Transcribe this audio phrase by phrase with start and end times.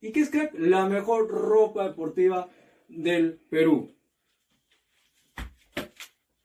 [0.00, 0.52] ¿Y qué es crack?
[0.54, 2.48] La mejor ropa deportiva
[2.88, 3.94] del Perú.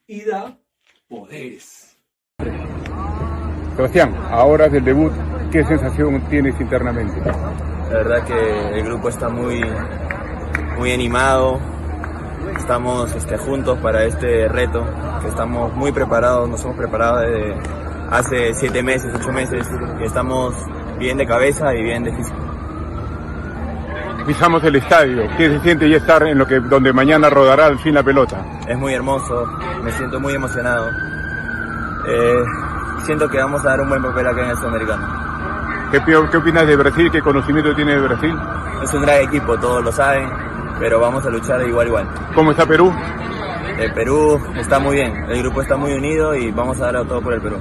[0.07, 0.57] Y da
[1.07, 1.97] poderes.
[3.75, 5.11] Sebastián, ahora del debut,
[5.51, 7.19] ¿qué sensación tienes internamente?
[7.19, 9.61] La verdad que el grupo está muy,
[10.77, 11.59] muy animado,
[12.57, 14.85] estamos este, juntos para este reto,
[15.21, 17.55] que estamos muy preparados, nos hemos preparado desde
[18.09, 19.67] hace siete meses, ocho meses,
[19.99, 20.55] y estamos
[20.97, 22.50] bien de cabeza y bien de físico.
[24.25, 27.79] Pisamos el estadio, ¿qué se siente ya estar en lo que donde mañana rodará al
[27.79, 28.45] fin la pelota?
[28.67, 29.45] Es muy hermoso,
[29.83, 30.89] me siento muy emocionado.
[32.07, 32.43] Eh,
[33.05, 35.07] siento que vamos a dar un buen papel acá en el Sudamericano.
[35.91, 37.09] ¿Qué, ¿Qué opinas de Brasil?
[37.11, 38.35] ¿Qué conocimiento tiene de Brasil?
[38.83, 40.29] Es un gran equipo, todos lo saben,
[40.79, 42.09] pero vamos a luchar de igual a igual.
[42.35, 42.93] ¿Cómo está Perú?
[43.79, 47.21] El Perú está muy bien, el grupo está muy unido y vamos a dar todo
[47.21, 47.57] por el Perú.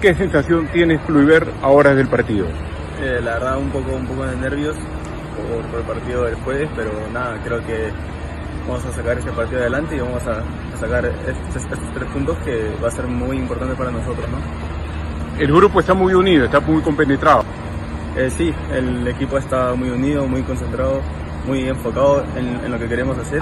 [0.00, 2.46] ¿Qué sensación tienes Kluivert a horas del partido?
[3.00, 4.76] Eh, la verdad un poco, un poco de nervios
[5.38, 7.90] por, por, el partido del jueves, pero nada, creo que
[8.66, 12.36] vamos a sacar este partido adelante y vamos a, a sacar estos, estos, tres puntos
[12.44, 14.26] que va a ser muy importante para nosotros.
[14.28, 15.42] ¿no?
[15.42, 17.44] El grupo está muy unido, está muy compenetrado.
[18.16, 21.00] Eh, sí, el equipo está muy unido, muy concentrado,
[21.46, 23.40] muy enfocado en, en, lo que queremos hacer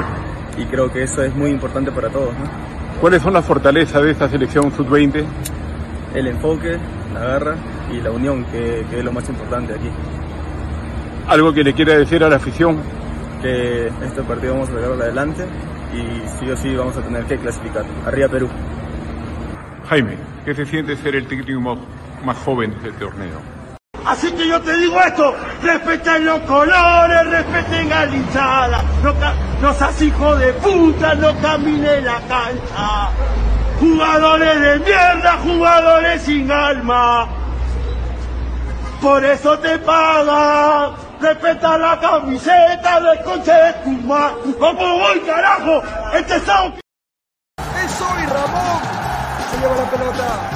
[0.58, 2.34] y creo que eso es muy importante para todos.
[2.34, 2.76] ¿no?
[3.00, 5.24] ¿Cuáles son las fortalezas de esta selección sub-20?
[6.14, 6.78] El enfoque,
[7.12, 7.56] la garra
[7.92, 9.90] y la unión, que, que, es lo más importante aquí.
[11.28, 12.80] ¿Algo que le quiera decir a la afición?
[13.42, 15.44] Que este partido vamos a sacarlo adelante
[15.92, 17.84] y sí o sí vamos a tener que clasificar.
[18.06, 18.48] Arriba Perú.
[19.88, 21.78] Jaime, ¿qué se siente ser el técnico
[22.24, 23.40] más joven del torneo?
[24.04, 29.12] Así que yo te digo esto, respeten los colores, respeten a la hinchada, no,
[29.60, 33.10] no seas hijo de puta, no camine la cancha.
[33.80, 37.26] Jugadores de mierda, jugadores sin alma.
[39.02, 41.05] Por eso te pagan.
[41.20, 44.54] Respeta la camiseta del coche de tu madre.
[44.58, 45.82] ¿Cómo voy, carajo?
[46.14, 46.74] Este sábado.
[47.56, 48.82] Es hoy Ramón.
[49.50, 50.50] Se lleva la pelota.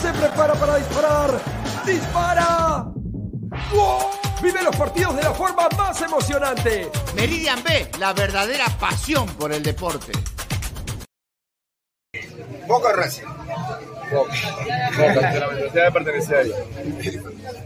[0.00, 1.30] Se prepara para disparar.
[1.84, 2.84] ¡Dispara!
[3.74, 4.10] ¡Wow!
[4.42, 6.90] Vive los partidos de la forma más emocionante.
[7.14, 10.12] Meridian B, la verdadera pasión por el deporte.
[12.66, 13.24] Boca Racing.
[15.74, 16.54] La pertenece a ella.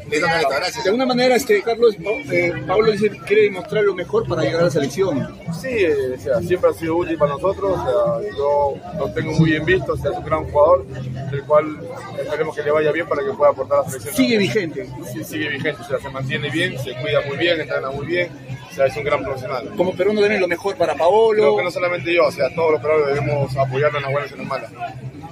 [0.09, 1.97] De alguna manera, este, Carlos,
[2.31, 5.35] eh, Pablo dice que quiere demostrar lo mejor para llegar a la selección.
[5.61, 7.79] Sí, eh, o sea, siempre ha sido útil para nosotros.
[7.79, 9.93] O sea, yo lo tengo muy bien visto.
[9.93, 11.79] O sea, es un gran jugador, del cual
[12.21, 14.15] esperemos que le vaya bien para que pueda aportar a la selección.
[14.15, 14.89] Sigue vigente.
[15.13, 15.83] Sí, sigue vigente.
[15.83, 18.31] O sea, se mantiene bien, se cuida muy bien, entrena muy bien.
[18.71, 19.69] O sea, es un gran profesional.
[19.77, 21.43] Como peruano deben lo mejor para Paolo.
[21.43, 24.31] Creo que no solamente yo, o sea, todos los peruanos debemos apoyarlo en las buenas
[24.31, 24.71] y en las malas.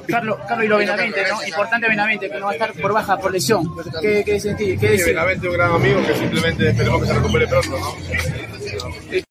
[0.09, 1.47] Carlos, Carlos y lo Benavente, ¿no?
[1.47, 3.69] Importante Benavente, que no va a estar por baja, por lesión.
[4.01, 4.81] ¿Qué, qué sentís?
[4.81, 9.28] ¿Qué sí, Benavente es un gran amigo que simplemente esperemos que se recupere pronto, ¿no?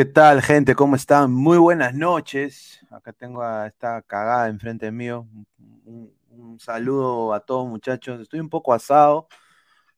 [0.00, 0.74] ¿Qué tal, gente?
[0.74, 1.30] ¿Cómo están?
[1.30, 2.80] Muy buenas noches.
[2.90, 5.28] Acá tengo a esta cagada enfrente mío.
[5.84, 8.18] Un, saludo a todos, muchachos.
[8.18, 9.28] Estoy un poco asado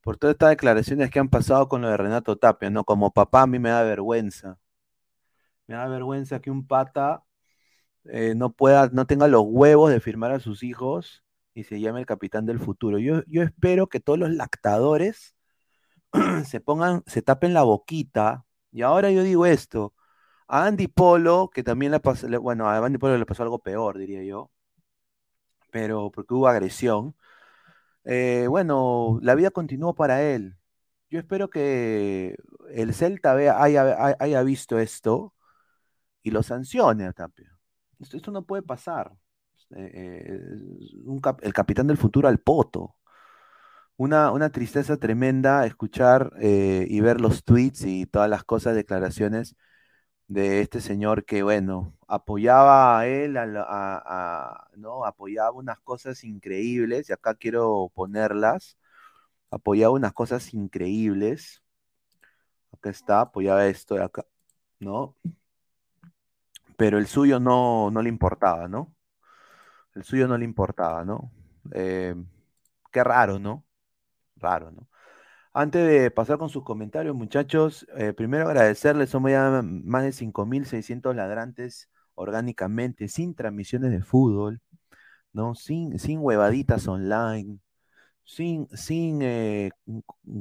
[0.01, 2.83] por todas estas declaraciones que han pasado con lo de Renato Tapia, ¿no?
[2.83, 4.59] Como papá a mí me da vergüenza.
[5.69, 7.23] Me da vergüenza que un pata
[8.07, 11.23] eh, no pueda, no tenga los huevos de firmar a sus hijos
[11.55, 12.99] y se llama el capitán del futuro.
[12.99, 15.37] Yo, yo espero que todos los lactadores
[16.45, 18.45] se pongan, se tapen la boquita.
[18.73, 19.95] Y ahora yo digo esto,
[20.49, 23.99] a Andy Polo, que también le pasó, bueno, a Andy Polo le pasó algo peor,
[23.99, 24.51] diría yo,
[25.71, 27.15] pero porque hubo agresión.
[28.05, 30.57] Eh, bueno, la vida continuó para él.
[31.11, 32.37] Yo espero que
[32.73, 35.35] el Celta vea- haya, haya- visto esto
[36.23, 37.59] y lo sancione a Tapia.
[38.01, 39.13] Esto, no puede pasar.
[39.77, 40.41] Eh, eh,
[41.43, 42.97] el capitán del futuro al poto.
[43.97, 49.55] Una, una tristeza tremenda escuchar eh, y ver los tweets y todas las cosas, declaraciones
[50.29, 55.05] de este señor que, bueno, apoyaba a él, a ¿no?
[55.05, 58.79] Apoyaba unas cosas increíbles, y acá quiero ponerlas,
[59.51, 61.63] apoyaba unas cosas increíbles,
[62.73, 64.27] acá está, apoyaba esto de acá,
[64.81, 65.17] ¿no?
[66.77, 68.95] Pero el suyo no, no le importaba, ¿no?
[69.95, 71.31] El suyo no le importaba, ¿no?
[71.73, 72.15] Eh,
[72.91, 73.65] qué raro, ¿no?
[74.43, 74.89] Raro, ¿no?
[75.55, 81.15] Antes de pasar con sus comentarios, muchachos, eh, primero agradecerles, somos ya más de 5.600
[81.15, 84.61] ladrantes orgánicamente, sin transmisiones de fútbol,
[85.33, 85.55] ¿no?
[85.55, 87.59] Sin, sin huevaditas online,
[88.25, 89.71] sin, sin eh,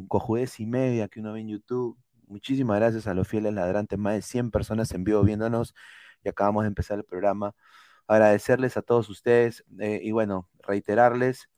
[0.07, 1.97] cojudez y media que uno ve en YouTube.
[2.27, 5.75] Muchísimas gracias a los fieles ladrantes, más de 100 personas en vivo viéndonos
[6.23, 7.53] y acabamos de empezar el programa.
[8.07, 11.49] Agradecerles a todos ustedes eh, y bueno, reiterarles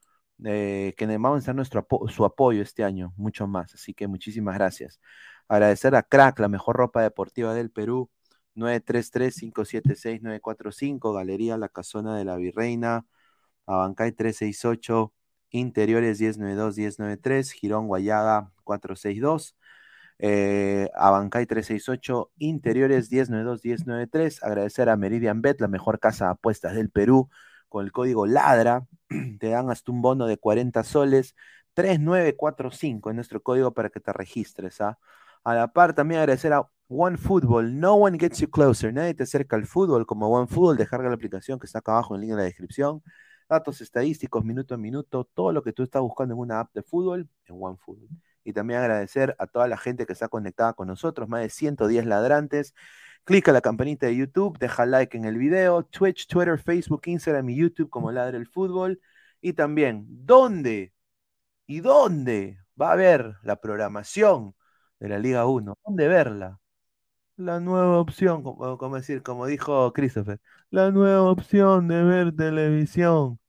[0.46, 3.74] eh, que vamos a necesitar nuestro su apoyo este año, mucho más.
[3.74, 5.00] Así que muchísimas gracias.
[5.48, 8.10] Agradecer a Crack, la mejor ropa deportiva del Perú,
[8.56, 13.06] 933-576-945, Galería La Casona de la Virreina,
[13.66, 15.14] Abancay 368,
[15.52, 19.56] Interiores 1092-1093, Girón Guayaga 462.
[20.20, 24.44] Eh, Abancay 368, Interiores 1092-1093.
[24.44, 27.30] Agradecer a Meridian Bet, la mejor casa de apuestas del Perú,
[27.74, 28.86] con el código LADRA.
[29.40, 31.36] Te dan hasta un bono de 40 soles.
[31.74, 34.80] 3945 es nuestro código para que te registres.
[34.80, 35.00] ¿ah?
[35.44, 37.80] A la par, también agradecer a OneFootball.
[37.80, 38.94] No one gets you closer.
[38.94, 40.78] Nadie te acerca al fútbol como OneFootball.
[40.78, 43.02] Descarga la aplicación que está acá abajo en link de la descripción.
[43.50, 46.84] Datos estadísticos, minuto a minuto, todo lo que tú estás buscando en una app de
[46.84, 48.08] fútbol, en OneFootball.
[48.44, 52.06] Y también agradecer a toda la gente que está conectada con nosotros, más de 110
[52.06, 52.76] ladrantes.
[53.26, 57.56] Clica la campanita de YouTube, deja like en el video, Twitch, Twitter, Facebook, Instagram y
[57.56, 59.00] YouTube como Ladre el Fútbol.
[59.42, 60.94] Y también, ¿dónde?
[61.68, 64.56] ¿Y dónde va a haber la programación
[65.00, 65.78] de la Liga 1?
[65.86, 66.60] ¿Dónde verla?
[67.38, 70.40] La nueva opción, como, como decir, como dijo Christopher,
[70.70, 73.40] la nueva opción de ver televisión.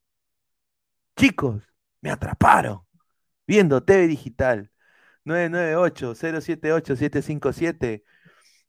[1.16, 1.62] Chicos,
[2.00, 2.80] me atraparon
[3.46, 4.70] viendo TV Digital
[5.24, 8.04] 998-078-757.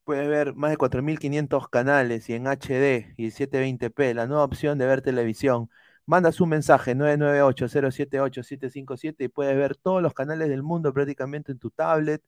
[0.05, 4.85] Puedes ver más de 4.500 canales y en HD y 720p, la nueva opción de
[4.85, 5.69] ver televisión.
[6.05, 11.71] Mandas un mensaje 998-078-757 y puedes ver todos los canales del mundo prácticamente en tu
[11.71, 12.21] tablet,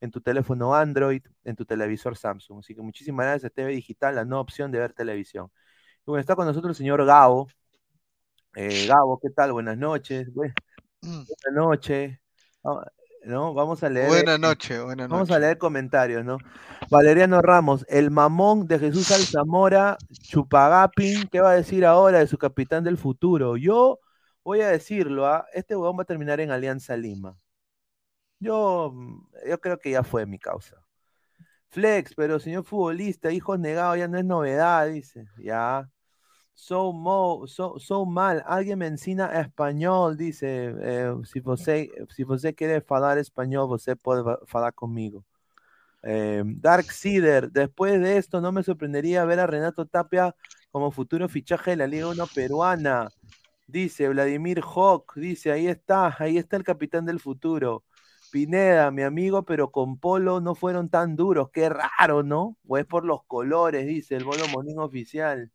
[0.00, 2.60] en tu teléfono Android, en tu televisor Samsung.
[2.60, 5.50] Así que muchísimas gracias, TV Digital, la nueva opción de ver televisión.
[6.06, 7.48] Y bueno, está con nosotros el señor Gabo.
[8.54, 9.52] Eh, Gabo, ¿qué tal?
[9.52, 10.32] Buenas noches.
[10.32, 10.54] Buenas
[11.52, 12.18] noches.
[13.26, 13.52] ¿No?
[13.54, 14.08] Vamos a leer.
[14.08, 15.36] Buenas noches, buenas Vamos noches.
[15.36, 16.38] a leer comentarios, ¿no?
[16.90, 22.38] Valeriano Ramos, el mamón de Jesús Alzamora, Chupagapin, ¿qué va a decir ahora de su
[22.38, 23.56] capitán del futuro?
[23.56, 23.98] Yo
[24.44, 25.46] voy a decirlo, ¿ah?
[25.52, 27.36] este huevón va a terminar en Alianza Lima.
[28.38, 28.94] Yo,
[29.48, 30.76] yo creo que ya fue mi causa.
[31.68, 35.26] Flex, pero señor futbolista, hijos negados ya no es novedad, dice.
[35.38, 35.90] Ya.
[36.58, 40.74] So, mo, so, so mal, alguien me ensina español, dice.
[40.80, 45.22] Eh, si, você, si você quiere falar español, você puede falar conmigo.
[46.02, 50.34] Eh, Dark Seeder, después de esto no me sorprendería ver a Renato Tapia
[50.70, 53.10] como futuro fichaje de la Liga 1 peruana.
[53.66, 57.84] Dice Vladimir Hawk, dice, ahí está, ahí está el capitán del futuro.
[58.32, 62.56] Pineda, mi amigo, pero con Polo no fueron tan duros, qué raro, ¿no?
[62.66, 65.50] O es por los colores, dice el Bolo Monín oficial.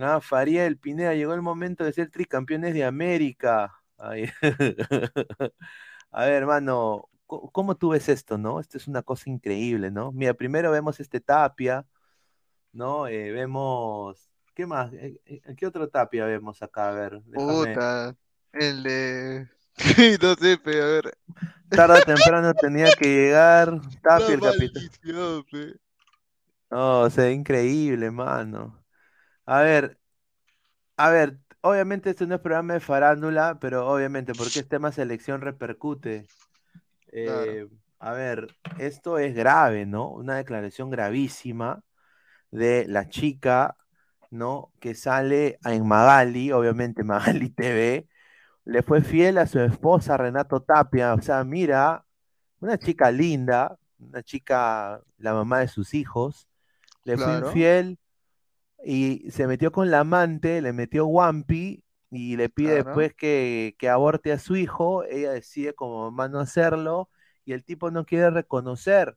[0.00, 3.72] Ah, Fariel, Pineda, llegó el momento de ser tricampeones de América.
[3.98, 4.28] Ay.
[6.10, 8.60] A ver, hermano, ¿cómo tú ves esto, no?
[8.60, 10.12] Esto es una cosa increíble, ¿no?
[10.12, 11.86] Mira, primero vemos este Tapia,
[12.72, 13.06] ¿no?
[13.06, 14.30] Eh, vemos.
[14.54, 14.92] ¿Qué más?
[14.92, 15.20] Eh,
[15.56, 16.90] ¿Qué otro Tapia vemos acá?
[16.90, 17.52] A ver, déjame.
[17.52, 18.16] Puta,
[18.52, 19.48] el de.
[20.22, 21.18] no sé, pero a ver.
[21.68, 24.82] Tarde o temprano tenía que llegar Tapia, el La capitán.
[25.50, 25.74] pe.
[26.70, 28.83] No, o sea, increíble, mano.
[29.46, 29.98] A ver,
[30.96, 35.40] a ver, obviamente este no es programa de farándula, pero obviamente porque es tema selección
[35.40, 36.26] repercute.
[37.12, 38.48] Eh, a ver,
[38.78, 40.08] esto es grave, ¿no?
[40.10, 41.82] Una declaración gravísima
[42.50, 43.76] de la chica
[44.34, 44.72] ¿no?
[44.80, 48.08] Que sale en Magali, obviamente Magali TV,
[48.64, 51.14] le fue fiel a su esposa Renato Tapia.
[51.14, 52.04] O sea, mira,
[52.60, 56.48] una chica linda, una chica, la mamá de sus hijos,
[57.04, 57.52] le fue Claro.
[58.84, 63.88] Y se metió con la amante, le metió Wampi y le pide después que, que
[63.88, 65.04] aborte a su hijo.
[65.04, 67.10] Ella decide como mamá no hacerlo
[67.44, 69.16] y el tipo no quiere reconocer.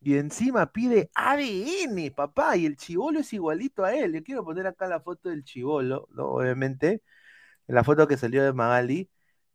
[0.00, 4.14] Y encima pide ADN, papá, y el chivolo es igualito a él.
[4.14, 6.26] Yo quiero poner acá la foto del chivolo, ¿no?
[6.28, 7.02] Obviamente,
[7.66, 9.10] la foto que salió de Magali.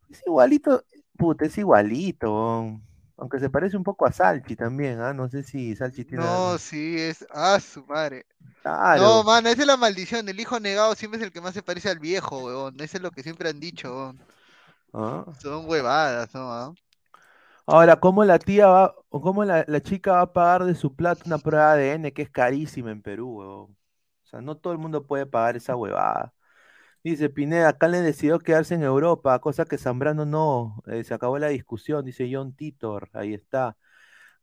[0.10, 0.86] Es igualito,
[1.18, 2.82] puta, es igualito.
[3.22, 5.14] Aunque se parece un poco a Salchi también, ¿ah?
[5.14, 6.24] No sé si Salchi tiene.
[6.24, 7.24] No, sí, es.
[7.30, 8.26] Ah, su madre.
[8.64, 9.02] Claro.
[9.02, 10.28] No, mano, esa es la maldición.
[10.28, 12.76] El hijo negado siempre es el que más se parece al viejo, weón.
[12.82, 14.20] Eso es lo que siempre han dicho, weón.
[14.94, 15.26] ¿Ah?
[15.40, 16.52] Son huevadas, ¿no?
[16.52, 16.74] ¿Ah?
[17.66, 20.96] Ahora, ¿cómo la tía va, o cómo la, la chica va a pagar de su
[20.96, 23.78] plata una prueba de ADN que es carísima en Perú, huevón?
[24.24, 26.34] O sea, no todo el mundo puede pagar esa huevada.
[27.04, 30.84] Dice Pineda, acá le decidió quedarse en Europa, cosa que Zambrano no.
[30.88, 33.76] eh, se acabó la discusión, dice John Titor, ahí está.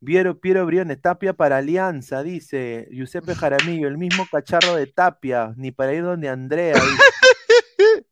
[0.04, 5.70] Piero, Piero Briones, Tapia para Alianza, dice Giuseppe Jaramillo, el mismo cacharro de Tapia, ni
[5.70, 6.74] para ir donde Andrea.
[6.74, 6.86] dice.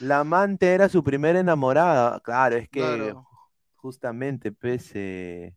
[0.00, 2.20] La amante era su primera enamorada.
[2.20, 3.26] Claro, es que Claro.
[3.76, 4.52] justamente,
[4.94, 5.54] eh,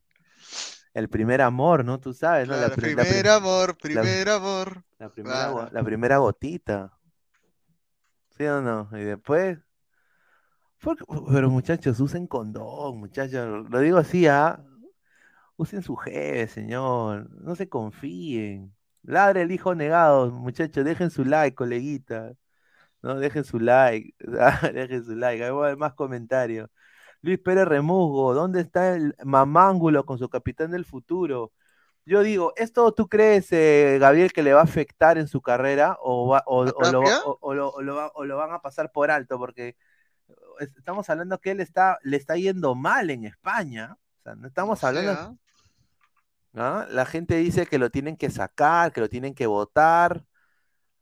[0.93, 1.99] el primer amor, ¿no?
[1.99, 2.55] Tú sabes, ¿no?
[2.55, 4.83] La la primer pri- amor, la- primer amor.
[4.99, 5.71] la primera, go- Claro.
[5.73, 6.97] la primera gotita.
[8.37, 8.89] ¿Sí o no?
[8.93, 9.59] Y después.
[11.31, 13.69] Pero muchachos, usen condón, muchachos.
[13.69, 14.63] Lo digo así, ¿ah?
[15.57, 17.29] Usen su jefe, señor.
[17.41, 18.73] No se confíen.
[19.03, 20.83] Ladre el hijo negado, muchachos.
[20.85, 22.33] Dejen su like, coleguita.
[23.01, 24.15] No, dejen su like.
[24.73, 25.43] Dejen su like.
[25.43, 26.69] Ahí voy a ver más comentarios.
[27.21, 31.53] Luis Pérez Remusgo, ¿dónde está el mamángulo con su capitán del futuro?
[32.05, 35.97] Yo digo, ¿esto tú crees, eh, Gabriel, que le va a afectar en su carrera
[36.01, 39.37] o, va- o, o lo, o- van a pasar por alto?
[39.37, 39.75] Porque
[40.59, 43.97] es- estamos hablando que él está, le está yendo mal en España.
[44.19, 45.11] O sea, no estamos hablando.
[45.11, 45.35] ¿ah?
[46.53, 46.85] ¿no?
[46.87, 50.25] La gente dice que lo tienen que sacar, que lo tienen que votar.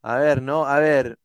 [0.02, 0.66] A ver, ¿no?
[0.66, 1.18] A ver.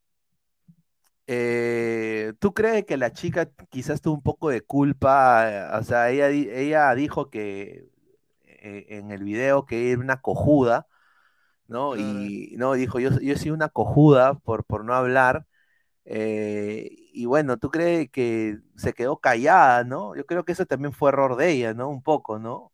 [1.27, 5.49] eh, ¿tú crees que la chica quizás tuvo un poco de culpa?
[5.51, 7.87] eh, O sea, ella, ella dijo que
[8.65, 10.87] eh, en el video que era una cojuda,
[11.67, 11.97] ¿no?
[11.97, 15.47] Y no, dijo, yo, yo soy una cojuda por, por no hablar.
[16.05, 20.15] eh, y bueno, ¿tú crees que se quedó callada, ¿no?
[20.15, 21.89] Yo creo que eso también fue error de ella, ¿no?
[21.89, 22.73] Un poco, ¿no?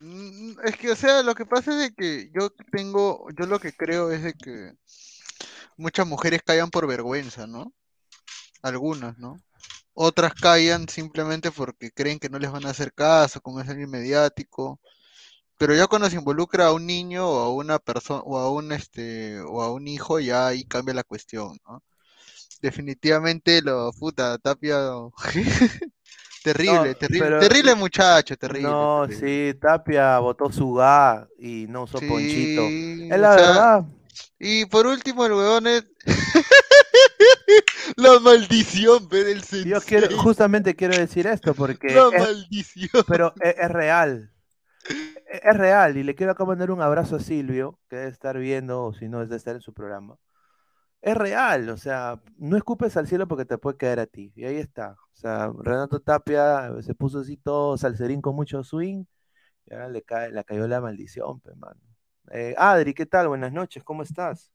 [0.00, 3.58] Mm, Es que, o sea, lo que pasa es de que yo tengo, yo lo
[3.60, 4.72] que creo es de que
[5.78, 7.72] muchas mujeres callan por vergüenza, ¿no?
[8.62, 9.42] Algunas, ¿no?
[10.00, 13.90] Otras callan simplemente porque creen que no les van a hacer caso, como es alguien
[13.90, 14.78] mediático.
[15.56, 18.70] Pero ya cuando se involucra a un niño o a una persona o a un
[18.70, 21.82] este o a un hijo, ya ahí cambia la cuestión, ¿no?
[22.62, 24.78] Definitivamente lo puta, Tapia
[26.44, 28.68] terrible, No, terrible, pero- terrible muchacho, terrible.
[28.68, 32.62] No, sí, Tapia botó su ga y no usó Ponchito.
[32.62, 33.84] Es la sea, verdad.
[34.38, 35.84] Y por último, el huevón es.
[37.98, 43.04] La maldición, del Yo quiero, justamente quiero decir esto porque La es- maldición.
[43.08, 44.30] pero es, es real.
[44.88, 48.38] Es, es real y le quiero acá mandar un abrazo a Silvio, que debe estar
[48.38, 50.16] viendo o si no es de estar en su programa.
[51.02, 54.32] Es real, o sea, no escupes al cielo porque te puede caer a ti.
[54.36, 54.92] Y ahí está.
[54.92, 59.04] O sea, Renato Tapia se puso así todo salserín con mucho swing
[59.66, 61.80] y ahora le cae, le cayó la maldición, pe, mano.
[62.30, 63.26] Eh, Adri, ¿qué tal?
[63.28, 64.52] Buenas noches, ¿cómo estás?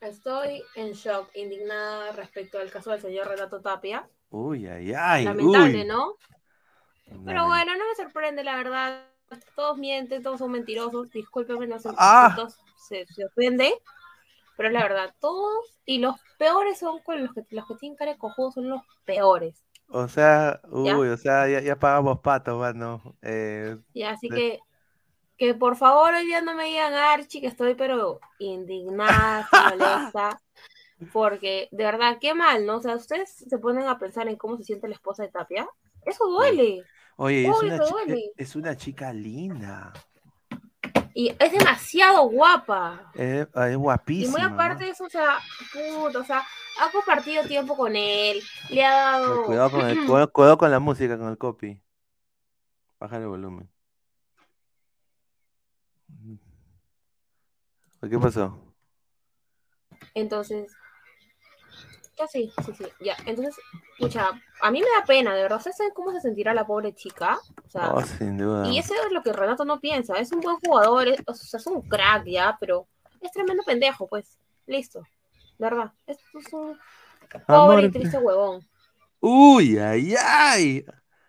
[0.00, 4.08] Estoy en shock, indignada respecto al caso del señor Renato Tapia.
[4.30, 5.24] Uy, ay, ay.
[5.24, 5.86] Lamentable, uy.
[5.86, 6.14] ¿no?
[7.24, 9.04] Pero bueno, no me sorprende, la verdad.
[9.56, 11.10] Todos mienten, todos son mentirosos.
[11.10, 12.32] Discúlpeme, no sé Ah.
[12.36, 12.56] todos
[12.88, 13.74] se, se ofende.
[14.56, 15.80] Pero es la verdad, todos.
[15.84, 18.82] Y los peores son con los que, los que tienen cara de cojudo, son los
[19.04, 19.64] peores.
[19.88, 20.98] O sea, ¿Ya?
[20.98, 23.16] uy, o sea, ya, ya pagamos pato, mano.
[23.22, 24.60] Eh, Y así de- que,
[25.38, 30.40] que por favor hoy día no me digan Archie, que estoy pero indignada, molesta.
[31.12, 32.78] Porque de verdad, qué mal, ¿no?
[32.78, 35.68] O sea, ustedes se ponen a pensar en cómo se siente la esposa de Tapia.
[36.04, 36.82] Eso duele.
[37.16, 38.32] Oye, es Uy, una, duele.
[38.36, 39.92] es una chica linda.
[41.14, 43.10] Y es demasiado guapa.
[43.14, 44.46] Es, es Y muy guapísima.
[44.46, 45.38] aparte de eso, o sea,
[45.72, 46.44] puto, o sea,
[46.80, 49.44] ha compartido tiempo con él, le ha dado...
[49.44, 51.80] Cuidado con, el, cuidado con la música, con el copy.
[53.00, 53.68] Baja el volumen.
[58.00, 58.58] ¿Qué pasó?
[60.14, 60.72] Entonces,
[62.16, 63.16] ya sí, sí, sí, ya.
[63.26, 63.54] Entonces,
[63.98, 64.30] pucha,
[64.62, 65.58] a mí me da pena, de verdad.
[65.58, 67.38] ¿Ustedes saben cómo se sentirá la pobre chica?
[67.66, 68.68] O sea, Oh, sin duda.
[68.68, 70.16] y eso es lo que Renato no piensa.
[70.18, 72.86] Es un buen jugador, es, o sea, es un crack ya, pero
[73.20, 74.38] es tremendo pendejo, pues.
[74.66, 75.00] Listo.
[75.00, 75.06] De
[75.70, 75.92] verdad.
[76.06, 76.78] Esto es un
[77.46, 77.72] Amor.
[77.74, 78.66] pobre y triste huevón.
[79.20, 80.84] Uy, ay, ay.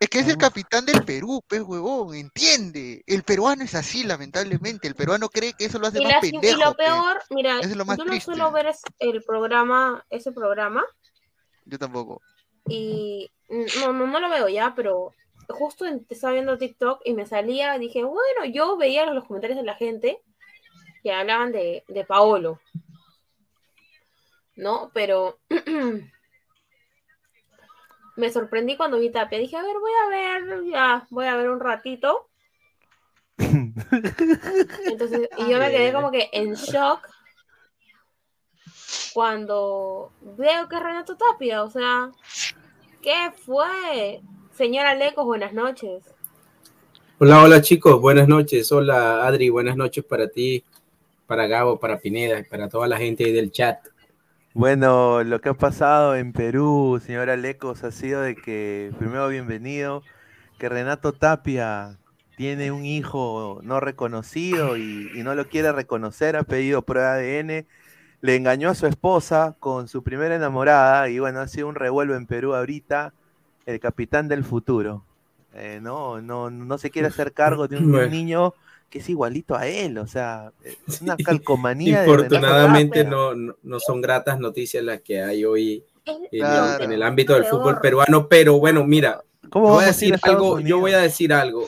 [0.10, 3.04] Es que es el capitán del Perú, pues, huevón, entiende.
[3.06, 4.88] El peruano es así, lamentablemente.
[4.88, 6.78] El peruano cree que eso lo hace Y, más la- y lo pues.
[6.78, 8.26] peor, mira, Eso es lo más yo no triste.
[8.26, 10.84] suelo ver es- el programa, ese programa,
[11.65, 12.24] Yo tampoco.
[12.67, 15.13] y no, no, no lo veo ya, pero
[15.48, 19.65] justo en- estaba viendo TikTok y me salía, dije, bueno, yo veía los comentarios de
[19.65, 20.19] la gente
[21.04, 22.60] que hablaban de, de Paolo,
[24.56, 24.89] ¿no?
[24.93, 25.38] Pero
[28.19, 31.49] me sorprendí cuando vi Tapia, dije, a ver, voy a ver, ya, voy a ver
[31.49, 32.27] un ratito.
[33.38, 37.08] Entonces, y yo me quedé como que en shock
[39.13, 42.12] cuando veo que es Renato Tapia, o sea,
[43.01, 44.21] ¿qué fue?
[44.51, 46.03] Señora Lecos, buenas noches.
[47.19, 48.69] Hola, hola chicos, buenas noches.
[48.71, 50.63] Hola Adri, buenas noches para ti,
[51.25, 53.79] para Gabo, para Pineda, para toda la gente ahí del chat.
[54.60, 60.04] Bueno, lo que ha pasado en Perú, señora Lecos, ha sido de que, primero bienvenido,
[60.58, 61.98] que Renato Tapia
[62.36, 67.39] tiene un hijo no reconocido y, y no lo quiere reconocer, ha pedido prueba de
[67.39, 67.67] ADN,
[68.19, 72.15] le engañó a su esposa con su primera enamorada y bueno, ha sido un revuelo
[72.17, 73.13] en Perú ahorita,
[73.65, 75.06] el capitán del futuro.
[75.54, 78.10] Eh, no, no, no se quiere hacer cargo de un, de un Bueno.
[78.10, 78.54] niño
[78.89, 80.52] que es igualito a él, o sea,
[80.88, 86.45] es una calcomanía Infortunadamente no, no, no son gratas noticias las que hay hoy en,
[86.45, 90.13] el- en el ámbito del fútbol peruano, pero bueno, mira, ¿Cómo yo voy a decir
[90.15, 91.67] a algo, yo voy a decir algo,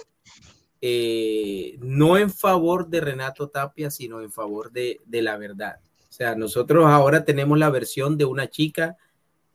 [0.82, 5.76] eh, no en favor de Renato Tapia, sino en favor de, de la verdad.
[6.10, 8.98] O sea, nosotros ahora tenemos la versión de una chica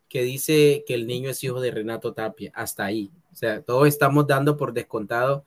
[0.08, 3.10] que dice que el niño es hijo de Renato Tapia, hasta ahí.
[3.32, 5.44] O sea, todos estamos dando por descontado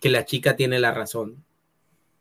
[0.00, 1.44] que la chica tiene la razón.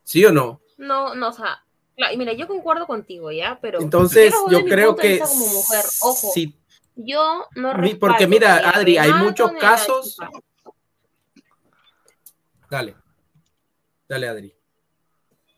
[0.03, 0.61] ¿Sí o no?
[0.77, 1.63] No, no, o sea,
[1.95, 3.57] claro, mira, yo concuerdo contigo, ¿ya?
[3.61, 6.55] Pero Entonces, yo creo que vista como mujer, ojo, si-
[6.95, 10.17] yo no Mi- porque respaldo mira, Adri, hay muchos casos-.
[12.69, 12.95] Dale.
[14.07, 14.55] Dale, Adri.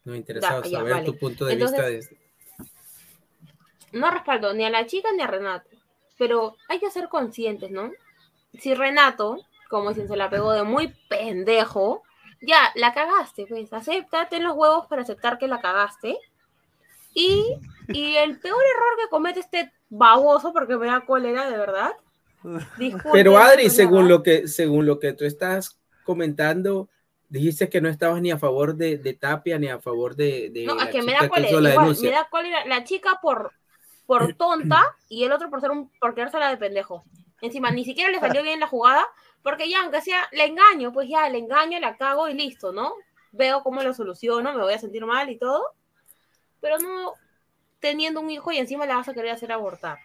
[0.05, 1.05] Nos interesaba Da- ya, saber vale.
[1.05, 2.15] tu punto de Entonces, vista.
[2.15, 3.99] De...
[3.99, 5.69] no respaldo ni a la chica ni a Renato.
[6.17, 7.91] Pero hay que ser conscientes, ¿no?
[8.59, 9.37] Si Renato,
[9.69, 12.03] como dicen, se la pegó de muy pendejo,
[12.41, 13.71] ya, la cagaste, pues.
[13.73, 16.17] Acéptate los huevos para aceptar que la cagaste.
[17.13, 17.43] Y,
[17.87, 21.91] y el peor error que comete este baboso, porque me da cólera, de verdad.
[22.77, 26.89] Disculpen, Pero Adri, según lo que según lo que tú estás comentando,
[27.29, 30.65] dijiste que no estabas ni a favor de, de Tapia ni a favor de, de
[30.65, 31.61] No, la es que me chica da cólera.
[31.61, 33.51] la igual, me da cólera la chica por,
[34.05, 37.03] por tonta y el otro por ser un por quedársela de pendejo.
[37.41, 39.05] Encima, ni siquiera le salió bien la jugada,
[39.47, 42.95] porque ya, aunque sea, le engaño, pues ya, le engaño, la cago y listo, ¿no?
[43.31, 45.63] Veo cómo lo soluciono, me voy a sentir mal y todo.
[46.59, 47.13] Pero no
[47.79, 49.99] teniendo un hijo y encima la vas a querer hacer abortar.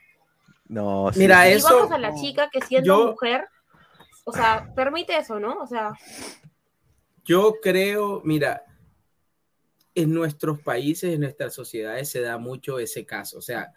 [0.68, 3.48] No, sí, Mira, y eso- vamos a la chica que siendo yo- mujer,
[4.22, 5.54] o sea, permite eso, ¿no?
[5.60, 5.90] O sea,
[7.24, 8.62] Yo creo, mira,
[9.96, 13.38] en nuestros países, en nuestras sociedades se da mucho ese caso.
[13.38, 13.72] O sea,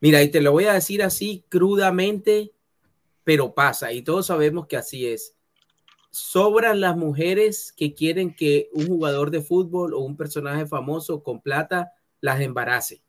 [0.00, 2.52] mira, y te lo voy a decir así crudamente,
[3.30, 5.36] pero pasa, y todos sabemos que así es.
[6.10, 11.40] Sobran las mujeres que quieren que un jugador de fútbol o un personaje famoso con
[11.40, 13.04] plata las embarace.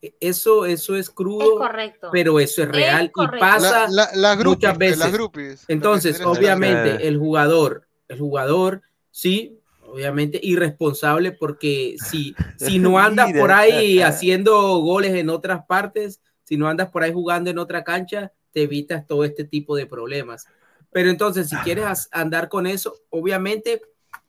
[0.00, 2.10] E- Eso, eso es crudo, es correcto.
[2.12, 5.12] pero eso es real y pasa La- la- las groupies, muchas pues, veces.
[5.12, 5.64] groupies.
[5.66, 13.32] Entonces, que obviamente, el jugador, el jugador, sí, obviamente irresponsable porque si, si no andas
[13.32, 17.82] por ahí haciendo goles en otras partes, si no andas por ahí jugando en otra
[17.82, 20.46] cancha, te evitas todo este tipo de problemas.
[20.90, 23.82] Pero entonces, si quieres as- andar con eso, obviamente,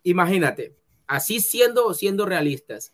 [0.04, 0.76] imagínate,
[1.08, 2.92] así siendo, siendo realistas,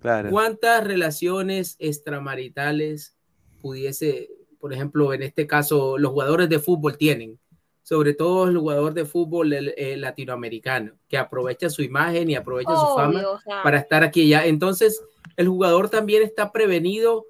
[0.00, 0.30] Claro.
[0.30, 3.14] ¿Cuántas relaciones extramaritales
[3.60, 7.38] pudiese, por ejemplo, en este caso, los jugadores de fútbol tienen?
[7.84, 12.74] Sobre todo el jugador de fútbol el- el latinoamericano, que aprovecha su imagen y aprovecha
[12.74, 13.62] su fama Obvio, o sea.
[13.62, 14.44] para estar aquí y ya.
[14.44, 15.00] Entonces,
[15.36, 17.26] el jugador también está prevenido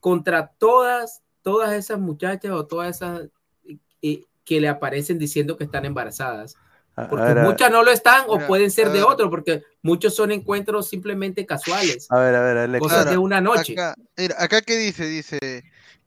[0.00, 3.22] contra todas, todas esas muchachas o todas esas
[4.02, 6.56] eh, que le aparecen diciendo que están embarazadas.
[6.96, 9.04] A- Porque ver, a- muchas no lo están o pueden ser de ver.
[9.04, 12.06] otro, porque muchos son encuentros simplemente casuales.
[12.10, 12.80] A ver, a ver, Alex.
[12.82, 13.72] Cosas de una noche.
[13.72, 15.38] Acá, mira, acá qué dice, dice,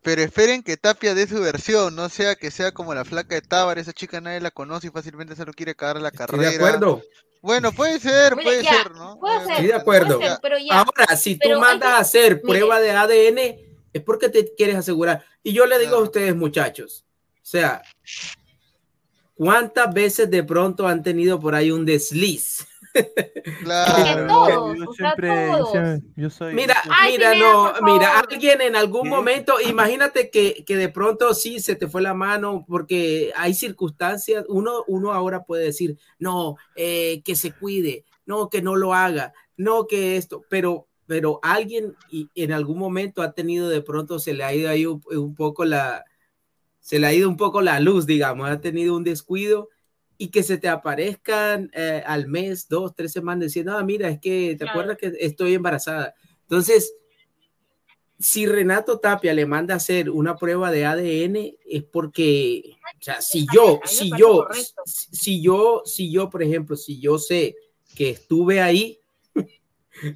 [0.04, 3.42] pero esperen que Tapia dé su versión, no sea que sea como la flaca de
[3.42, 6.50] Tábar, esa chica nadie la conoce y fácilmente solo quiere cagar la Estoy carrera.
[6.52, 7.02] de acuerdo.
[7.42, 9.20] Bueno, puede ser, Mira, puede ya, ser, ¿no?
[9.20, 10.18] puede ser, Estoy de acuerdo.
[10.18, 10.80] puede ser, pero ya.
[10.80, 12.60] Ahora, si tú Pero mandas que- a hacer mire.
[12.60, 13.65] prueba de ADN,
[13.96, 15.24] es porque te quieres asegurar.
[15.42, 17.06] Y yo le digo a ustedes, muchachos,
[17.36, 17.82] o sea,
[19.34, 22.68] ¿cuántas veces de pronto han tenido por ahí un desliz?
[23.64, 24.28] Claro.
[24.28, 25.72] todos, yo o sea, siempre, yo todos.
[25.72, 26.54] siempre- yo soy.
[26.54, 29.10] Mira, yo mira, no, mira, alguien en algún ¿Qué?
[29.10, 34.44] momento, imagínate que, que de pronto sí se te fue la mano, porque hay circunstancias,
[34.50, 39.34] uno, uno ahora puede decir, no, eh, que se cuide, no, que no lo haga,
[39.56, 44.34] no, que esto, pero, pero alguien y en algún momento ha tenido de pronto, se
[44.34, 46.04] le ha ido ahí un, un poco la,
[46.80, 49.70] se le ha ido un poco la luz, digamos, ha tenido un descuido
[50.18, 54.20] y que se te aparezcan eh, al mes, dos, tres semanas diciendo, ah, mira, es
[54.20, 54.72] que te Claro.
[54.72, 56.14] acuerdas que estoy embarazada.
[56.42, 56.94] Entonces,
[58.18, 63.22] si Renato Tapia le manda a hacer una prueba de ADN, es porque, o sea,
[63.22, 64.48] si yo, si yo,
[64.86, 67.56] si yo, si yo, por ejemplo, si yo sé
[67.96, 69.00] que estuve ahí,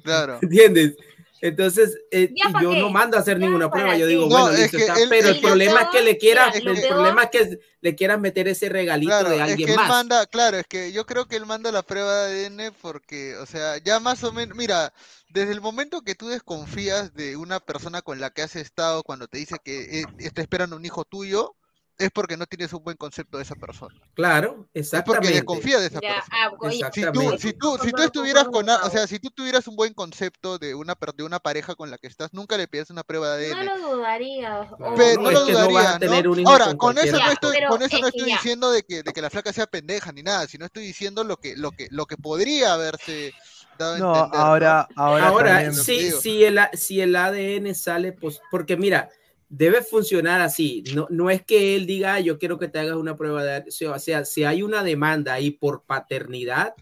[0.04, 0.38] Claro.
[0.42, 0.96] ¿entiendes?
[1.42, 2.80] Entonces, eh, ¿Ya y pa' yo qué?
[2.80, 3.96] no mando a hacer ¿Ya ninguna prueba.
[3.96, 6.02] Yo digo, No, bueno, es listo, que está, él- pero él- el problema es que
[6.02, 9.66] le quieras, el problema es que le quieras meter ese regalito Claro, de es alguien
[9.66, 9.88] que él más.
[9.88, 13.46] manda, claro, es que yo creo que él manda la prueba de ADN porque, o
[13.46, 14.92] sea, ya más o menos, mira,
[15.30, 19.26] desde el momento que tú desconfías de una persona con la que has estado cuando
[19.26, 21.56] te dice que eh, está esperando un hijo tuyo,
[22.00, 23.94] es porque no tienes un buen concepto de esa persona.
[24.14, 25.32] Claro, Es porque exactamente.
[25.34, 26.36] desconfía de esa Ya, persona.
[26.42, 27.38] ah, oye, Si tú, Exactamente.
[27.38, 30.58] si tú, si tú estuvieras con, a- o sea, si tú tuvieras un buen concepto
[30.58, 33.50] de una, de una pareja con la que estás, nunca le pides una prueba de
[33.50, 33.66] No ADN.
[33.66, 34.60] lo dudaría.
[34.60, 36.50] o- Pero No, no lo no a dudaría, ¿no?
[36.50, 38.36] Ahora, con eso no estoy, pero con eso es no estoy ya.
[38.36, 41.36] diciendo de que, de que la flaca sea pendeja ni nada, sino estoy diciendo lo
[41.36, 43.32] que, lo que, lo que podría haberse
[43.78, 44.46] dado a No, entender, ¿no?
[44.46, 49.10] ahora, ahora, Ahora, si, si, el, A- si el ADN sale, pues, porque mira,
[49.50, 50.82] debe funcionar así.
[50.94, 53.64] No, no es que él diga, "Ah, yo quiero que te hagas una prueba de.
[53.88, 56.74] O sea, si hay una demanda ahí por paternidad,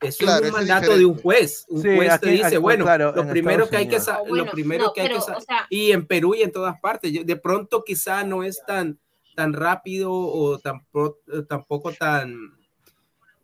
[0.00, 1.64] eso Claro, es un es mandato de un juez.
[1.68, 3.98] Un Sí, juez te aquí- dice, aquí, bueno, claro, lo primero que hay que
[4.28, 6.42] bueno, lo primero no, que hay que pero, sa- o sea- y en Perú y
[6.42, 7.12] en todas partes.
[7.12, 8.98] Yo- De pronto quizá no es tan
[9.34, 12.34] tan rápido o tampoco, tampoco tan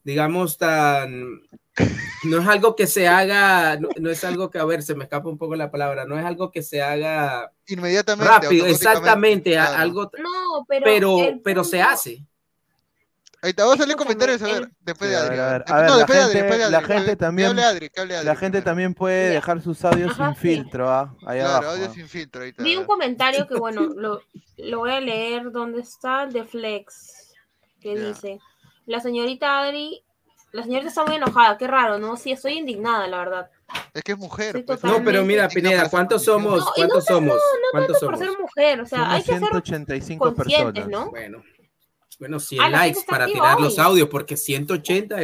[0.04, 1.40] digamos tan
[2.24, 5.04] no es algo que se haga, no, no es algo que, a ver, se me
[5.04, 9.66] escapa un poco la palabra, no es algo que se haga Inmediatamente, rápido, exactamente, a-
[9.66, 9.82] claro.
[9.82, 10.84] algo, No, pero.
[10.84, 12.26] pero, el pero se punto- hace.
[13.44, 15.30] Ahí te vamos a salir comentarios, a ver, después de a Adri.
[15.30, 16.78] ver, a ver, Después- a ver, no, la después de Adri, gente- después de la
[16.78, 19.34] Adri, gente que- que también- hable Adri, que hable Adri La gente también puede Ya.
[19.34, 20.40] dejar sus audios Ajá, sin sí.
[20.56, 21.16] filtro, ¿ah?
[21.26, 21.68] Ahí Claro, abajo.
[21.72, 21.92] audio ¿ah?
[21.92, 22.52] sin filtro, ahí.
[22.58, 24.20] Vi un comentario que, bueno, lo,
[24.58, 25.50] lo voy a leer.
[25.50, 26.26] ¿Dónde está?
[26.26, 27.32] De Flex.
[27.80, 28.06] Que Ya.
[28.08, 28.38] dice:
[28.86, 30.02] La señorita Adri.
[30.52, 31.56] La señorita está muy enojada.
[31.56, 32.16] Qué raro, ¿no?
[32.16, 33.50] Sí, estoy indignada, la verdad.
[33.94, 34.66] Es que es mujer, pues.
[34.66, 34.98] totalmente.
[35.00, 36.60] No, pero mira, Pineda, ser ¿cuántos somos?
[36.64, 37.34] No, ¿Cuántos no, somos?
[37.36, 37.40] No
[37.72, 38.32] ¿Cuántos tanto por somos?
[38.34, 38.80] ser mujer.
[38.82, 40.90] O sea, Somos hay que ser 185 conscientes, personas.
[41.06, 41.10] ¿no?
[41.10, 41.42] Bueno,
[42.18, 43.62] bueno, 100 Ah, likes para tirar hoy.
[43.62, 45.16] los audios, porque 180,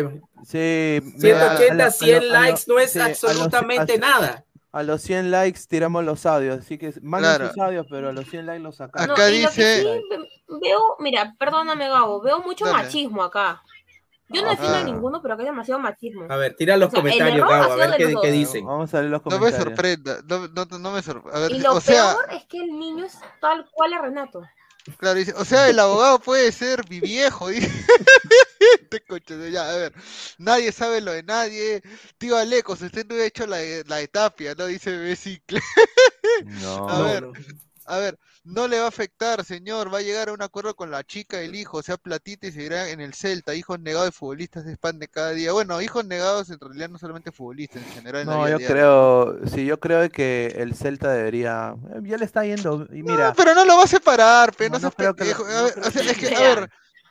[0.44, 3.98] Sí, 180, a lo- 100 a lo- likes no es sí, a los- absolutamente a-
[3.98, 4.44] nada.
[4.70, 7.48] A los 100 likes tiramos los audios, así que manden Claro.
[7.48, 9.08] sus audios, pero a los 100 likes los sacamos.
[9.08, 10.28] No, Acá lo que dice- sí ve-
[10.60, 12.76] veo, mira, perdóname Gabo, veo mucho Dale.
[12.84, 13.62] machismo acá.
[14.30, 14.50] Yo no Ah.
[14.50, 16.26] defiendo a ninguno, pero acá hay demasiado machismo.
[16.28, 18.66] A ver, tira los O sea, comentarios, Gabo, a ver qué, qué dicen.
[18.66, 19.68] Vamos a leer los No me comentarios.
[19.74, 21.38] sorprenda, no, no, no me sorprenda.
[21.38, 24.02] A ver, Y lo o sea, peor es que el niño es tal cual a
[24.02, 24.42] Renato.
[24.98, 27.68] claro, dice, o sea, el abogado puede ser mi viejo, dice.
[28.82, 29.92] Este coche de ya, a ver,
[30.38, 31.82] nadie sabe lo de nadie.
[32.18, 34.66] Tío Alecos, usted no ha hecho la la de Tapia, ¿no?
[34.66, 35.60] Dice Becicle.
[36.42, 36.88] No.
[36.88, 37.32] A No, ver, no.
[37.86, 39.92] A ver, no le va a afectar, señor.
[39.92, 42.52] Va a llegar a un acuerdo con la chica del hijo, o sea, platita y
[42.52, 43.54] seguirá en el Celta.
[43.54, 45.52] Hijos negados de futbolistas se expande cada día.
[45.52, 48.22] Bueno, hijos negados en realidad no solamente futbolistas, en general.
[48.22, 48.68] en No, yo diaria.
[48.68, 53.28] creo, sí, yo creo que el Celta debería, eh, ya le está yendo, y mira,
[53.28, 55.34] No, pero no lo va a separar, pe, No, no, no seas creo que lo-
[55.34, 55.46] pendejo.
[55.50, 56.70] no A ver, creo o sea, que- es que, a ver,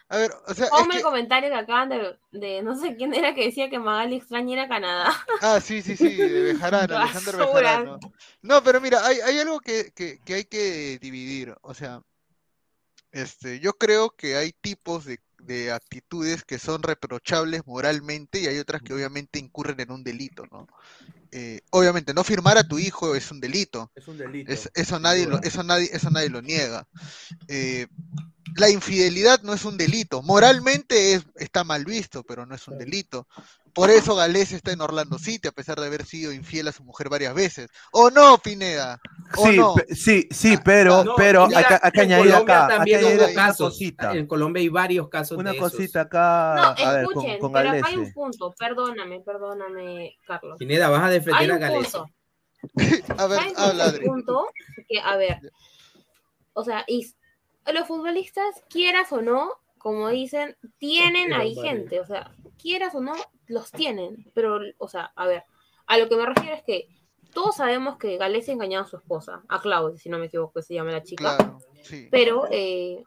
[0.09, 2.95] a ver, o sea, es Ponme que, el comentario que acaban de, de no sé
[2.95, 5.13] quién era que decía que Magali extraña ir a Canadá.
[5.41, 7.35] ah, sí, sí, sí, de Bejarano, Alexander.
[7.37, 7.99] Bejarano.
[8.41, 12.01] No, pero mira, hay, hay algo que, que, que hay que dividir, o sea,
[13.11, 18.59] este, yo creo que hay tipos de, de actitudes que son reprochables moralmente y hay
[18.59, 20.67] otras que obviamente incurren en un delito, ¿no?
[21.31, 23.91] Eh, obviamente, no firmar a tu hijo es un delito.
[23.95, 24.51] es un delito.
[24.51, 26.87] Es- eso nadie lo, eso nadie, eso nadie lo niega.
[27.47, 27.87] Eh,
[28.55, 30.21] la infidelidad no es un delito.
[30.23, 33.27] Moralmente es, está mal visto, pero no es un delito.
[33.77, 36.83] Por eso Galés está en Orlando City, a pesar de haber sido infiel a su
[36.83, 37.69] mujer varias veces.
[37.91, 38.99] ¿O no, Pineda?
[39.37, 39.75] ¿O Sí, no?
[39.95, 42.77] sí, sí, pero, No, pero mira, hay que, hay que en añadir Colombia acá, hay
[42.77, 43.69] también añadir hubo casos.
[43.73, 45.71] cosita, En Colombia hay varios casos una de esos.
[45.71, 48.55] cosita acá, No, a ver, con, escuchen, con pero acá hay un punto.
[48.57, 50.57] Perdóname, perdóname, Carlos.
[50.57, 51.91] Pineda, vas a Hay defender a un Gales.
[51.91, 52.05] punto.
[53.17, 54.05] A ver, ¿Saben cuál habla Adri.
[54.07, 54.47] punto?
[54.89, 55.39] Que, a ver,
[56.53, 57.13] o sea, y
[57.71, 63.13] los futbolistas, quieras o no, como dicen, tienen ahí gente, o sea, quieras o no,
[63.47, 65.43] los tienen, pero, o sea, a ver,
[65.85, 66.87] a lo que me refiero es que
[67.33, 70.73] todos sabemos que Gales engañó a su esposa, a Claudia, si no me equivoco, se
[70.73, 72.07] llama la chica, Claro, sí.
[72.11, 73.03] pero, eh,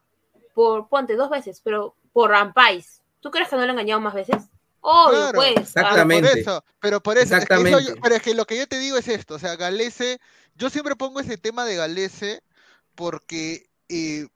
[0.54, 4.14] por, ponte, dos veces, pero por Rampais, ¿tú crees que no le ha engañado más
[4.14, 4.48] veces?
[4.82, 5.52] Obvio, Claro, pues.
[5.54, 6.28] pero Exactamente.
[6.30, 7.84] Por eso, pero por eso, es que eso Exactamente.
[7.94, 10.18] yo- pero es que lo que yo te digo es esto, o sea, Galese,
[10.54, 12.42] yo siempre pongo ese tema de Galese
[12.94, 14.26] porque eh,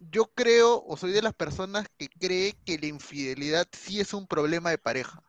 [0.00, 4.26] yo creo, o soy de las personas que cree que la infidelidad sí es un
[4.26, 5.22] problema de pareja.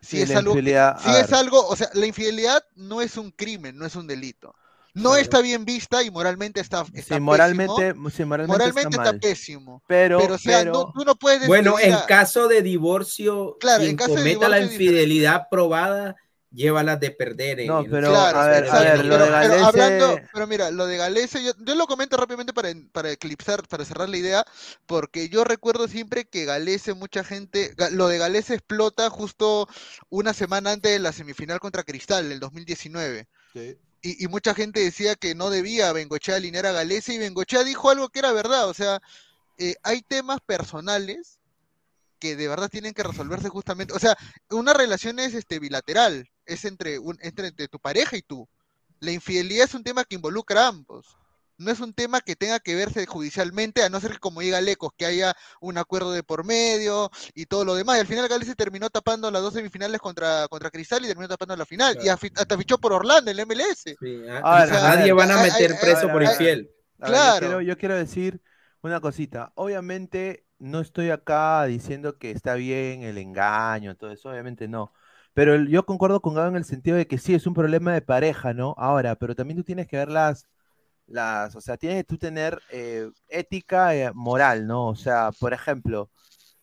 [0.00, 3.76] Sí, Sí, es algo, a es algo, o sea, la infidelidad no es un crimen,
[3.78, 4.54] no es un delito.
[4.94, 8.10] No está bien vista y moralmente está, está Sí, moralmente, pésimo.
[8.10, 9.20] sí, moralmente, Moralmente está está mal.
[9.20, 9.82] pésimo.
[9.86, 13.56] Pero, Pero, o sea, pero- no- tú no puedes Bueno, en a- caso de divorcio,
[13.58, 16.16] Claro, quien en caso de cometa la divorcio infidelidad probada,
[16.54, 17.60] llévalas de perder.
[17.60, 20.20] en- No, en- pero, Claro, a ver, a ver, lo pero, de pero Galese- hablando,
[20.32, 24.08] pero mira, lo de Galese, yo, yo lo comento rápidamente para, para eclipsar, para cerrar
[24.08, 24.44] la idea,
[24.86, 29.68] porque yo recuerdo siempre que Galese, mucha gente, lo de Galese explota justo
[30.10, 33.26] una semana antes de la semifinal contra Cristal, el 2019.
[34.04, 37.88] Y, y mucha gente decía que no debía Bengochea alinear a Galese y Bengochea dijo
[37.90, 39.00] algo que era verdad, o sea,
[39.58, 41.38] eh, hay temas personales
[42.18, 44.16] que de verdad tienen que resolverse justamente, o sea,
[44.50, 48.48] una relación es este bilateral, es entre, un, entre, entre tu pareja y tú.
[49.00, 51.16] La infidelidad es un tema que involucra a ambos.
[51.58, 54.60] No es un tema que tenga que verse judicialmente, a no ser que como diga
[54.60, 57.98] Lecos, que haya un acuerdo de por medio y todo lo demás.
[57.98, 61.28] Y al final Gales se terminó tapando las dos semifinales contra, contra Cristal y terminó
[61.28, 61.96] tapando la final.
[62.02, 63.96] Y hasta fichó por Orlando en la MLS.
[64.00, 66.70] Sí, a- A ver, a a nadie van a meter hay- preso por infiel.
[67.00, 67.46] A ver, yo Claro.
[67.46, 68.40] quiero, yo quiero decir
[68.80, 69.52] una cosita.
[69.54, 74.92] Obviamente no estoy acá diciendo que está bien el engaño, todo eso, obviamente no.
[75.34, 78.02] Pero yo concuerdo con Gabo en el sentido de que sí es un problema de
[78.02, 78.74] pareja, ¿no?
[78.78, 80.46] Ahora, pero también tú tienes que ver las,
[81.06, 84.88] las, o sea, tienes tú tener eh, ética eh, moral, ¿no?
[84.88, 86.10] O sea, por ejemplo,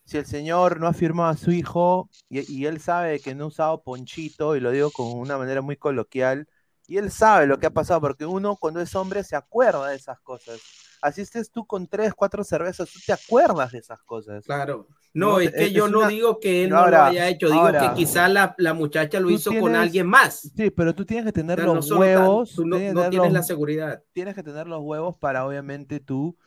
[0.05, 3.45] si el señor no ha firmado a su hijo y, y él sabe que no
[3.45, 6.47] ha usado ponchito, y lo digo con una manera muy coloquial,
[6.87, 9.95] y él sabe lo que ha pasado, porque uno cuando es hombre se acuerda de
[9.95, 10.59] esas cosas.
[11.01, 14.43] Así estés tú con tres, cuatro cervezas, tú te acuerdas de esas cosas.
[14.45, 14.87] Claro.
[15.13, 16.97] No, No, es que es- yo es no una- digo que él No, no ahora-
[16.99, 20.07] lo haya hecho, digo ahora- que quizá la, la muchacha lo hizo con tienes- alguien
[20.07, 20.51] más.
[20.55, 22.53] Sí, pero tú tienes que tener sea, no los solo tan- huevos.
[22.55, 24.03] tú no, tienes no tienes los- la seguridad.
[24.13, 26.37] tienes que tener los huevos para obviamente tú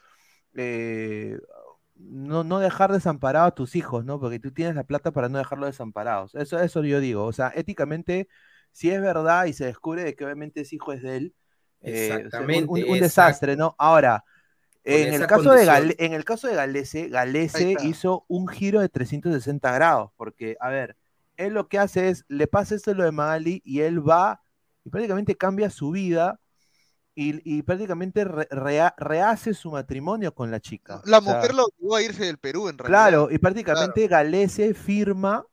[0.54, 1.38] eh,
[1.96, 4.20] no, no dejar desamparado a tus hijos, ¿no?
[4.20, 6.34] Porque tú tienes la plata para no dejarlos desamparados.
[6.34, 7.24] Eso, eso yo digo.
[7.24, 8.28] O sea, éticamente,
[8.70, 11.34] si es verdad y se descubre de que obviamente ese hijo es de él,
[11.80, 13.02] eh, un- Exactamente, un, un exacto.
[13.04, 13.74] desastre, ¿no?
[13.78, 14.31] Ahora, Con
[14.84, 15.64] en el, caso de.
[15.64, 20.68] Gale- en el caso de Galese, Galese hizo un giro de 360 grados, porque, a
[20.70, 20.96] ver,
[21.36, 24.42] él lo que hace es, le pasa esto lo de Magali y él va
[24.84, 26.40] y prácticamente cambia su vida
[27.14, 28.48] y, y prácticamente re-
[28.96, 31.02] rehace su matrimonio con la chica.
[31.04, 33.08] La O sea, mujer lo obligó a irse del Perú, en realidad.
[33.10, 35.44] Claro, y prácticamente Galese firma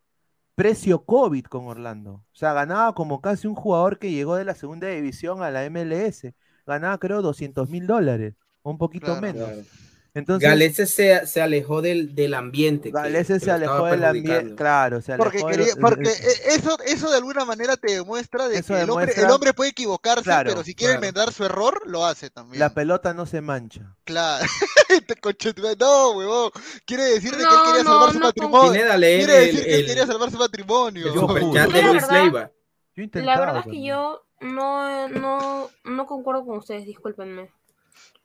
[0.55, 2.11] precio COVID con Orlando.
[2.13, 5.63] O sea, ganaba como casi un jugador que llegó de la segunda división a la
[5.65, 6.33] MLS.
[6.65, 9.21] Ganaba creo 200 mil dólares, o un poquito Claro.
[9.21, 9.47] menos.
[9.47, 9.61] Claro.
[10.15, 12.89] Entonces, Galese se, se alejó del, del ambiente.
[12.89, 16.09] que- Galese que se alejó del ambiente, claro, se Porque, alejó de quería, porque
[16.47, 19.69] eso, eso de alguna manera te demuestra de que el hombre, demuestra- el hombre puede
[19.69, 21.05] equivocarse, Claro, pero si quiere claro.
[21.05, 22.59] enmendar su error, lo hace también.
[22.59, 23.95] la pelota no se mancha.
[24.03, 24.43] Claro.
[25.79, 26.51] No, huevón.
[26.85, 28.71] Quiere decir de que él No, quería no, salvar su no, matrimonio.
[28.71, 31.07] Quiere el- decir que él el- quería salvar su matrimonio.
[31.07, 31.53] El Yo la Luis
[33.25, 37.51] verdad- es que yo no, no, no concuerdo con ustedes, discúlpenme.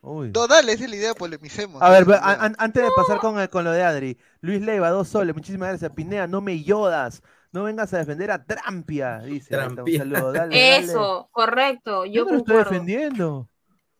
[0.07, 0.31] Uy.
[0.35, 1.81] No, dale, esa es la idea, polemicemos.
[1.83, 4.91] A ver, a- an- antes de pasar con, el- con lo de Adri, Luis Leiva,
[4.91, 5.91] dos soles, muchísimas gracias.
[5.93, 9.55] Pinea, no me yodas, no vengas a defender a Trampia, dice.
[9.55, 9.99] Está, un Trampia.
[9.99, 10.77] saludo, dale, dale.
[10.79, 13.49] Eso, correcto, Yo yo no lo estoy defendiendo.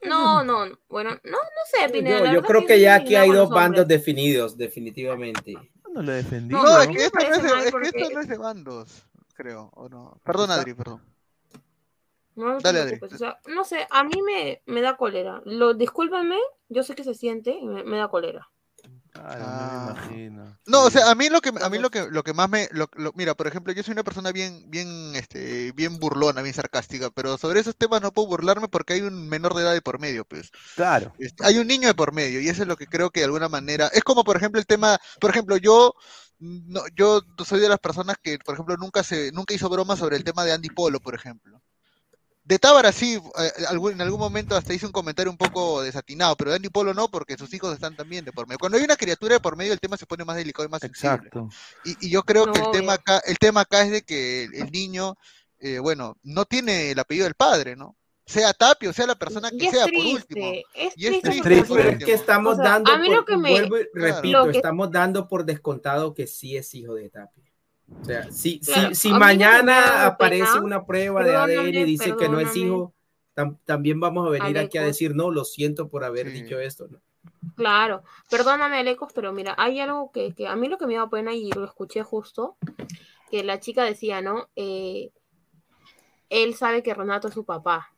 [0.03, 1.39] No, no, no, bueno, no, no
[1.73, 2.27] sé, Pineda.
[2.27, 3.89] Yo, yo creo que ya aquí hay dos bandos hombres.
[3.99, 5.53] definidos, definitivamente.
[5.53, 6.63] Yo no lo he defendido.
[6.63, 8.29] No, es a que esto no es, de, mal es que porque- esto no es
[8.29, 10.21] de bandos, creo, ¿o no?
[10.23, 11.03] Perdón, Adri, perdón.
[12.37, 13.01] No, no te Dale, Adri.
[13.01, 15.41] preocupes, o sea, no sé, a mí me, me da cólera.
[15.45, 18.49] Lo, discúlpenme, yo sé que se siente y me, me da cólera.
[19.17, 19.37] Ah.
[19.39, 20.59] no me imagino.
[20.67, 22.69] No, o sea, a mí lo que a mí lo que lo que más me
[22.73, 26.55] lo- lo- mira, por ejemplo, yo soy una persona bien bien este bien burlona, bien
[26.55, 29.83] sarcástica, pero sobre esos temas no puedo burlarme porque hay un menor de edad de
[29.83, 30.51] por medio, pues.
[30.75, 31.13] Claro.
[31.19, 33.27] Este, Hay un niño de por medio y eso es lo que creo que de
[33.27, 35.95] alguna manera es como por ejemplo el tema, por ejemplo, yo
[36.41, 40.17] no, yo soy de las personas que, por ejemplo, nunca se nunca hizo broma sobre
[40.17, 41.63] el tema de Andy Polo, por ejemplo.
[42.47, 43.53] De Tábara sí, eh,
[43.91, 47.09] en algún momento hasta hice un comentario un poco desatinado, pero de Andy Polo no,
[47.09, 48.59] porque sus hijos están también de por medio.
[48.59, 50.83] Cuando hay una criatura de por medio, el tema se pone más delicado y más
[50.83, 51.15] sensible.
[51.17, 51.49] Exacto.
[51.87, 54.55] Y, y yo creo que el tema acá, el tema acá es de que el,
[54.57, 55.17] el niño,
[55.59, 57.97] eh, bueno, no tiene el apellido del padre, ¿no?
[58.27, 60.53] Sea Tapio, sea la persona que sea, por último.
[60.75, 61.65] es Y es triste.
[61.65, 64.51] por que estamos O sea, dando a mí por, lo que me- vuelvo y repito,
[64.51, 67.44] estamos dando por descontado que sí es hijo de Tapia.
[68.01, 71.85] O sea, si, Claro, si, si mañana aparece pena, una prueba de ADN y perdóname,
[71.87, 72.95] dice que no es hijo,
[73.35, 74.87] tam- también vamos a venir aquí a Alecos.
[74.99, 76.43] decir, no, lo siento por haber Sí.
[76.43, 76.89] dicho esto.
[76.89, 77.01] ¿no?
[77.57, 81.09] Claro, perdóname, Alecos, pero mira, hay algo que, que a mí lo que me da
[81.09, 82.57] pena y lo escuché justo
[83.31, 84.49] que la chica decía, ¿no?
[84.55, 85.11] Eh,
[86.29, 87.95] él sabe que Renato es su papá,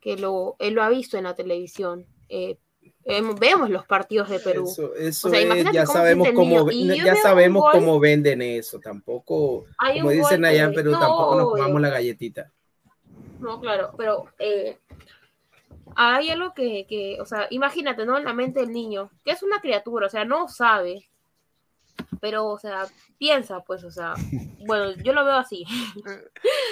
[0.00, 2.06] que lo, él lo ha visto en la televisión.
[2.28, 2.58] eh,
[3.04, 4.66] em- vemos los partidos de Perú.
[4.68, 8.78] Eso, eso O sea, es, ya cómo sabemos cómo, ya sabemos cómo venden eso.
[8.80, 12.50] Tampoco, Hay como dicen allá en Perú, no, tampoco nos comamos la galletita.
[13.40, 14.78] No, claro, pero eh,
[15.96, 18.16] hay algo que, que, o sea, imagínate, ¿no?
[18.16, 21.08] En la mente del niño, que es una criatura, o sea, no sabe,
[22.20, 22.86] pero, o sea,
[23.18, 24.14] piensa, pues, o sea,
[24.66, 25.64] bueno, yo lo veo así.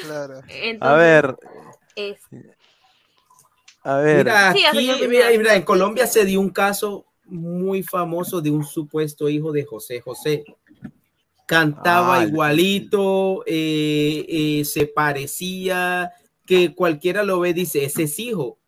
[0.04, 0.34] Claro.
[0.44, 1.36] A Entonces, ver,
[1.96, 2.22] es-
[3.82, 4.18] a ver.
[4.24, 5.38] Mira, Sí, aquí, señor mira, Pineda.
[5.38, 10.00] mira, en Colombia se dio un caso muy famoso de un supuesto hijo de José
[10.00, 10.44] José.
[11.46, 16.12] Cantaba Ah, igualito, eh, eh, se parecía,
[16.46, 18.58] que cualquiera lo ve, dice, ese es hijo.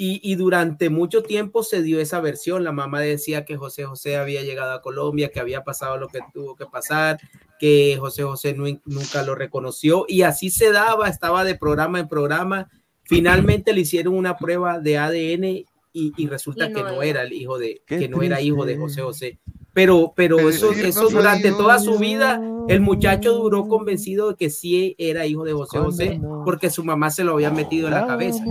[0.00, 2.62] Y, y durante mucho tiempo se dio esa versión.
[2.62, 6.20] La mamá decía que José José había llegado a Colombia, que había pasado lo que
[6.32, 7.18] tuvo que pasar,
[7.58, 10.04] que José José nu- nunca lo reconoció.
[10.06, 12.70] Y así se daba, estaba de programa en programa.
[13.08, 17.22] Finalmente le hicieron una prueba de ADN y, y resulta Y que no no era.
[17.22, 18.76] el hijo de, Qué que no era hijo de.
[18.76, 19.38] José José.
[19.72, 21.56] Pero, pero Pero eso, eso no durante salió.
[21.56, 26.20] toda su vida, el muchacho duró convencido de que sí era hijo de José José,
[26.44, 28.44] porque su mamá se lo había metido en la cabeza.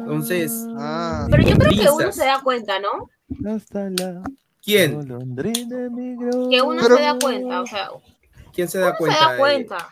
[0.00, 3.10] Entonces, Ah, pero yo creo que uno se da cuenta, ¿no?
[3.50, 4.22] Hasta la
[4.62, 5.06] ¿quién?
[6.50, 7.88] Que uno Pero- se da cuenta, o sea,
[8.52, 9.18] ¿Quién se da se cuenta?
[9.28, 9.38] da eh?
[9.38, 9.88] cuenta.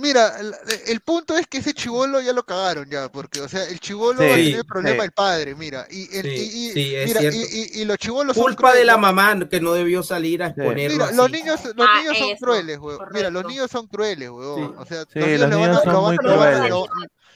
[0.00, 0.54] Mira, el,
[0.86, 4.20] el punto es que ese chivolo ya lo cagaron ya, porque, o sea, el chivolo
[4.20, 5.00] Sí, va a tener el problema sí.
[5.02, 8.44] del padre, mira, y, el- Sí, y- y- mira, y, y- y los chivolos son
[8.44, 10.92] Culpa de la mamá que no debió salir a exponerlo.
[10.94, 11.16] Mira, así.
[11.16, 12.98] los niños, los Ah, niños son eso, crueles, weón.
[13.12, 14.68] Mira, los niños son crueles, weón.
[14.68, 14.74] Sí.
[14.78, 16.70] O sea, Sí, los niños, los van son lo, van- muy lo van a- crueles.
[16.70, 16.86] lo-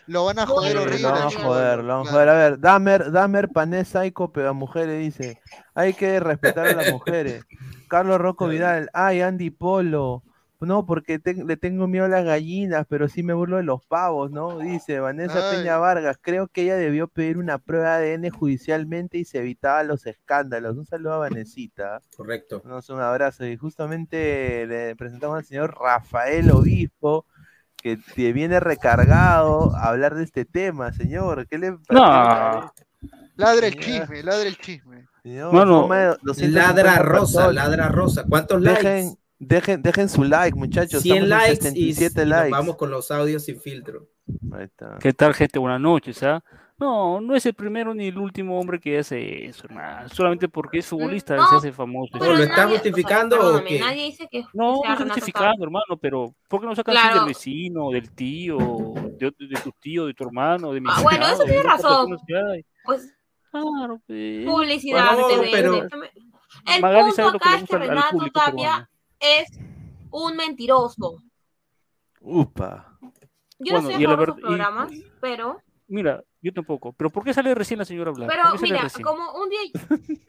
[0.06, 0.98] lo van a Muy joder horrible.
[1.00, 2.28] lo van a joder, lo van a joder.
[2.28, 5.40] A ver, Damer, Damer Pané Psycho, pero a mujeres dice,
[5.74, 7.44] hay que respetar a las mujeres.
[7.88, 10.22] Carlos Rocco Vidal, ay, Andy Polo.
[10.66, 13.84] No, porque te- le tengo miedo a las gallinas, pero sí me burlo de los
[13.86, 14.58] pavos, ¿no?
[14.58, 15.58] Dice Vanessa Ay.
[15.58, 19.82] Peña Vargas, creo que ella debió pedir una prueba de ADN judicialmente y se evitaba
[19.82, 20.76] los escándalos.
[20.76, 22.00] Un saludo a Vanesita.
[22.16, 22.62] Correcto.
[22.64, 23.44] Nos un abrazo.
[23.46, 27.26] Y justamente le presentamos al señor Rafael Obispo,
[27.76, 31.46] que te viene recargado a hablar de este tema, señor.
[31.48, 32.72] ¿Qué le No.
[33.36, 35.06] Ladra el chisme, ladra el chisme.
[35.22, 37.54] Señor, Mano, son más de 250 Ladra rosa, personas.
[37.54, 38.24] ladra rosa.
[38.28, 38.88] ¿Cuántos Dejen, likes?
[38.90, 41.02] dejen, dejen su like, muchachos.
[41.02, 42.50] 100 Estamos en likes y, 77 y nos likes.
[42.50, 44.08] vamos con los audios sin filtro.
[44.52, 44.98] Ahí está.
[45.00, 45.58] ¿Qué tal, gente?
[45.58, 46.42] Buenas noches, ¿ah?
[46.78, 50.08] No, no es el primero ni el último hombre que hace eso, hermano.
[50.08, 52.10] Solamente porque es futbolista No, se hace famoso.
[52.18, 53.78] Pero ¿Lo está justificando o sea, o qué?
[53.78, 57.20] Nadie dice que No, no Renato justificando, hermano, pero ¿por qué no sacas así Claro.
[57.20, 58.58] del vecino, del tío,
[59.16, 62.16] de, de tu tío, de tu hermano, de mi Ah, bueno, eso tiene razón.
[62.84, 63.14] Pues
[63.52, 64.46] Claro, pues.
[64.46, 65.50] publicidad No, te vende.
[65.52, 65.74] pero-
[66.74, 68.52] El Magali punto sabe lo que acá le es que al- al Renato público Tapia
[68.56, 68.88] peruano.
[69.22, 69.48] Es
[70.10, 71.22] un mentiroso.
[72.20, 72.98] Upa.
[73.58, 74.02] Yo Bueno, no sé
[74.38, 76.92] y- programas, pero, Mira, yo tampoco.
[76.92, 78.28] Pero ¿por qué sale recién la señora a hablar?
[78.28, 79.02] pero ¿Por qué sale mira, recién?
[79.04, 79.60] como un día,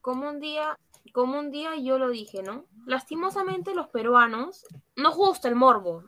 [0.00, 0.78] como un día,
[1.12, 2.64] como un día yo lo dije, ¿no?
[2.86, 4.64] Lastimosamente los peruanos
[4.96, 6.04] nos gusta el morbo.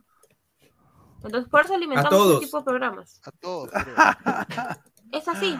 [1.23, 2.35] Entonces por eso alimentamos todos.
[2.35, 3.21] este tipo de programas.
[3.25, 3.71] A todos,
[5.13, 5.57] Es así.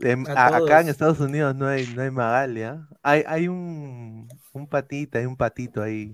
[0.00, 0.88] Em, A a- acá en.
[0.88, 2.86] Estados Unidos no hay, no hay Magalia.
[3.02, 6.12] Hay, hay un, un patita, hay un patito ahí.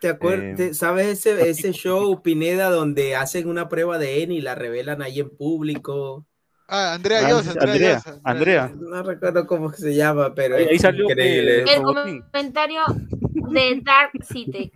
[0.00, 0.60] ¿Te acuerdas?
[0.60, 5.00] Eh, ¿Sabes ese, ese show, Pineda, donde hacen una prueba de N y la revelan
[5.02, 6.26] ahí en público?
[6.68, 8.72] Ah, Andrea Ah, Llosa, Andrea, Andrea.
[8.78, 11.64] No recuerdo cómo se llama, pero Ahí- salió increíble.
[11.64, 12.80] que- El comentario
[13.48, 14.72] de Dark City.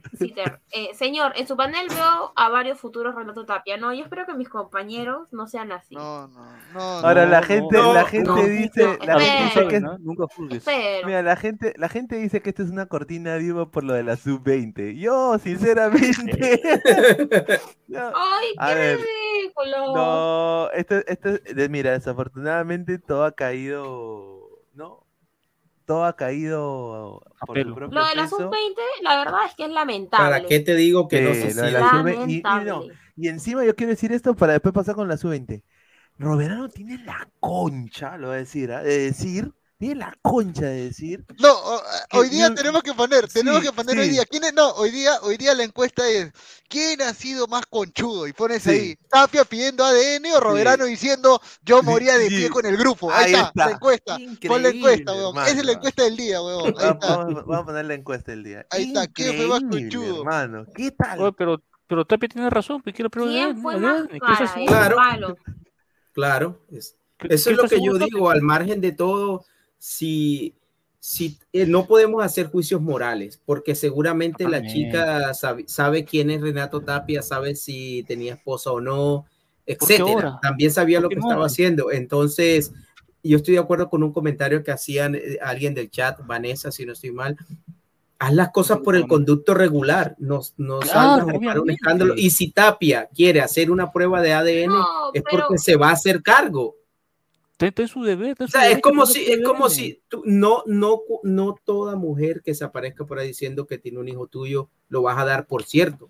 [0.71, 3.77] Eh, señor, en su panel veo a varios futuros Renato Tapia.
[3.77, 5.95] No, yo espero que mis compañeros no sean así.
[5.95, 6.45] No, no,
[6.75, 6.81] no.
[6.81, 9.99] Ahora no, la gente, no, la gente no, dice, no, la gente dice que ¿no?
[9.99, 10.25] Nunca.
[11.07, 14.03] Mira, la gente, la gente dice que esto es una cortina viva por lo de
[14.03, 14.99] la sub-20.
[14.99, 16.61] Yo, sinceramente.
[17.89, 19.95] no, ¡Ay, qué ver, ridículo!
[19.95, 21.31] no, esto, esto,
[21.71, 24.38] mira, desafortunadamente todo ha caído.
[25.89, 28.37] Todo ha caído por su propio Lo de la peso.
[28.39, 30.25] sub-20, la verdad es que es lamentable.
[30.25, 31.81] ¿Para qué te digo que no se lo de siga?
[31.81, 32.25] la sub-20.
[32.27, 32.65] Y, y Lamentable.
[32.65, 32.85] no,
[33.17, 35.63] y encima yo quiero decir esto para después pasar con la sub-20.
[36.19, 38.83] Roberano tiene la concha, lo voy a decir, ¿ah?
[38.83, 41.55] de decir, tiene la concha de decir No,
[42.11, 44.25] Que hoy día tenemos que poner, tenemos Sí, que poner hoy día.
[44.25, 44.53] ¿Quién es?
[44.53, 46.33] No, hoy día, hoy día la encuesta es
[46.69, 48.27] ¿quién ha sido más conchudo?
[48.27, 48.71] Y pones Sí.
[48.71, 53.11] ahí, Tapia pidiendo ADN o Roberano diciendo yo moría de pie con el grupo.
[53.13, 53.67] Ahí, Ahí está, está.
[53.67, 54.13] la encuesta.
[54.17, 55.39] Pon la Increíble, encuesta, weón.
[55.39, 56.67] Esa es la encuesta del día, weón.
[56.67, 57.17] Ahí Vamos, está.
[57.17, 58.67] vamos- vamos a poner la encuesta del día.
[58.71, 60.19] Ahí está, ¿quién fue más Increíble, conchudo?
[60.23, 60.67] hermano.
[60.75, 61.21] ¿Qué tal?
[61.21, 63.45] Oye, pero, pero Tapia tiene razón, pues quiero preguntar.
[63.53, 63.77] ¿Quién fue.
[64.67, 65.37] Claro.
[66.13, 69.45] Claro, es- ¿Qué- eso es lo que yo digo, al margen de todo,
[69.79, 70.55] si
[71.01, 74.71] si eh, no podemos hacer juicios morales, porque seguramente la Amén.
[74.73, 79.25] chica sabe, sabe quién es Renato Tapia, sabe si tenía esposa o no,
[79.65, 80.39] etcétera.
[80.43, 81.93] También sabía ¿Por lo que estaba haciendo.
[81.93, 82.73] Entonces,
[83.23, 86.85] yo estoy de acuerdo con un comentario que hacían eh, alguien del chat, Vanessa, si
[86.85, 87.37] no estoy mal.
[88.19, 92.15] Haz las cosas por el conducto regular, no, no Claro, salgas a armar un escándalo.
[92.17, 95.91] Y si Tapia quiere hacer una prueba de ADN, No, es pero- porque se va
[95.91, 96.75] a hacer cargo.
[97.59, 98.31] Está, está en su deber.
[98.31, 101.97] está en O sea, es como si, es como si tú- no, no, no toda
[101.97, 105.25] mujer que se aparezca por ahí diciendo que tiene un hijo tuyo lo vas a
[105.25, 106.09] dar por cierto.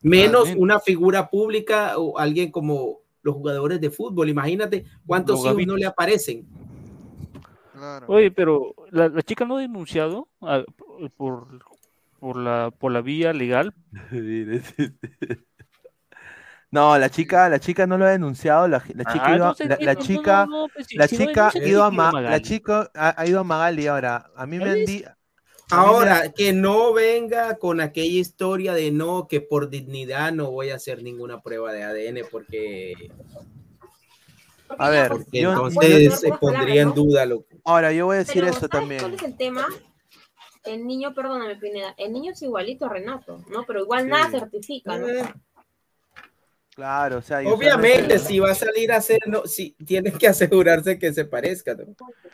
[0.00, 4.30] Menos una figura pública o alguien como los jugadores de fútbol.
[4.30, 6.46] Imagínate cuántos Los hijos no le aparecen.
[8.06, 10.64] Oye, pero la, la chica no ha denunciado a-
[11.18, 11.46] por,
[12.20, 13.74] por, la, por la vía legal.
[16.70, 19.68] No, la chica, la chica no lo ha denunciado, la, la chica, Ah, iba- entonces,
[19.68, 21.84] la, la no, no, chica, no, pues, si- la si no chica denuncia, ha ido
[21.84, 22.42] a Ma- la Magali.
[22.42, 24.30] chica ha, ha ido a Magali ahora.
[24.36, 24.86] A mí me han ¿Ves?
[24.86, 25.04] di-
[25.70, 30.76] Ahora, que no venga con aquella historia de no, que por dignidad no voy a
[30.76, 32.94] hacer ninguna prueba de ADN porque,
[34.78, 38.42] A ver, porque yo- entonces se pondría en duda lo ahora yo voy a decir
[38.42, 39.00] Pero, esto ¿sabes también.
[39.00, 39.66] ¿Cuál es el tema?
[40.64, 43.64] El niño, perdóname, Pineda, el niño es igualito a Renato, ¿no?
[43.66, 44.10] Pero igual Sí.
[44.10, 45.06] nada certifica, ¿no?
[46.76, 50.98] Claro, o sea, Obviamente, si va a salir a hacer, no, si tienes que asegurarse
[50.98, 51.74] que se parezca.
[51.74, 51.84] ¿no?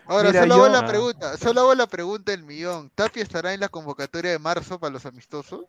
[0.06, 2.90] Ahora, Mira, solo yo- hago la pregunta, solo hago la pregunta del millón.
[2.92, 5.60] ¿Tapia estará en la convocatoria de marzo para los amistosos?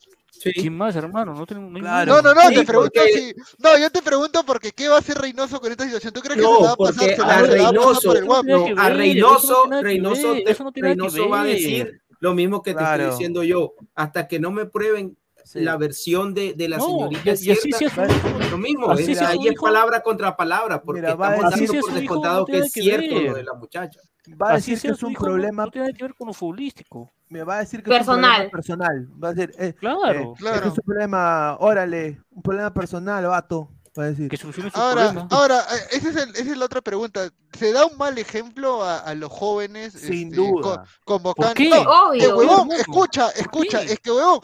[0.55, 1.35] ¿Quién más, hermano?
[1.35, 2.13] No tenemos Claro.
[2.15, 3.35] No, no, no, Sí, te pregunto porque- si.
[3.59, 6.11] No, yo te pregunto porque ¿qué va a hacer Reynoso con esta situación?
[6.11, 10.33] ¿Tú crees que se va a pasar, a va a pasar Reynoso, no, a Reynoso,
[10.47, 12.77] eso no tiene nada que Reynoso, te- Reynoso va a decir lo mismo que te
[12.79, 13.03] Claro.
[13.03, 13.75] estoy diciendo yo.
[13.93, 15.59] Hasta que no me prueben Sí.
[15.61, 18.89] la versión de, de la No, señorita y- y así cierta, sea su- lo mismo,
[18.91, 21.67] así es- sea su ahí es palabra contra palabra, porque Mira, va a estamos decir-
[21.67, 23.23] dando Así por descontado no que es que cierto ver.
[23.29, 23.99] lo de la muchacha.
[24.41, 26.27] Va a Así decir que es un hijo, problema, No tiene nada que ver con
[26.27, 27.11] lo futbolístico.
[27.29, 28.49] me va a decir que es un Personal.
[28.49, 29.09] problema personal.
[29.23, 30.11] Va a decir, eh, Claro.
[30.11, 30.55] eh, Claro.
[30.57, 33.69] este es un problema, órale, un problema personal, vato.
[33.97, 34.27] Va a decir.
[34.27, 35.27] Que solucione su Ahora, problema.
[35.29, 37.29] ahora, eh, esa es, el- esa es la otra pregunta.
[37.57, 39.93] ¿Se da un mal ejemplo a, a los jóvenes?
[39.93, 40.61] Sin este, duda.
[40.61, 41.53] co- convocando.
[41.53, 41.69] ¿Por qué?
[41.69, 42.23] No, Obvio.
[42.23, 42.73] eh, huevón, ¿Cómo?
[42.73, 44.39] escucha, ¿Por escucha, es que huevón,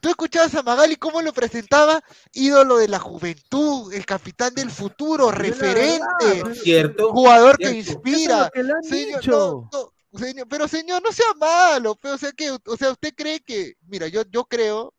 [0.00, 2.00] tú escuchabas a Magali cómo lo presentaba,
[2.32, 7.12] ídolo de la juventud, el capitán del futuro, referente, Cierto.
[7.12, 8.16] jugador que inspira.
[8.16, 9.68] Eso es lo que le han Señor, dicho.
[9.72, 13.12] no, no, señor, pero señor, no sea malo, pero, o sea que, o sea, usted
[13.14, 14.94] cree que, mira, yo, yo creo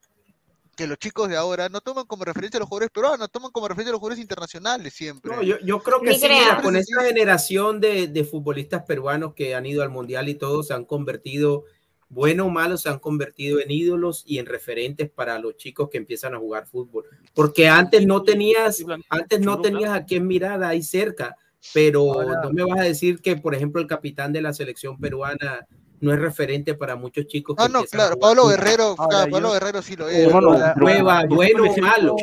[0.78, 3.68] que los chicos de ahora no toman como referencia a los jugadores peruanos, toman como
[3.68, 5.36] referencia a los jugadores internacionales siempre.
[5.36, 9.34] No, yo, yo creo que Ni sí, mira, con esta generación de, de futbolistas peruanos
[9.34, 11.66] que han ido al mundial y todos se han convertido,
[12.10, 15.98] bueno o malo, se han convertido en ídolos y en referentes para los chicos que
[15.98, 17.06] empiezan a jugar fútbol.
[17.34, 21.36] Porque antes no tenías, antes no tenías a quién mirar ahí cerca,
[21.74, 25.68] pero no me vas a decir que, por ejemplo, el capitán de la selección peruana
[26.00, 27.56] no es referente para muchos chicos.
[27.60, 28.48] Ah, no, a claro, Pablo.
[28.48, 30.28] Guerrero, Ahora, yo- Pablo Guerrero sí lo es.
[30.28, 32.16] Hermano, o pero- Cueva, bueno o malo,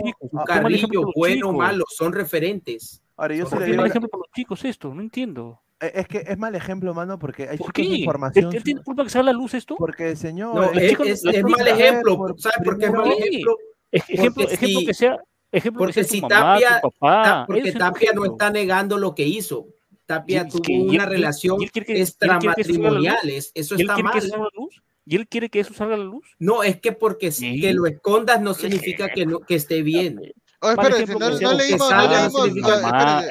[0.46, 3.02] Carrillo, bueno o malo, son referentes.
[3.16, 4.92] Ahora, yo ¿Por le ¿Por qué digo, ejemplo con los chicos esto?
[4.94, 5.60] No entiendo.
[5.80, 7.82] eh, es que es mal ejemplo, mano, porque hay ¿Por qué?
[7.82, 8.54] información.
[8.54, 9.74] ¿Él, tiene culpa que salga a la luz esto?
[9.76, 12.16] Porque, señor, No, es, es- es mal ejemplo.
[12.16, 13.56] por ¿Sabes por qué es mal ejemplo?
[13.92, 15.18] Ej- Ejemplo, Porque ejemplo si- que sea,
[15.52, 17.22] ejemplo Porque que sea si tu mamá, Tapia, tu papá.
[17.22, 19.66] Ta- porque Tapia no está negando lo que hizo.
[20.06, 23.28] Tapia tuvo que- y él- una relación que- extramatrimonial.
[23.30, 24.18] es- Eso ¿Y él está quiere que mal.
[24.18, 24.82] eso salga a la luz?
[25.06, 26.26] ¿Y él quiere que eso salga a la luz?
[26.38, 27.60] No, es que porque Sí.
[27.60, 30.18] que lo escondas no significa que, no, que esté bien.
[30.60, 32.38] Oh, espérense, no, leímos, no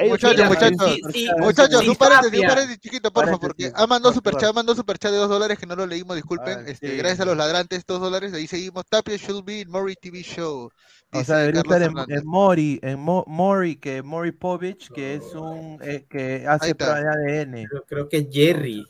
[0.09, 3.71] muchachos, muchachos, sí, sí, muchachos, sí, un paréntesis, un paréntesis chiquito, porfa, Paréntesis.
[3.71, 4.49] porque ha mandado Por superchat, favor.
[4.49, 6.97] ha mandado superchat de dos dólares que no lo leímos, disculpen, Ah, este, sí.
[6.97, 10.69] gracias a los ladrantes, dos dólares, ahí seguimos, Tapia should be in Mori TV show,
[11.13, 15.33] O sea, debería Carlos estar en, Mori, en Mo- Mori, que Mori Povich, que es
[15.35, 16.93] un eh, que hace está.
[16.95, 17.67] prueba de ADN.
[17.67, 18.85] Creo, creo que es Jerry.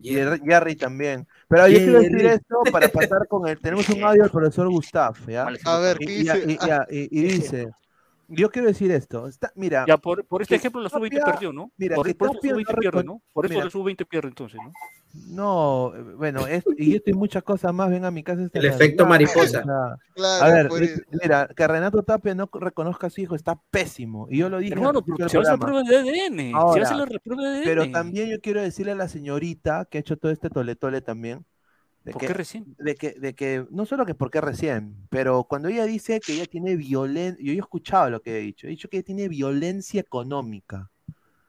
[0.00, 1.26] Y el- Jerry también.
[1.48, 2.26] Pero yo quiero decir Jerry.
[2.34, 3.58] esto para pasar con el.
[3.60, 5.46] Tenemos un audio del profesor Gustav, ¿ya?
[5.64, 6.44] A ver, Y, ¿qué y- dice?
[6.46, 7.68] y- y- y dice.
[8.34, 9.26] Yo quiero decir esto.
[9.28, 11.70] Está, mira, Ya, por, por este ejemplo, la sub-20 Tapia- perdió, ¿no?
[11.76, 13.22] mira, por, eso la Tapia no sub-20 pierde, ¿no?
[13.32, 13.64] Por eso mira.
[13.66, 14.72] la sub-20 pierde entonces, ¿no?
[15.28, 17.90] no, eh, bueno, es- y esto y muchas cosas más.
[17.90, 18.42] Ven a mi casa.
[18.42, 19.62] esta El efecto mariposa.
[20.14, 23.60] claro, a ver, por- es- mira, que Renato Tapia no reconozca a su hijo está
[23.70, 24.26] pésimo.
[24.30, 24.72] Y yo lo dije.
[24.72, 25.84] Hermano, pero se va a hacer programa.
[25.84, 26.50] prueba de ADN.
[26.50, 27.64] se Ahora, hacer la prueba de ADN.
[27.64, 31.44] Pero también yo quiero decirle a la señorita que ha hecho todo este toletole también.
[32.04, 32.76] De ¿Por que, qué recién?
[32.78, 36.46] de que, de que, no solo que porque recién, pero cuando ella dice que ella
[36.46, 40.00] tiene violencia, yo he escuchado lo que he dicho, he dicho que ella tiene violencia
[40.00, 40.90] económica.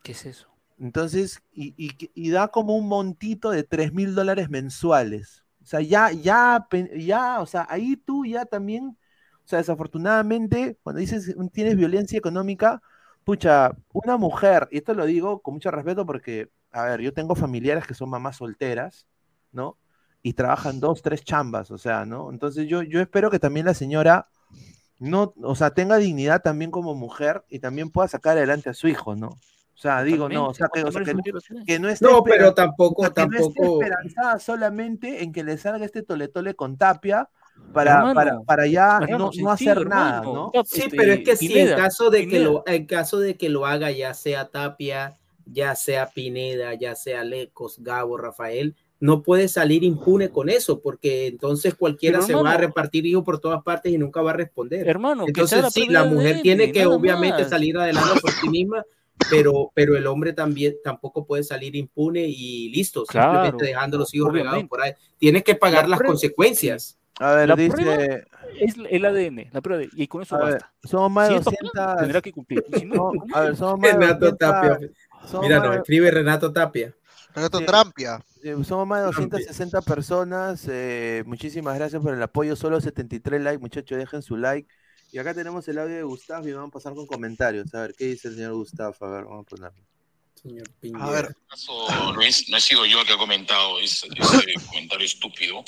[0.03, 0.49] ¿Qué es eso?
[0.79, 1.73] Entonces, y,
[2.13, 5.43] y da como un montito de 3 mil dólares mensuales.
[5.61, 8.97] O sea, ya, ya, ya, o sea, ahí tú ya también,
[9.45, 12.81] o sea, desafortunadamente, cuando dices tienes violencia económica,
[13.23, 17.35] pucha, una mujer, y esto lo digo con mucho respeto porque, a ver, yo tengo
[17.35, 19.07] familiares que son mamás solteras,
[19.51, 19.77] ¿no?
[20.23, 22.31] Y trabajan dos, tres chambas, o sea, ¿no?
[22.31, 24.27] Entonces yo, yo espero que también la señora
[24.99, 28.87] no, o sea, tenga dignidad también como mujer y también pueda sacar adelante a su
[28.87, 29.27] hijo, ¿no?
[29.27, 31.13] O sea, digo, no, o sea, que, o sea, que,
[31.65, 33.83] que no esté No, pero tampoco, o sea, que no esté tampoco.
[33.83, 37.27] esperanzada solamente en que le salga este toletole con Tapia
[37.73, 40.51] para, Hermano, para, para ya hermano, no, no hacer nada, hermano.
[40.53, 40.63] ¿no?
[40.63, 42.45] Sí, Este, pero es que si en caso de que Pineda.
[42.45, 47.23] lo, en caso de que lo haga, ya sea Tapia, ya sea Pineda, ya sea
[47.23, 52.39] Lecos, Gabo, Rafael, no puede salir impune con eso, porque entonces cualquiera Pero, se va
[52.39, 54.87] a hermano- repartir hijos por todas partes y nunca va a responder.
[54.87, 57.49] Hermano, entonces la sí, la mujer ADN, tiene que obviamente más.
[57.49, 58.85] salir adelante por sí misma,
[59.29, 64.13] pero, pero el hombre también tampoco puede salir impune y listo, Claro, simplemente dejando los
[64.13, 64.69] hijos regados obviamente.
[64.69, 64.93] por ahí.
[65.17, 66.97] Tiene que pagar La las prueba- consecuencias.
[67.19, 68.03] A ver, la dice- prueba
[68.57, 70.73] es el ADN, la prueba de, y con eso A ver, basta.
[70.85, 72.63] somos más Si de papá, 200 tendrá que cumplir.
[72.73, 74.89] si no, No, a ver, somos más Renato 200 Tapia.
[75.29, 76.95] somos Mira, más no, de- escribe Renato Tapia.
[77.35, 77.65] Renato Sí.
[77.65, 78.23] Trampia.
[78.43, 80.65] Eh, Somos más de 260 personas.
[80.69, 82.55] eh, muchísimas gracias por el apoyo.
[82.55, 83.97] Solo 73 likes, muchachos.
[83.97, 84.67] Dejen su like.
[85.11, 87.73] Y acá tenemos el audio de Gustavo y vamos a pasar con comentarios.
[87.75, 88.95] A ver, ¿qué dice el señor Gustavo?
[88.99, 89.83] A ver, vamos a ponerlo.
[90.99, 91.35] A ver.
[92.15, 95.63] Luis, no he sido yo el que ha comentado ese, ese comentario estúpido.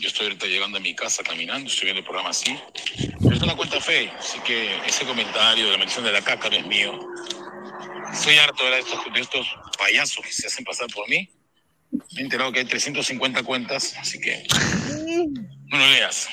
[0.00, 2.56] Yo estoy ahorita llegando a mi casa caminando, estoy viendo el programa así.
[3.20, 6.48] Pero es una cuenta fe, así que ese comentario de la mención de la caca
[6.48, 6.92] no es mío.
[8.12, 9.46] Estoy harto de estos, de estos
[9.78, 11.30] payasos que se hacen pasar por mí.
[11.90, 14.46] Me he enterado que hay 350 cuentas, así que
[15.66, 16.28] no lo leas.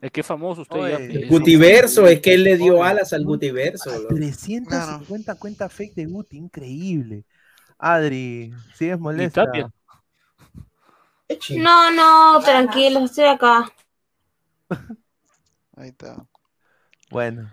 [0.00, 0.96] Es que es famoso usted ya.
[0.98, 3.90] Pues, Gutiverso, es que él le dio alas al Gutiverso.
[3.90, 4.14] loco.
[4.14, 7.24] 350 cuentas fake de Guti, increíble.
[7.78, 9.46] Adri, ¿sigues molesta?
[9.46, 9.70] Tapia.
[11.56, 13.72] No, no, tranquilo, estoy acá.
[15.76, 16.26] Ahí está.
[17.10, 17.50] Bueno.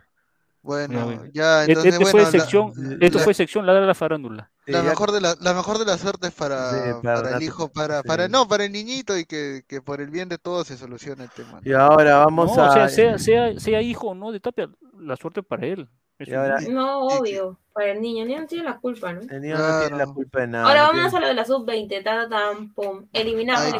[0.63, 3.95] Bueno, ya, Este- entonces, este bueno, fue la- sección, la- esto fue sección ladra la
[3.95, 4.51] farándula.
[4.67, 7.67] La mejor de la, la mejor de las suertes para, Sí, para para el hijo,
[7.71, 8.07] para, sí.
[8.07, 11.23] para, no, para el niñito y que, que por el bien de todos se solucione
[11.23, 11.59] el tema.
[11.63, 12.69] Y ahora vamos No, a.
[12.69, 15.89] o sea, sea, sea, sea hijo o no de Tapia, la suerte para él.
[16.35, 17.57] Ahora- No, obvio.
[17.73, 19.21] Para el niño, el niño no tiene la culpa, ¿no?
[19.21, 20.65] El niño no tiene la culpa de nada.
[20.67, 23.07] Ahora no vámonos tiene- a lo de la sub-20, tan, tan, pum.
[23.13, 23.79] Eliminamos el.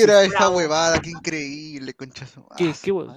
[0.00, 2.72] Mira esa huevada, qué increíble, concha su ¿Qué,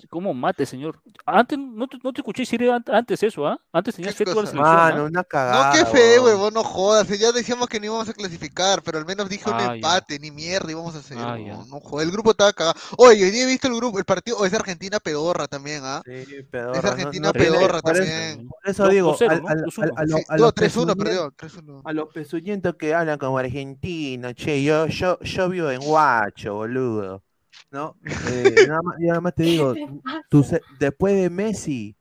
[0.10, 1.00] ¿Cómo mate, señor?
[1.26, 3.60] Antes no te, no te escuché decir an- antes eso, ¿ah?
[3.72, 4.52] Antes tenías fe toda la cosa?
[4.52, 4.76] selección.
[4.76, 5.06] Mano, ¿ah?
[5.06, 5.72] una No, cagada.
[5.74, 6.54] qué fe, huevón.
[6.54, 7.08] no jodas.
[7.20, 9.76] Ya decíamos que no íbamos a clasificar, pero al menos dije un Ah, ya.
[9.76, 11.18] empate, ni mierda íbamos a hacer.
[11.20, 12.76] Ah, no jodas, el grupo estaba cagado.
[12.98, 16.02] Oye, hoy día he visto el grupo, el partido, o es Argentina pedorra también, ¿ah?
[16.06, 16.78] Sí, pedorra.
[16.80, 18.48] Es no- Argentina no pedorra también.
[18.48, 19.48] Por eso digo, al- ¿no?
[19.50, 21.82] al- A lo- Sí, a no, los 3-1 pezuñentos- perdió, 3-1.
[21.86, 27.24] A los pezuñentos que hablan como argentino, che, yo, yo, yo vivo en Guacho, boludo.
[27.72, 27.96] ¿No?
[28.04, 28.06] Eh,
[28.70, 29.74] nada más, y nada más te digo,
[30.80, 31.96] después de Messi,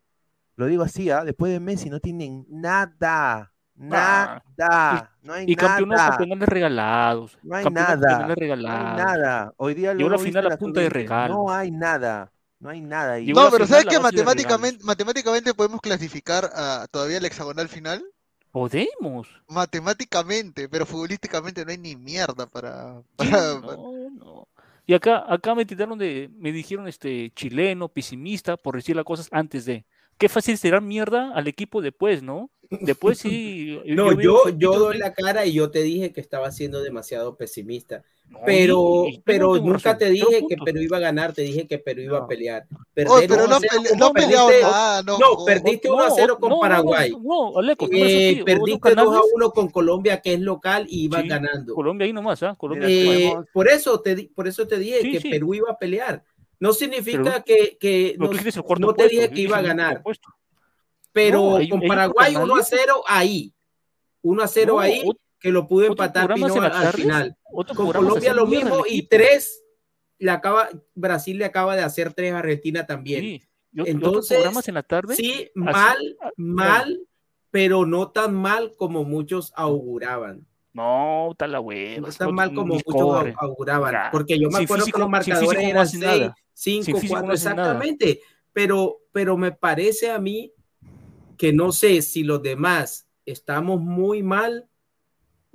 [0.57, 1.25] lo digo así, ¿ah?
[1.25, 6.16] después de Messi no tienen nada, nada, no hay Y campeonatos, nada.
[6.18, 7.39] campeones regalados.
[7.43, 8.18] No hay campeonatos, nada.
[8.18, 8.97] campeones No hay regalados.
[9.05, 9.55] nada.
[9.57, 11.35] Hoy día Llegó lo la final a punta de regalo.
[11.35, 12.31] No hay nada.
[12.64, 13.20] No hay nada.
[13.20, 18.02] Y- No, pero ¿sabes que matemáticamente, matemáticamente podemos clasificar a, todavía al hexagonal final?
[18.50, 19.28] Podemos.
[19.48, 23.02] Matemáticamente, pero futbolísticamente no hay ni mierda para...
[23.16, 24.48] para- No, no.
[24.86, 29.28] Y acá, acá me tiraron de, me dijeron este chileno, pesimista, por decir las cosas
[29.30, 29.84] antes de.
[30.16, 32.50] Qué fácil será mierda al equipo después, ¿no?
[32.70, 33.78] Después sí.
[33.86, 38.04] No, yo, yo doy la cara y yo te dije que estaba siendo demasiado pesimista.
[38.45, 40.57] Pero, pero nunca razón, te dije que.
[40.57, 42.66] Perú iba a ganar, te dije que Perú iba a pelear.
[42.70, 45.18] Oye, Perder pero 1 no, a 0 pele- no peleado perdiste- nada, no.
[45.18, 47.11] No, perdiste 1 a 0 con Paraguay.
[47.12, 50.35] No, no, Aleco, no es Eh, perdiste Otros 2 a canales- 1 con Colombia, que
[50.35, 51.75] es local, y ibas Sí, ganando.
[51.75, 52.55] Colombia ahí nomás, ¿ah?
[52.59, 52.87] Colombia.
[52.91, 55.31] Eh, por, eso te, di- por eso te dije Sí, que sí.
[55.31, 56.22] Perú iba a pelear.
[56.61, 58.33] No significa Pero- que, que pero no,
[58.89, 60.03] no te puesto, dije que iba a ganar.
[61.12, 62.68] Pero No, hay- con Paraguay otros 1 a canales.
[62.85, 63.55] 0 ahí.
[64.22, 65.03] 1 a 0 No, ahí,
[65.45, 67.36] que lo pudo empatar Pino al, final.
[67.76, 69.03] Con Colombia lo mismo y.
[69.07, 69.62] 3
[70.20, 73.20] le acaba, Brasil le acaba de hacer 3 a Argentina también.
[73.20, 73.42] Sí,
[73.74, 75.16] y ot- y otros Entonces, programas en la tarde.
[75.16, 77.01] sí, así- mal, ah, mal,
[77.51, 80.47] pero no tan mal como muchos auguraban.
[80.72, 82.07] No, está la hueva.
[82.09, 83.34] No tan mal como muchos corre.
[83.36, 83.95] auguraban.
[84.11, 86.36] Porque yo me Sin acuerdo físico- que los marcadores no eran hacen 6, nada.
[86.55, 87.68] 5, Sin físico 4, no hacen nada.
[87.72, 88.20] exactamente.
[88.55, 90.53] Pero, pero me parece a mí
[91.36, 94.68] que no sé si los demás estamos muy mal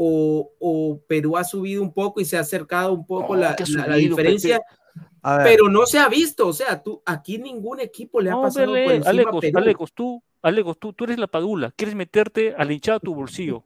[0.02, 3.50] o, o Perú ha subido un poco y se ha acercado un poco No, la,
[3.50, 4.62] ha la- subido, diferencia.
[5.43, 8.72] Pero no se ha visto, o sea, tú aquí ningún equipo le ha No, pasado
[8.72, 9.58] vele, por encima Alecos, Perú.
[9.58, 11.74] Alecos, tú, Alecos, tú, tú eres la padula.
[11.76, 13.66] Quieres meterte a la hinchada a tu bolsillo.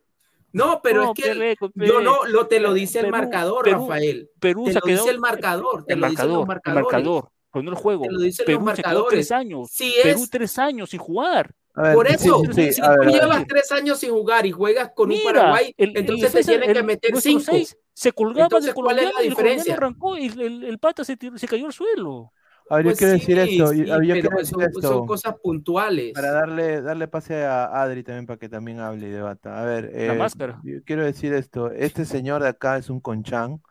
[0.51, 3.81] No, pero No, es que yo no, lo te lo dice el Perú- marcador, Perú-
[3.81, 4.29] Rafael.
[4.39, 6.77] Perú te se ha lo dice quedado- el marcador, te El lo dicen los marcador,
[6.79, 8.03] el marcador, no el juego.
[8.05, 9.09] Te lo dicen Perú los quedó marcadores.
[9.11, 9.69] tres años.
[10.03, 10.29] Perú es.
[10.31, 11.53] tres años sin jugar.
[11.76, 13.45] Ver, Por sí, eso, sí, si a ver, tú llevas sí.
[13.47, 16.80] tres años sin jugar y juegas con un Mira, Paraguay, el- entonces te tienen que
[16.80, 17.43] el- meter nuestro cinco.
[17.45, 19.74] seis se colgaba Entonces, ¿cuál es la y el diferencia?
[19.76, 22.32] arrancó y el, el pata se, se cayó al suelo.
[22.69, 23.74] A ver, yo Pues quiero sí, decir esto.
[23.74, 24.82] yo- sí, a ver, yo pero quiero decir son, esto.
[24.82, 26.13] son cosas puntuales.
[26.13, 29.59] Para darle, darle pase a Adri también para que también hable y debata.
[29.61, 30.61] A ver, La eh, máscara.
[30.63, 31.71] yo quiero decir esto.
[31.71, 33.61] Este señor de acá es un conchán.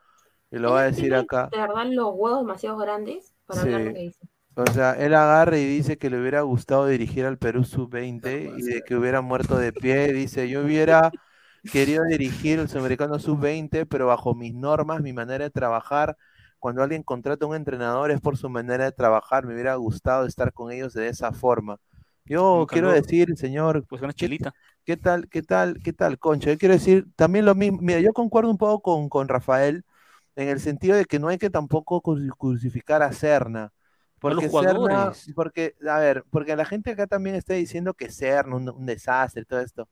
[0.51, 1.49] Y lo va a decir acá.
[1.51, 3.93] De verdad, los huevos demasiado grandes para hablar lo Sí.
[3.95, 4.29] que dice.
[4.55, 8.63] O sea, él agarra y dice que le hubiera gustado dirigir al Perú sub-20 y
[8.63, 10.13] de que hubiera muerto de pie.
[10.13, 11.15] Dice, yo hubiera
[11.71, 16.17] querido dirigir el sudamericano sub-20, pero bajo mis normas, mi manera de trabajar.
[16.59, 19.47] Cuando alguien contrata a un entrenador es por su manera de trabajar.
[19.47, 21.79] Me hubiera gustado estar con ellos de esa forma.
[22.27, 24.55] Yo Un quiero decir, señor, Pues una ¿qué, chelita.
[24.85, 26.51] qué tal, qué tal, qué tal, Concha?
[26.53, 27.79] Yo quiero decir también lo mismo.
[27.81, 29.85] Mira, yo concuerdo un poco con, con Rafael
[30.37, 33.73] en el sentido de que no hay que tampoco cruci- crucificar a Serna.
[34.23, 35.31] Porque jugadores.
[35.35, 39.45] porque, a ver, porque la gente acá también está diciendo que Serna, un, un desastre,
[39.45, 39.89] todo esto.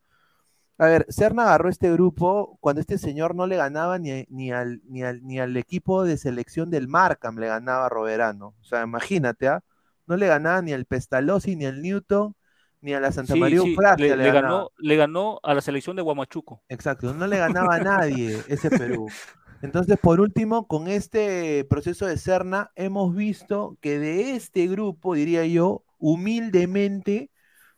[0.78, 4.80] A ver, Serna agarró este grupo cuando este señor no le ganaba ni, ni, al,
[4.88, 8.54] ni, al, ni al equipo de selección del Markham, le ganaba a Roberano.
[8.60, 9.62] O sea, imagínate, ¿ah?
[10.06, 12.34] No le ganaba ni al Pestalozzi, ni al Newton,
[12.80, 14.64] ni a la Santa Sí, María sí, Eufrasia le, le le ganaba.
[14.64, 16.62] ganó, le ganó a la selección de Guamachuco.
[16.68, 19.12] Exacto, no le ganaba a nadie ese Perú.
[19.62, 25.44] Entonces, por último, con este proceso de Serna, hemos visto que de este grupo, diría
[25.46, 27.30] yo, humildemente,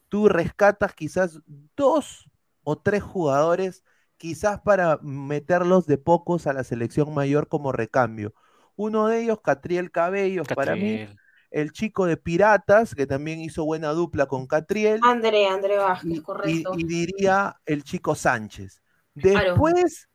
[0.09, 1.41] tú rescatas quizás
[1.77, 2.31] dos
[2.63, 3.83] o tres jugadores,
[4.17, 8.33] quizás para meterlos de pocos a la selección mayor como recambio.
[8.77, 11.09] Uno de ellos, Catriel Cabellos, para mí,
[11.51, 16.73] el chico de Piratas, que también hizo buena dupla con Catriel, André, André Vázquez, correcto.
[16.77, 18.83] y diría el chico Sánchez.
[19.15, 19.51] Claro.
[19.51, 20.09] Después,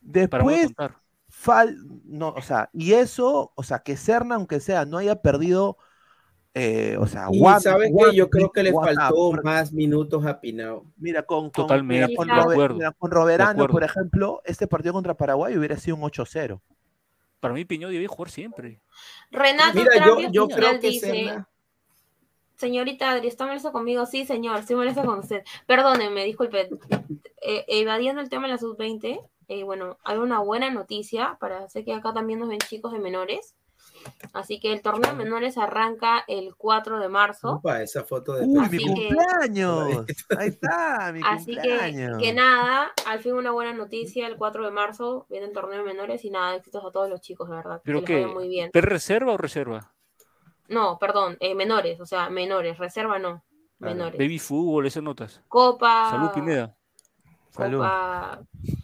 [0.00, 0.70] después.
[1.40, 5.78] Fal, no, o sea, y eso, o sea, que Serna, aunque sea, no haya perdido,
[6.52, 10.26] eh, o sea, Y one- sabes one que yo creo que le faltó más minutos
[10.26, 10.84] a Pinao.
[10.96, 13.72] Mira, con, con, Totalmente, mira, con, de Robe- acuerdo, mira, con Roberano, acuerdo.
[13.72, 16.60] por ejemplo, este partido contra Paraguay hubiera sido un 8-0.
[17.38, 18.80] Para mí, Piñó debía jugar siempre.
[19.30, 21.48] Renato Mira, yo, yo creo que dice, Serna-
[22.56, 24.06] señorita Adri, ¿está molesto conmigo?
[24.06, 25.44] Sí, señor, estoy molesto con usted.
[25.66, 26.68] Perdónenme, disculpe.
[27.40, 31.84] Eh, evadiendo el tema de la sub-20, eh, bueno, hay una buena noticia para, sé
[31.84, 33.54] que acá también nos ven chicos de menores.
[34.32, 37.54] Así que el torneo de menores arranca el 4 de marzo.
[37.54, 40.04] Opa, esa foto de ¡Uy, Así que- cumpleaños!
[40.38, 42.18] Ahí está, mi Así que, cumpleaños.
[42.22, 45.84] que nada, al fin una buena noticia, el 4 de marzo viene el torneo de
[45.84, 47.80] menores y nada, éxitos a todos los chicos, de verdad.
[47.84, 48.22] ¿Pero que les qué?
[48.26, 48.70] vaya muy bien.
[48.70, 49.92] ¿Per reserva o reserva?
[50.68, 53.42] No, perdón, eh, menores, o sea, menores, reserva no,
[53.78, 54.18] menores.
[54.18, 55.40] Baby fútbol, esas notas.
[55.48, 56.10] Copa.
[56.10, 56.76] Salud, Pineda.
[57.50, 57.78] Salud.
[57.78, 58.77] Copa, Salud,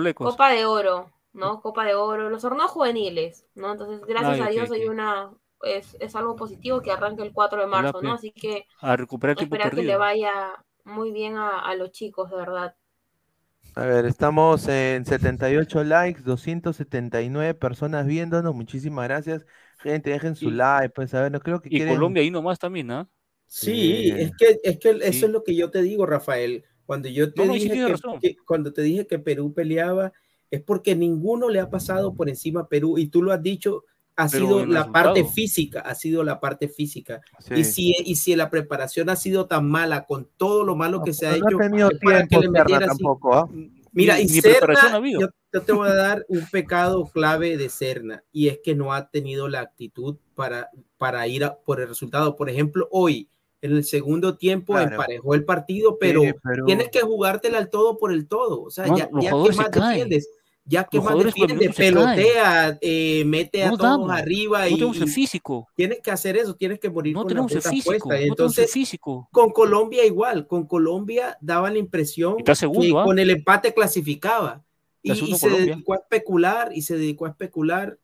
[0.00, 0.34] Lecos.
[0.34, 1.60] Copa de Oro, ¿no?
[1.62, 3.72] Copa de Oro, los torneos juveniles, ¿no?
[3.72, 5.30] Entonces, gracias Ay, a Dios hay una,
[5.62, 8.12] es, es algo positivo que arranque el 4 de marzo, ¿no?
[8.12, 10.32] Así que A recuperar tiempo esperar que le vaya
[10.84, 12.76] muy bien a, a los chicos, de verdad.
[13.76, 18.54] A ver, estamos en 78 likes, 279 personas viéndonos.
[18.54, 19.46] Muchísimas gracias.
[19.78, 21.94] Gente, dejen su Y- like, pues a ver, no creo que Y quieren.
[21.94, 23.08] Colombia ahí nomás también, ¿ah?
[23.46, 26.64] Sí, es que, es que eso es lo que yo te digo, Rafael.
[26.90, 30.12] Cuando yo te No, no, dije que, que- cuando te dije que Perú peleaba,
[30.50, 33.84] es porque ninguno le ha pasado por encima a Perú, y tú lo has dicho,
[34.16, 35.34] ha Pero sido la parte resultado.
[35.34, 37.20] física, ha sido la parte física.
[37.38, 37.54] Sí.
[37.58, 41.12] Y si, y si la preparación ha sido tan mala, con todo lo malo que
[41.12, 42.98] se ha no hecho, ha tenido para que tiempo le Serna metieran así.
[42.98, 43.48] tampoco, ¿ah?
[43.92, 44.40] Mira, Ni- y ni
[44.92, 45.20] habido.
[45.20, 48.92] yo, yo te voy a dar un pecado clave de Serna, y es que no
[48.92, 52.34] ha tenido la actitud para, para ir a- por el resultado.
[52.34, 53.28] Por ejemplo, hoy,
[53.62, 54.92] en el segundo tiempo, Claro.
[54.92, 58.62] emparejó el partido, pero, Sí, pero- tienes que jugártela al todo por el todo.
[58.62, 59.90] O sea, No, ya, ya que más caen.
[59.90, 60.28] defiendes,
[60.64, 64.74] ya que Los más defiendes, pelotea, eh, mete a No todos damos, arriba No y,
[64.74, 65.68] tenemos el y físico.
[65.74, 67.84] tienes que hacer eso, tienes que morir No con tenemos la el físico.
[67.90, 68.04] puesta.
[68.06, 69.28] No tenemos el Entonces, físico.
[69.32, 73.04] con Colombia igual, con Colombia daba la impresión segundo, que ¿ah?
[73.04, 74.62] con el empate clasificaba.
[75.02, 75.74] Y, y se Colombia.
[75.74, 77.98] dedicó a especular y se dedicó a especular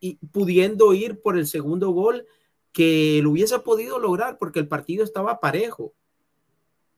[0.00, 2.26] y pudiendo ir por el segundo gol
[2.72, 5.92] que lo hubiese podido lograr porque el partido estaba parejo.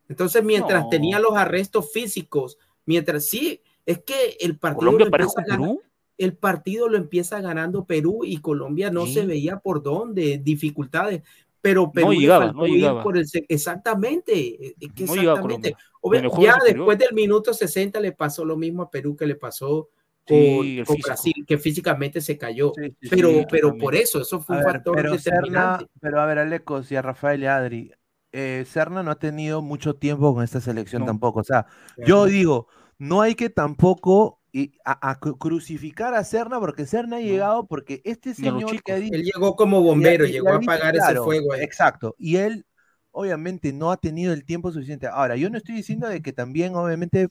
[0.09, 0.89] Entonces, mientras No.
[0.91, 5.83] tenía los arrestos físicos, mientras sí, es que el partido ¿Colombia lo empieza ganando- Perú?
[6.19, 9.15] el partido lo empieza ganando Perú y Colombia no Sí.
[9.15, 11.23] se veía por dónde, dificultades,
[11.61, 13.03] pero Perú le llegaba, no llegaba.
[13.03, 15.77] por el exactamente, eh, No llegaba exactamente.
[16.01, 19.37] Obvio, juego ya después del minuto 60 le pasó lo mismo a Perú que le
[19.37, 19.89] pasó
[20.27, 21.09] Sí, el con físico.
[21.09, 22.73] Brasil, que físicamente se cayó.
[22.75, 25.77] Sí, sí, pero, sí, pero por eso, eso fue A un ver, factor pero Serna,
[25.77, 25.87] determinante.
[26.01, 27.93] pero a ver, Alecos y a Rafael y a Adri,
[28.33, 31.07] eh, Serna no ha tenido mucho tiempo con esta selección No.
[31.07, 31.41] tampoco.
[31.41, 31.67] O sea,
[31.99, 32.69] yo digo,
[32.99, 37.67] no hay que tampoco y a, a cru- crucificar a Serna porque Serna ha llegado
[37.67, 41.53] porque este señor que ha dicho Él llegó como bombero, llegó a apagar ese fuego
[41.53, 41.63] ahí.
[41.63, 42.15] Exacto.
[42.19, 42.67] Y él
[43.11, 45.07] obviamente no ha tenido el tiempo suficiente.
[45.07, 47.29] Ahora, yo no estoy diciendo de que también, obviamente,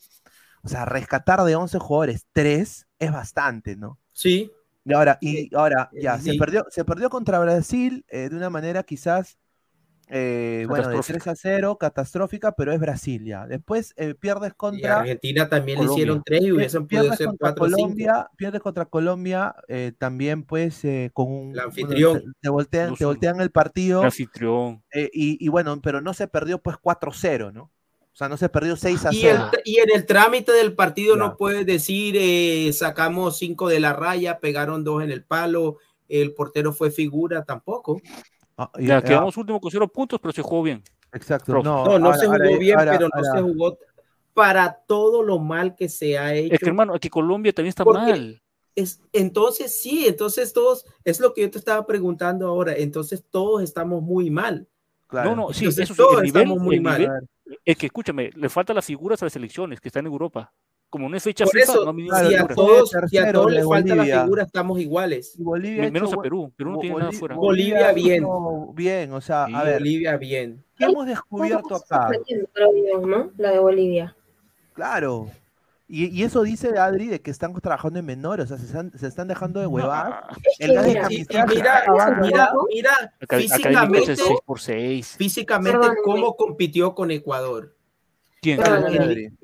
[0.63, 3.99] o sea, rescatar de 11 jugadores 3 es bastante, ¿no?
[4.13, 4.51] Sí.
[4.85, 6.37] Y ahora, y ahora ya, se sí.
[6.39, 9.37] perdió, se perdió contra Brasil eh, de una manera quizás,
[10.07, 13.47] eh, bueno, de 3 a 0, catastrófica, pero es Brasil ya.
[13.47, 14.99] Después eh, pierdes Y contra.
[14.99, 16.01] Argentina también le Colombia.
[16.03, 17.77] hicieron tres y Pier- hubiesen podido pierdes ser contra cuatro o cinco.
[17.77, 22.19] Colombia, pierdes contra Colombia, eh, también pues eh, con un El bueno, anfitrión.
[22.19, 24.83] te, te voltean, te voltean el partido El anfitrión.
[24.93, 27.71] eh, y, y bueno, pero no se perdió pues 4-0, ¿no?
[28.13, 29.49] O sea, no se perdió 6 a Y, el 0.
[29.53, 31.19] tr- y en el trámite del partido Ya.
[31.19, 35.77] no puedes decir eh, sacamos cinco de la raya, pegaron dos en el palo,
[36.09, 38.01] el portero fue figura tampoco.
[38.57, 40.83] Ah, y- Ya ah, quedamos últimos con cero puntos, pero se jugó bien.
[41.13, 41.65] Exacto, Profe.
[41.67, 43.77] no, No, no ahora- se jugó ahora- bien, ahora- pero no se jugó
[44.33, 46.53] para todo lo mal que se ha hecho.
[46.53, 48.41] Es que hermano, aquí Colombia también está mal.
[48.75, 53.61] es, entonces sí, entonces todos, es lo que yo te estaba preguntando ahora, entonces todos
[53.63, 54.67] estamos muy mal.
[55.11, 55.29] Claro.
[55.29, 56.99] No, no, sí, Entonces eso sí, el nivel, muy el mal.
[57.01, 57.27] nivel-
[57.65, 60.51] es que escúchame, le faltan las figuras a las selecciones que están en Europa.
[60.89, 63.51] Como no es fecha Por FIFA, eso, no claro, si a todos, si a todos
[63.51, 64.23] les falta la Bolivia.
[64.23, 65.35] figura, estamos iguales.
[65.37, 67.35] Bolivia menos hecho a Perú, Perú no tiene nada fuera.
[67.35, 68.25] Bolivia bien.
[68.73, 70.63] bien, o sea, Sí, a ver, Bolivia bien.
[70.77, 72.09] ¿qué hemos descubierto acá?
[73.37, 74.15] La de Bolivia.
[74.73, 75.27] Claro.
[75.93, 78.97] Y, y eso dice Adri de que están trabajando en menores, o sea, se están,
[78.97, 80.23] se están dejando de huevar.
[80.57, 81.83] El gas de mira, camiseta mira,
[82.69, 87.75] mira, Acá, físicamente, niveles 6 por 6 físicamente cómo compitió con Ecuador.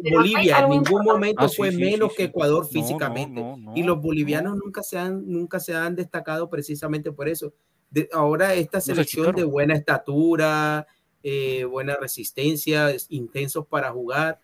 [0.10, 2.30] Bolivia en ningún momento Ah, sí, fue sí, menos sí, que sí.
[2.30, 3.42] Ecuador No, físicamente.
[3.42, 7.54] no, no, y los bolivianos nunca se han nunca se han destacado precisamente por eso.
[7.90, 10.88] De- ahora esta se selección de buena estatura,
[11.24, 14.40] eh, buena resistencia, es- intensos para jugar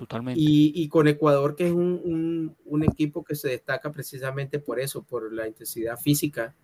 [0.00, 0.40] Totalmente.
[0.40, 4.80] y, y con Ecuador que es un, un- un equipo que se destaca precisamente por
[4.80, 6.54] eso, por la intensidad física.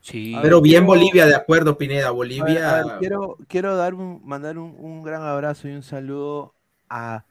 [0.00, 0.34] Sí.
[0.40, 2.06] Pero ver, bien quiero- Bolivia, de acuerdo, Pineda.
[2.06, 2.70] A ver, Bolivia.
[2.80, 6.54] a ver, quiero, quiero dar un, mandar un, un gran abrazo y un saludo
[6.88, 7.26] a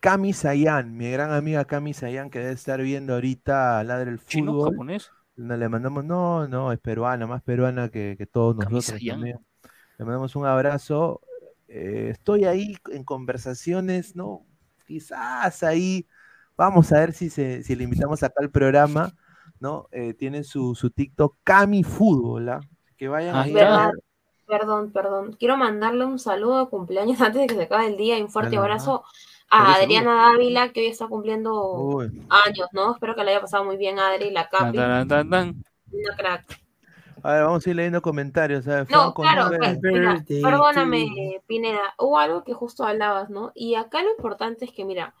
[0.00, 4.52] Cami Sayan, mi gran amiga Cami Sayan, que debe estar viendo ahorita Ladre el ¿Chino?
[4.52, 4.70] Fútbol.
[4.72, 5.10] ¿Japonés?
[5.36, 9.38] No, le mandamos, no, no, es peruana, más peruana que, que todos nosotros también.
[9.96, 11.20] Le mandamos un abrazo.
[11.76, 14.46] Eh, estoy ahí en conversaciones, ¿no?
[14.86, 16.06] Quizás ahí,
[16.56, 19.12] vamos a ver si, se, si le invitamos acá al programa,
[19.58, 19.88] ¿no?
[19.90, 22.60] Eh, tiene su, su TikTok Cami Fútbol, ¿ah?
[22.96, 23.52] Que vayan Ahí.
[24.46, 25.32] Perdón, perdón.
[25.36, 28.30] Quiero mandarle un saludo de cumpleaños antes de que se acabe el día y un
[28.30, 29.02] fuerte abrazo
[29.50, 29.74] a.
[29.74, 32.24] Adriana Dávila, que hoy está cumpliendo Uy.
[32.28, 32.92] años, ¿no?
[32.92, 35.64] Espero que le haya pasado muy bien a Adri, la Capi, dan, dan, dan.
[35.90, 36.63] una crack.
[37.24, 38.68] A ver, vamos a ir leyendo comentarios.
[38.68, 41.40] A ver, No, Franco claro, pues, mira, Birthday perdóname.
[41.46, 43.50] Pineda, hubo algo que justo hablabas, ¿no?
[43.54, 45.14] Y acá lo importante es que, mira,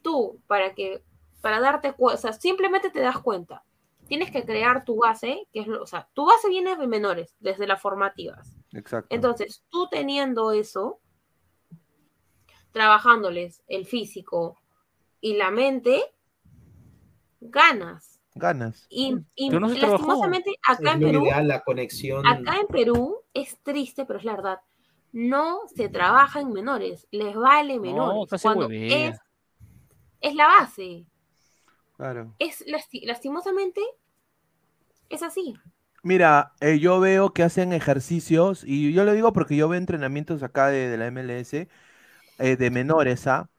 [0.00, 1.04] tú, para que,
[1.42, 3.62] para darte cuenta, o sea, simplemente te das cuenta,
[4.08, 7.36] tienes que crear tu base, que es lo, o sea, tu base viene de menores,
[7.40, 8.56] desde las formativas.
[8.72, 9.14] Exacto.
[9.14, 10.98] Entonces, tú teniendo eso,
[12.72, 14.56] trabajándoles el físico
[15.20, 16.02] y la mente,
[17.38, 18.09] ganas.
[18.34, 18.86] Ganas.
[18.88, 22.26] Y, y no lastimosamente acá es en Perú, ideal, la conexión.
[22.26, 24.58] acá en Perú es triste, pero es la verdad.
[25.12, 28.30] No se trabaja en menores, les vale menores.
[28.30, 29.18] se cuando es,
[30.20, 31.06] es la base.
[31.96, 32.34] Claro.
[32.38, 33.80] Es lasti- lastimosamente
[35.08, 35.54] es así.
[36.02, 40.42] Mira, eh, yo veo que hacen ejercicios, y yo lo digo porque yo veo entrenamientos
[40.42, 41.68] acá de, de la MLS,
[42.38, 43.50] eh, de menores, ¿ah?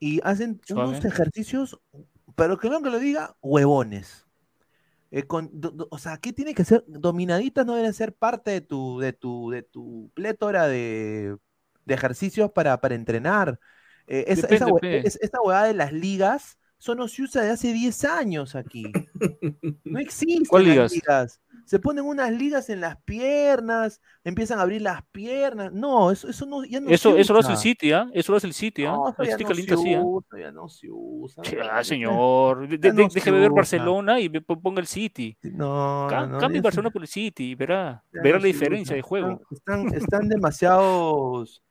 [0.00, 1.78] Y hacen unos ejercicios,
[2.36, 4.26] pero que no que lo diga, huevones.
[5.10, 6.84] Eh, con, do- do- o sea, ¿qué tiene que ser?
[6.88, 11.36] Dominaditas no deben ser parte de tu, de tu, de tu plétora de,
[11.84, 13.60] de ejercicios para, para entrenar.
[14.06, 15.00] Eh, esa, esa, Depende, hue- pe.
[15.02, 18.92] es- esta huevada de las ligas, eso no se usa de hace 10 años aquí.
[19.84, 21.40] No existen ¿Cuál ligas.
[21.64, 25.72] Se ponen unas ligas en las piernas, empiezan a abrir las piernas.
[25.72, 27.62] No, eso, eso no, ya no Eso, se eso lo hace el usa.
[27.62, 28.06] City, ¿ah?
[28.12, 28.92] Eso lo hace el City, ¿ah?
[28.92, 30.00] No, El ya City no calienta se así, ¿ah?
[30.02, 31.42] usa, ya no se usa.
[31.72, 32.68] Ah, señor.
[32.68, 33.56] De- de- de ver usa.
[33.56, 35.36] Barcelona y ve- ponga el City.
[35.42, 38.02] No, Ca- no, Cambie Barcelona por el City y verá.
[38.12, 38.96] Verá la diferencia usa.
[38.96, 39.40] de juego.
[39.50, 41.62] Están, están, están demasiados,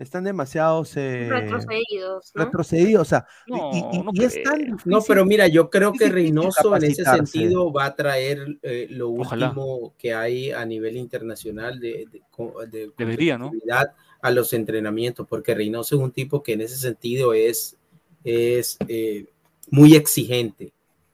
[0.00, 2.44] están demasiados eh, Retrocedidos, ¿no?
[2.44, 4.44] retrocedidos, o sea, No, y, y- no y es creo.
[4.44, 4.92] tan difícil.
[4.92, 9.10] No, pero mira, yo creo que Reynoso en ese sentido va a traer eh, lo
[9.10, 9.48] Ojalá.
[9.48, 12.22] último que hay a nivel internacional de, de,
[12.70, 13.46] de Debería, ¿no?
[13.50, 13.92] competitividad
[14.22, 17.76] a los entrenamientos, porque Reynoso es un tipo que en ese sentido es,
[18.24, 19.26] es eh,
[19.70, 20.72] muy exigente.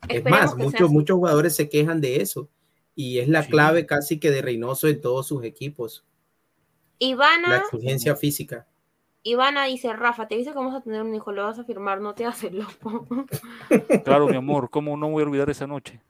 [0.08, 2.48] Es más, muchos, muchos jugadores se quejan de eso
[2.94, 3.50] y es la Sí.
[3.50, 6.04] clave casi que de Reynoso en todos sus equipos,
[7.00, 8.66] la Ivana, exigencia física.
[9.28, 12.00] Ivana dice, Rafa, te dice que vamos a tener un hijo, lo vas a firmar,
[12.00, 13.06] no te el loco.
[14.04, 16.00] Claro, mi amor, ¿cómo no voy a olvidar esa noche?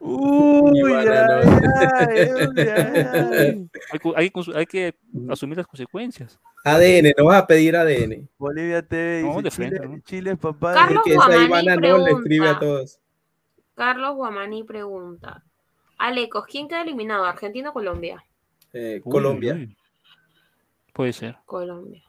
[0.00, 2.50] Uy, Ivana, ay, no.
[2.56, 3.68] ay.
[3.92, 4.94] Hay, que- hay que- hay que
[5.28, 6.38] asumir las consecuencias.
[6.64, 8.26] ADN, no vas a pedir ADN.
[8.38, 10.00] Bolivia TV No, dice de frente, Chile, ¿no?
[10.00, 10.72] Chile, papá.
[10.72, 12.60] Carlos Que esa Guamaní Ivana no le escribe a pregunta.
[12.60, 12.98] todos.
[13.74, 15.44] Carlos Guamaní pregunta.
[15.98, 17.26] Alecos, ¿quién queda eliminado?
[17.26, 18.24] ¿Argentina o Colombia?
[18.72, 19.52] Eh, Colombia.
[19.52, 19.76] uy, uy.
[20.94, 21.36] Puede ser.
[21.44, 22.02] Colombia.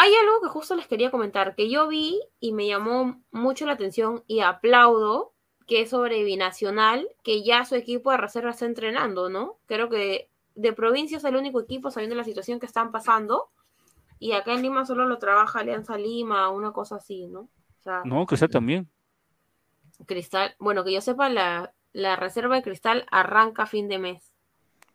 [0.00, 3.72] Hay algo que justo les quería comentar, que yo vi y me llamó mucho la
[3.72, 5.32] atención y aplaudo,
[5.66, 9.58] que es sobre Binacional, que ya su equipo de reserva está entrenando, ¿no?
[9.66, 13.50] Creo que de provincia es el único equipo sabiendo la situación que están pasando.
[14.20, 17.40] Y acá en Lima solo lo trabaja Alianza Lima, una cosa así, ¿no?
[17.40, 18.88] O sea, No, Cristal también.
[20.06, 24.32] Cristal, bueno, que yo sepa, la, la reserva de Cristal arranca a fin de mes.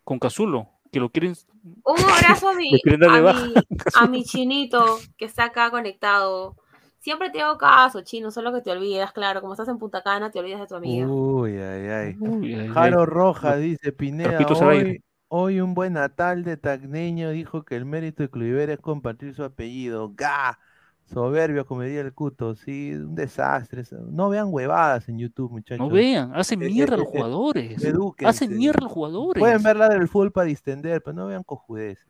[0.05, 1.35] Con Cazulo, que lo quieren.
[1.83, 3.53] Un abrazo a mi, a mi,
[3.95, 6.55] a mi chinito que está acá conectado.
[6.99, 9.41] Siempre te hago caso, chino, solo que te olvidas, claro.
[9.41, 11.05] Como estás en Punta Cana, te olvidas de tu amiga.
[11.05, 12.15] Uy, ay, ay.
[12.17, 13.05] Uy, ay, Jaro ay.
[13.07, 18.29] Rojas dice, Pineda, hoy, hoy un buen natal de Tacneño dijo que el mérito de
[18.29, 20.13] Cluiver es compartir su apellido.
[20.15, 20.59] ¡Ga!
[21.05, 23.83] Soberbio, como diría el cuto, sí, un desastre.
[24.09, 25.87] No vean huevadas en YouTube, muchachos.
[25.87, 27.83] No vean, hacen Eh, mierda a eh, los eh, jugadores.
[27.83, 28.29] edúquense.
[28.29, 29.41] Hacen mierda a los jugadores.
[29.41, 32.07] Pueden ver la del fútbol para distender, pero no vean cojudeces.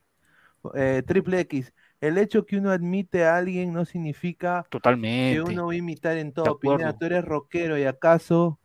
[0.75, 5.73] Eh, triple X, el hecho que uno admite a alguien no significa que uno va
[5.73, 6.57] a imitar en todo.
[6.57, 8.59] Pineda, tú eres rockero y acaso,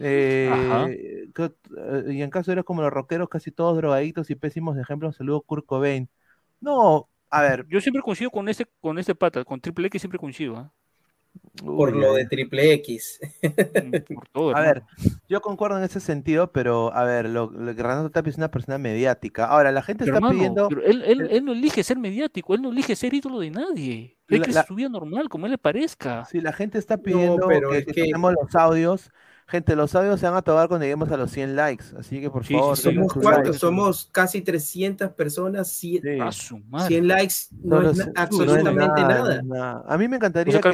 [0.00, 4.76] eh, que- eh, y en caso eres como los rockeros, casi todos drogaditos y pésimos
[4.78, 5.16] ejemplos.
[5.16, 6.08] Saludos, Kurt Cobain.
[6.60, 7.08] No,
[7.38, 10.56] a ver, Yo siempre coincido con este, con este pata, con Triple X siempre coincido.
[10.56, 10.72] ¿ah?
[11.62, 13.20] Por uy, lo de triple X.
[13.42, 14.82] Mm, Por todo, A ver,
[15.28, 18.50] yo concuerdo en ese sentido, pero a ver, lo, lo que Renato Tapia es una
[18.50, 19.44] persona mediática.
[19.44, 20.68] Ahora, la gente Pero, está hermano, pidiendo.
[20.68, 24.16] pero él, él- él no elige ser mediático, él no elige ser ídolo de nadie.
[24.28, 26.24] Él La- quiere la- su vida normal, como él le parezca.
[26.24, 29.10] Si la gente está pidiendo pero que, es que que- los audios,
[29.48, 31.84] gente, los audios se van a tomar cuando lleguemos a los 100 likes.
[31.98, 33.56] Así que por Sí, favor, Somos cuántos?
[33.58, 35.68] Somos casi 300 personas.
[35.68, 36.20] cien- Sí.
[36.20, 36.88] A su madre.
[36.88, 39.24] 100 likes no, No es absolutamente no es nada.
[39.24, 39.84] no es nada.
[39.86, 40.70] A mí me encantaría que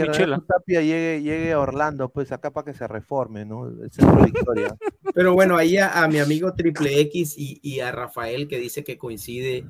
[0.47, 3.67] Tapia llegue, llegue a Orlando, pues acá para que se reforme, ¿no?
[3.69, 4.75] El centro Victoria.
[5.15, 8.83] Pero bueno, ahí a, a mi amigo Triple X y, y a Rafael que dice
[8.85, 9.67] que coincide.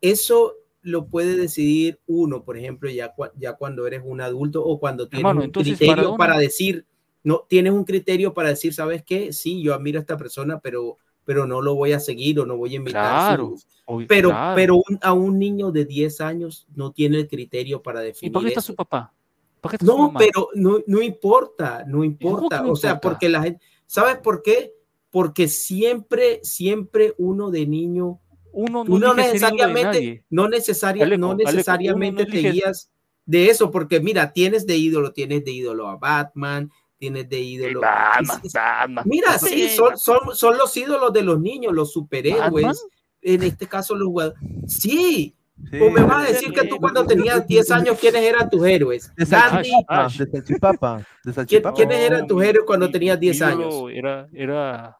[0.00, 5.08] Eso lo puede decidir uno, por ejemplo, ya, ya cuando eres un adulto o cuando
[5.08, 6.86] tienes Hermano, un criterio Maradona- para decir,
[7.24, 9.32] no, tienes un criterio para decir, ¿sabes qué?
[9.32, 12.56] Sí, yo admiro a esta persona, pero, pero no lo voy a seguir o no
[12.56, 13.54] voy a invitar Claro.
[13.86, 14.54] obvio, Pero, claro.
[14.56, 18.32] pero un- a un niño de 10 años no tiene el criterio para ¿Y definir
[18.32, 18.66] para qué está eso.
[18.72, 19.12] su papá?
[19.60, 20.18] ¿Para qué está su No, mamá?
[20.18, 22.62] pero no, no importa, no ¿Cómo que importa.
[22.62, 23.00] no O sea, importa?
[23.00, 24.72] porque la gente, ¿sabes por qué?
[25.10, 28.20] Porque siempre, siempre uno de niño,
[28.52, 32.26] Uno no no elige ser ídolo de necesariamente, no necesaria, Aleco, no Aleco, uno necesariamente
[32.26, 32.90] te guías
[33.26, 36.70] de eso, porque mira, tienes de ídolo, tienes de ídolo a Batman,
[37.00, 37.80] tienes de ídolo.
[37.80, 39.04] Batman, Batman.
[39.08, 42.50] Mira, sí, son, son, son los ídolos de los niños, los superhéroes.
[42.52, 42.74] ¿Batman?
[43.22, 44.38] En este caso, los jugadores.
[44.68, 45.34] Sí.
[45.70, 48.48] Sí, o me vas a de- decir que tú cuando tenías 10 años, ¿quiénes eran
[48.48, 49.12] tus héroes?
[49.14, 51.74] de Gandhi, salchipapa, de salchipapa, de ¿Quién- salchipapa.
[51.76, 53.74] ¿Quiénes eran tus héroes cuando tenías mi 10 ídolo años?
[53.94, 54.98] Era, era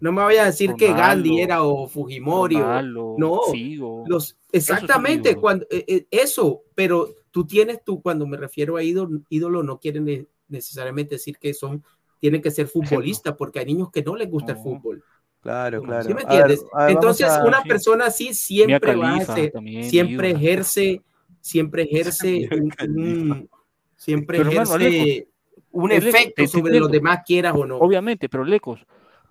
[0.00, 4.04] No me vayas a decir que Ronaldo, Gandhi era o Fujimori o Ronaldo, no, Figo.
[4.06, 5.40] los exactamente ídolos.
[5.40, 9.78] cuando eh, eh, eso, pero tú tienes tú cuando me refiero a ídolo, ídolo no
[9.80, 11.82] quieren ne- necesariamente decir que son
[12.18, 15.02] tienen que ser futbolistas porque hay niños que no les gusta el fútbol.
[15.42, 16.08] Claro, claro.
[16.08, 16.64] ¿Sí me A ver, entiendes?
[16.72, 21.02] a ver, vamos Entonces, a- una persona así siempre va a ser, siempre ejerce,
[21.40, 22.48] siempre ejerce
[22.88, 23.48] un,
[23.96, 25.28] siempre Pero, hermano, ejerce
[25.70, 26.80] un efecto sobre entiendo.
[26.80, 27.76] los demás, quieras o no.
[27.78, 28.80] Obviamente, pero lejos.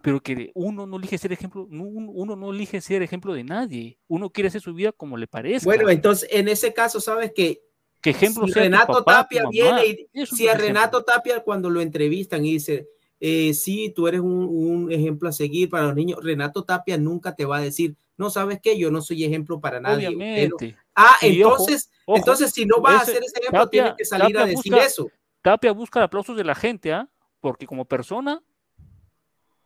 [0.01, 3.43] Pero que uno no elige ser ejemplo, no- uno uno no elige ser ejemplo de
[3.43, 3.97] nadie.
[4.07, 5.66] Uno quiere hacer su vida como le parezca.
[5.66, 7.61] Bueno, entonces en ese caso, sabes que
[8.06, 9.51] que ejemplo si sea tu Renato tu Tapia mamá.
[9.51, 10.68] viene y si a ejemplo.
[10.68, 12.88] Renato Tapia cuando lo entrevistan y dice,
[13.20, 17.36] eh, sí, tú eres un, un ejemplo a seguir para los niños, Renato Tapia nunca
[17.36, 20.08] te va a decir, no sabes qué, yo no soy ejemplo para nadie.
[20.10, 20.24] usted no".
[20.58, 20.78] Obviamente.
[20.95, 24.38] Ah, entonces, ojo, entonces si no vas a hacer ese ejemplo, Tapia- tienes que salir
[24.38, 25.10] a decir busca- eso.
[25.41, 27.10] Tapia busca aplausos de la gente, ¿ah?
[27.41, 28.41] Porque como persona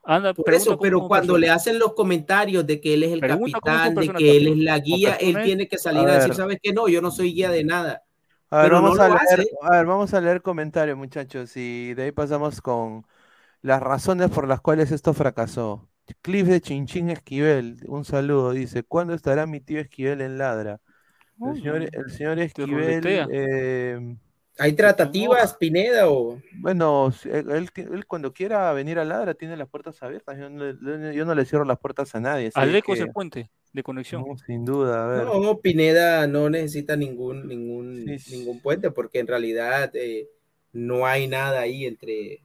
[0.03, 1.39] anda Por eso, pero cuando persona.
[1.39, 4.57] le hacen los comentarios de que él es el Pregunta capitán, de que él es
[4.57, 6.33] la guía, él tiene que salir A a, decir.
[6.33, 6.73] ¿sabes qué?
[6.73, 8.03] No, yo no soy guía de nada.
[8.51, 12.03] A ver, no vamos a leer, a ver, vamos a leer comentarios, muchachos, y de
[12.03, 13.05] ahí pasamos con
[13.61, 15.87] las razones por las cuales esto fracasó.
[16.21, 20.81] Cliff de Chinchín Esquivel, un saludo, dice, ¿cuándo estará mi tío Esquivel en Ladra?
[21.41, 24.17] El señor, el señor Esquivel, eh,
[24.57, 26.37] ¿Hay tratativas, Pineda, o...?
[26.61, 27.69] bueno, él,
[28.07, 31.45] cuando quiera venir a Ladra tiene las puertas abiertas, yo no, le- yo no le
[31.45, 32.47] cierro las puertas a nadie.
[32.47, 34.23] así Aleco es que- el puente de conexión.
[34.27, 35.25] no, sin duda, a ver.
[35.25, 40.27] No, Pineda no necesita ningún, ningún, Sí, ningún puente porque en realidad eh,
[40.73, 42.41] no hay nada ahí entre,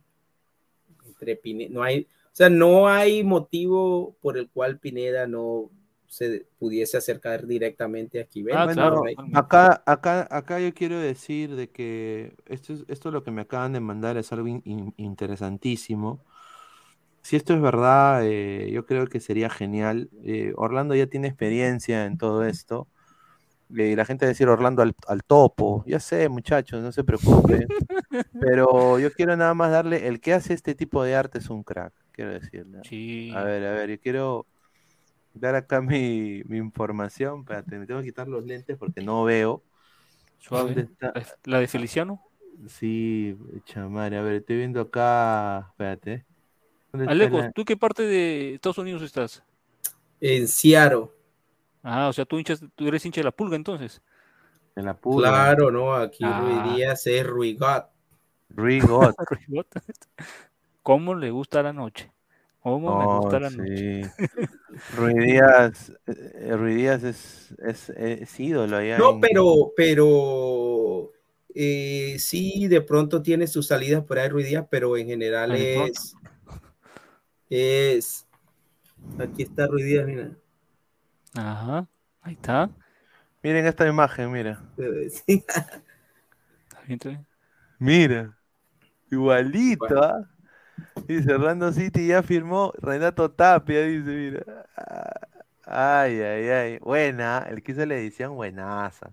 [1.07, 5.71] entre Pineda, no hay, sea, no hay motivo por el cual Pineda no
[6.09, 8.55] se pudiese acercar directamente a Esquivel.
[8.57, 9.03] Ah, Bueno, claro.
[9.35, 13.73] acá, acá, acá yo quiero decir de que esto es, esto lo que me acaban
[13.73, 16.21] de mandar es algo in- in- interesantísimo.
[17.25, 20.11] Si esto es verdad, eh, yo creo que sería genial.
[20.25, 22.89] Eh, Orlando ya tiene experiencia en todo esto.
[23.77, 25.85] Eh, Y la gente va a decir Orlando al, al topo.
[25.87, 27.73] Ya sé, muchachos, no se preocupen.
[28.41, 31.65] Pero yo quiero nada más darle, el que hace este tipo de arte es un
[31.65, 32.81] crack, quiero decirle.
[32.83, 33.31] Sí.
[33.35, 34.47] A ver, a ver, yo quiero
[35.35, 37.41] dar acá mi, mi información.
[37.41, 39.63] Espérate, me tengo que quitar los lentes porque no veo.
[40.41, 40.75] Suave.
[40.75, 41.13] ¿Dónde está?
[41.45, 42.23] La de Feliciano.
[42.69, 45.69] Sí, chamare, a ver, estoy viendo acá.
[45.71, 46.27] Espérate.
[46.95, 49.43] ¿Dónde está Alejo, ¿tú qué parte de Estados Unidos estás?
[50.21, 51.07] En Seattle.
[51.83, 54.01] Ah, o sea, tú, hinchas, tú eres hincha de la pulga entonces.
[54.77, 55.29] En la pulga.
[55.29, 56.41] Claro, no, aquí Ah.
[56.41, 57.83] Rui Díaz es Rui God.
[58.51, 59.17] Rigot.
[60.85, 62.13] ¿Cómo le gusta la noche?
[62.61, 64.03] ¿Cómo me Oh, gusta la noche?
[64.97, 71.11] Rui Díaz, eh, Rui Díaz es, es, es ídolo allá No, en- pero, pero
[71.53, 75.87] eh, sí, de pronto tiene sus salidas por ahí Rui Díaz, pero en general de
[75.87, 76.15] es,
[77.49, 78.27] es,
[79.19, 80.31] aquí está Rui Díaz, mira.
[81.35, 81.87] Ajá,
[82.23, 82.71] ahí está.
[83.43, 84.63] Miren esta imagen, mira.
[84.77, 85.45] Sí.
[85.47, 87.27] Está bien, está bien.
[87.79, 88.39] Mira.
[89.11, 90.29] Igualito, ¿ah?
[91.07, 94.67] Dice, Orlando City ya firmó Renato Tapia, dice, mira.
[95.67, 96.79] Ay, ay, ay.
[96.79, 99.13] Buena, el que hizo la edición, buenaza.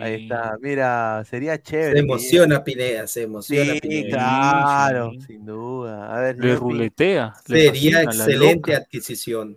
[0.00, 1.92] Ahí está, mira, sería chévere.
[1.92, 4.08] Se emociona Pineda, se emociona Sí, Pineda.
[4.10, 6.14] claro, sin duda.
[6.14, 7.32] A ver, Le ruletea.
[7.46, 9.56] le Sería fascina, excelente adquisición.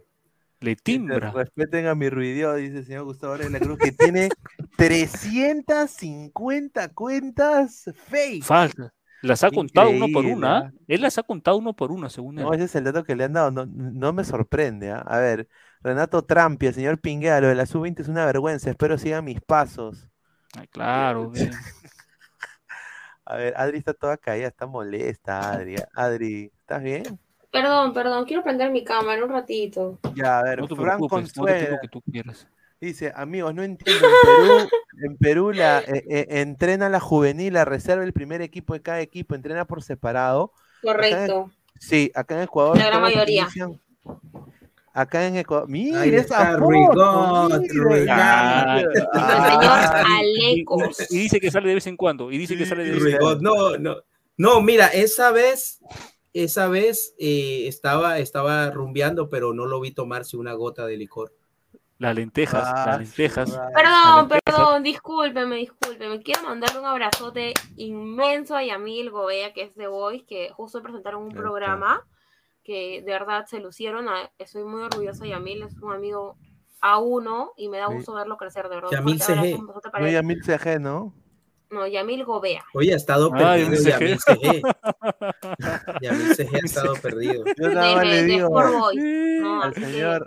[0.59, 1.32] Le timbra.
[1.32, 4.29] Respeten a mi ruidio, dice el señor Gustavo de la Cruz, que tiene
[4.77, 8.43] 350 cuentas fake.
[8.43, 8.93] Falta.
[9.23, 10.57] Las ha contado uno por una.
[10.57, 10.71] ¿ah?
[10.88, 12.45] Él las ha contado uno por una, según él.
[12.45, 14.91] No, ese es el dato que le han dado, no, no me sorprende.
[14.91, 15.03] ¿ah?
[15.05, 15.47] A ver,
[15.82, 19.41] Renato Trampi, el señor Pinguea, lo de la sub-20 es una vergüenza, espero sigan mis
[19.41, 20.07] pasos.
[20.58, 21.30] Ay, claro.
[21.30, 21.52] bien.
[23.26, 25.76] A ver, Adri está toda caída, está molesta, Adri.
[25.93, 27.20] Adri, ¿estás bien?
[27.52, 29.99] Perdón, perdón, quiero prender mi cámara un ratito.
[30.16, 32.47] Ya, a ver, No te Fran preocupes, montate Consuela lo que tú quieras.
[32.82, 34.70] dice, amigos, no entiendo, en Perú,
[35.06, 39.02] en Perú la, eh, eh, entrena la juvenil, la reserva, el primer equipo de cada
[39.02, 40.52] equipo, entrena por separado.
[40.84, 40.95] Acá en-
[41.28, 41.52] Correcto.
[41.80, 42.78] sí, acá en Ecuador.
[42.78, 43.43] La gran mayoría.
[43.43, 43.80] inician-
[44.93, 45.69] Acá en Ecuador.
[45.69, 48.79] Mira Ahí esa foto, Rigot, mira.
[48.81, 51.11] El señor Ah, Alecos.
[51.11, 52.31] Y dice que sale de vez en cuando.
[52.31, 53.41] Y dice que sale de vez en cuando.
[53.41, 53.95] No, no,
[54.37, 55.79] no, mira, esa vez,
[56.33, 61.33] esa vez eh, estaba, estaba rumbeando, pero no lo vi tomarse una gota de licor.
[61.97, 63.51] Las lentejas, Ah, las lentejas.
[63.51, 64.41] Perdón, lentejas.
[64.43, 66.19] perdón, discúlpeme, discúlpeme.
[66.23, 71.21] Quiero mandarle un abrazote inmenso a Yamil Gobea, que es de Voice, que justo presentaron
[71.23, 72.03] un programa
[72.64, 74.07] que de verdad se lucieron.
[74.09, 76.38] a- Estoy muy orgullosa de Yamil, es un amigo
[76.82, 77.93] a uno y me da Sí.
[77.95, 78.89] gusto verlo crecer, de verdad.
[78.91, 79.57] Yamil CG.
[79.59, 80.07] No.
[80.09, 81.14] Yamil CG, ¿no?
[81.70, 82.66] No, Yamil Gobea.
[82.74, 84.62] Oye, ha estado Ah, perdido Yamil CG.
[86.01, 87.43] Yamil CG ha estado perdido.
[87.57, 88.49] Yo nada le digo.
[88.62, 90.26] No, al que- señor,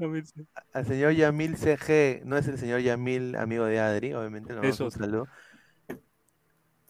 [0.72, 4.80] al señor Yamil CG, no es el señor Yamil, amigo de Adri, obviamente, no, Es
[4.80, 4.98] un otro.
[5.00, 5.28] saludo.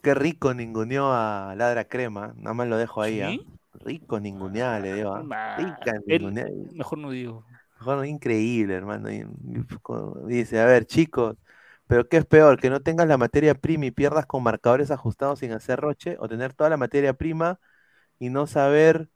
[0.02, 3.30] Qué rico ninguneó a Ladra Crema, nada más lo dejo ahí, ¿ah?
[3.30, 3.46] ¿Sí?
[3.74, 5.28] Rico ningunear, le digo, ¿ah?
[5.28, 5.92] Nah, Rica
[6.72, 7.44] mejor no digo.
[7.78, 9.10] Mejor, increíble, hermano.
[9.10, 9.24] y-
[10.26, 11.36] Dice, a ver, chicos,
[11.86, 12.58] pero ¿qué es peor?
[12.60, 16.16] ¿Que no tengas la materia prima y pierdas con marcadores ajustados sin hacer roche?
[16.20, 17.60] ¿O tener toda la materia prima
[18.20, 19.10] y no saber,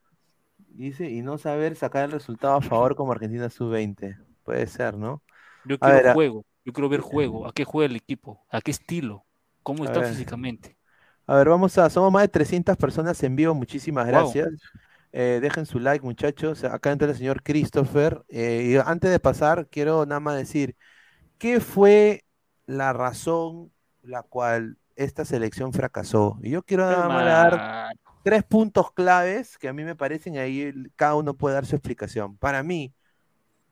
[0.58, 4.18] dice, y no saber sacar el resultado a favor como Argentina sub-20?
[4.44, 5.22] Puede ser, ¿no?
[5.64, 6.44] Yo A quiero ver, juego.
[6.64, 7.46] Yo quiero ver juego.
[7.48, 8.44] ¿A qué juega el equipo?
[8.50, 9.24] ¿A qué estilo?
[9.62, 10.77] ¿Cómo está físicamente?
[11.28, 14.12] A ver, vamos a, somos más de 300 personas en vivo, muchísimas Wow.
[14.14, 14.48] gracias.
[15.12, 16.64] Eh, dejen su like, muchachos.
[16.64, 18.24] Acá entra el señor Christopher.
[18.28, 20.74] Eh, y antes de pasar, quiero nada más decir,
[21.38, 22.24] ¿qué fue
[22.66, 23.70] la razón
[24.02, 26.38] la cual esta selección fracasó?
[26.42, 27.88] Y yo quiero nada más dar
[28.24, 32.36] tres puntos claves que a mí me parecen ahí, cada uno puede dar su explicación.
[32.38, 32.94] Para mí,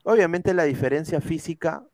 [0.05, 1.85] obviamente la diferencia física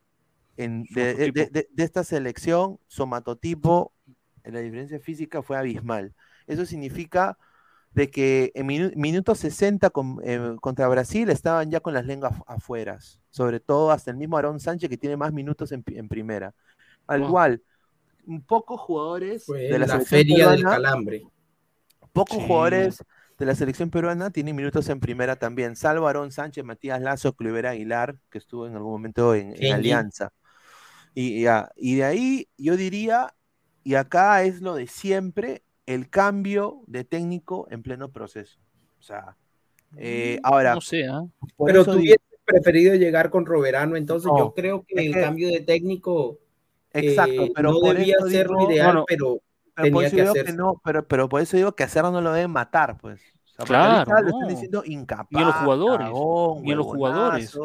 [0.56, 3.92] en- de- de- de esta selección, somatotipo,
[4.44, 6.14] la diferencia física fue abismal.
[6.46, 7.38] Eso significa
[7.94, 12.32] de que en minu- minuto 60 con- eh, contra Brasil estaban ya con las lenguas
[12.32, 16.08] afu- afueras, sobre todo hasta el mismo Aarón Sánchez que tiene más minutos en, en
[16.08, 16.54] primera.
[17.06, 17.28] Al Wow.
[17.28, 17.62] igual,
[18.26, 21.22] un pocos jugadores Fue de la, la selección feria del peruana- calambre.
[22.12, 22.44] Pocos Sí.
[22.46, 23.04] jugadores
[23.38, 27.70] de la selección peruana tienen minutos en primera también, salvo Aarón Sánchez, Matías Lazo, Cluivera
[27.70, 29.72] Aguilar, que estuvo en algún momento en, en.
[29.74, 30.32] Alianza.
[31.14, 33.34] Y, y a- y de ahí yo diría,
[33.84, 38.58] y acá es lo de siempre, el cambio de técnico en pleno proceso.
[38.98, 39.36] O sea,
[39.96, 41.22] Eh, ahora, No sé, ¿ah?
[41.54, 45.12] por Pero tú digo- hubieses preferido llegar con Roberano, entonces No, yo creo que el
[45.12, 46.38] que- cambio de técnico
[46.94, 49.38] Exacto, eh, pero no por debía ser digo- lo ideal, No, no, pero
[49.74, 51.88] Pero por tenía eso que digo que no, pero, pero por eso digo que a
[51.88, 53.20] Serra no lo deben matar, pues.
[53.44, 54.48] O sea, Claro, ahorita lo están no.
[54.48, 57.58] diciendo incapaz, Ni a los jugadores, cagón, ni a los jugadores.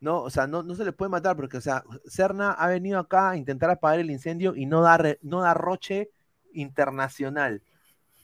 [0.00, 2.98] No, o sea, no, no se le puede matar porque, o sea, Serna ha venido
[3.00, 6.10] acá a intentar apagar el incendio y no da, re- no da roche
[6.52, 7.62] internacional,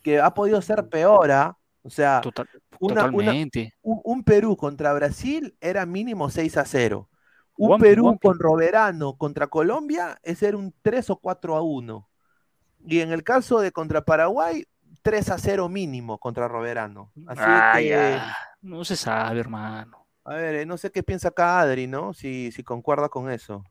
[0.03, 1.57] que ha podido ser peor, ¿ah?
[1.83, 2.21] O sea,
[2.81, 3.75] una- una- totalmente.
[3.83, 7.09] un, un Perú contra Brasil era mínimo 6 a 0.
[7.57, 12.09] Un Perú con Roberano contra Colombia ese era un 3 o 4 a 1.
[12.87, 14.65] Y en el caso de contra Paraguay,
[15.03, 17.13] 3 a 0 mínimo contra Roberano.
[17.27, 18.37] Así Ah, que, ya.
[18.63, 20.04] No se sabe, hermano.
[20.25, 22.15] A ver, eh, no sé qué piensa acá Adri, ¿no?
[22.15, 23.65] Si, si concuerda con eso.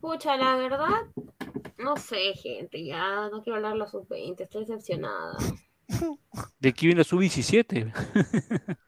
[0.00, 1.06] Pucha, la verdad,
[1.78, 5.36] no sé, gente, ya no quiero hablar de los sub-20, estoy decepcionada.
[6.60, 7.92] De aquí viene la sub-17.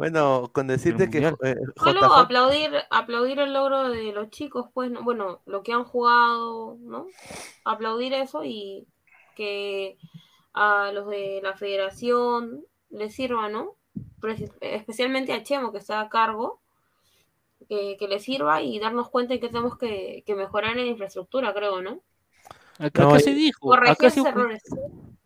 [0.00, 4.90] Bueno, con decirte que eh, Solo JJ aplaudir, aplaudir el logro de los chicos, pues,
[4.90, 5.02] ¿no?
[5.02, 7.06] bueno, lo que han jugado, ¿no?
[7.66, 8.86] Aplaudir eso y
[9.36, 9.98] que
[10.54, 13.76] a los de la federación les sirva, ¿no?
[14.60, 16.60] Especialmente a Chemo, que está a cargo,
[17.68, 20.90] que, que les sirva y darnos cuenta de que tenemos que, que mejorar en la
[20.92, 22.00] infraestructura, creo, ¿no?
[22.78, 23.74] Acá, No, acá y- se dijo.
[23.74, 24.62] Acá se, errores.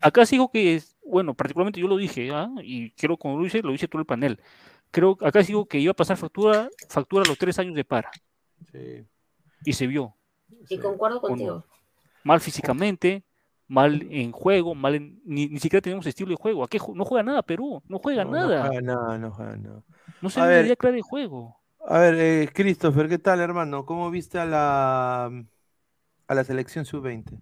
[0.01, 2.51] acá se dijo que, es- bueno, particularmente yo lo dije, ¿ah?
[2.63, 4.41] y creo como lo hice todo el panel.
[4.91, 7.85] Creo, acá se dijo que iba a pasar factura, factura a los tres años de
[7.85, 8.11] para.
[8.73, 9.05] Sí.
[9.65, 10.15] Y se vio.
[10.69, 11.65] Y concuerdo ¿o contigo.
[12.23, 13.23] Mal físicamente,
[13.69, 16.65] mal en juego, mal en- ni, ni siquiera tenemos estilo de juego.
[16.65, 18.57] Aquí no juega nada Perú, no juega no, nada.
[18.63, 19.83] No juega nada, no juega nada.
[20.21, 21.57] No se ve idea clara de juego.
[21.87, 23.85] A ver, eh, Christopher, ¿qué tal, hermano?
[23.85, 27.39] ¿Cómo viste a la, a la selección sub-20?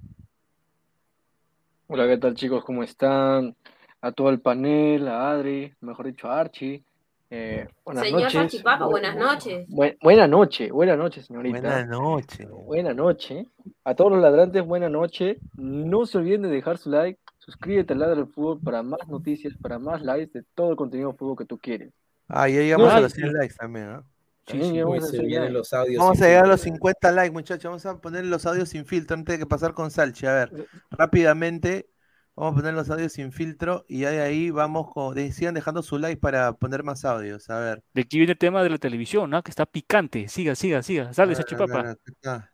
[1.86, 2.65] Hola, ¿qué tal chicos?
[2.65, 3.55] ¿Cómo están?
[4.01, 6.85] A todo el panel, a Adri, mejor dicho a Archie.
[7.34, 8.32] Eh, buenas Señor noches.
[8.34, 9.66] Salchipapa, buenas noches.
[9.68, 11.60] Bu- buena noche, buena noche, señorita.
[11.60, 12.46] Buenas noches.
[12.50, 13.46] Buena noche.
[13.84, 15.38] A todos los ladrantes, buena noche.
[15.54, 19.54] No se olviden de dejar su like, suscríbete al Ladra del Fútbol para más noticias,
[19.62, 21.90] para más likes de todo el contenido de fútbol que tú quieres.
[22.28, 23.22] Ah, ya llegamos No, a los sí.
[23.22, 24.04] 100 likes también, ¿ah?
[24.44, 26.02] También llegamos Uy, a los audios.
[26.02, 27.64] Vamos a llegar a los 50 likes, muchachos.
[27.64, 30.26] Vamos a poner los audios sin filtro antes de que pasar con Salchi.
[30.26, 31.86] A ver, rápidamente,
[32.34, 35.14] vamos a poner los audios sin filtro y ya de ahí vamos con.
[35.14, 37.48] de- Sigan dejando su like para poner más audios.
[37.50, 37.82] A ver.
[37.94, 39.42] De aquí viene el tema de la televisión, ¿ah?
[39.42, 40.28] que está picante.
[40.28, 41.12] Siga, siga, siga.
[41.12, 41.78] Sale, A ver, Salchipapa.
[41.78, 42.50] a ver, acá está.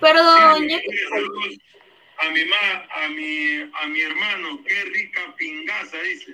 [0.00, 0.78] Perdón, ya
[2.18, 2.56] a mi ma,
[3.04, 6.32] a mi, a mi hermano, qué rica pingaza, dice.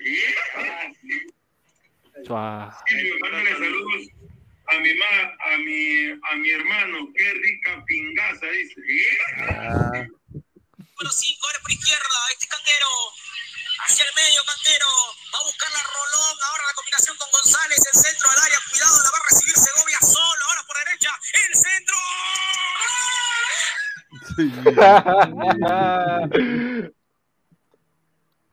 [2.24, 2.72] Suave.
[2.86, 4.08] Silvio, mándale saludos
[4.68, 8.80] a mi ma, a mi, a mi hermano, qué rica pingaza, dice.
[9.58, 10.06] Ah,
[11.02, 12.86] Número 5, ahora por izquierda, este es Cantero.
[13.82, 14.86] Hacia el medio, Cantero.
[15.34, 16.36] Va a buscar la Rolón.
[16.46, 17.82] Ahora la combinación con González.
[17.82, 18.58] El centro al área.
[18.70, 20.42] Cuidado, la va a recibir Segovia solo.
[20.46, 21.10] Ahora por derecha.
[21.42, 21.98] El centro.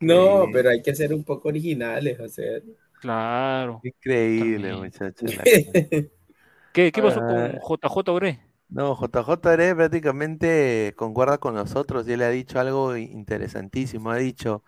[0.01, 2.59] No, pero hay que ser un poco originales, o sea.
[3.01, 3.81] Claro.
[3.83, 5.29] increíble, muchachos.
[6.73, 7.51] ¿Qué, qué pasó Ah.
[7.61, 8.39] con JJ Ore?
[8.69, 14.11] No, JJ Ere prácticamente concuerda con nosotros y él ha dicho algo interesantísimo.
[14.11, 14.63] Ha dicho,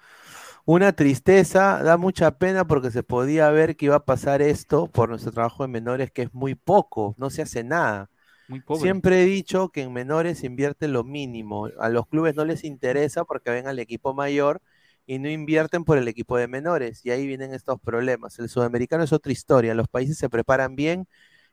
[0.65, 5.09] una tristeza, da mucha pena porque se podía ver que iba a pasar esto por
[5.09, 8.09] nuestro trabajo en menores, que es muy poco, no se hace nada.
[8.47, 8.81] Muy pobre.
[8.81, 11.67] Siempre he dicho que en menores se invierte lo mínimo.
[11.79, 14.61] A los clubes no les interesa porque ven al equipo mayor
[15.05, 17.05] y no invierten por el equipo de menores.
[17.05, 18.39] Y ahí vienen estos problemas.
[18.39, 19.73] El sudamericano es otra historia.
[19.75, 21.07] Los países se preparan bien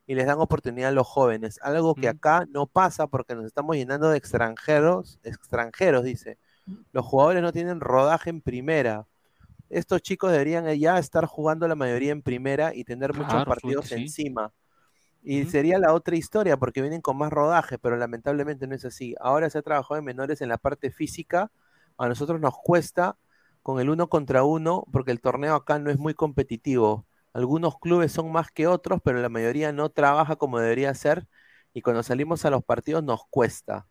[0.09, 1.61] y les dan oportunidad a los jóvenes.
[1.63, 6.39] Algo que acá no pasa porque nos estamos llenando de extranjeros, extranjeros, dice.
[6.93, 9.07] Los jugadores no tienen rodaje en primera.
[9.71, 13.87] Estos chicos deberían ya estar jugando la mayoría en primera y tener muchos Claro, partidos
[13.89, 13.95] sí.
[13.97, 14.53] encima.
[15.23, 19.15] Y sería la otra historia porque vienen con más rodaje, pero lamentablemente no es así.
[19.21, 21.51] Ahora se ha trabajado en menores en la parte física.
[21.99, 23.19] A nosotros nos cuesta
[23.63, 27.07] con el uno contra uno porque el torneo acá no es muy competitivo.
[27.33, 31.27] Algunos clubes son más que otros, pero la mayoría no trabaja como debería ser
[31.73, 33.87] y cuando salimos a los partidos nos cuesta.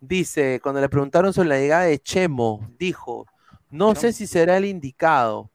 [0.00, 3.26] Dice, cuando le preguntaron sobre la llegada de Chemo, dijo,
[3.68, 5.50] no sé si será el indicado.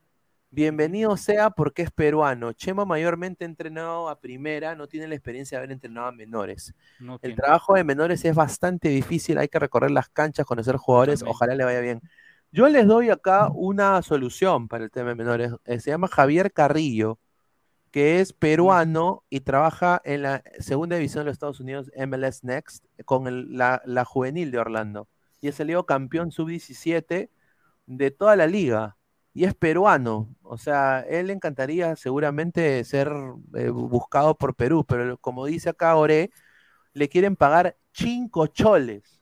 [0.52, 2.54] Bienvenido sea porque es peruano.
[2.54, 6.74] Chemo mayormente ha entrenado a primera, no tiene la experiencia de haber entrenado a menores.
[6.98, 11.24] No El trabajo de menores es bastante difícil, hay que recorrer las canchas, conocer jugadores,
[11.24, 12.02] ojalá le vaya bien.
[12.56, 15.52] Yo les doy acá una solución para el tema de menores.
[15.66, 17.20] eh, se llama Javier Carrillo,
[17.92, 22.86] que es peruano y trabaja en la segunda división de los Estados Unidos, MLS Next,
[23.06, 25.10] con el- la, la juvenil de Orlando.
[25.42, 27.30] Y es salido campeón sub-17
[27.88, 28.98] de toda la liga.
[29.34, 30.36] y es peruano.
[30.44, 33.12] O sea, él le encantaría seguramente ser
[33.56, 36.32] eh, buscado por Perú, pero como dice acá Ore,
[36.94, 39.22] le quieren pagar cinco choles.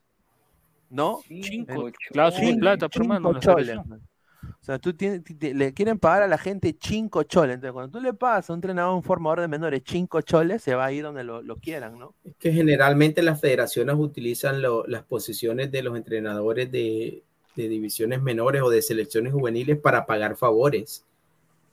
[0.90, 1.20] ¿No?
[1.26, 3.66] Cinco, claro, cinco- plata, pero, choles.
[3.68, 4.02] selección.
[4.42, 7.54] O sea, tú tienes, ti- te- le quieren pagar a la gente cinco choles.
[7.56, 10.74] Entonces, cuando tú le pagas a un entrenador, un formador de menores cinco choles, se
[10.74, 12.14] va a ir donde lo, lo quieran, ¿no?
[12.24, 17.22] Es que generalmente las federaciones utilizan lo- las posiciones de los entrenadores de,
[17.56, 21.04] de divisiones menores o de selecciones juveniles para pagar favores.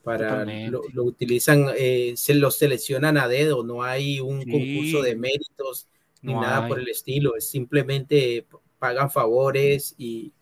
[0.02, 4.50] Para lo, lo utilizan, eh, se los seleccionan a dedo, no hay un Sí.
[4.50, 5.86] concurso de méritos
[6.22, 6.68] ni No nada hay.
[6.68, 8.46] por el estilo, es simplemente
[8.82, 10.32] pagan favores y,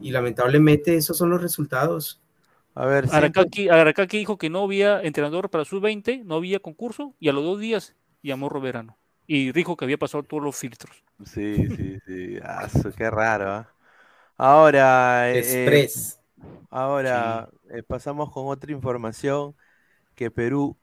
[0.00, 2.18] y lamentablemente esos son los resultados.
[2.74, 7.14] A ver, Aracaki, Aracaki dijo que no había entrenador para sus 20, no había concurso,
[7.20, 8.96] y a los dos días llamó Roberano.
[9.26, 11.04] Y dijo que había pasado todos los filtros.
[11.26, 12.38] Sí, sí, sí.
[12.42, 13.68] Ah, qué raro, ¿ah?
[14.38, 16.18] Ahora, eh, Express.
[16.70, 19.54] ahora eh, pasamos con otra información
[20.14, 20.74] que Perú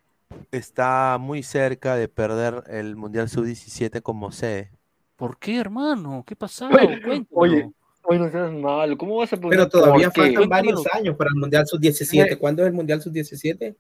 [0.52, 4.72] está muy cerca de perder el Mundial Sub-17 como sede.
[5.20, 6.24] ¿Por qué, hermano?
[6.26, 6.68] ¿Qué pasó?
[6.70, 7.70] Oye, oye,
[8.04, 8.98] oye, no seas malo.
[8.98, 10.22] ¿Cómo vas a poner Pero todavía qué?
[10.22, 12.38] faltan varios años para el Mundial Sub-17.
[12.38, 13.76] ¿Cuándo es el Mundial Sub-17?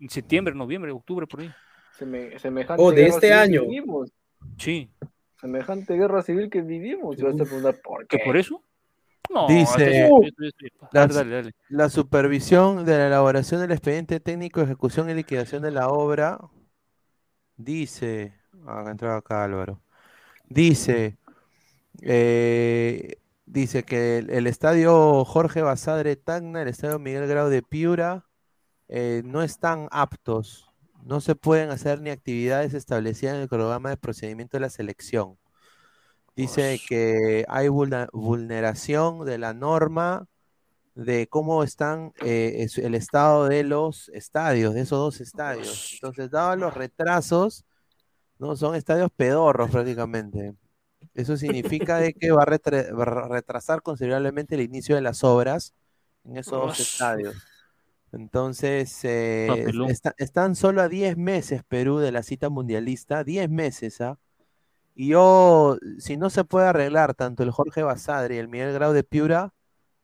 [0.00, 1.50] En septiembre, noviembre, octubre, por ahí.
[1.98, 3.60] Seme- semejante Oh, de guerra este civil que año.
[3.68, 4.10] vivimos.
[4.56, 4.90] Sí.
[5.40, 7.18] Semejante guerra civil que vivimos.
[7.18, 8.16] Y vas a preguntar por qué.
[8.18, 8.62] ¿Que por eso?
[9.30, 10.10] No, Dice,
[10.90, 15.70] la, dale, dale, la supervisión de la elaboración del expediente técnico, ejecución y liquidación de
[15.70, 16.38] la obra,
[17.56, 18.34] dice,
[18.66, 19.80] acá entraba acá Álvaro,
[20.52, 21.18] dice,
[22.02, 23.16] eh,
[23.46, 28.26] dice que el, el estadio Jorge Basadre Tacna, el estadio Miguel Grau de Piura,
[28.88, 30.70] eh, no están aptos,
[31.04, 35.38] no se pueden hacer ni actividades establecidas en el programa de procedimiento de la selección.
[36.36, 40.26] Dice que hay vulneración de la norma
[40.94, 45.92] de cómo están eh, el estado de los estadios, de esos dos estadios.
[45.94, 47.64] Entonces, dados los retrasos,
[48.48, 50.54] no son estadios pedorros prácticamente.
[51.14, 55.24] Eso significa de que va a, retra- va a retrasar considerablemente el inicio de las
[55.24, 55.74] obras
[56.24, 57.36] en esos dos estadios.
[58.12, 59.46] Entonces, eh,
[59.88, 64.18] está- están solo a 10 meses Perú de la cita mundialista, 10 meses, ¿ah?
[64.94, 68.92] Y yo, si no se puede arreglar tanto el Jorge Basadre y el Miguel Grau
[68.92, 69.54] de Piura,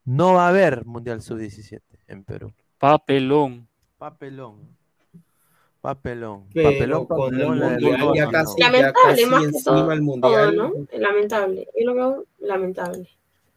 [0.05, 2.55] no va a haber Mundial Sub-17 en Perú.
[2.79, 3.69] Papelón.
[3.99, 4.79] Papelón.
[5.81, 6.45] Papelón.
[6.53, 7.65] Pero papelón, con el papelón, de
[7.99, 10.57] Mundial ya casi- ya Lamentable, casi más que encima todo, el todo, Mundial.
[10.57, 10.73] ¿no?
[10.99, 11.69] Lamentable.
[11.79, 13.09] Yo lo veo lamentable.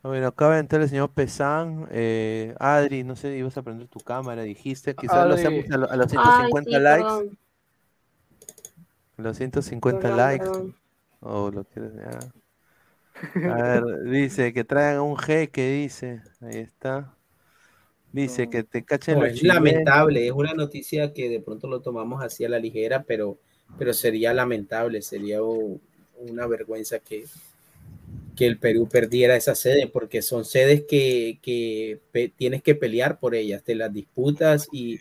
[0.04, 1.88] Bueno, acaba de entrar el señor Pesán.
[1.92, 4.96] Eh, Adri, no sé, ibas a prender tu cámara, dijiste.
[4.96, 7.04] Quizás lo hacemos a, lo- a los Ay, 150 sí, likes.
[7.04, 7.38] perdón.
[9.18, 10.46] Los 150 Perdón, likes.
[10.46, 10.76] perdón.
[11.22, 13.52] Oh, lo quieres ya.
[13.52, 16.22] A ver, dice que traigan un jeque, dice.
[16.42, 17.14] Ahí está.
[18.14, 19.56] Dice que te cachen No, los es chilenos.
[19.56, 23.38] lamentable, es una noticia que de pronto lo tomamos así a la ligera, pero,
[23.78, 27.26] pero sería lamentable, sería una vergüenza que,
[28.36, 32.00] que el Perú perdiera esa sede, porque son sedes que, que
[32.36, 35.00] tienes que pelear por ellas, te las disputas y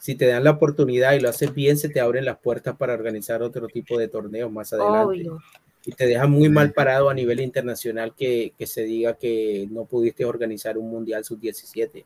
[0.00, 2.92] si te dan la oportunidad y lo haces bien, se te abren las puertas para
[2.92, 5.04] organizar otro tipo de torneos más adelante.
[5.04, 5.38] Obvio.
[5.86, 9.86] Y te deja muy mal parado a nivel internacional que, que se diga que no
[9.86, 12.04] pudiste organizar un Mundial Sub-17.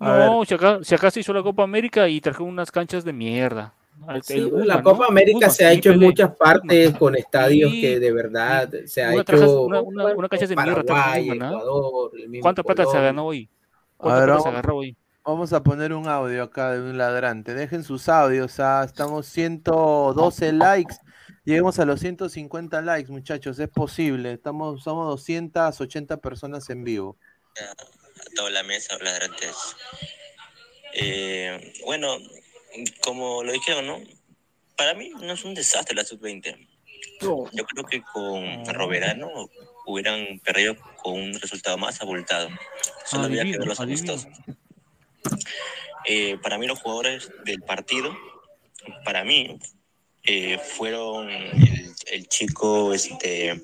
[0.00, 3.12] No, si acá, si acá se hizo la Copa América y trajeron unas canchas de
[3.12, 3.74] mierda.
[4.22, 5.08] Sí, la Copa ¿no?
[5.10, 9.12] América se ha hecho en muchas partes con estadios Sí, que de verdad se ha
[9.12, 11.52] Una, hecho una, una, una cancha de mierda trajo Paraguay, Guzmán.
[11.52, 13.48] Ecuador, el mismo ¿Cuánta plata se ganó hoy?
[13.96, 14.96] ¿Cuánta ver, plata se vamos, agarró hoy?
[15.24, 17.54] vamos a poner un audio acá de un ladrante.
[17.54, 18.58] Dejen sus audios.
[18.58, 20.96] ah, Estamos 112 likes.
[21.44, 23.58] Lleguemos a los 150 likes, muchachos.
[23.58, 24.32] Es posible.
[24.32, 27.16] Estamos, somos 280 personas en vivo.
[28.34, 29.54] Toda la mesa, ladrantes.
[30.92, 32.18] Eh, bueno,
[33.00, 34.00] como lo dijeron, ¿no?
[34.76, 36.68] Para mí no es un desastre la sub-20.
[37.20, 39.50] Yo creo que con Roberano
[39.86, 42.48] hubieran perdido con un resultado más abultado.
[43.06, 44.26] Solo había que ver los.
[46.06, 48.14] Eh, para mí los jugadores del partido,
[49.04, 49.58] para mí,
[50.24, 53.62] eh, fueron el, el chico este,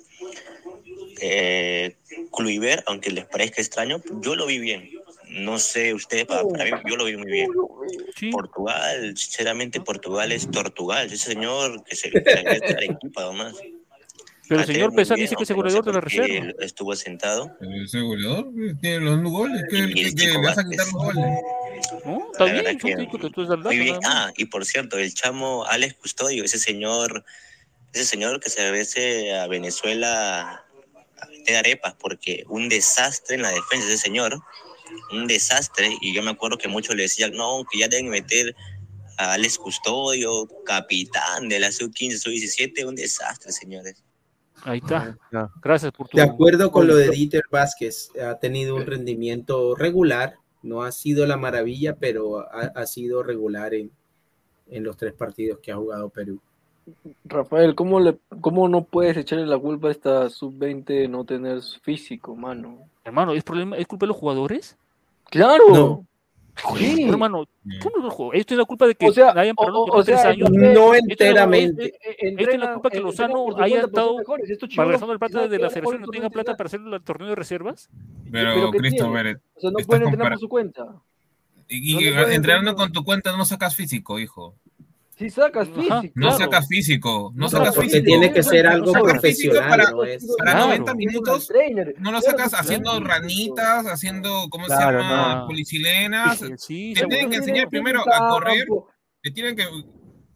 [1.21, 1.97] eh,
[2.35, 4.91] Kluivert, aunque les parezca extraño, yo lo vi bien.
[5.29, 7.51] No sé ustedes, para, para mí yo lo vi muy bien.
[8.33, 13.55] Portugal, sinceramente Portugal es Tortugal, ese señor que se que regresa a Arequipa nomás.
[14.49, 16.53] Pero el señor bien, dice que es el no sé goleador de la reserva.
[16.59, 17.57] Estuvo sentado.
[17.85, 19.63] Ese goleador eh, tiene los goles.
[19.71, 21.25] ¿Qué, Y qué- el le vas a quitar los goles?
[22.05, 22.27] ¿No?
[22.33, 23.97] Está La bien, que que tú el dato, muy bien.
[24.05, 27.25] Ah, y por cierto, el chamo Alex Custodio, ese señor,
[27.93, 30.65] ese señor que se regrese a Venezuela
[31.41, 34.41] vender arepas, porque un desastre en la defensa ese señor.
[35.13, 38.55] un desastre y yo me acuerdo que muchos le decían, no, que ya deben meter
[39.19, 44.03] a Alex Custodio, capitán de la sub-15, sub-17, un desastre, señores.
[44.63, 45.17] Ahí está.
[45.63, 46.17] Gracias por tu.
[46.17, 51.27] De acuerdo con lo de Dieter Vázquez, ha tenido un rendimiento regular, no ha sido
[51.27, 53.91] la maravilla, pero ha, ha sido regular en,
[54.69, 56.41] en los tres partidos que ha jugado Perú.
[57.25, 61.61] Rafael, ¿cómo, le, ¿cómo no puedes echarle la culpa a esta sub-20 de no tener
[61.83, 62.79] físico, mano?
[63.05, 64.77] Hermano, ¿es, problema, ¿es culpa de los jugadores?
[65.31, 65.65] ¡Claro!
[65.69, 66.07] No.
[66.77, 67.05] Sí.
[67.09, 67.47] hermano,
[67.83, 68.33] ¿cómo no juego?
[68.35, 70.27] Esto es la culpa de que O sea, hayan parado o- los o sea, tres
[70.27, 70.51] años.
[70.51, 70.97] no Esto es la-
[71.27, 71.95] enteramente.
[72.19, 74.17] Esto es la culpa que Lozano haya estado
[74.77, 77.35] malversando el plata de la no pueden no tenga plata para hacer el torneo de
[77.35, 77.89] reservas.
[78.31, 79.41] Pero, ¿Pero Christopher?
[79.57, 80.87] O sea, no pueden entrenar por su cuenta.
[81.69, 84.55] y, No y pueden entrenando con tu cuenta no sacas físico, hijo.
[85.21, 86.03] Si sacas físico.
[86.15, 88.07] No sacas físico, no No, sacas porque físico.
[88.07, 90.67] tiene que ser algo físico profesional, para, no es- para Claro.
[90.69, 91.49] 90 minutos.
[91.99, 92.65] No lo sacas claro.
[92.65, 95.35] haciendo ranitas, haciendo, ¿cómo se Claro, llama?
[95.41, 95.47] no.
[95.47, 96.39] Policilenas.
[96.39, 98.67] Sí, sí, Te se tienen que enseñar primero a correr,
[99.23, 99.65] te tienen que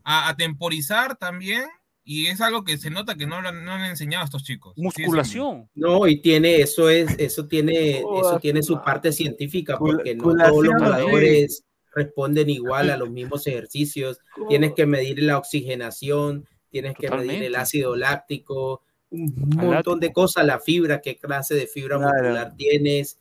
[0.05, 1.65] a, a temporizar también.
[2.07, 4.45] Y es algo que se nota que no lo han- no han enseñado a estos
[4.45, 4.75] chicos.
[4.77, 5.71] Musculación.
[5.75, 10.67] No, y tiene, eso es, eso tiene, eso tiene su parte científica, porque no todos
[10.67, 11.65] los jugadores
[11.95, 14.21] responden igual a los mismos ejercicios.
[14.49, 20.45] Tienes que medir la oxigenación, tienes que medir el ácido láctico, un montón de cosas,
[20.45, 22.13] la fibra, qué clase de fibra Claro.
[22.13, 23.21] muscular tienes,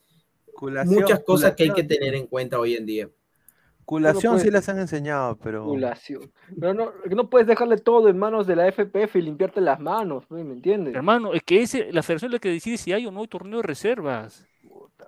[0.54, 3.10] Culación, muchas cosas que hay que tener en cuenta hoy en día.
[3.86, 5.66] Culación sí las han enseñado, pero.
[5.66, 6.32] Culación.
[6.58, 10.24] Pero no, no puedes dejarle todo en manos de la FPF y limpiarte las manos,
[10.32, 10.96] ¿me entiendes?
[10.96, 13.28] Hermano, es que ese, la federación es la que decide si hay o no hay
[13.28, 14.46] torneo de reservas.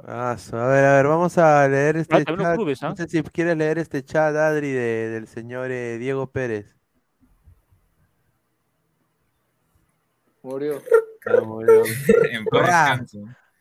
[0.03, 2.55] Ah, a ver, a ver, vamos a leer este los chat.
[2.55, 2.89] clubes, ¿ah?
[2.89, 6.75] No sé si quieres leer este chat, Adri, de- del señor eh, Diego Pérez.
[10.43, 10.81] Murió.
[11.25, 11.83] Ah, murió.
[12.31, 12.99] En Ah.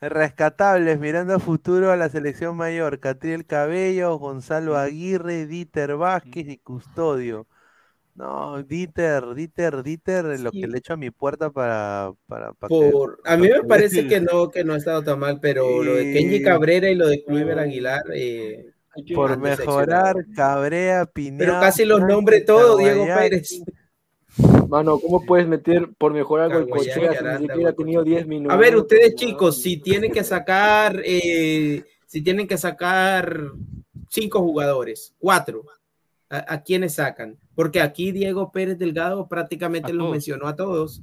[0.01, 3.01] Rescatables, mirando a futuro a la selección mayor.
[3.01, 7.47] Catriel Cabello, Gonzalo Aguirre, Dieter Vázquez y Custodio.
[8.15, 12.91] No, Dieter, Dieter, Dieter, lo que le echo a mi puerta para, para, para que-
[12.91, 15.97] Por, a mí me parece que no, que no ha estado tan mal, pero lo
[15.97, 18.67] de Kenji Cabrera y lo de Kluivert Aguilar, eh,
[19.15, 20.15] por mejorar.
[20.37, 21.39] Cabrea, Pineda.
[21.39, 23.31] Pero casi los nombre todo, Diego Caguayaki.
[23.31, 23.63] Pérez.
[24.69, 28.55] Mano, ¿cómo puedes meter por mejorar algo el si ni siquiera ha tenido 10 minutos?
[28.55, 33.41] A ver, ustedes chicos, si tienen que sacar, eh, si tienen que sacar
[34.09, 35.65] cinco jugadores, cuatro,
[36.37, 37.37] ¿a, a quiénes sacan?
[37.55, 41.03] Porque aquí Diego Pérez Delgado prácticamente los mencionó a todos.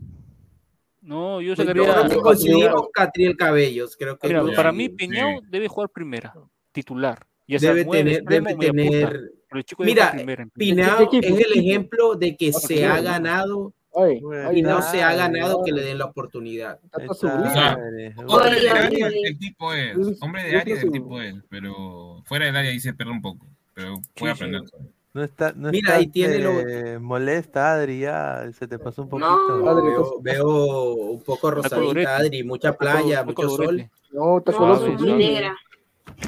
[1.02, 1.84] No, yo Pues sacaría.
[1.88, 6.34] yo creo que coincidimos Catriel Cabellos, creo que Mira, para mí, Piñao debe jugar primera,
[6.72, 7.26] titular.
[7.48, 9.32] Ya debe tener, debe tener.
[9.80, 10.16] Mira.
[10.54, 12.86] Pinao ¿Qué es el ejemplo de que Ah, se ¿qué?
[12.86, 16.80] ha ganado Ay, Bueno, ay, Pinao nada, se ha ganado que le den la oportunidad.
[17.10, 18.14] O sea, madre.
[18.26, 19.98] Hombre de área el tipo es.
[20.22, 21.36] Hombre de área el un- tipo es.
[21.50, 23.46] Pero fuera del área ahí se pierde un poco.
[23.74, 24.78] Pero puede Sí, sí.
[25.14, 29.10] No está, no Mira, ahí tiene lo- eh, molesta, Adri, ya se te pasó un
[29.10, 29.58] poquito.
[29.58, 29.70] No.
[29.70, 33.90] Adri, Veo, veo un poco rosadita, Adri, mucha playa, Está mucho sol.
[34.12, 35.18] No, está No, color sublime.
[35.18, 35.58] negra.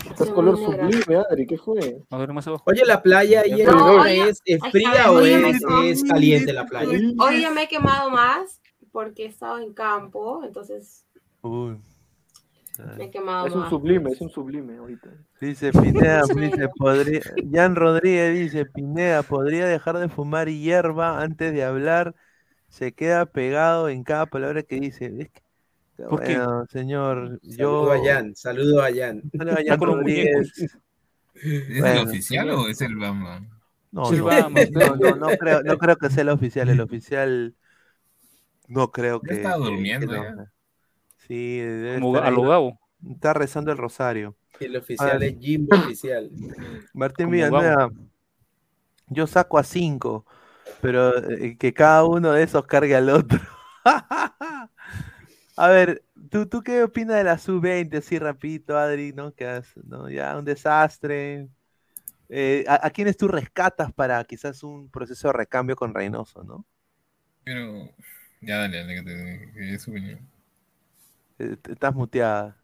[0.10, 2.02] Estás color sublime, Adri, ¿qué fue?
[2.10, 2.64] A ver, más abajo.
[2.68, 4.42] Oye, la playa ahí en No, es,
[4.72, 7.00] fría o es caliente la playa.
[7.20, 8.60] Hoy ya me he quemado más
[8.92, 11.06] porque he estado en campo, entonces
[11.42, 11.78] Uy.
[12.98, 15.10] Me he quemado Es un sublime, es un sublime ahorita.
[15.40, 17.22] Dice Pineda, dice, podría,
[17.52, 22.16] Jan Rodríguez dice, Pineda, podría dejar de fumar hierba antes de hablar,
[22.70, 25.06] se queda pegado en cada palabra que dice.
[25.18, 25.42] Es que-
[26.10, 26.38] ¿Por qué?
[26.38, 27.86] bueno, señor, yo...
[27.86, 29.22] Saludo a Jan, saludo a Jan.
[29.38, 30.60] Saludo a Está Jan Rodríguez.
[31.36, 33.42] ¿Es Bueno, el oficial o es el Bamba?
[33.92, 34.72] No, Sí, no, vamos.
[34.72, 37.54] no, no, no creo, no creo que sea el oficial, el oficial
[38.68, 39.42] no creo que...
[39.42, 40.52] que durmiendo ya.
[41.28, 41.62] Sí,
[42.00, 42.80] Como a ahí, lo Gabo.
[43.10, 44.36] está rezando el rosario.
[44.60, 45.26] El oficial Ah.
[45.26, 46.30] es Jimbo oficial.
[46.94, 47.90] Martín Villanueva,
[49.08, 50.26] yo saco a cinco,
[50.82, 53.40] pero eh, que cada uno de esos cargue al otro.
[55.56, 57.98] A ver, ¿tú, ¿tú qué opinas de la sub-20?
[57.98, 59.34] Así rapidito, Adri, ¿no?
[59.34, 60.10] Que has- ¿no?
[60.10, 61.48] Ya un desastre.
[62.30, 66.66] Eh, ¿a, a quiénes tú rescatas para quizás un proceso de recambio con Reynoso, no?
[67.44, 67.90] Pero.
[68.42, 70.20] Ya dale, dale, que te que dé su opinión.
[71.40, 72.58] Eh, estás muteada.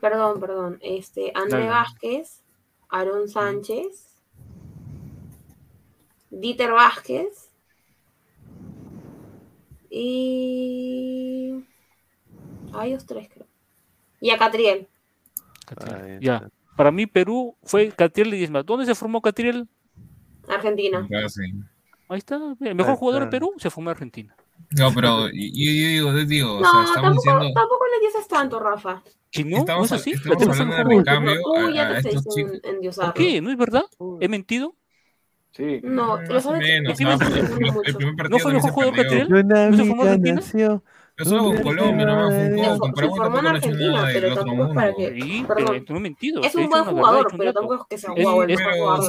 [0.00, 0.78] Perdón, perdón.
[0.82, 1.70] Este, André Dale.
[1.70, 2.42] Vázquez,
[2.88, 4.22] Aaron Sánchez,
[6.30, 7.50] Dieter Vázquez
[9.90, 11.64] y
[12.72, 13.46] a ellos tres creo.
[14.20, 14.88] Y a Catriel.
[15.76, 16.48] Ahí Ya.
[16.76, 18.62] Para mí, Perú fue Catriel y Diezma.
[18.62, 19.68] ¿Dónde se formó Catriel?
[20.48, 21.06] Argentina.
[22.08, 22.36] Ahí está.
[22.60, 23.30] El mejor Ahí jugador de.
[23.30, 24.36] Perú se formó en Argentina.
[24.70, 28.28] No, pero yo digo, yo digo, o No, sea, estamos tampoco, diciendo, tampoco le dices
[28.28, 29.02] tanto, Rafa.
[29.30, 30.10] Que no, estamos, no es así.
[30.12, 32.60] estamos hablando de recambio Tú ya a, te a estás estos chicos.
[32.64, 33.14] endiosando.
[33.14, 33.40] ¿Qué?
[33.40, 33.84] ¿No es verdad?
[34.20, 34.74] ¿He mentido?
[35.52, 35.80] Sí.
[35.82, 37.46] No, Más los o árbitros menos, te están porque el,
[37.96, 39.10] primer partido ¿No fue mejor jugador perdió.
[39.10, 39.28] Catriel?
[39.28, 40.34] ¿No en amiga Argentina?
[40.36, 40.84] nació.
[41.18, 42.78] Yo solo con Colombia nomás, fue un juego.
[42.78, 44.96] Con Paraguay en tampoco no Argentina, pero del otro tampoco es para mundo.
[44.98, 45.22] que.
[45.22, 45.84] Sí, pero Perdón.
[45.84, 46.42] tú no he mentido.
[46.42, 48.72] Es un buen jugador, un pero tampoco es que sea un jugador el es- mejor
[48.72, 49.04] Pero, jugador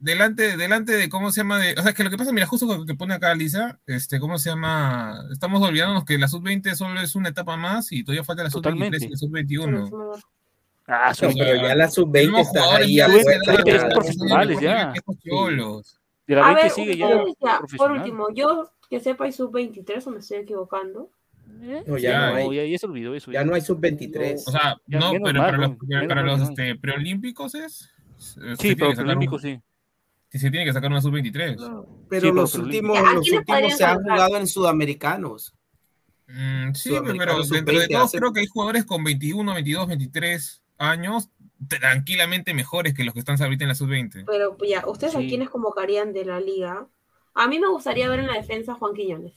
[0.00, 2.66] delante, delante de cómo se llama de, o sea, que lo que pasa, mira, justo
[2.66, 7.00] lo que pone acá Lisa, este, cómo se llama, estamos olvidándonos que la sub-20 solo
[7.00, 10.22] es una etapa más y todavía falta la sub-23 y la sub-21.
[10.86, 13.06] Ah, son pero ya la sub-20 Tenemos está ahí ya
[13.90, 14.92] profesionales ya.
[16.26, 17.08] De la A 20 ver, sigue ya
[17.76, 21.10] por último, yo que sepa hay sub-23 o me estoy equivocando.
[21.86, 22.56] No, Ya, ya no hay.
[22.56, 23.30] ya, ya se olvidó eso.
[23.32, 24.42] Ya no hay sub-23.
[24.46, 25.76] O sea, no, pero mal,
[26.08, 27.90] para los, este, preolímpicos es.
[28.16, 29.60] se Sí, pero que sacar olímpico un- sí.
[30.30, 31.56] Sí, se tiene que sacar una sub-23.
[31.56, 35.54] Pero Sí, pero los últimos, Ya, ¿a los últimos se han jugado en sudamericanos.
[36.28, 39.88] Mm, sí, pero dentro de sub-20 todos hace- creo que hay jugadores con 21, 22,
[39.88, 41.28] 23 años
[41.68, 44.24] tranquilamente mejores que los que están ahorita en la sub-20.
[44.26, 45.28] Pero ya, ¿ustedes a Sí.
[45.28, 46.86] quiénes convocarían de la liga?
[47.34, 49.34] A mí me gustaría ver en la defensa a Juan Quiñones.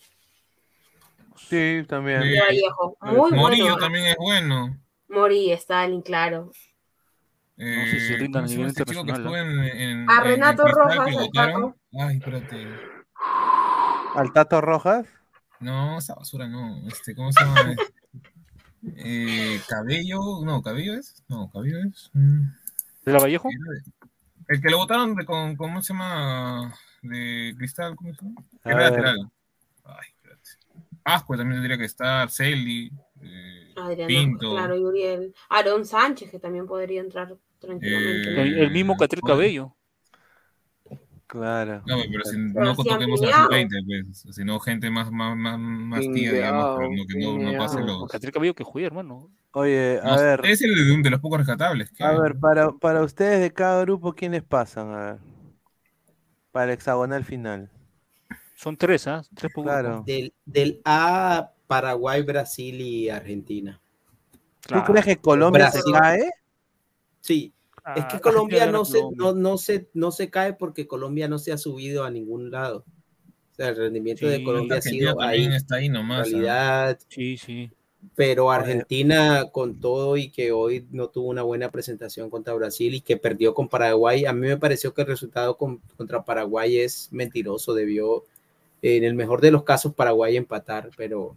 [1.36, 2.22] Sí, también.
[2.24, 2.62] Sí.
[3.02, 3.78] Muy Morillo bueno.
[3.78, 4.78] también es bueno.
[5.10, 6.52] Mori, Stalin, claro.
[7.58, 10.24] Eh, sé si rindan ¿cómo a nivel este que internacional, en, en- A en- en
[10.24, 11.76] Renato Cristal Rojas, que votaron?
[12.00, 12.68] Ay, espérate.
[14.16, 15.06] ¿Al Tato Rojas?
[15.60, 16.88] No, esa basura no.
[16.88, 17.76] Este, ¿Cómo se llama?
[18.98, 22.10] Eh, cabello, no, cabello es, no, cabello es.
[22.14, 22.42] mm,
[23.06, 23.48] ¿De la Vallejo?
[24.50, 26.74] El que lo votaron de, con, ¿cómo se llama?
[27.02, 28.44] De cristal, ¿cómo se llama?
[28.66, 28.90] Era ver.
[28.92, 29.18] lateral.
[29.86, 30.50] Ay, espérate.
[31.06, 32.92] Ascua también tendría que estar, Celi,
[33.24, 34.48] eh, Adriano, Pinto.
[34.50, 35.36] claro, y Uriel.
[35.50, 38.30] Aaron Sánchez, que también podría entrar tranquilamente.
[38.30, 39.24] Eh, El, el mismo Catriel bueno.
[39.24, 39.76] Cabello.
[41.28, 41.84] Claro.
[41.86, 43.44] No, pero si Pero no han toquemos a peleado.
[43.50, 47.38] los 20 pues, sino gente más, más, más, más tía, digamos, pero no, que no,
[47.38, 48.08] no pase los.
[48.08, 49.30] Catriel Cabello que juega, hermano.
[49.52, 51.92] Oye, a No, ver, Es el de, de los pocos rescatables.
[51.92, 54.92] que a ver, para, para ustedes de cada grupo, ¿quiénes pasan?
[54.94, 55.20] A ver.
[56.54, 57.70] Para el hexagonal final.
[58.56, 59.24] Son tres, ¿ah?
[59.36, 59.64] Tres por.
[59.64, 60.04] Claro.
[60.06, 63.80] Del, del A, Paraguay, Brasil y Argentina.
[64.68, 65.94] ¿Tú crees que Colombia se Brasil.
[66.00, 66.32] cae?
[67.22, 67.54] Sí.
[67.84, 69.18] Ah, Es que Argentina Colombia no se, Colombia.
[69.26, 72.86] no, no, se, no se cae porque Colombia no se ha subido a ningún lado.
[73.52, 75.46] O sea, el rendimiento de Sí, Colombia ha sido ahí.
[75.54, 76.28] está ahí nomás.
[76.28, 76.86] En ¿ah?
[76.86, 77.70] realidad, Sí, sí.
[78.16, 83.02] pero Argentina con todo y que hoy no tuvo una buena presentación contra Brasil y
[83.02, 87.10] que perdió con Paraguay, a mí me pareció que el resultado con- contra Paraguay es
[87.12, 88.24] mentiroso, debió
[88.84, 91.36] en el mejor de los casos Paraguay empatar, pero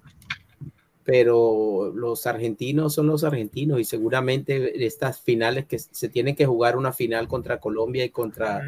[1.04, 6.76] pero los argentinos son los argentinos y seguramente estas finales que se tienen que jugar
[6.76, 8.60] una final contra Colombia y contra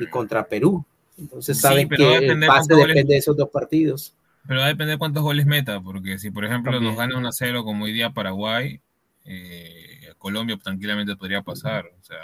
[0.00, 0.84] y contra Perú.
[1.18, 4.14] Entonces Sí, saben a que el pase cuántos goles- depende de esos dos partidos.
[4.46, 6.92] Pero va a depender cuántos goles meta, porque si por ejemplo También.
[6.92, 8.80] nos gana 1 a 0 como hoy día Paraguay,
[9.24, 12.18] eh, Colombia tranquilamente podría pasar, o sea,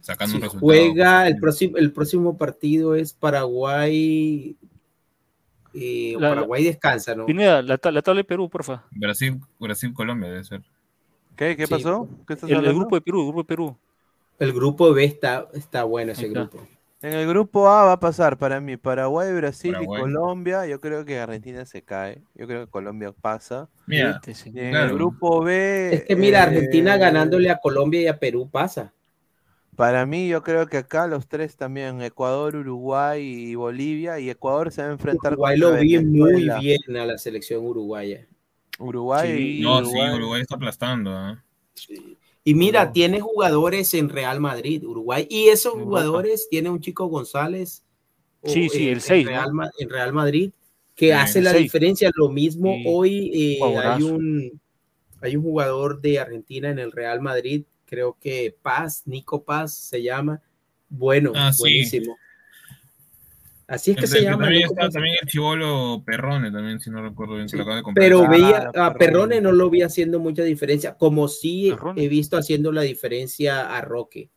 [0.00, 0.66] sacando Si un resultado.
[0.66, 4.56] juega el próximo, el próximo partido es Paraguay.
[5.74, 7.26] Eh, La- Paraguay descansa, ¿no?
[7.26, 8.84] Pineda, la, la tabla de Perú, porfa.
[8.92, 10.62] Brasil, Brasil, Colombia debe ser.
[11.36, 11.56] ¿Qué?
[11.56, 11.72] ¿Qué Sí.
[11.74, 12.08] pasó?
[12.26, 13.76] ¿Qué estás El, el grupo de Perú, el grupo de Perú.
[14.38, 16.40] El grupo B está, está bueno ese está.
[16.40, 16.66] grupo.
[17.02, 19.98] En el grupo A va a pasar para mí Paraguay, Brasil Paraguay.
[20.00, 20.66] y Colombia.
[20.66, 22.22] Yo creo que Argentina se cae.
[22.34, 23.68] Yo creo que Colombia pasa.
[23.86, 24.86] Mira, en Claro.
[24.88, 25.90] el grupo B.
[25.92, 28.92] Es que mira, eh, Argentina ganándole a Colombia y a Perú pasa.
[29.76, 34.20] Para mí, yo creo que acá los tres también, Ecuador, Uruguay y Bolivia.
[34.20, 38.26] Y Ecuador se va a enfrentar Uruguay lo vi muy bien a la selección uruguaya.
[38.78, 39.58] Uruguay Sí.
[39.58, 40.10] y no, Uruguay.
[40.10, 41.10] sí, Uruguay está aplastando.
[41.12, 41.44] ¿ah?
[42.44, 47.82] Y mira, tiene jugadores en Real Madrid, Uruguay, y esos jugadores tiene un chico González.
[48.42, 49.38] o Sí, sí, en- el seis, en ¿no?
[49.40, 50.52] Real, Ma- en Real Madrid,
[50.94, 51.62] que Sí, hace la seis.
[51.62, 52.10] diferencia.
[52.14, 54.60] Lo mismo Sí, hoy eh, hay un
[55.22, 60.02] hay un jugador de Argentina en el Real Madrid, creo que Paz, Nico Paz se
[60.02, 60.40] llama.
[60.88, 61.60] Bueno, Ah, sí.
[61.62, 62.16] buenísimo.
[63.66, 64.44] Así es que El- se el llama.
[64.44, 67.82] También está también el chivolo Perrone, también, si no recuerdo bien, que lo acaba de
[67.82, 68.04] comprar.
[68.06, 68.98] Pero Ah, veía a Perrone.
[68.98, 72.04] Perrone no lo vi haciendo mucha diferencia, como sí Perrone.
[72.04, 74.28] he visto haciendo la diferencia a Roque.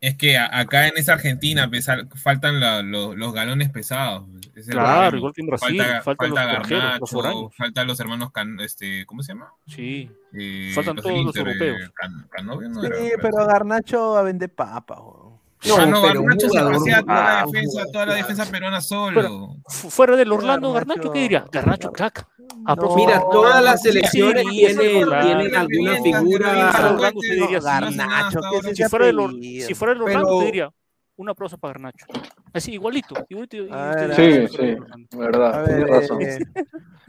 [0.00, 4.26] Es que a- acá en esa Argentina pesar, faltan la- lo- los galones pesados.
[4.70, 5.16] Claro, problema.
[5.18, 9.22] igual que en Brasil, Falta, faltan falta los Garnacho, faltan los hermanos, Can- este, ¿cómo
[9.22, 9.52] se llama?
[9.66, 10.10] Sí.
[10.34, 11.90] Eh, Faltan los todos los europeos.
[11.94, 15.00] Can- no Sí, era, pero Garnacho va a vender papa.
[15.00, 15.27] weón.
[15.66, 18.28] No, ah, no, pero un Garnacho se pasea toda la ah, defensa, toda la claro.
[18.28, 19.56] defensa peruana solo.
[19.66, 21.00] Fu- Fuera del Orlando, Garnacho.
[21.00, 21.44] Garnacho, ¿qué diría?
[21.50, 22.26] Garnacho, crack.
[22.64, 25.26] Ah, No, Mira, todas las selecciones sí, tienen, claro.
[25.26, 26.52] tienen alguna figura.
[26.52, 27.66] bien, Orlando se diría así.
[27.98, 29.66] Garnacho, ¿qué es Si fuera, el Or- apellido?
[29.68, 30.70] si fuera el Orlando, Pero- te diría
[31.16, 32.06] un aplauso para Garnacho.
[32.52, 33.14] Así, igualito.
[33.28, 34.76] igualito ver, Sí, sí,
[35.16, 36.22] verdad, A ver, tienes razón.
[36.22, 36.38] eh,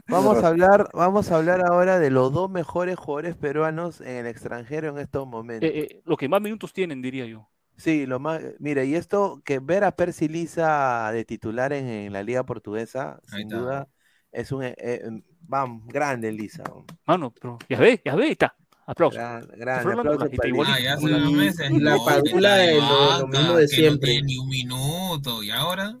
[0.08, 4.26] vamos a hablar, vamos a hablar ahora de los dos mejores jugadores peruanos en el
[4.26, 5.68] extranjero en estos momentos.
[5.70, 7.48] Eh, eh, lo que más minutos tienen, diría yo.
[7.80, 12.12] Sí, lo más, mira, y esto que ver a Percy Liza de titular en, en
[12.12, 13.56] la liga portuguesa, sin está.
[13.56, 13.88] duda,
[14.32, 15.02] es un, eh, eh,
[15.40, 16.62] vamos, grande Lisa.
[17.06, 18.54] Mano, pero ya ve, ya ve, ahí está.
[18.86, 19.16] Aplauso.
[19.18, 19.94] Gran- grande,
[20.36, 20.74] para.
[20.74, 21.70] Ah, ya hace unos meses.
[21.70, 24.20] la no, Padula es lo- lo mismo de que siempre.
[24.20, 25.42] No ni un minuto.
[25.42, 25.96] ¿Y ahora?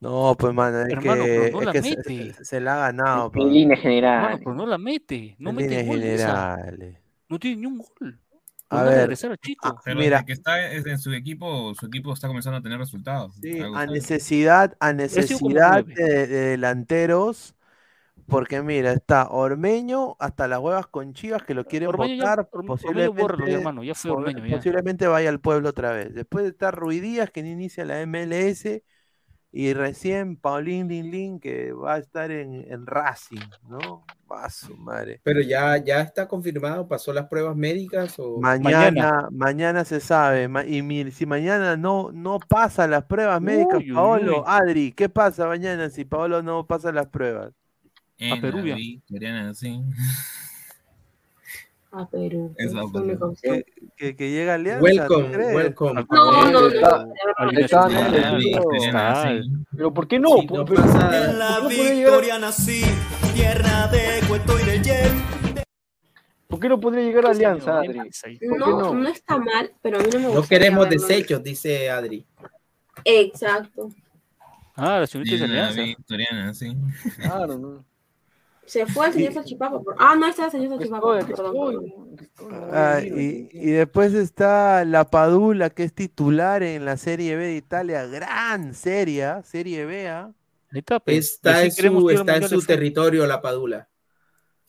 [0.00, 2.34] No, pues mano, es Hermano, que, pero no es la que se, mete.
[2.34, 3.32] se- se la ha ganado.
[3.32, 3.40] pa.
[3.40, 4.38] En líneas Mano, generales.
[4.44, 5.34] pero no la mete.
[5.38, 6.96] No En mete líneas generales.
[7.28, 8.20] No tiene ni un gol.
[8.70, 9.68] A Van a ver, regresar a Chico.
[9.68, 12.62] ah, Pero mira, desde que está es- en su equipo, su equipo está comenzando a
[12.62, 13.34] tener resultados.
[13.40, 17.54] Sí, a necesidad, a necesidad de, de delanteros,
[18.26, 23.22] porque mira, está Ormeño hasta las huevas con Chivas que lo quieren Ormeño votar, posiblemente,
[23.22, 24.56] bórralo, mi hermano, ya fue po- Ormeño, ya.
[24.56, 26.12] posiblemente vaya al pueblo otra vez.
[26.14, 28.84] Después está Ruidías que no inicia la MLS
[29.50, 34.04] y recién Paulín Lin Lin que va a estar en, en Racing, ¿no?
[34.30, 35.20] Va a su madre.
[35.22, 40.48] Pero ya, ya está confirmado, pasó las pruebas médicas o Mañana, mañana, se sabe.
[40.66, 44.44] y mi- si mañana no, no pasa las pruebas médicas, Uy, Paolo, uy.
[44.46, 47.52] Adri, ¿qué pasa mañana si Paolo no pasa las pruebas?
[48.18, 49.82] En la Perú, sí.
[51.90, 52.54] A Perú.
[53.18, 53.40] Costó.
[53.42, 53.64] Que,
[53.96, 54.82] que, que llega Alianza.
[54.82, 55.54] Welcome, ¿tú crees?
[55.54, 56.06] welcome.
[56.10, 57.12] No, no, no.
[59.76, 60.28] Pero ¿por qué no?
[60.46, 62.82] ¿Por, no pero- pasa- ¿por qué En no podría llegar a- nací,
[63.34, 65.64] tierra de cuento y de.
[66.46, 67.98] ¿Por qué no podría llegar a Alianza, Adri?
[67.98, 68.94] ¿Por qué No, no?
[68.94, 70.40] no está mal, pero a mí no me gusta.
[70.40, 72.24] no queremos desechos, dice Adri.
[73.04, 73.90] Exacto.
[74.74, 75.82] Ah, la señorita es la Alianza.
[75.82, 76.76] victoriana, sí.
[77.16, 77.84] Claro, no.
[78.68, 79.80] Se fue el señor Salchipapa.
[79.82, 81.18] por- Ah, no, está el señor Salchipapa.
[81.26, 82.18] Perdón.
[82.72, 87.56] Ah, y, y después está la Padula, que es titular en la Serie B de
[87.56, 88.06] Italia.
[88.06, 90.08] Gran serie, Serie B.
[90.08, 90.30] ¿ah?
[91.06, 93.88] Ahí está, en su, está en territorio la Padula.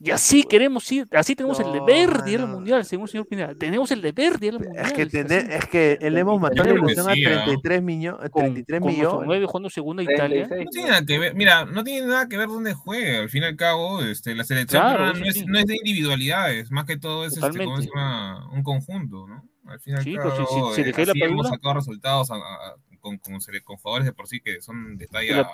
[0.01, 3.27] Y así queremos ir, así tenemos el deber de ir al mundial, según el señor
[3.27, 3.53] Pineda.
[3.53, 4.85] Tenemos el deber de ir al mundial.
[4.85, 7.43] Es que, tener- es que le hemos matado la ilusión a sí, ¿ah?
[7.43, 9.27] 33, millo- con, 33 con nuestro millones.
[9.27, 10.47] nueve jugando segunda Italia.
[10.47, 10.65] 36.
[10.65, 13.17] No tiene nada que ver, mira, no tiene nada que ver dónde juegue.
[13.17, 15.45] Al fin y al cabo, este, la selección Claro, no, es, sí.
[15.45, 17.83] no es de individualidades, más que todo es este, ¿cómo Totalmente.
[17.83, 18.49] se llama?
[18.53, 19.43] un conjunto, ¿no?
[19.67, 22.35] Al fin y al Sí, cabo, si- si- si eh, la hemos sacado resultados a-
[22.35, 25.49] a- con, con, con jugadores de por sí que son de talla la-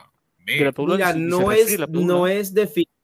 [0.45, 0.59] B.
[0.63, 2.53] la Mira, no es, no es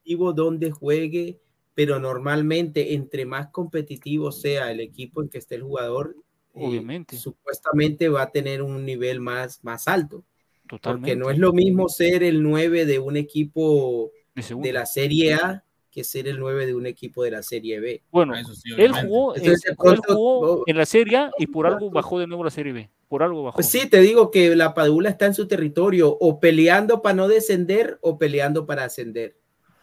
[0.02, 1.40] definitivo dónde juegue,
[1.74, 6.14] pero normalmente entre más competitivo sea el equipo en que esté el jugador,
[6.54, 7.16] eh, Obviamente.
[7.16, 10.24] supuestamente va a tener un nivel más, más alto.
[10.68, 11.12] Totalmente.
[11.12, 15.62] Porque no es lo mismo ser el 9 de un equipo De la Serie A
[15.90, 18.02] que ser el 9 de un equipo de la Serie B.
[18.10, 21.46] Bueno, Ah, eso sí, él jugó, Entonces, pronto- él jugó en la Serie A y
[21.48, 22.90] por algo bajó de nuevo la Serie B.
[23.08, 23.56] Por algo bajó.
[23.56, 27.28] Pues sí, te digo que la Padula está en su territorio, o peleando para no
[27.28, 29.36] descender o peleando para ascender.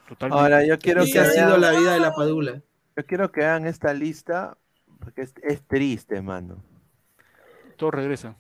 [0.10, 0.42] Totalmente.
[0.44, 2.62] Ahora, yo quiero que ha sido vean- la vida de la Padula.
[2.98, 4.58] Yo quiero que hagan esta lista
[5.00, 6.62] porque es, es triste, mano.
[7.78, 8.36] Todo regresa.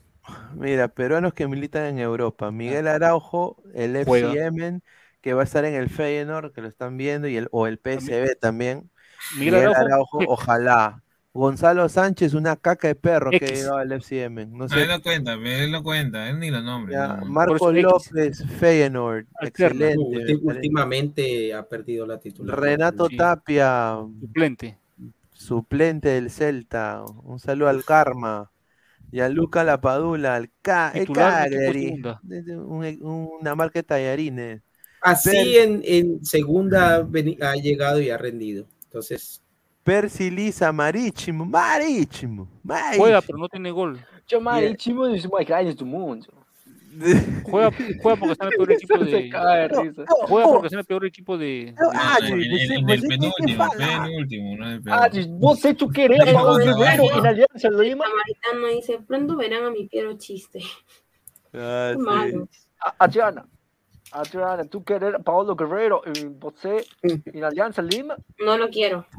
[0.54, 2.52] Mira, peruanos que militan en Europa.
[2.52, 4.34] Miguel Araujo, el FC.
[4.34, 4.84] Yemen,
[5.22, 7.78] que va a estar en el Feyenoord, que lo están viendo, y el, o el
[7.78, 8.90] PSV también.
[9.38, 11.02] Miguel Miguel Araujo, ojalá.
[11.34, 13.52] Gonzalo Sánchez, una caca de perro que Ex.
[13.52, 14.52] ha llegado al FC Yemen.
[14.52, 14.82] No No, sé.
[14.82, 16.96] él no cuenta, él no cuenta, él ni los nombres.
[16.98, 17.44] ya, no.
[17.56, 17.84] X.
[17.84, 20.36] López, Feyenoord, excelente.
[20.42, 22.62] Últimamente ha perdido la titularidad.
[22.64, 23.18] Renato Sí.
[23.18, 24.78] Tapia, Suplente.
[25.32, 27.04] suplente del Celta.
[27.24, 28.52] Un saludo al Karma.
[29.12, 30.52] Y a Luca Lapadula, al
[30.94, 31.50] Titular
[32.22, 33.00] desde un-
[33.42, 34.62] una marca de tallarines.
[35.02, 36.98] Así en, en segunda
[37.42, 38.68] ha llegado y ha rendido.
[38.84, 39.42] Entonces,
[39.90, 43.04] Percy Lisa, Marítimo, Marítimo, Marítimo.
[43.06, 44.00] Juega, pero no tiene gol.
[44.28, 46.28] Yo, Marítimo es o mais grande do mundo.
[47.50, 47.72] Juega,
[48.02, 49.32] juega porque está en el peor equipo de.
[50.28, 51.74] Juega porque está en el peor equipo de.
[51.80, 55.40] No, você el tem que penúltimo, penúltimo, no el Ah, penúltimo.
[55.40, 58.06] você tu querer en Alianza Lima.
[58.06, 60.60] Samaritano dice, pronto verán a mi Piero chiste.
[61.52, 62.38] Ah, Qué sí.
[63.00, 63.46] Adriana,
[64.12, 68.18] Adriana, tu querer Paulo Guerreiro en você en Alianza Lima.
[68.40, 69.06] No lo quiero.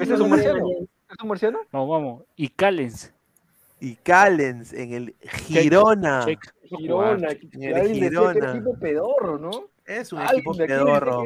[0.00, 0.68] ¿Ese es un marciano?
[1.08, 1.58] ¿Es un marciano?
[1.72, 2.22] Vamos, vamos.
[2.36, 3.12] Y Callens.
[3.80, 6.24] Y Callens en el Girona.
[6.26, 6.40] Check.
[6.68, 8.50] Girona, En el alguien decía que era Girona.
[8.52, 9.50] equipo pedorro, ¿no?
[9.98, 11.24] Es un equipo pedorro.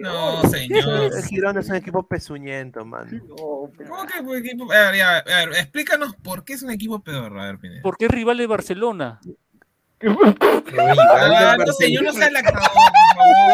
[0.00, 1.12] No, señor.
[1.16, 3.22] El Girona es un equipo pezuñento, man.
[3.28, 4.72] No, pero- ¿Cómo que fue equipo?
[4.72, 7.82] A ver, a ver, explícanos por qué es un equipo pedorro, a ver, Pineda.
[7.82, 9.20] Porque es rival de Barcelona.
[10.74, 11.72] Ah, no
[12.12, 12.66] sé la acabó,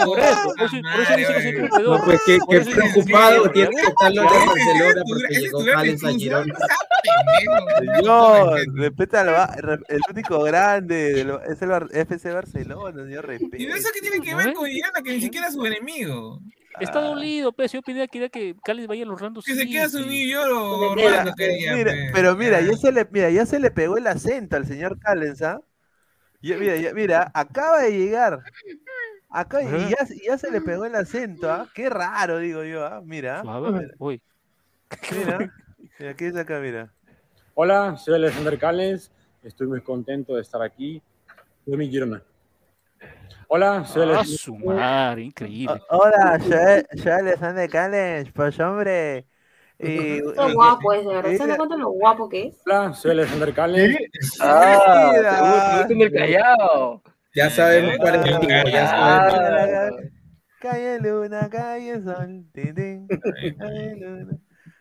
[0.04, 1.98] por Por eso, por eso, por eso dice que soy perdedor.
[1.98, 6.04] No, pues que, que que preocupado tiene que estar los de Barcelona porque llegó Callens
[6.04, 6.10] a.
[6.12, 6.54] Girona.
[7.78, 13.76] Señor, respeta al el único grande del- es el FC Barcelona, señor, ¿Y respeta.
[13.76, 16.40] eso qué tiene que ver con Girona, que ni siquiera es su enemigo?
[16.80, 17.72] Está dolido, pues.
[17.72, 20.52] Yo pedía quería que Cali vaya a los Orlando Que se queda su New York
[20.54, 22.10] o Mira, Orlando, quería, mira, pues.
[22.14, 25.42] pero mira, ya se le, mira, ya se le pegó el acento al señor Callens,
[25.42, 25.60] ¿ah?
[26.40, 28.40] Mira, ya- mira, acaba de llegar.
[29.30, 31.68] Acá y ya, y ya se le pegó el acento, ¿ah?
[31.74, 33.00] Qué raro, digo yo, ¿ah?
[33.04, 33.42] Mira.
[33.98, 34.22] Uy.
[35.12, 35.38] Mira,
[35.98, 36.60] mira, ¿qué dice acá?
[36.60, 36.90] Mira.
[37.54, 39.10] Hola, soy Alexander Callens.
[39.42, 41.02] Estoy muy contento de estar aquí.
[41.64, 42.22] Soy mi Girona.
[43.48, 44.38] Hola, soy Ah, Alexander.
[44.38, 45.80] su madre, increíble.
[45.90, 49.26] Hola, Joel, Joel Alexander Callens, pues hombre.
[49.80, 51.30] Y, Qué guapo es, de verdad.
[51.30, 52.56] ¿Se dan cuenta lo guapo que es?
[52.66, 53.96] Hola, soy Alexander Callens.
[54.40, 57.02] Ah, tú en el Callao.
[57.34, 59.34] Ya sabemos cuál es el tipo, ya sabemos.
[59.38, 59.90] Ah,
[60.60, 62.44] Calle luna, calle sol.
[62.52, 64.38] calle luna.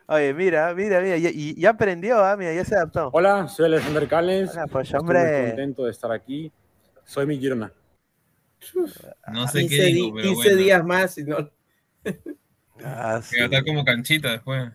[0.08, 2.36] Oye, mira, mira, mira, ya, y- ya aprendió, ¿ah?
[2.38, 3.10] mira, ya se adaptó.
[3.14, 4.52] Hola, soy Alexander Callens.
[4.54, 5.20] Hola, pues, Estoy hombre.
[5.42, 6.52] muy contento de estar aquí.
[7.04, 7.72] Soy mi Girona.
[9.32, 10.58] No sé 15, qué di- digo, pero 15 bueno.
[10.64, 11.38] días más y no.
[12.84, 14.72] Ah, a estar como canchita después.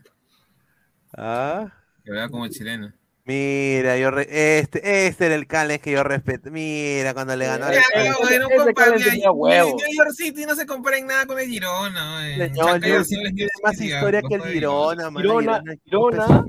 [1.17, 1.73] Ah.
[2.05, 2.93] Que vea como chileno.
[3.25, 6.51] Mira, yo re- este, este era el Callens que yo respeto.
[6.51, 9.75] Mira, cuando le ganó bueno, mira, tenía huevos.
[9.81, 12.29] New York City no se compara en nada con el Girona.
[12.29, 12.49] eh.
[12.49, 14.43] Señor, York City tiene más historia que el.
[14.43, 15.39] Girona, mano.
[15.39, 16.45] Girona, Girona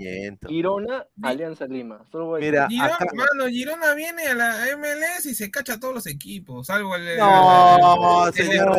[0.48, 2.04] Girona, Alianza Lima.
[2.12, 2.46] Solo voy a.
[2.46, 6.08] Mira, Girona, acá- mano, Girona viene a la MLS y se cacha a todos los
[6.08, 7.18] equipos, salvo el.
[7.20, 8.76] No, el- el- señor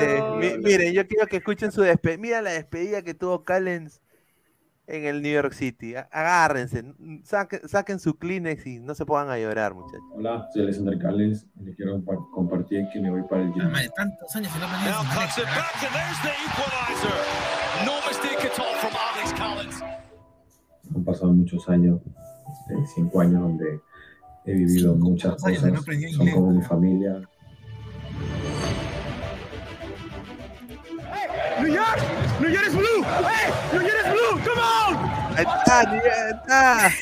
[0.00, 2.18] el- Miren, yo quiero que escuchen su despedida.
[2.18, 4.00] Mira la despedida que tuvo Callens
[4.88, 5.94] en el New York City.
[6.10, 6.82] Agárrense,
[7.24, 10.00] saquen, saquen su Kleenex y no se pongan a llorar, muchachos.
[10.14, 11.46] Hola, soy Alexander Callens.
[11.62, 13.70] Le quiero compa- compartir que me voy para el Girona.
[13.70, 17.16] Madre, tantos años y no aprendí Now a cuts it back, and there's the equalizer.
[17.84, 19.82] No mistake at all from Alex Collins.
[20.94, 22.00] Han pasado muchos años,
[22.70, 23.80] eh, cinco años, donde
[24.46, 25.84] he vivido muchas cosas.
[26.16, 27.20] Son como mi familia.
[32.66, 33.02] Is blue!
[33.02, 33.52] Hey!
[33.72, 34.34] York is blue!
[34.44, 34.96] Come on!
[35.36, 35.98] Ahí está, ahí
[36.30, 36.86] está.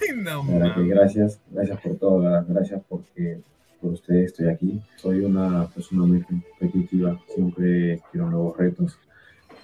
[0.00, 3.40] Ay, no, que gracias, gracias por todo, gracias porque
[3.80, 4.80] por ustedes estoy aquí.
[4.96, 8.98] Soy una persona muy competitiva, siempre quiero nuevos retos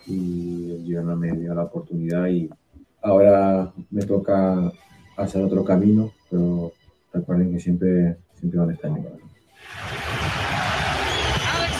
[0.06, 2.50] y el Girona me dio la oportunidad y
[3.02, 4.72] ahora me toca
[5.16, 6.72] hacer otro camino, pero
[7.12, 9.30] recuerden que siempre, siempre van a estar en mi corazón.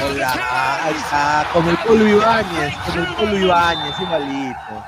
[0.04, 4.84] Hola, ahí está, como el Polo Ibáñez, como el Polo Ibáñez, igualito.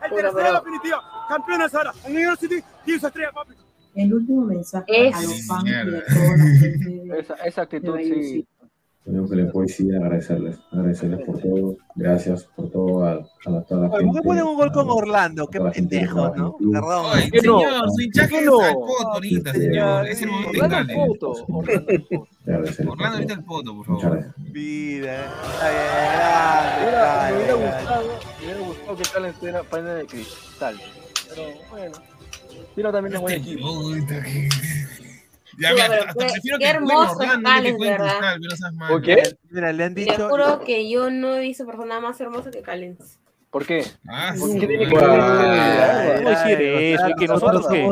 [0.00, 1.02] ¡Hay que la definitiva!
[1.28, 1.92] ¡Campeones ahora!
[2.06, 2.64] ¡El New York City!
[2.86, 3.54] ¡15 estrellas, papi!
[3.94, 5.90] El último mensaje Es- a los fans Mierda.
[5.90, 8.48] de toda la gente de, Esa, esa actitud de sí.
[9.06, 13.50] Único que les puedo decir es agradecerles, agradecerles por todo, gracias por todo a, a
[13.50, 14.22] la, toda la Oye, ¿por qué gente.
[14.22, 15.46] ponen un gol con Orlando?
[15.48, 16.56] Qué gente pendejo, ¿no?
[16.70, 17.06] Perdón.
[17.14, 17.58] Oye, ¿Qué no?
[17.60, 18.60] señor, su hinchaje ¿Qué es no?
[18.60, 20.06] al poto ahorita, señor.
[20.06, 20.94] Es el momento de Orlando.
[21.06, 21.30] Poto,
[22.90, 24.18] Orlando ahorita el poto, por Muchas favor.
[24.18, 24.52] gracias.
[24.52, 25.22] Bien, grande,
[26.82, 28.06] Hubiera- Me hubiera gustado,
[28.38, 30.76] me hubiera gustado que Callens tuviera panel de cristal.
[31.28, 31.96] Pero bueno.
[32.74, 33.68] Tino también es buen Este equipo.
[35.60, 37.66] Puta que- Ya, Sí, mira, pero hasta qué- prefiero qué que juegue en hermoso Cali,
[37.76, 38.06] que ¿verdad?
[38.08, 39.22] Cristal, pero esas ¿Por qué?
[39.50, 43.18] Mira, le han Te juro que yo no he visto persona más hermosa que Callens.
[43.50, 43.84] ¿Por qué?
[44.08, 45.04] Ah, ¿Por sí, qué tiene que ver?
[45.10, 47.02] Ay, ¿Cómo decir eso?
[47.02, 47.88] o sea, ¿Que nosotros qué?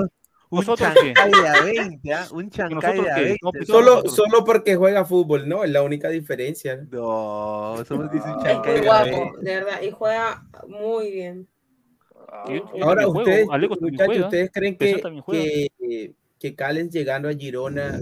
[0.51, 1.13] Un ¿Nosotros qué?
[1.13, 2.27] chancay de a 20, ¿ah?
[2.33, 3.21] Un chancay nosotros de a qué?
[3.23, 3.39] 20.
[3.43, 5.63] No, pues, Solo, solo porque juega fútbol, ¿no?
[5.65, 6.77] Es la única diferencia.
[6.91, 9.19] No, somos dice un Es chancay de a 20.
[9.21, 11.49] guapo, de verdad, y juega muy bien.
[12.49, 13.47] Yo Ahora, ustedes,
[13.81, 15.03] muchachos, ¿ustedes creen que.
[16.39, 18.01] Que, Callens llegando a Girona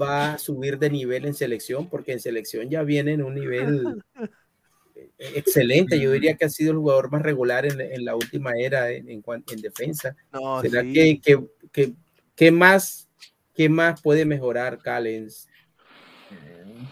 [0.00, 1.88] va a subir de nivel en selección?
[1.88, 4.02] Porque en selección ya viene en un nivel
[5.18, 6.00] excelente.
[6.00, 9.08] Yo diría que ha sido el jugador más regular en, en la última era en,
[9.08, 10.16] en, cuan- en defensa.
[10.32, 10.92] No, ¿Será sí.
[10.92, 11.92] que, que, que,
[12.34, 13.08] que más,
[13.54, 15.48] qué más puede mejorar Callens?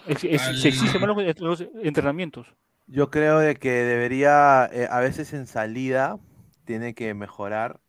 [0.06, 2.46] Es- es- se exige más los, los entrenamientos.
[2.86, 6.18] Yo creo de que debería, eh, a veces en salida,
[6.64, 7.80] tiene que mejorar.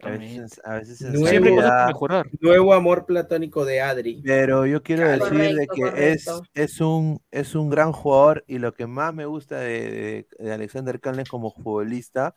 [0.00, 2.26] A veces, a veces Nuevo, Siempre mejorar.
[2.40, 4.22] nuevo amor platónico de Adri.
[4.24, 6.50] Pero yo quiero decir de Correcto, que es, correcto.
[6.54, 10.52] es, un, es un gran jugador y lo que más me gusta de, de- de
[10.52, 12.34] Alexander Callens como futbolista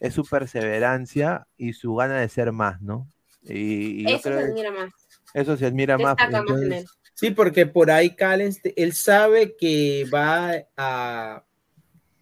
[0.00, 3.06] es su perseverancia y su gana de ser más, ¿no?
[3.42, 4.90] Y, Eso creo se admira más.
[5.34, 6.16] eso se admira más.
[6.16, 6.86] Destaca más en entonces- él.
[7.16, 11.44] Sí, porque por ahí Callens, te- él sabe que va a,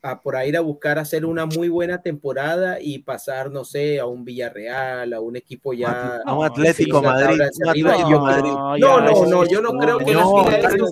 [0.05, 4.01] a por ahí ir a buscar hacer una muy buena temporada y pasar, no sé,
[4.01, 6.21] a un Villarreal, a un equipo ya.
[6.27, 8.51] A un Atlético sí, la Madrid, arriba, Atlético yo Madrid.
[8.51, 10.91] No, No, ya, no, no, yo no creo que no, Atlético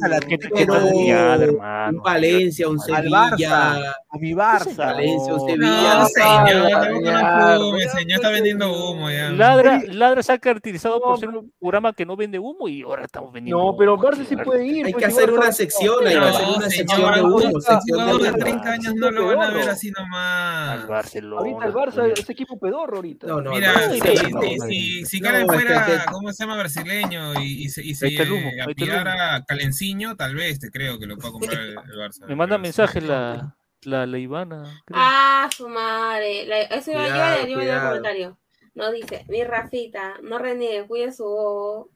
[0.54, 3.30] pero Madrid, un Valencia, un Al Sevilla.
[3.36, 4.76] Barça, a mi Barça.
[4.76, 5.94] Valencia, un No, Sevilla.
[5.98, 9.30] No, señor, no señor, está vendiendo humo ya.
[9.30, 13.04] Ladra, Ladra se ha caracterizado por ser un programa que no vende humo y ahora
[13.04, 13.76] estamos vendiendo No, humo.
[13.76, 14.86] pero Barça sí puede ir.
[14.86, 17.80] Hay pues, que hacer una sección, hay que hacer No, una sección de humo, sección
[17.98, 18.38] de jugador de humo.
[18.38, 20.81] 30 años no lo van a ver así nomás.
[20.81, 21.40] Al Barcelona.
[21.40, 23.27] Ahorita el Barça es equipo pedorro ahorita.
[23.27, 26.59] No, no, Mira, no, si, si, si, si Karen fuera, ¿cómo se llama?
[26.59, 28.16] Brasileño y, y se, y se eh,
[28.55, 32.27] el apillara Calenciño, tal vez te creo que lo pueda comprar el, el Barça.
[32.27, 34.82] Me manda mensaje la, la, la Ivana.
[34.85, 35.01] creo.
[35.01, 36.44] Ah, su madre.
[36.47, 38.39] La- eso iba a leer, yo iba a leer el comentario.
[38.74, 41.90] No dice, mi Rafita, no reniegue, cuide su ojo.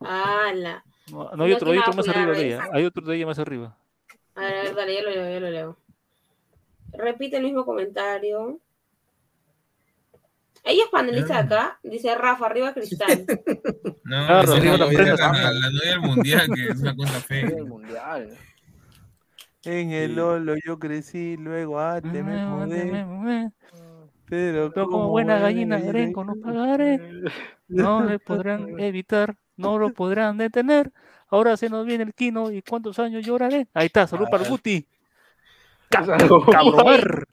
[0.00, 0.84] Ala.
[1.10, 2.68] No, no hay otro, hay otro más arriba de ella.
[2.72, 3.76] Hay otro de ella más arriba.
[4.34, 5.78] A ver, a ver, dale, yo lo leo, yo lo leo.
[6.96, 8.60] Repite el mismo comentario.
[10.64, 11.78] Ella es panelista de acá.
[11.82, 13.26] Dice Rafa, arriba Cristal.
[14.04, 15.52] No, Claro, arriba la, la novia, prensa la, está.
[15.52, 17.46] la novia del mundial, que es una cosa fea.
[17.48, 18.38] El mundial.
[19.64, 23.50] En el Lolo yo crecí, luego ate me mudé.
[24.26, 27.00] Pero Pero como buena gallina grenco no pagaré,
[27.68, 30.92] no le podrán evitar, no lo podrán detener.
[31.28, 33.68] Ahora se nos viene el quino y cuántos años lloraré.
[33.74, 34.86] Ahí está, salud para el Guti.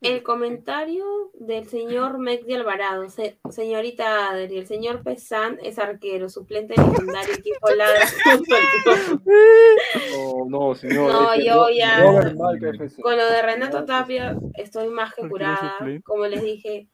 [0.00, 3.08] El comentario del señor Mex de Alvarado.
[3.08, 8.00] Se- señorita Adri, el señor Pesan es arquero, suplente legendario, equipo ladra.
[10.12, 11.10] No, no, señor.
[11.12, 12.02] No, este, yo no- ya-.
[13.02, 15.76] Con lo de Renato Tapia estoy más que curada.
[16.04, 16.88] Como les dije,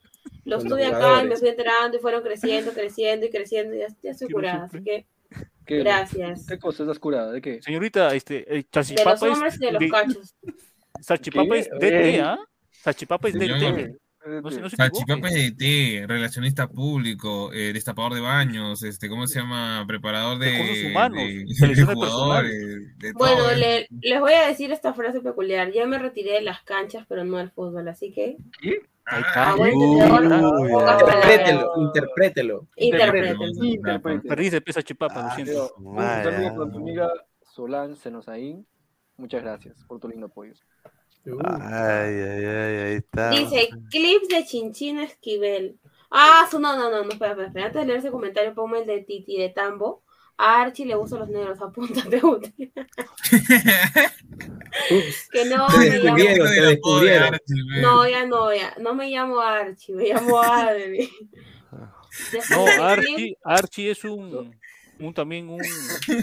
[0.44, 3.74] los tuve acá y me fui enterando y fueron creciendo, creciendo y creciendo.
[3.74, 4.64] Y ya, ya estoy curada.
[4.66, 5.06] Así que
[5.66, 5.78] ¿Qué?
[5.78, 6.46] gracias.
[6.46, 7.32] ¿Qué cosa estás curada?
[7.32, 7.62] ¿De qué?
[7.62, 10.34] Señorita, este, el De los es hombres y de los cachos.
[11.00, 11.58] Salchipapa ¿Qué?
[11.60, 12.20] es DT.
[12.22, 12.38] ¿ah?
[12.70, 13.34] Salchipapa es.
[13.34, 13.98] DT.
[14.26, 19.40] No no Salchipapa es de té, relacionista público, eh, destapador de baños, este, ¿cómo se
[19.40, 19.82] llama?
[19.88, 21.18] Preparador de, Recursos humanos,
[21.58, 23.50] de- de de jugadores, de Bueno, todo.
[23.52, 23.56] ¿eh?
[23.56, 25.72] le- les voy a decir esta frase peculiar.
[25.72, 28.36] Ya me retiré de las canchas, pero no del fútbol, así que
[29.06, 29.56] Ahí Ah,
[31.00, 32.68] Interprételo, interprételo.
[32.76, 33.44] Interprételo.
[33.64, 34.28] Interprete.
[34.28, 35.74] Perdiste pesa chipapa, lo siento.
[35.78, 37.10] Un saludo para tu amiga
[37.42, 38.66] Solán Senosaín.
[39.16, 40.52] Muchas gracias por tu lindo apoyo.
[41.26, 43.30] Ay, ay, ay, ahí está.
[43.30, 45.78] Dice, clips de Chinchín Esquivel.
[46.10, 47.66] Ah, su, no, no, no, no, espera, espera, espera.
[47.66, 50.02] Antes de leer ese comentario, ponme el de Titi de Tambo.
[50.42, 52.72] A Archie le gustan los negros, apúntate, Guti.
[55.30, 56.16] que no, me llamo...
[57.82, 58.74] No, ya no, ya.
[58.80, 61.10] No me llamo Archie, me llamo Adri.
[62.50, 64.58] No, Archie, Archie es un,
[64.98, 65.60] un también un,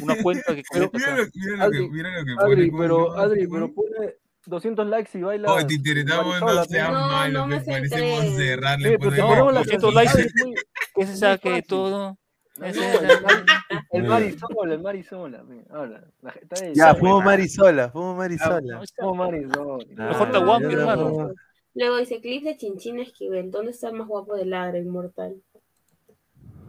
[0.01, 2.71] una cuenta que Mira mira mira lo que Adri, pone.
[2.71, 3.11] ¿cómo pero?
[3.13, 4.15] Adri, pero pone
[4.47, 5.51] 200 likes y baila.
[5.53, 7.07] Oh, Titiritamo, no Marisola, sea ¿no?
[7.07, 8.15] malo, no me me parece centré.
[8.15, 8.97] Monserrat, Sí, ahí.
[8.97, 10.21] ponemos la 200 canción, likes.
[10.21, 10.55] es muy-
[10.95, 11.63] Que se saque fácil.
[11.67, 12.17] todo.
[12.59, 13.45] No, Ese- no, el Mari-
[13.91, 15.43] el Marisola, el Marisola.
[15.43, 16.03] mira, Habla.
[16.21, 17.25] La gente está de- Ya, está fumo buena.
[17.25, 18.81] Marisola, fumo Marisola.
[18.97, 19.85] Fumo Marisola.
[19.95, 21.31] Mejor Ah, ya, mi ya, hermano.
[21.75, 23.51] Luego dice, clip de Chinchín Esquivel.
[23.51, 25.35] ¿Dónde está el más guapo del ladra inmortal?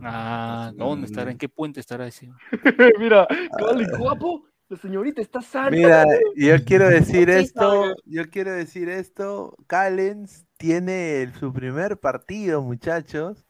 [0.03, 1.31] Ah, ¿dónde estará?
[1.31, 2.31] ¿En qué puente estará ese?
[3.01, 5.71] Mira, y guapo, la señorita está sana.
[5.71, 6.05] Mira,
[6.37, 13.47] yo quiero decir esto, yo quiero decir esto, Callens tiene el- su primer partido, muchachos,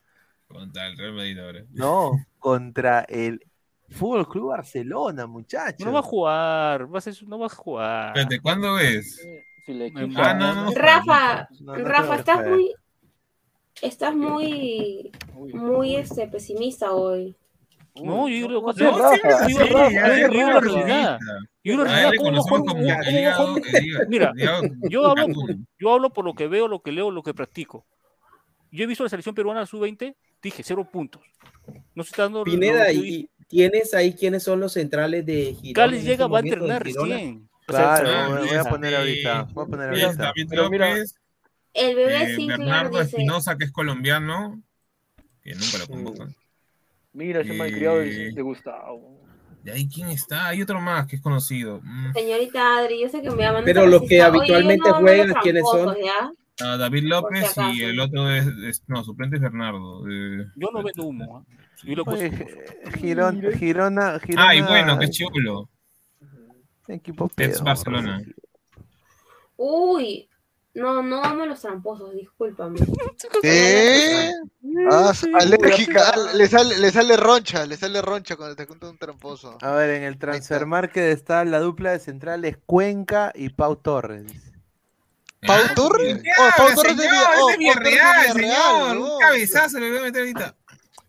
[0.47, 1.65] Contra el Real Madrid ahora.
[1.73, 3.40] no, contra el
[3.90, 5.86] Fútbol Club Barcelona, muchachos.
[5.86, 8.09] No va a jugar, va a ser, no va a jugar.
[8.09, 9.20] Espérate, ¿cuándo es?
[9.66, 10.70] Si le Ah, no, no, no.
[10.74, 12.74] Rafa, No, no Rafa, estás muy...
[13.82, 15.12] Estás muy...
[15.53, 17.36] Muy este, pesimista hoy.
[18.04, 18.84] No, yo creo que
[21.80, 24.06] A realidad, él le ¿cómo conocemos mejor- como cómo- el cómo hígado, mejor- el hígado-
[24.08, 24.32] Mira,
[24.88, 25.26] yo hablo,
[25.78, 27.84] yo hablo por lo que veo, lo que leo, lo que practico.
[28.70, 31.22] Yo he visto la selección peruana sub-20, dije cero puntos.
[31.94, 32.44] No se está dando.
[32.44, 35.86] Pineda, ¿y tienes ahí quiénes son los centrales de Girona?
[36.02, 37.48] Llega, este va a momento en entrenar recién.
[37.66, 40.32] Claro, Ah, voy, a poner ahorita, voy a poner ahorita.
[41.74, 43.00] El bebé eh, Bernardo.
[43.00, 44.62] Espinosa, que es colombiano,
[45.42, 46.34] que nunca lo convocan.
[47.19, 49.19] Mira ese Eh, malcriado de, de Gustavo.
[49.65, 50.47] ¿Y ahí quién está?
[50.49, 51.81] Hay otro más que es conocido.
[51.82, 52.12] Mm.
[52.12, 53.65] Señorita Adri, yo sé que me llaman.
[53.65, 55.97] Pero los que habitualmente juegan, ¿quiénes son?
[55.97, 56.31] ¿ya?
[56.61, 60.09] Ah, David López y el otro es, es- no, suplente es Bernardo.
[60.09, 61.39] eh, Yo no vendo humo.
[61.39, 61.55] ¿ah?
[61.85, 62.31] Yo lo Oye.
[63.01, 65.69] Girón- Girona, Girona, Ay, bueno, qué chulo.
[66.89, 67.31] equipo.
[67.65, 68.23] Barcelona.
[69.57, 70.28] Uy,
[70.74, 72.78] no, no amo los tramposos, discúlpame.
[73.43, 74.31] ¿Qué?
[74.90, 76.11] Ah, alérgica.
[76.15, 79.59] ah, Le sale, le sale roncha, le sale roncha cuando te junta un tramposo.
[79.61, 84.32] A ver, en el Transfermarket está la dupla de centrales Cuenca y Pau Torres.
[85.47, 86.20] ¿Pau Torres?
[86.23, 87.15] ¿Qué Oh, Pau Torres señor?
[87.40, 88.97] Oh, Es de Pau Torres de Villarreal, señor.
[88.99, 90.57] Un cabezazo le voy a meter ahorita.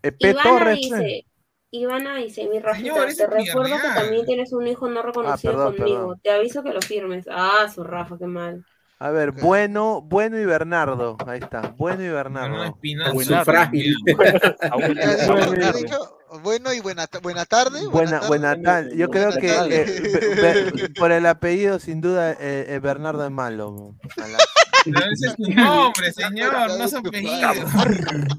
[0.02, 0.76] Epe Ivana Torres.
[0.76, 1.26] dice,
[1.72, 5.98] Ivana dice, mi Rafita, te recuerdo que también tienes un hijo no reconocido perdón, conmigo.
[5.98, 6.20] perdón.
[6.22, 7.26] Te aviso que lo firmes.
[7.30, 8.64] Ah, su Rafa, qué mal.
[9.02, 11.16] A ver, bueno, bueno y Bernardo.
[11.26, 11.74] Ahí está.
[11.78, 12.76] Bueno y Bernardo.
[13.12, 13.44] Buenardo.
[13.44, 13.96] frágil.
[16.44, 17.84] Bueno y buena, buena tarde.
[17.88, 18.96] Buena, buena tarde.
[18.96, 19.84] Yo creo que eh,
[20.40, 23.96] Be- Be- por el apellido, sin duda, eh, eh, Bernardo es malo.
[24.84, 27.50] Pero ese es tu nombre, señor, no su apellido.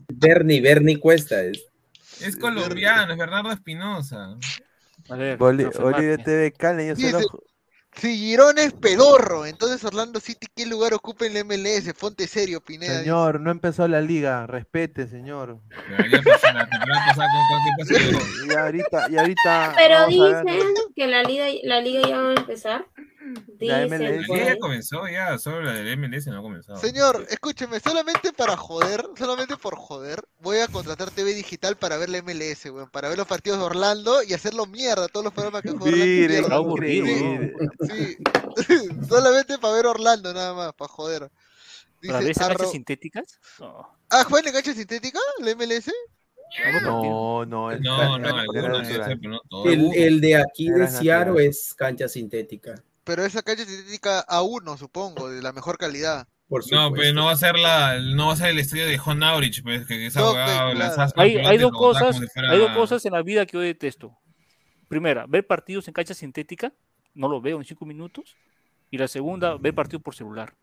[0.08, 1.66] Bernie, Bernie Cuesta es.
[2.22, 4.38] Es colombiano, es Bernardo Espinosa.
[5.38, 7.44] Boli- Bolivia TV Cali, yo Dice, solo.
[7.94, 11.94] Si Girón es pedorro, entonces Orlando City, ¿qué lugar ocupa en la MLS?
[11.94, 13.00] Fonte serio, Pineda.
[13.00, 14.48] Señor, no empezó la liga.
[14.48, 15.60] Respete, señor.
[18.48, 19.74] Y ahorita, y ahorita.
[19.76, 20.46] Pero dicen
[20.96, 22.86] que la liga, la liga ya va a empezar.
[23.60, 24.28] La MLS.
[24.28, 26.80] La ya comenzó, ya, solo la del MLS no ha comenzado.
[26.80, 32.10] Señor, escúcheme, solamente para joder, solamente por joder, voy a contratar TV digital para ver
[32.10, 35.62] la MLS, weón, para ver los partidos de Orlando y hacerlo mierda, todos los programas
[35.62, 36.76] que juega Orlando.
[36.78, 37.54] Mire.
[37.90, 38.18] Sí,
[38.68, 38.88] sí.
[39.08, 41.32] solamente para ver Orlando nada más, para joder.
[42.06, 43.40] ¿Para ver esas arro- canchas sintéticas?
[43.60, 43.88] No.
[44.10, 45.92] Ah, ¿juegan en cancha sintética la MLS?
[46.84, 49.68] No, no, es No, no, todos.
[49.68, 51.40] El, el de aquí de natural.
[51.40, 52.76] es cancha sintética.
[53.04, 56.28] Pero esa cancha sintética A1, supongo, de la mejor calidad.
[56.48, 58.98] Por No, pero no va a ser la, no va a ser el estadio de
[58.98, 62.60] John Aurich, pues, que esa No, abogada, pues, las Hay, hay dos cosas, fuera- hay
[62.60, 64.18] dos cosas en la vida que yo detesto.
[64.88, 66.74] Primera, ver partidos en cancha sintética,
[67.14, 68.36] no lo veo en cinco minutos.
[68.90, 70.54] Y la segunda, ver partidos por celular.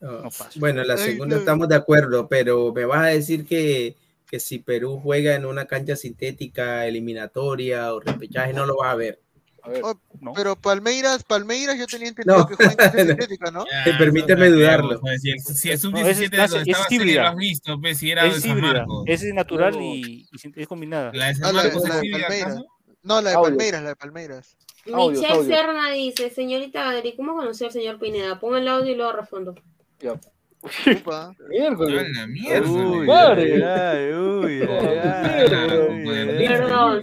[0.00, 0.50] Ah, pasa.
[0.56, 1.40] bueno, la segunda no.
[1.40, 3.96] estamos de acuerdo, pero me vas a decir que,
[4.28, 8.96] que si Perú juega en una cancha sintética, eliminatoria o repechaje, no lo vas a
[8.96, 9.20] ver.
[9.64, 10.32] Oh, No.
[10.34, 12.46] Pero Palmeiras, Palmeiras yo tenía entendido No.
[12.46, 13.64] que juega en sintética, ¿no?
[13.86, 15.00] Ya, Permíteme no, dudarlo.
[15.18, 17.28] Si es sub-17 de cancha- donde ese estaba es Celi lo híbrida.
[17.30, 19.04] has visto, pues, si era Es híbrida, Marcos.
[19.06, 19.80] ese es natural No.
[19.82, 21.12] y, y es combinada.
[21.14, 22.50] La de San Ah, la, Marcos la es de Palmeiras.
[22.52, 22.66] ¿acaso?
[23.04, 23.48] No, la de Audio.
[23.48, 24.56] Palmeiras, la de Palmeiras.
[24.84, 25.44] Michelle.
[25.44, 28.40] Serna dice, señorita Adri, ¿cómo conoció al señor Pineda?
[28.40, 29.54] Pon el audio y luego respondo.
[30.00, 30.14] Ya.
[30.62, 31.24] Upa.
[31.38, 32.16] A Miércoles.
[32.16, 32.68] la mierda.
[32.70, 33.54] Uy, Madre.
[33.54, 36.46] ay, ay, uy, ay, Claro, ay, ay.
[36.48, 37.02] Perdón.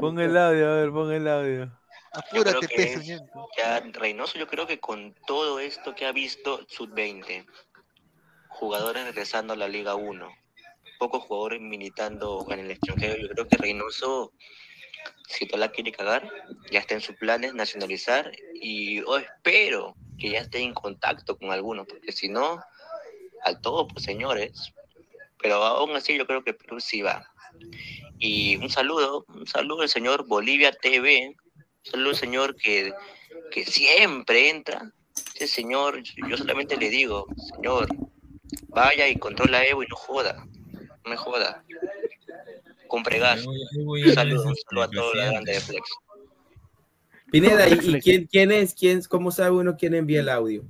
[0.00, 1.72] Pon el audio, a ver, pon el audio.
[2.12, 3.00] Apúrate, peso.
[3.56, 7.46] Ya Reynoso, yo creo que con todo esto que ha visto Sub-20,
[8.48, 10.28] jugadores regresando a la Liga 1,
[10.98, 14.32] pocos jugadores militando en el extranjero, yo creo que Reynoso,
[15.28, 16.30] si no la quiere cagar,
[16.70, 21.52] ya está en sus planes nacionalizar y yo espero que ya esté en contacto con
[21.52, 22.60] algunos, porque si no,
[23.44, 24.72] al todo, pues señores.
[25.40, 27.30] Pero aún así yo creo que Perú sí va.
[28.18, 31.36] Y un saludo, un saludo al señor Bolivia TV,
[31.82, 32.92] saludo al señor que,
[33.50, 34.90] que siempre entra.
[35.34, 37.86] Ese señor, yo solamente le digo, señor,
[38.68, 40.44] vaya y controla Evo y no joda,
[41.04, 41.64] no me joda.
[42.88, 43.40] Compre gas.
[43.40, 45.32] Ahí voy- ahí voy Un a saludo, un saludo a toda la presidente.
[45.34, 45.88] grande de Flex.
[47.30, 48.74] Pineda, ¿y, y quién, quién es?
[48.74, 50.64] ¿Quién, ¿Cómo sabe uno quién envía el audio?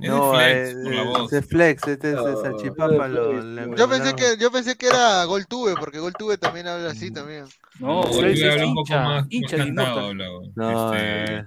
[0.00, 3.08] Es No, de Flex, flex, este es salchipapa.
[3.08, 7.12] Lo, le- Yo pensé que, yo pensé que era GolTube, porque GolTube también habla así
[7.12, 7.44] también.
[7.80, 8.86] No, Flex un poco
[9.28, 10.14] hincha, más, cantado.
[10.14, 11.44] No, Este, eh,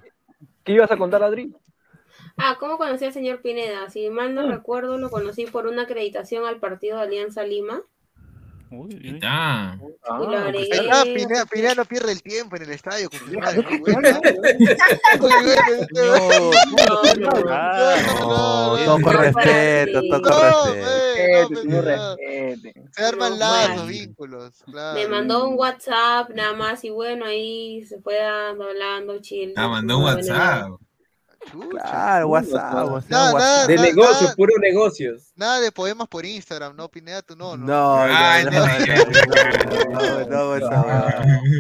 [0.64, 1.56] ¿Qué ibas a contar, Adri?
[2.38, 3.90] Ah, ¿cómo conocí al señor Pineda?
[3.90, 4.52] Si mal no Mm.
[4.52, 7.82] recuerdo, lo conocí por una acreditación al partido de Alianza Lima.
[8.72, 9.78] Uy, está.
[10.08, 13.10] Ah, Pineda, Pineda no pierde el tiempo en el estadio.
[13.10, 14.22] con su madre, muy bueno.
[18.86, 22.18] no, con respeto, todo con respeto.
[22.92, 24.64] Se arman lazos, vínculos.
[24.68, 29.54] Me mandó un WhatsApp nada más y bueno, ahí se fue dando, hablando, chill.
[29.58, 30.06] Ah, mandó un.
[30.06, 30.70] WhatsApp.
[31.50, 31.70] Chucha.
[31.70, 33.68] Claro, WhatsApp, WhatsApp, Nada, WhatsApp.
[33.68, 35.32] De negocios, nada, puro negocios.
[35.36, 37.66] nada de poemas por Instagram, no, Pineda, tú no, ¿no?
[37.66, 38.66] No, Ay, no, no, no,
[40.26, 41.52] no, no, no, no.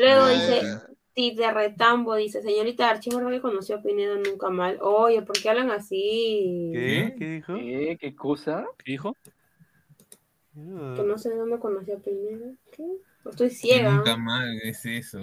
[0.00, 0.78] Luego Ah, dice.
[1.14, 4.78] Tite Retambo dice, señorita Archie, ¿verdad que conoció a Pineda nunca mal?
[4.80, 6.70] Oye, ¿por qué hablan así?
[6.72, 7.14] ¿Qué?
[7.18, 7.54] ¿Qué dijo?
[7.56, 7.98] ¿Qué?
[8.00, 8.64] ¿Qué cosa?
[8.84, 9.16] ¿Qué dijo?
[10.54, 12.52] Que no sé dónde conoció a Pineda.
[12.70, 12.84] ¿Qué?
[13.28, 13.90] Estoy ciega.
[13.90, 15.20] Nunca más es eso.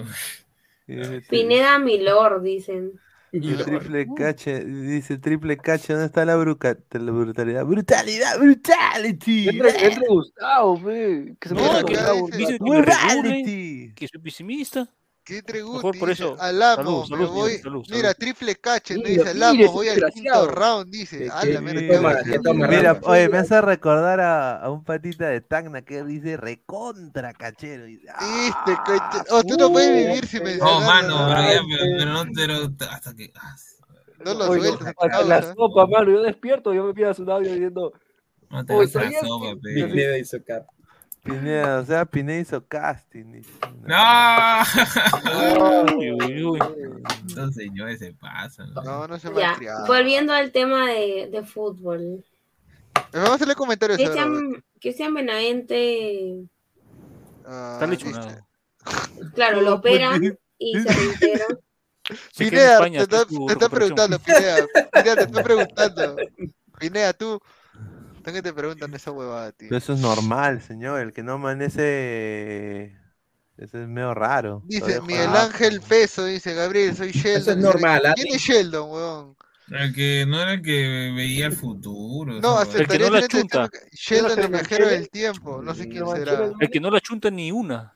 [1.29, 2.99] Pineda Milord, dicen.
[3.41, 7.66] Triple cache, dice triple cache, ¿dónde está la, bruca, la brutalidad?
[7.66, 8.40] ¡Brutalidad!
[8.40, 9.49] ¡Brutality!
[9.49, 11.36] Entre, entre Gustavo, fe.
[11.40, 14.90] Que se No, contar, dice- que me que soy pesimista.
[15.26, 15.77] ¿Qué Treguti?
[15.77, 16.38] Mejor por Dice, eso.
[16.39, 17.49] Alamo, Salud, me salud, voy.
[17.49, 18.15] señor, salud, Mira, salud.
[18.19, 21.18] triple cache, no Mira, dice Alamo, mire, voy al quinto round, dice.
[21.41, 26.38] ¿Qué- A Mira, oye, me hace recordar a, a un patita de Tacna que dice
[26.38, 27.88] recontra cachero.
[27.88, 28.84] Y, Viste, ¡ah!
[28.85, 30.85] coche- Oh, tú no puedes vivir sin No, mencionarlo.
[30.85, 33.31] mano, pero, Ay, ya, pero, pero no, pero hasta que.
[33.35, 33.56] ah,
[34.23, 35.23] No lo Oye, hasta causa.
[35.23, 36.11] la sopa, mano.
[36.11, 37.93] Yo despierto, yo me pidas un audio diciendo.
[38.52, 40.14] No te "Oye, vas a ¿sabías sopa, que-" pe.
[41.26, 43.41] Pineda o sea, Pineda hizo casting.
[43.84, 44.64] ¡No!
[45.97, 46.60] Uy, uy, uy.
[47.27, 48.73] Estos señores se pasan.
[48.73, 48.81] ¿no?
[48.84, 49.88] No, no se Ya, malcriado.
[49.88, 52.23] volviendo al tema de, de fútbol.
[53.11, 53.97] Vamos a hacerle comentarios.
[53.97, 56.43] Cristian, Cristian Benavente,
[57.47, 58.47] Ah, Está lechonado.
[59.35, 61.45] claro, lo operan y se reintegra.
[62.34, 64.65] Se queda en Pineda, España, te está, te está preguntando, Pineda.
[64.93, 66.15] Pineda, te está preguntando.
[66.80, 67.39] Pineda, tú.
[68.26, 69.69] ¿Tú que te preguntan esa huevada, tío?
[69.69, 70.99] Pero eso es normal, señor.
[70.99, 72.97] El que no amanece.
[73.56, 74.64] Eso es medio raro.
[74.65, 75.30] Dice Miguel.
[75.30, 77.41] Ángel Peso, dice Gabriel, soy Sheldon.
[77.41, 78.14] Eso es normal, ¿ah?
[78.15, 79.38] ¿Quién es Sheldon, huevón?
[79.69, 82.34] El que no era el que veía el futuro.
[82.34, 82.61] No, esa huevada.
[82.64, 83.69] aceptaría no la el chunta.
[83.91, 85.61] Sheldon, el viajero del tiempo.
[85.61, 86.52] No sé quién será.
[86.60, 87.93] El que no la chunta ni una.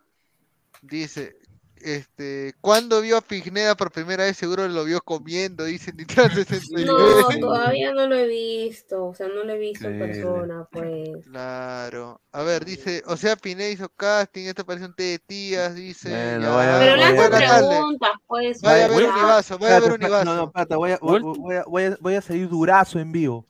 [0.83, 1.38] Dice,
[1.81, 4.37] este, ¿cuándo vio a Pineda por primera vez?
[4.37, 6.89] Seguro lo vio comiendo, dice Nitran 69.
[7.39, 11.25] No, todavía no lo he visto, o sea, no lo he visto en persona, pues.
[11.25, 12.21] Claro.
[12.31, 16.09] A ver, dice, o sea, Pineda hizo casting, esto parece un té de tías, dice.
[16.09, 16.49] Bueno, ya.
[16.55, 18.61] vaya- Pero le Voy a hacen preguntas, pues.
[18.61, 20.47] Vaya a ver sea, Univaso, vaya a ver Espérate, espérate, No, no, Univaso.
[20.47, 23.45] espérate, voy a, voy, voy a, voy a, voy a salir durazo en vivo.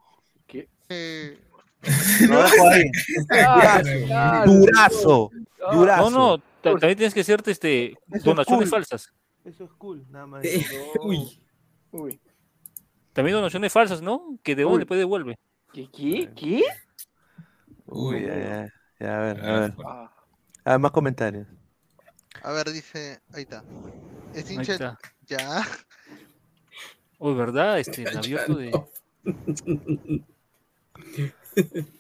[0.92, 1.38] Eh,
[4.12, 5.32] Ah, Durazo.
[5.66, 6.10] ah, Durazo.
[6.10, 8.80] No, no, ta- también tienes que hacerte este, donaciones cool.
[8.80, 9.14] falsas.
[9.46, 10.44] Eso es cool, nada más.
[10.46, 10.66] Eh,
[11.02, 11.40] Uy,
[11.92, 12.20] Uy,
[13.14, 14.38] También donaciones falsas, ¿no?
[14.44, 15.38] Que de dónde después devuelve.
[15.74, 15.90] ¿qué?
[15.92, 16.30] ¿Qué?
[16.36, 16.64] ¿Qué?
[17.86, 18.68] Uy, ya, ya,
[19.00, 19.74] ya, a ver, a ver.
[19.86, 20.12] Ah,
[20.66, 21.48] A ver, más comentarios.
[22.44, 23.64] a ver, dice, ahí está.
[24.36, 25.00] Es hincha, está.
[25.26, 25.66] ya.
[27.18, 27.80] Uy, ¿verdad?
[27.80, 28.72] Este, el abierto de.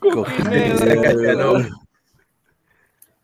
[0.00, 1.54] Cachanó.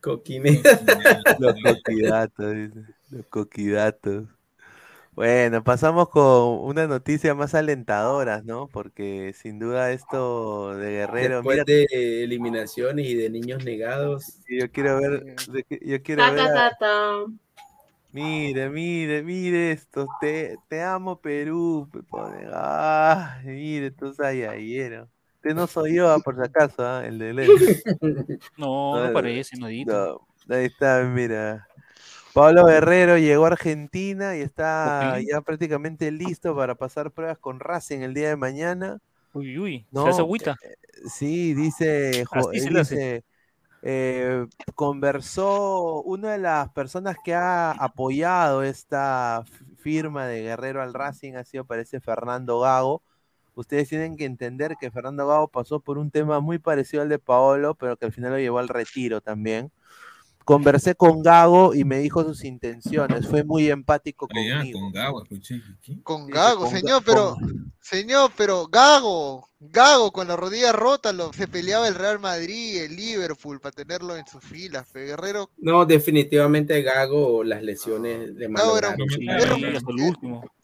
[0.00, 0.60] Coquineda.
[1.38, 2.80] Los coquidatos, dice.
[3.10, 4.24] Los coquidatos.
[5.12, 8.66] Bueno, pasamos con una noticia más alentadoras, ¿no?
[8.66, 14.40] Porque sin duda esto de Guerrero, Después mira, de eliminaciones y de niños negados.
[14.48, 15.36] yo quiero ver,
[15.82, 17.24] yo quiero Ta, ver, ta, ta,
[18.10, 23.13] mire, mire, mire esto, te, te amo Perú, me pone, ah,
[23.94, 25.08] tú ayayero.
[25.36, 27.82] Este no soy yo, por si acaso, ah, el de lente.
[28.56, 30.26] No, no parece, nadito.
[30.46, 31.66] No, ahí está, mira.
[32.32, 38.00] Pablo Guerrero llegó a Argentina y está ya prácticamente listo para pasar pruebas con Racing
[38.00, 38.98] el día de mañana.
[39.32, 40.56] Uy, uy, No, se hace agüita.
[41.06, 42.94] Sí, dice, jo- Así se eh, hace.
[42.96, 43.24] dice,
[43.82, 49.44] eh, conversó una de las personas que ha apoyado esta
[49.78, 53.02] firma de Guerrero al Racing ha sido, parece, Fernando Gago.
[53.54, 57.18] Ustedes tienen que entender que Fernando Gago pasó por un tema muy parecido al de
[57.18, 59.70] Paolo, pero que al final lo llevó al retiro también.
[60.44, 63.26] Conversé con Gago y me dijo sus intenciones.
[63.26, 64.78] Fue muy empático ya, conmigo.
[64.78, 65.62] con Gago, escuché.
[65.80, 66.02] ¿qué?
[66.02, 71.32] Con Gago, con señor, pero, con- señor, pero Gago, Gago con la rodilla rota, lo,
[71.32, 75.86] se peleaba el Real Madrid, el Liverpool, para tenerlo en sus filas, fe, Guerrero, No,
[75.86, 79.64] definitivamente Gago, las lesiones de Gago era, un- era, un-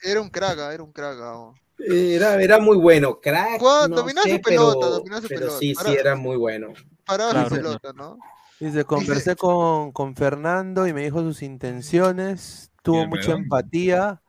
[0.03, 1.55] era un crack, era un crack, Gago.
[1.89, 3.61] Era, era muy bueno, crack.
[3.61, 5.59] No dominaba su pelota, pero- dominaba su pero pelota.
[5.59, 6.73] sí, sí, era muy bueno.
[7.05, 7.49] Paraba Claro.
[7.49, 8.19] su pelota, ¿no?
[8.59, 14.21] Dice, conversé con, con Fernando y me dijo sus intenciones, tuvo mucha empatía,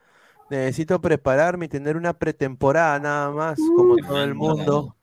[0.49, 4.95] necesito prepararme y tener una pretemporada nada más, como todo el mundo.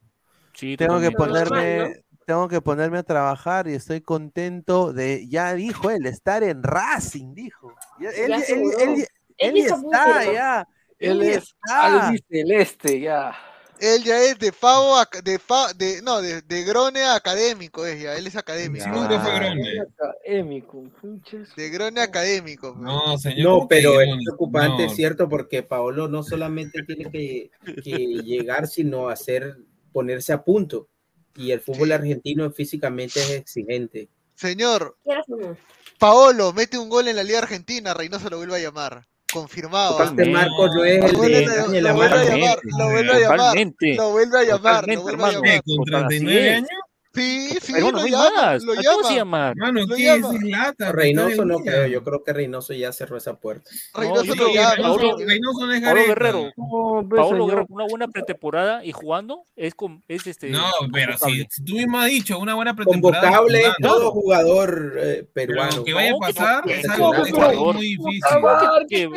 [0.55, 5.91] Sí, Tengo que ponerme, tengo que ponerme a trabajar y estoy contento de, ya dijo
[5.91, 7.75] él, estar en Racing, dijo.
[8.01, 8.79] Él, él- aseguró.
[8.79, 9.07] él- Él
[9.39, 10.69] él ya ya se está, ya.
[10.99, 13.33] Él ya es albiceleste, ya.
[13.81, 18.03] Él ya es de pavo, ac- de, fa- de no, de, de Grone académico es
[18.03, 18.85] ya, él es académico.
[18.85, 19.81] Sí, nunca fue grande.
[19.81, 21.55] Académico, puches.
[21.55, 22.75] De Grone académico.
[22.77, 23.45] No, señor.
[23.45, 24.17] No, ¿cómo que pero es no?
[24.25, 24.91] preocupante, No.
[24.91, 27.51] es cierto, porque Paolo no solamente tiene que,
[27.85, 29.59] que llegar, sino hacer,
[29.93, 30.89] ponerse a punto.
[31.37, 31.93] Y el fútbol Sí.
[31.95, 34.09] argentino físicamente es exigente.
[34.35, 35.57] Señor, ¿Quieres o no?
[36.01, 39.07] Paolo mete un gol en la Liga Argentina, Reynoso lo vuelve a llamar.
[39.33, 40.03] Confirmado.
[40.03, 40.25] Este.
[40.31, 42.37] Marcos no es Lo el vuelve de a- Ángel lo vuelve a Amaro.
[42.37, 43.57] llamar, lo vuelve a llamar,
[43.97, 45.33] lo vuelve a llamar, lo Totalmente, vuelve a hermano.
[45.43, 45.63] llamar.
[45.65, 46.57] ¿Qué, con Total, así 39 es.
[46.57, 46.69] años?
[47.19, 48.63] Sí, sí, lo no llama, más.
[48.63, 49.49] lo ¿A ¿Cómo se llama.
[49.49, 49.53] llama?
[49.57, 50.35] Mano, Lo ¿qué llama.
[50.35, 50.93] es lata?
[50.93, 53.69] Reynoso no creo, yo creo que Reynoso ya cerró esa puerta.
[53.95, 54.75] Reynoso yo lo llama.
[54.77, 56.07] Reynoso, Paolo- Reynoso no es Gareca.
[56.09, 56.51] Guerrero.
[56.57, 57.47] No, pues, Paolo.
[57.47, 60.51] Guerrero, una buena pretemporada y jugando es, con, es este.
[60.51, 63.23] No, pero si, si tú mismo has dicho una buena pretemporada.
[63.25, 65.85] Convocable es jugando, todo jugador eh, Pero peruano.
[65.85, 68.21] que vaya a No, pasar no, es que algo no, muy difícil.
[68.31, 69.11] Ah, Que, no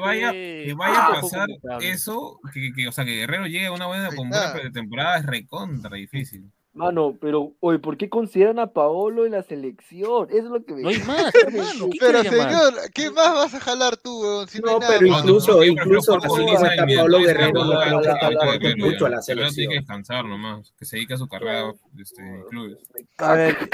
[0.00, 1.48] vaya, que- vaya a que fue pasar
[1.80, 5.26] eso, que, que, o sea, que Guerrero llegue a una buena, con buena pretemporada es
[5.44, 6.50] recontra difícil.
[6.74, 10.26] Mano, pero, oye, ¿por qué consideran a Paolo en la selección?
[10.30, 10.82] Eso es lo que me...
[10.82, 11.88] No hay más, hermano.
[11.92, 14.48] ¿qué Pero señor, ¿qué más vas a jalar tú, weón?
[14.48, 15.20] Si no, No, nada pero más.
[15.20, 19.52] incluso, No, incluso Forza hasta Mientras Guerrero lo aporte mucho a la Pero tiene que
[19.54, 19.72] selección.
[19.72, 22.76] descansar nomás, que se dedique a su carrera este, clubes.
[23.18, 23.56] A ver,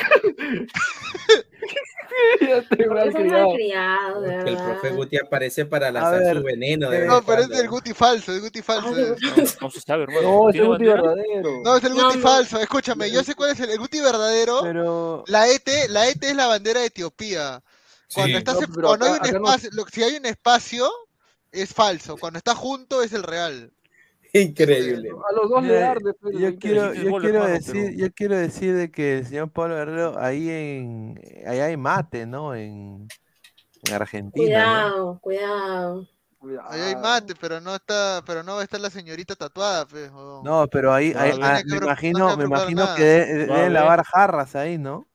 [2.40, 4.20] Ya son criado.
[4.20, 6.90] de Que el profe Guti aparece para lanzar ver, su veneno.
[6.90, 8.94] De eh, vez No, pero es el Guti falso, el Guti falso.
[9.36, 9.60] es.
[9.60, 10.22] No se sabe, hermano.
[10.22, 11.50] No, ese ¿Tiene Guti verdadero.
[11.64, 12.58] No, es el Guti falso.
[12.92, 14.60] Escúchame, yo sé cuál es el, el Guti verdadero.
[14.62, 17.62] pero La ET, la ET es la bandera de Etiopía.
[18.12, 18.38] Cuando, Sí.
[18.38, 20.90] estás No, hay un no- espacio, si hay un espacio,
[21.52, 22.16] es falso.
[22.16, 23.72] Cuando está junto, es el real.
[24.32, 25.10] Increíble.
[25.10, 28.36] A los dos le Mira, arde, pero yo quiero, yo quiero decir, pero- yo quiero
[28.36, 32.54] decir de que el señor Pablo Guerrero ahí en, allá hay mate, ¿no?
[32.54, 33.08] En,
[33.84, 35.18] en Argentina, ¿no?
[35.20, 36.08] Cuidado,
[36.40, 36.70] cuidado.
[36.70, 40.10] Ahí hay mate, pero no está, pero no va a estar la señorita tatuada, pues.
[40.10, 42.96] No, pero ahí, ahí- No, ah, me imagino, me imagino nada.
[42.96, 43.72] que de- deben haber.
[43.72, 45.06] lavar jarras ahí, ¿no?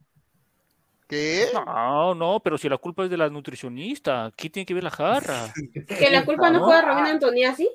[1.07, 1.47] ¿Qué?
[1.53, 4.89] No, no, pero si la culpa es de la nutricionista, ¿qué tiene que ver la
[4.91, 5.53] jarra?
[5.88, 7.69] Que la culpa no fue de Romina Antoniazzi.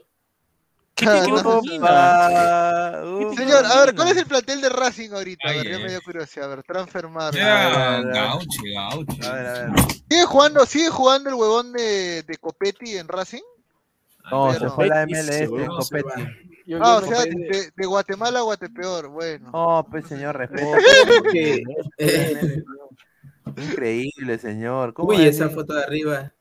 [3.36, 5.48] Señor, a ver, ¿cuál es el plantel de Racing ahorita?
[5.48, 5.82] A ver, ay.
[5.82, 6.46] me dio curiosidad.
[6.52, 7.34] A ver, transfermar.
[7.34, 8.14] Ya, a ver.
[8.14, 9.26] gauche, gauche.
[9.28, 9.70] A ver, a ver.
[10.08, 13.42] ¿Sigue jugando, sigue jugando el huevón de, de Copetti en Racing?
[14.30, 16.22] No, Pero se fue la MLS, se Copetti.
[16.66, 19.50] Yo- Ah, yo o sea, de, de Guatemala a Guatepeor, bueno.
[19.52, 20.68] No, pues señor, respeto.
[21.34, 21.62] Eh,
[23.56, 24.94] Increíble, señor.
[24.94, 26.32] ¿Cómo Uy, esa foto de arriba.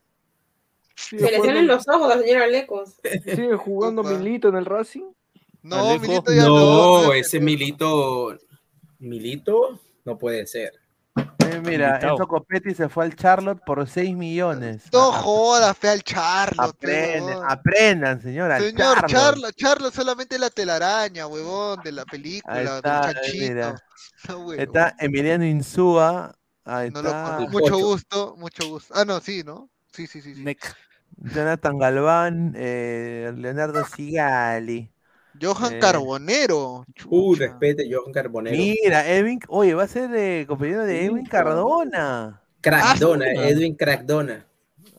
[1.00, 2.96] Sigue Se le salen los ojos a la señora Lecos.
[3.26, 4.12] Sigue jugando Opa.
[4.12, 5.06] Milito en el Racing.
[5.62, 5.98] No.
[5.98, 7.04] Milito ya no.
[7.04, 8.38] No, ese Milito.
[9.00, 10.74] Milito no puede ser.
[11.16, 12.00] Eh, mira.
[12.00, 14.84] Enzo Copetti se fue al Charlotte por 6 millones.
[14.92, 19.08] No jodas, fe al Charlo, Aprendan, aprendan, señor, Charlotte.
[19.08, 23.76] Charlo, Charlo solamente la telaraña, huevón, de la película, está, mira.
[24.28, 24.52] No.
[24.52, 26.36] Está Emiliano Insúa.
[26.66, 27.40] Ahí No está.
[27.50, 28.94] mucho gusto, mucho gusto.
[28.94, 29.70] Ah, no, sí, ¿no?
[29.94, 30.36] Sí, sí, sí.
[30.36, 30.44] sí.
[31.18, 34.90] Jonathan Galván, eh, Leonardo Sigali.
[35.41, 36.86] Johan Eh, Carbonero.
[37.07, 38.57] Uh, respete, Johan Carbonero.
[38.57, 42.41] Mira, Edwin, oye, va a ser eh, compañero de Edwin Cardona.
[42.61, 43.48] Crackdona, Ah.
[43.49, 44.45] Edwin Crackdona.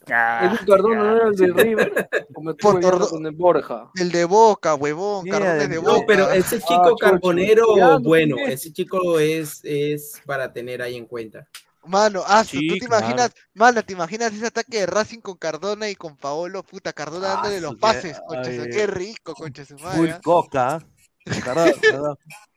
[0.07, 2.09] Edwin Cardona no era el de River.
[2.33, 3.91] Con el Borja.
[3.97, 6.05] El de Boca, huevón, Mira, Cardona es de- de No, Boca.
[6.09, 6.97] pero ese Ah, chico.
[6.97, 11.47] Carbonero, bueno, ese chico es, es para tener ahí en cuenta.
[11.87, 13.05] Mano, ah, Sí, tú te claro.
[13.07, 17.29] imaginas, mano, te imaginas ese ataque de Racing con Cardona y con Paolo, puta, Cardona
[17.29, 19.99] Ah, dándole los pases, concha, su- ay, qué rico, concha su madre.
[19.99, 20.21] Full ¿ah?
[20.23, 20.79] coca.
[21.25, 22.17] Perdón, perdón.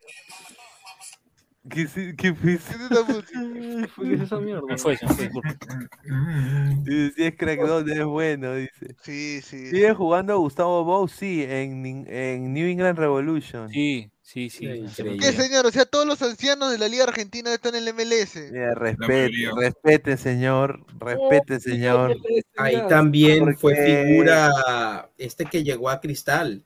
[1.70, 2.58] ¿Qué, sí- qué fue?
[2.58, 3.06] ¿Qué es esa?
[4.30, 4.62] ¿Qué mierda?
[4.68, 5.30] Me fue, me fue,
[7.16, 8.94] si es Crackdon, es bueno, dice.
[9.02, 9.70] Sí, sí.
[9.70, 13.68] Sigue jugando Gustavo Bou, sí, en, en New England Revolution.
[13.70, 14.64] Sí, sí, sí.
[14.66, 15.18] Increíble.
[15.20, 15.66] ¿Qué, señor?
[15.66, 18.50] O sea, todos los ancianos de la Liga Argentina están en el MLS.
[18.50, 22.16] Mira, respete, respete, señor, respete, señor.
[22.56, 26.64] Ahí también fue figura este que llegó a Cristal.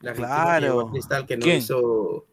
[0.00, 0.66] La Claro.
[0.66, 1.56] llegó a Cristal, que no ¿Quién?
[1.58, 2.24] hizo,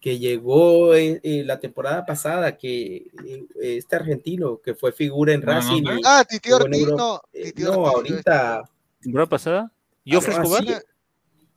[0.00, 5.40] que llegó en, en la temporada pasada, que eh, este argentino que fue figura en
[5.40, 5.82] No, no, Racing.
[5.82, 5.96] no.
[5.98, 7.20] y Ah, Titi Ortiz, no.
[7.32, 8.62] Eh, Titi no, Ortiz, ahorita.
[9.00, 9.72] ¿Temporada pasada?
[10.06, 10.84] ¿Joffrey Ah, Escobar?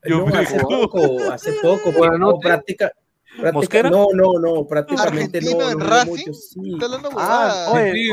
[0.08, 0.90] Yo No, me hace acuerdo.
[0.92, 1.92] poco, hace poco.
[1.94, 2.42] Pero noches.
[2.44, 2.92] práctica-
[3.92, 5.72] no, no, no, prácticamente Argentino no.
[5.72, 6.60] en no mucho, sí.
[7.18, 8.10] Ah, oye, Sí,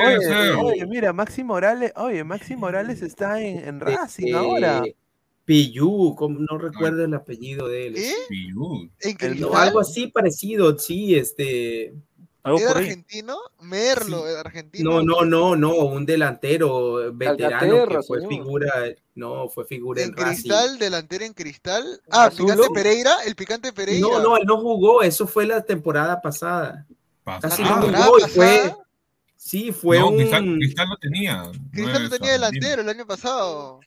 [0.62, 4.82] oye, mira, Maxi Morales, oye, Maxi Morales está en, en Racing Eh, ahora.
[5.46, 7.96] Pillú, como- no recuerdo el apellido de él.
[7.98, 8.12] ¿Eh?
[8.28, 8.88] Piyú.
[9.00, 11.94] ¿En No, algo así parecido, sí, este.
[12.44, 12.84] Algo ¿Era por ahí.
[12.84, 13.38] argentino?
[13.60, 15.02] Merlo, era argentino.
[15.02, 18.32] No, no, no, no, un delantero veterano Calcaterra, que fue señor.
[18.32, 18.72] figura,
[19.14, 20.42] no, fue figura en, En Racing.
[20.50, 22.02] Cristal, delantero en Cristal.
[22.10, 22.52] Ah, Azulo.
[22.54, 24.06] Picante Pereira, el Picante Pereira.
[24.06, 26.86] No, no, él no jugó, eso fue la temporada pasada.
[27.40, 28.78] Casi no temporada jugó y fue, pasada.
[29.36, 31.52] sí, fue no, un, Cristal, Cristal no tenía.
[31.72, 33.80] Cristal no tenía delantero el año pasado.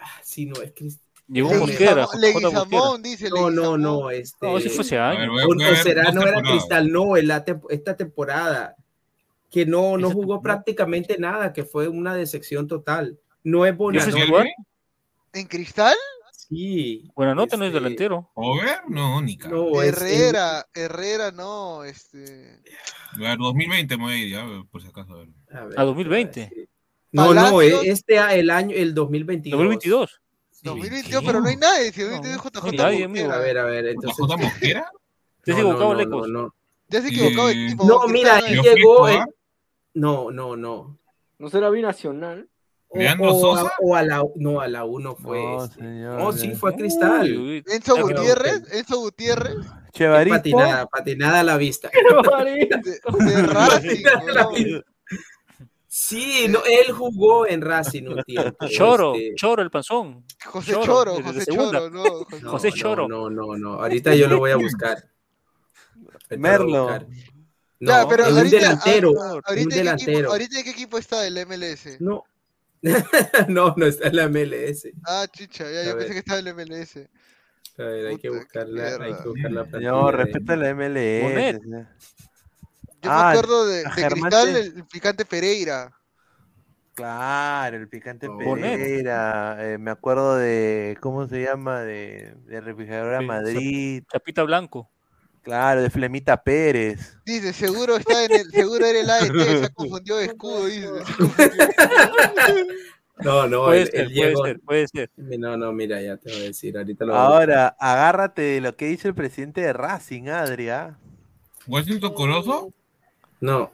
[0.00, 2.06] Ah, sí, no, es Cris- Llegó Leguizamón- Mosquera.
[2.18, 5.32] Leguizamón, dice no, no, no, este, No, ese fue ese A ver, año.
[5.34, 6.42] o, será, no era.
[6.42, 8.76] Cristal, no, en la tem- esta temporada,
[9.50, 10.42] que no, no jugó temporada.
[10.42, 13.18] prácticamente nada, que fue una decepción total.
[13.42, 14.54] No es ¿Joffrey Bonanote?
[15.32, 15.94] ¿En Cristal?
[16.30, 17.10] sí.
[17.16, 18.30] Buena nota, no es este, delantero.
[18.34, 18.80] ¿Over?
[18.88, 19.36] No, ni.
[19.36, 22.60] No, es- es- Herrera, Herrera no, este.
[23.14, 25.14] A ver, 2020 me voy a ir, ya, por si acaso.
[25.14, 25.28] A ver.
[25.52, 26.68] a ver, A 2020.
[27.12, 27.84] No, no, Palacios.
[27.86, 29.56] este a- el año, el 2022.
[29.58, 30.20] 2022.
[30.64, 30.80] Sí.
[30.80, 31.92] 2022, pero no hay nadie.
[31.92, 33.26] Si No, 2022 no JJ hay nadie, Mosquera.
[33.26, 33.32] amigo.
[33.32, 34.26] A ver, a ver, entonces.
[34.26, 34.32] Te
[35.52, 36.28] has No, no, equivocado, Lecos.
[36.28, 36.54] no, no.
[36.88, 37.84] Ya se equivocado el Eh, tipo.
[37.86, 38.56] No, mira, no ahí es.
[38.58, 39.08] ¿Joffrey llegó.
[39.94, 40.98] No, no, no.
[41.38, 42.48] ¿No será binacional?
[42.88, 43.72] O, ¿Leandro o a, Sosa?
[43.80, 45.80] o a la no a la uno fue No, este.
[45.80, 47.62] señor, No, sí fue a Cristal.
[47.66, 49.56] Enzo Gutiérrez, Enzo Gutiérrez,
[49.92, 50.36] Chevarito.
[50.36, 51.90] Patinada, patinada a la vista.
[51.90, 52.00] de,
[53.24, 54.80] de Racing, Patinada a la vista.
[56.14, 58.66] Sí, no, él jugó en Racing un tiempo.
[58.68, 59.34] Choro, este.
[59.34, 60.24] Choro el panzón.
[60.44, 61.78] José Choro, José segunda.
[61.80, 63.08] Choro, no, José- No, José no, Choro.
[63.08, 63.72] No, no, no.
[63.82, 64.98] Ahorita yo lo voy a buscar.
[65.96, 66.82] Ahorita Merlo.
[66.84, 67.06] buscar.
[67.80, 69.12] Ya, No, pero es un ahorita, delantero.
[69.20, 70.30] ah, un ahorita, ¿en qué equipo, delantero.
[70.30, 72.00] ahorita qué equipo está el MLS?
[72.00, 72.22] No.
[73.48, 74.88] no, no está en la MLS.
[75.06, 75.98] Ah, chicha, ya, A yo ver.
[75.98, 77.08] pensé que estaba en el MLS.
[77.78, 79.24] A ver, hay que Puta, buscarla, hay que mierda.
[79.24, 81.60] buscar la plantilla Señor, de- respeta la MLS.
[83.02, 85.92] Yo Ah, me acuerdo de, Cristal, el, el picante Pereira.
[86.94, 88.28] Claro, el picante.
[88.30, 89.56] Pereira.
[89.60, 91.80] eh, me acuerdo de, ¿cómo se llama?
[91.82, 94.02] De, de Refrigeradora Sí, Madrid.
[94.12, 94.88] Chapita Blanco.
[95.42, 97.18] Claro, de Flemita Pérez.
[97.26, 100.88] Dice, seguro está en el, seguro era el AET, se ha confundido de escudo, dice.
[103.18, 105.10] No, no, Puede ser, puede llegó- ser, puede ser.
[105.16, 106.76] No, no, mira, ya te voy a decir.
[106.76, 107.40] Ahorita lo voy a buscar.
[107.42, 110.98] Ahora, agárrate de lo que dice el presidente de Racing, Adria.
[111.68, 112.72] ¿Washington Corozo?
[113.40, 113.70] No.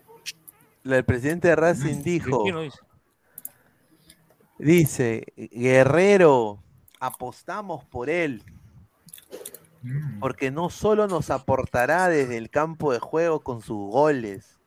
[0.85, 2.79] El presidente de Racing dijo, ¿Quién lo dice?
[4.61, 6.63] Dice, Guerrero,
[6.99, 8.43] apostamos por él,
[9.83, 10.21] Mm.
[10.21, 14.59] porque no solo nos aportará desde el campo de juego con sus goles,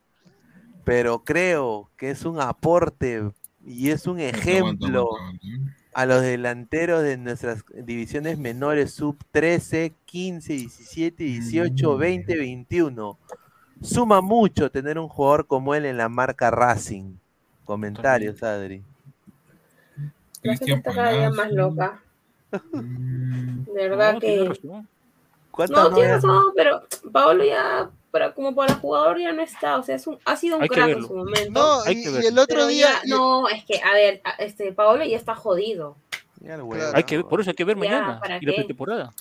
[0.84, 3.30] pero creo que es un aporte
[3.64, 5.10] y es un ejemplo
[5.94, 13.18] a los delanteros de nuestras divisiones menores sub 13, 15, 17, 18, 20, 21.
[13.82, 17.18] Suma mucho tener un jugador como él en la marca Racing.
[17.65, 18.82] Comentarios, Adri.
[20.44, 22.02] La gente Cristian está cada día más loca.
[22.72, 24.45] Mm, De verdad No, que.
[24.49, 24.88] razón.
[25.52, 29.84] ¿Cuántas No, tiene razón, pero Paolo ya, pero como para jugador ya no está, o
[29.84, 31.52] sea, es un, ha sido un Hay que crack en su momento.
[31.52, 32.30] No, Hay y, que y verlo.
[32.30, 35.95] el otro pero día, ya- no, es que, a ver, este, Paolo ya está jodido.
[36.44, 36.68] Claro.
[36.94, 39.14] Hay que por eso hay que ver Ya, mañana ¿para y la pretemporada.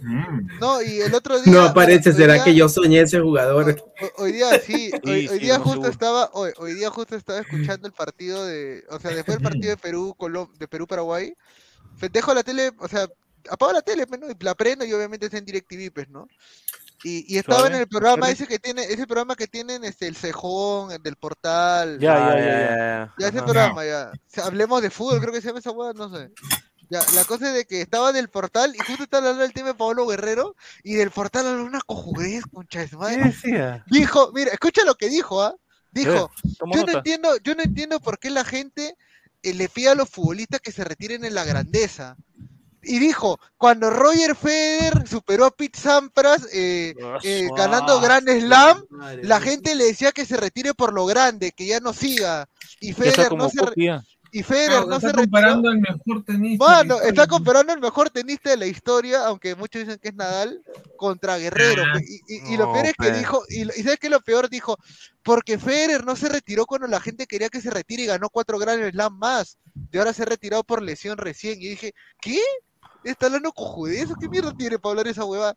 [0.00, 0.58] mm.
[0.60, 1.52] no, y el otro día.
[1.52, 3.76] No aparece, ¿será día- que yo soñé ese jugador?
[4.00, 5.90] ho- Hoy día sí, hoy, Sí, hoy sí, día no, justo seguro.
[5.90, 9.70] estaba, hoy, hoy día justo estaba escuchando el partido de, o sea, después del partido
[9.70, 11.34] de Perú, Colom de Perú Paraguay,
[11.98, 13.06] fe- dejo la tele, o sea,
[13.50, 14.30] apago la tele, pues, ¿no?
[14.30, 16.26] y la prendo y obviamente está en DirecTV, pues, ¿no?
[17.04, 18.32] Y, y estaba en el programa suave.
[18.32, 22.38] ese que tiene, ese programa que tienen este el cejón, el del portal, Ya, Ah,
[22.38, 23.14] ya, ya, ya.
[23.18, 23.44] Ya ese Ajá.
[23.44, 24.10] programa, ya.
[24.14, 26.30] O sea, hablemos de fútbol, creo que se llama esa hueá, no sé.
[26.90, 29.68] Ya, la cosa es de que estaba del portal y justo estaba hablando del tema
[29.68, 33.24] de Pablo Guerrero y del portal habló una cojudez, concha de su ¿Qué madre.
[33.24, 33.84] decía?
[33.86, 35.54] Dijo, mira, escucha lo que dijo, ¿ah?
[35.92, 36.30] Dijo,
[36.74, 38.96] yo no entiendo, yo no entiendo por qué la gente
[39.42, 42.16] eh, le pide a los futbolistas que se retiren en la grandeza.
[42.86, 48.84] Y dijo, cuando Roger Federer superó a Pete Sampras eh, eh, ganando Grand Slam,
[49.22, 52.48] la gente le decía que se retire por lo grande, que ya no siga.
[52.80, 53.60] Y Federer no se,
[54.34, 55.30] y Federer Claro, no está se retiró.
[55.30, 56.84] comparando el mejor tenista.
[56.84, 60.60] La está comparando el mejor tenista de la historia, aunque muchos dicen que es Nadal,
[60.96, 61.84] contra Guerrero.
[61.86, 62.00] Ah.
[62.26, 64.48] Y, lo peor es que dijo, y, lo- y ¿sabes qué es lo peor?
[64.50, 64.76] Dijo,
[65.22, 68.58] porque Federer no se retiró cuando la gente quería que se retire y ganó cuatro
[68.58, 69.56] Grand Slam más.
[69.72, 71.62] De ahora se ha retirado por lesión recién.
[71.62, 72.40] Y dije, ¿qué?
[73.04, 74.08] ¿Está hablando cojudez?
[74.20, 75.54] ¿Qué mierda tiene para hablar esa hueva?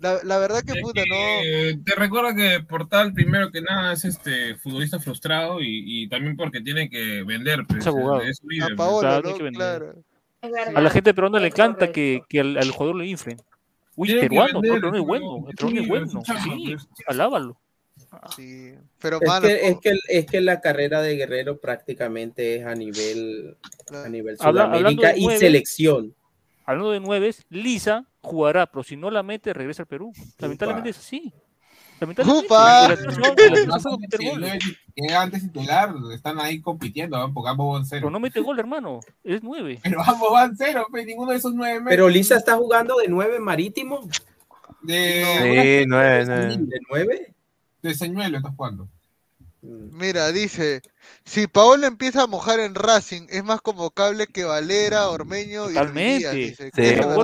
[0.00, 1.14] La, la verdad que Es puta, no.
[1.14, 6.36] que te recuerda que Portal, primero que nada, es este futbolista frustrado y, y también
[6.36, 7.60] porque tiene que vender.
[7.66, 8.20] Pues, Es abogado.
[8.22, 8.76] es su vida, A pues.
[8.78, 9.22] Paolo, Claro, ¿no?
[9.22, 9.78] tiene que vender.
[9.78, 9.94] Claro.
[10.42, 10.76] Es verdad.
[10.76, 13.40] A la gente peruana le encanta que, que al, al jugador le inflen.
[13.96, 16.22] Uy, Tiene peruano, vender, es pero bueno, el peruano es sí, bueno.
[16.76, 16.76] Sí,
[17.06, 17.60] alábalo.
[18.34, 18.74] Sí.
[19.00, 23.56] Pero, Es que, es, que, es que la carrera de Guerrero prácticamente es a nivel,
[23.92, 26.14] a nivel Sudamérica y nueve, selección.
[26.64, 30.12] Hablando de nueves, Lisa jugará, pero si no la mete, regresa al Perú.
[30.38, 31.32] Lamentablemente es así.
[32.00, 32.48] Lamentablemente.
[35.16, 37.32] Antes titular, están ahí compitiendo, ¿no?
[37.32, 38.10] porque ambos van Pero cero.
[38.10, 39.00] no mete gol, hermano.
[39.22, 39.80] Es nueve.
[39.82, 41.84] Pero ambos van cero, pues, ninguno de esos nueve.
[41.88, 44.00] Pero Lisa está jugando de nueve marítimo.
[44.82, 46.56] De, Sí, nueve, nueve.
[46.58, 47.34] ¿De nueve?
[47.82, 48.88] de señuelo estás jugando.
[49.66, 50.82] Mira, dice,
[51.24, 56.18] si Paolo empieza a mojar en Racing, es más convocable que Valera, Ormeño y Totalmente.
[56.18, 56.70] Díaz, dice.
[56.74, 57.16] Sí, verdad,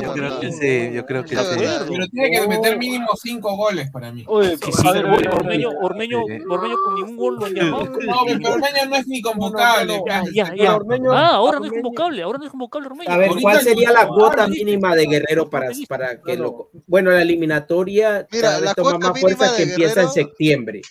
[0.00, 1.58] Yo creo que sí, yo creo que Es sí.
[1.60, 1.86] verdad.
[1.88, 2.48] Pero tiene que Oh.
[2.48, 4.24] meter mínimo cinco goles para mí.
[4.26, 6.38] Oye, a sí, ver, Ormeño, Ormeño, Sí.
[6.48, 7.84] Ormeño con ningún gol lo han llamado.
[7.84, 7.92] No,
[8.26, 9.96] pero Ormeño no es ni convocable.
[9.98, 10.76] no, Ya, ya, ya.
[10.76, 13.10] Ormeño- Ah, ahora no es convocable, ahora no es convocable Ormeño.
[13.12, 16.70] A ver, ¿cuál sería la cuota mínima de Guerrero para, para que lo...
[16.86, 20.82] Bueno, la eliminatoria Mira, cada vez la toma cuota más fuerza que empieza en septiembre.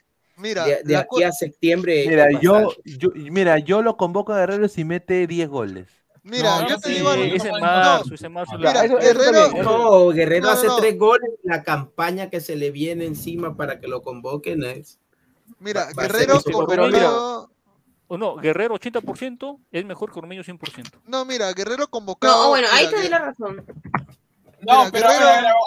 [0.44, 2.06] Mira, De, aquí a septiembre.
[2.06, 5.88] Mira, yo, yo, mira, yo lo convoco a Guerrero si mete 10 goles.
[6.22, 7.24] mira, No, yo te sí, digo algo.
[7.24, 8.58] es en no, marzo, es en marzo.
[8.58, 10.76] Mira, eso- Guerrero, eso- No, Guerrero No, hace no.
[10.76, 11.30] tres goles.
[11.44, 15.00] La campaña que se le viene encima para que lo convoquen es.
[15.60, 16.42] mira, va- Guerrero
[16.92, 17.10] mira,
[18.08, 21.00] O no, Guerrero 80% es mejor que Ormeño 100%.
[21.08, 22.44] No, mira, Guerrero convocado.
[22.44, 23.66] No, bueno, ahí mira, te Guer- la razón.
[24.66, 25.08] No, Mira, pero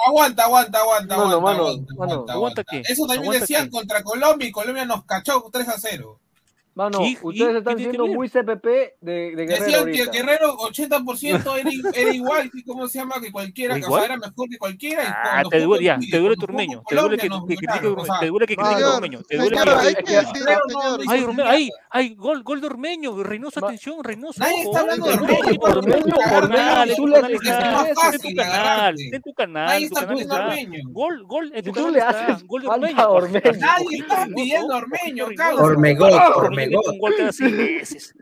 [0.07, 2.13] aguanta, aguanta, aguanta, Mano, aguanta, mano, aguanta, mano.
[2.15, 2.65] aguanta, ¿Aguanta aguanta.
[2.65, 2.87] qué?
[2.89, 3.71] Eso también ¿Aguanta decían qué?
[3.71, 6.21] contra Colombia y Colombia nos cachó 3 a 0.
[6.77, 8.67] Mano, ¿Y- y- ustedes están siendo muy CPP
[9.01, 10.19] de, de Guerrero Decían que.
[10.19, 13.15] Guerrero 80% era, era igual, que ¿cómo se llama?
[13.21, 14.03] Que cualquiera, que o ¿Igual?
[14.03, 15.03] sea, era mejor que cualquiera.
[15.03, 17.29] y Ah, te duele, ya, te duele cuando tu jugó Ormeño, con te duele que,
[17.29, 20.17] que critique o sea, te duele que critique Ormeño, te duele que
[21.09, 24.41] Ay, ay, ay, gol, gol de Ormeño, Reynoso, atención, Reynoso.
[24.41, 27.59] Nadie está hablando de Ormeño, Ormeño, Ormeño, canal, en tú tu le canal haces está,
[27.59, 29.17] es más en tu fácil canal, agarrarte.
[29.17, 30.35] en tu canal, Nadie está pidiendo.
[30.35, 30.81] Ormeño.
[30.91, 32.97] Gol, gol, tú le está, haces gol de Ormeño.
[33.59, 35.35] Nadie está pidiendo Ormeño, Reynoso.
[35.37, 35.63] causa.
[35.65, 36.37] Ormegot,
[36.69, 38.15] Un gol cada seis meses.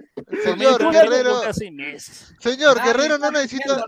[0.43, 1.53] Señor, Guerrero-.
[2.41, 3.85] Señor, Guerrero no necesita.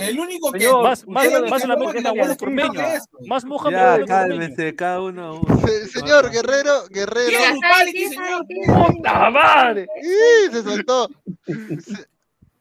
[0.00, 0.60] El único que.
[0.60, 2.98] Señor, Más, más, la.
[3.26, 5.40] Más moja Ya, cálmense, cada uno
[5.92, 7.38] señor, Guerrero, Guerrero.
[8.66, 9.86] ¡Puta madre!
[10.50, 11.08] Se soltó.
[11.46, 12.06] Se-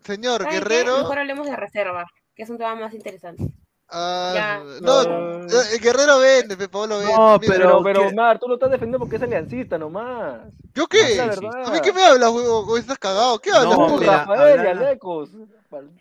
[0.04, 0.50] señor.
[0.50, 1.00] Guerrero.
[1.00, 2.06] Mejor hablemos de reserva,
[2.36, 3.44] que es un tema más interesante.
[3.90, 5.46] Ah, no, No.
[5.48, 7.14] eh, Guerrero vende, pe, Pablo vende.
[7.14, 8.14] No, pero- Pero, pero, ¿qué?
[8.16, 10.42] Mar, tú lo estás defendiendo porque es aliancista nomás.
[10.76, 11.20] ¿Yo qué?
[11.22, 12.60] ¿A mí qué me hablas, huevo?
[12.68, 13.40] ¿O estás cagado?
[13.40, 14.26] ¿Qué hablas, No, puta?
[14.26, 15.30] Rafael y Alecos.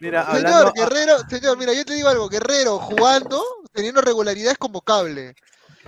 [0.01, 3.43] Mira, Señor, hablando, Guerrero, señor, mira, yo te digo algo, Guerrero jugando,
[3.73, 5.35] teniendo regularidad es convocable.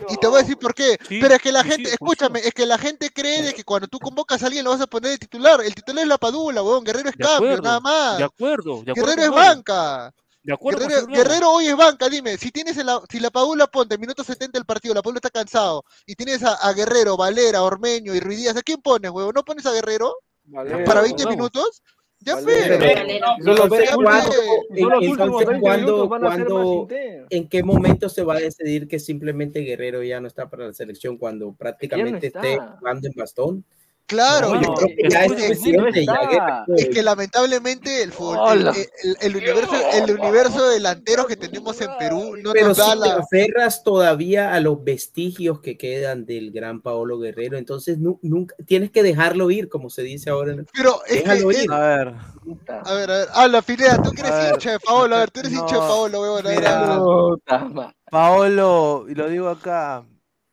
[0.08, 0.96] Y te voy a decir por qué.
[1.08, 3.52] Sí, Pero es que la sí, gente, sí, escúchame, es que la gente cree de
[3.54, 5.60] que cuando tú convocas a alguien lo vas a poner de titular.
[5.60, 6.84] El titular es la padula, weón.
[6.84, 8.18] Guerrero es De cambio, acuerdo, nada más.
[8.18, 8.94] De acuerdo, de acuerdo.
[8.94, 10.12] Guerrero es banca.
[10.42, 13.96] De acuerdo, Guerrero, hoy es banca, dime, si tienes en la, si la Padula ponte
[13.96, 17.62] en minuto 70 del partido, la Padula está cansado, y tienes a, a Guerrero, Valera,
[17.62, 19.32] Ormeño y Ruidíaz, ¿a quién pones, huevón?
[19.34, 21.36] ¿No pones a Guerrero Valera, para 20 vamos.
[21.36, 21.82] minutos?
[22.20, 22.68] Ya fue.
[22.68, 23.36] Valera.
[23.36, 26.38] Son los Entonces, últimos- ¿cuándo- son los entonces, últimos 20 ¿cuándo- minutos van a ser
[26.38, 27.26] más cuándo- intensos.
[27.30, 30.72] ¿En qué momento se va a decidir que simplemente Guerrero ya no está para la
[30.72, 32.40] selección cuando prácticamente está.
[32.40, 33.64] esté jugando en bastón?
[34.08, 38.10] Claro, No, yo no, creo que es ya es que no es que lamentablemente el,
[38.10, 42.68] fútbol, el, el- el universo, el universo de delanteros que tenemos en Perú no Pero
[42.68, 43.14] nos si da te la...
[43.16, 48.90] aferras todavía a los vestigios que quedan del gran Paolo Guerrero, entonces nu- nunca tienes
[48.90, 50.52] que dejarlo ir, como se dice ahora.
[50.52, 51.70] en el- Pero es que, Déjalo es- ir.
[51.70, 55.18] a ver, a ver, a ver, habla Pineda, tú que eres hincha de Paolo, a
[55.18, 57.94] ver, tú eres hincha de no, Paolo, huevón, a ver.
[58.10, 60.02] Paolo, y lo digo acá,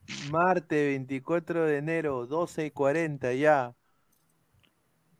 [0.07, 3.75] martes 24 de enero, 12 y 40 ya.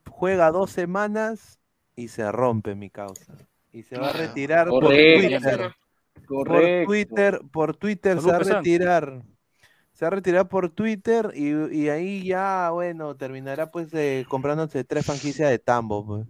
[0.09, 1.59] Juega dos semanas
[1.95, 3.33] y se rompe mi causa.
[3.71, 5.19] Y se va a retirar por Correcto.
[5.19, 5.75] Twitter.
[6.27, 6.83] Por.
[6.85, 9.23] Twitter, por Twitter se va a retirar.
[9.93, 14.83] Se va a retirar por Twitter y, y ahí ya, bueno, terminará pues eh, comprándose
[14.83, 16.05] tres franquicias de tambo.
[16.05, 16.27] pues.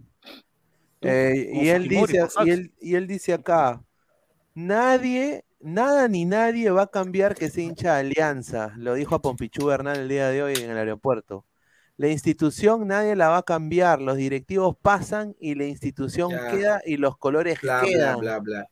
[1.02, 3.82] Eh, y él dice, y él, y él dice acá,
[4.54, 8.72] nadie, nada ni nadie va a cambiar que sea hincha de Alianza.
[8.76, 11.44] Lo dijo a Pompichú Bernal el día de hoy en el aeropuerto.
[11.96, 16.48] La institución nadie la va a cambiar, los directivos pasan y la institución Ya.
[16.50, 18.66] queda y los colores Bla, quedan bla, bla.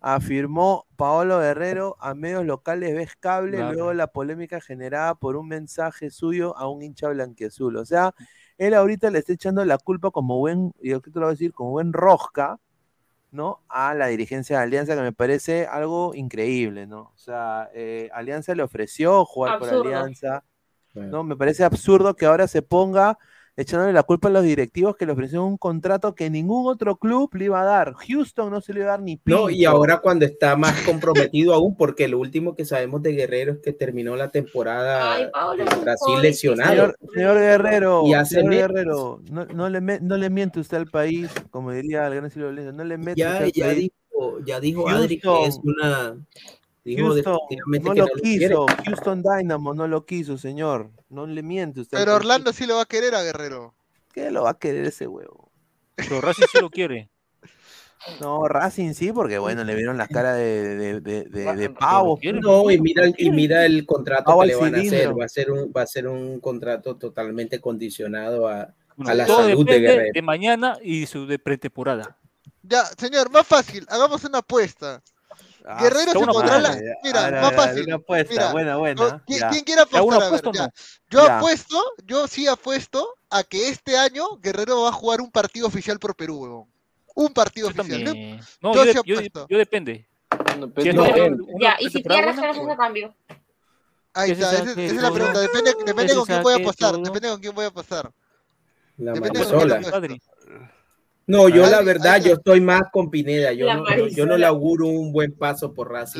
[0.00, 3.72] afirmó Paolo Guerrero a medios locales ves cable Claro.
[3.74, 7.76] luego de la polémica generada por un mensaje suyo a un hincha blanquiazul.
[7.76, 8.14] O sea,
[8.58, 11.34] él ahorita le está echando la culpa como buen, yo qué te lo voy a
[11.36, 12.58] decir, como buen rosca,
[13.32, 13.62] ¿no?
[13.68, 17.10] A la dirigencia de Alianza, que me parece algo increíble, ¿no?
[17.14, 19.82] O sea, eh, Alianza le ofreció jugar Absurdo.
[19.82, 20.44] por Alianza,
[20.94, 21.24] ¿no?
[21.24, 23.18] Me parece absurdo que ahora se ponga
[23.56, 27.34] echándole la culpa a los directivos que le ofrecieron un contrato que ningún otro club
[27.34, 27.92] le iba a dar.
[27.94, 31.52] Houston no se le iba a dar ni No, y ahora cuando está más comprometido
[31.54, 35.64] aún, porque lo último que sabemos de Guerrero es que terminó la temporada Ay, Paolo,
[35.82, 36.70] Brasil lesionado.
[36.72, 38.54] Señor, señor Guerrero, Y hace señor.
[38.54, 42.30] Guerrero, no, no le, me- no le miente usted al país, como diría el gran
[42.30, 43.90] Silvio no le mete Ya, usted al país.
[44.10, 46.16] dijo, ya dijo Adri que es una.
[46.84, 47.36] Houston
[47.66, 48.48] no lo no lo quiere.
[48.48, 50.90] quiso, Houston Dynamo no lo quiso, señor.
[51.08, 51.96] No le miente usted.
[51.98, 52.16] Pero.
[52.16, 53.74] Orlando sí lo va a querer a Guerrero.
[54.12, 55.50] ¿Qué lo va a querer ese huevo?
[55.94, 57.08] Pero Racing sí lo quiere.
[58.20, 61.22] No, Racing sí, porque bueno, le vieron la cara de, de, de,
[61.54, 62.18] de, pavo.
[62.40, 63.30] No, y mira, el- y quiere.
[63.36, 65.16] mira el contrato Pavo que le van a hacer.
[65.16, 69.24] Va a ser un, va a ser un contrato totalmente condicionado a, Bueno, a la
[69.24, 70.10] todo salud de Guerrero.
[70.14, 72.18] de mañana y su de pretemporada.
[72.64, 75.00] Ya, señor, más fácil, hagamos una apuesta.
[75.64, 76.68] Ah, Guerrero se pondrá la...
[76.70, 76.94] madre, ya.
[77.04, 77.84] Mira, A ver, a más a fácil.
[77.86, 79.24] Una apuesta, Mira, buena, buena.
[79.26, 79.48] ¿qui- ya.
[79.50, 80.22] ¿Quién quiere ¿Ya una apostar?
[80.22, 80.72] A ver, no?
[81.10, 81.38] Yo Ya.
[81.38, 85.98] apuesto, yo sí apuesto a que este año Guerrero va a jugar un partido oficial
[85.98, 86.68] por Perú, huevón.
[87.14, 88.00] Un partido Yo oficial.
[88.04, 88.10] ¿no?
[88.10, 88.40] también.
[88.60, 89.46] No, Yo yo, sí yo, apuesto.
[89.48, 90.06] yo depende.
[90.58, 90.72] No,
[91.60, 93.14] Ya, y si pierdes, buena, haces ese cambio.
[94.14, 95.40] Ahí está, esa, es la pregunta.
[95.40, 95.74] Depende,
[96.16, 96.96] con quién voy a apostar.
[96.98, 98.10] Depende con quién voy a apostar.
[98.98, 99.78] La Depende de Marisola.
[99.78, 100.22] quién Adri.
[101.26, 103.52] No, yo la verdad, yo estoy más con Pineda.
[103.52, 106.18] Yo no, yo, yo no le auguro un buen paso por Racing.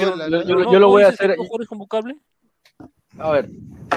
[0.00, 1.36] Yo- yo- lo ¿no voy a hacer-
[1.68, 2.16] convocable?
[3.18, 3.48] A ver,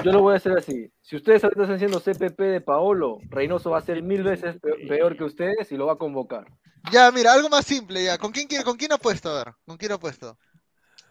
[0.04, 0.90] yo lo voy a hacer así.
[1.02, 4.86] Si ustedes ahorita están haciendo CPP de Paolo, Reynoso va a ser mil veces pe-
[4.88, 6.46] peor que ustedes y lo va a convocar.
[6.90, 8.16] Ya, mira, algo más simple ya.
[8.18, 9.28] ¿Con quién, quiere- con quién apuesto?
[9.30, 10.36] A ver, ¿con quién apuesto?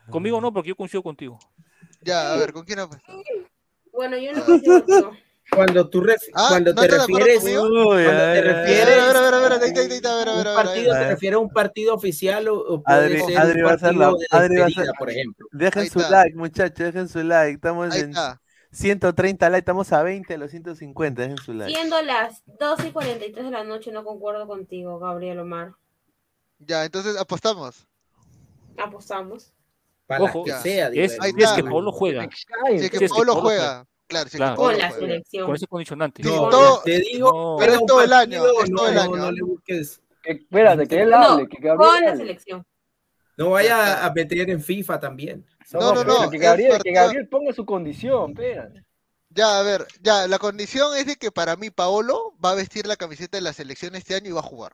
[0.10, 1.38] Conmigo no, porque yo coincido contigo.
[2.02, 3.12] Ya, a ver, ¿con quién apuesto?
[3.94, 5.12] Bueno, yo no contigo.
[5.54, 9.34] Cuando tú ref- Ah, cuando ¿no te refieres, cuando te refieres A ver, a ver,
[9.34, 11.10] a ver, ahí está, ahí está, a ver, a ver, un a ver, partido, está.
[11.10, 13.96] refieres a un partido oficial o, o puede Adri, ser Adri un va a hacer
[13.96, 14.08] la.
[14.12, 15.48] de despedida, por ejemplo.
[15.52, 17.54] Dejen su like, muchachos, dejen su like.
[17.56, 18.42] Estamos en está.
[18.72, 21.22] 130 likes, estamos a 20 de los 150.
[21.24, 21.74] Dejen su like.
[21.74, 25.74] Siendo las 12 y 43 de la noche, no concuerdo contigo, Gabriel Omar.
[26.60, 27.88] Ya, entonces apostamos.
[28.78, 29.52] Apostamos.
[30.06, 32.24] Para Ojo, que sea, es, Ahí es que Pablo juega.
[32.24, 32.28] Si
[32.76, 33.86] es Si es que Pablo juega.
[34.10, 35.46] Claro, Con la selección.
[35.46, 36.24] Con ese condicionante.
[36.24, 37.56] Sí, No, todo- te digo, No.
[37.60, 39.16] Pero es todo el año, es no, todo el no, año.
[39.16, 42.66] no le busques, Que, espérate, que él No, hable, que Gabriel con la selección.
[43.38, 45.46] no vaya a meter en FIFA también.
[45.72, 48.84] No, no, no, Que Gabriel, que Gabriel ponga su condición, espérate.
[49.30, 52.88] Ya, a ver, ya, la condición es de que para mí Paolo va a vestir
[52.88, 54.74] la camiseta de la selección este año y va a jugar.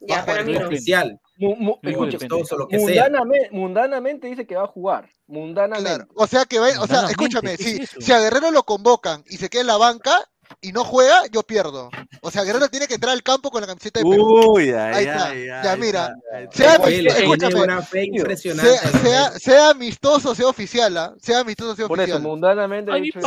[0.00, 0.62] Ya, jugar para mí bien.
[0.62, 0.68] no.
[0.68, 2.34] Oficial, Mu- mu- Muy escucha, depende.
[2.36, 3.08] amistoso, lo que sea.
[3.50, 5.08] mundanamente, dice que va a jugar.
[5.26, 5.88] Mundanamente.
[5.88, 6.06] Claro.
[6.14, 8.00] O sea que va, o sea, escúchame, ¿qué si, es eso?
[8.00, 10.16] si a Guerrero lo convocan y se queda en la banca
[10.60, 11.90] y no juega, yo pierdo.
[12.20, 14.52] O sea, Guerrero tiene que entrar al campo con la camiseta de Perú.
[14.52, 15.26] Uy, ay, Ahí está.
[15.28, 16.14] ay, Ya, mira.
[16.52, 18.78] Sea Oye, amistoso, tiene escúchame, una fe impresionante.
[18.78, 21.14] sea, sea, sea amistoso, sea oficial, ¿ah?
[21.20, 22.22] sea amistoso, sea Por eso, oficial.
[22.22, 22.92] mundanamente.
[22.92, 23.20] Ay, eso.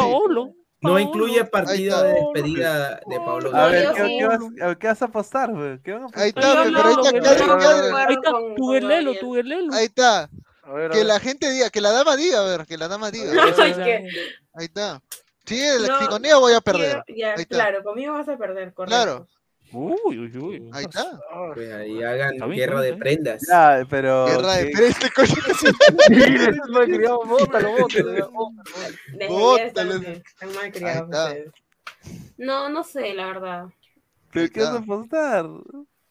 [0.80, 0.99] No Paolo.
[0.99, 5.02] incluye partido Ahí de despedida de Pablo A ver, ¿qué, qué vas, a- qué vas
[5.02, 5.80] a apostar, güey?
[5.82, 6.24] ¿Qué van a apostar?
[6.24, 7.10] Ahí está, pero ahí está,
[8.08, 9.74] Ahí está, tu Guerlelo, tu Guerlelo.
[9.74, 10.30] ahí está.
[10.64, 11.06] A ver, a Que ver.
[11.08, 13.32] la gente diga, que la dama diga, a ver, que la dama diga.
[14.54, 15.02] Ahí está.
[15.45, 17.02] Sí, el- No, voy a perder.
[17.06, 17.56] quiero- ya, Ahí está.
[17.56, 18.95] claro, conmigo vas a perder, correcto.
[18.95, 19.28] Claro,
[19.73, 20.69] Uy, uy, uy.
[20.73, 21.19] ahí está.
[21.53, 23.41] Pues ahí hagan Está bien, guerra está de prendas.
[23.49, 24.26] Ya, pero.
[24.26, 25.27] Guerra de ¿qué- pero este coño.
[26.07, 29.56] Sí, es malcriado, bótalo, bótalo, bótalo.
[29.57, 29.91] Están,
[30.72, 31.38] están.
[32.38, 33.65] No, no sé, la verdad.
[34.31, 35.45] ¿Pero qué vas a apostar?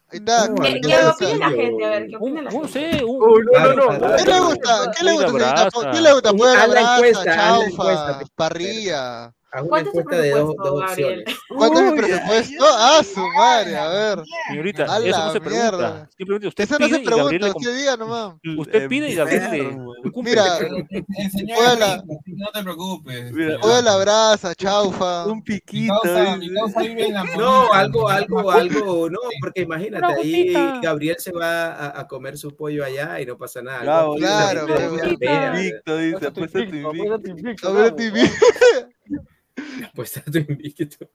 [0.09, 0.49] Ahí está.
[0.62, 1.85] ¿Qué, qué ¿Qué, opina la gente?
[1.85, 2.73] A ver, ¿qué opina la no gente?
[2.97, 4.16] sé, un, Uy, no, no, no.
[4.16, 4.91] ¿Qué le gusta?
[4.97, 5.69] ¿Qué le gusta?
[5.93, 6.31] ¿Qué le gusta?
[6.33, 8.20] Un- Puede la haz la brasa, encuesta, haz la chaufa, encuesta.
[8.37, 9.33] parrilla.
[9.57, 11.24] Haz una ¿Cuánto es tu encuesta de dos, presupuesto, dos opciones.
[11.49, 12.65] ¿Cuánto es Uy, presupuesto?
[12.69, 14.23] Ah, su madre, a ver.
[14.49, 15.78] Señorita, A eso la no se mierda.
[15.78, 16.11] pregunta.
[16.16, 18.35] Simplemente usted Eso no pide se pregunta, usted diga nomás.
[18.59, 19.51] Usted pide y Gabriel
[20.05, 20.31] le cumple.
[20.31, 23.33] Mira, El la- no te preocupes.
[23.61, 25.24] Puede la brasa, chaufa.
[25.27, 25.95] Un Mi piquito.
[26.03, 26.39] causa, dice.
[26.39, 30.53] mi causa vive en la No, algo, algo, algo, no, porque imagínate, ahí.
[30.83, 33.81] Gabriel se va a, a comer su pollo allá y no pasa nada.
[33.81, 36.27] Claro, claro, Invicto, dice.
[36.27, 36.89] Apuesta tu invicto.
[36.91, 37.97] apuesta tu invicto, A ver, vamos.
[37.97, 38.31] TV.
[39.95, 41.07] Pues está tu invicto.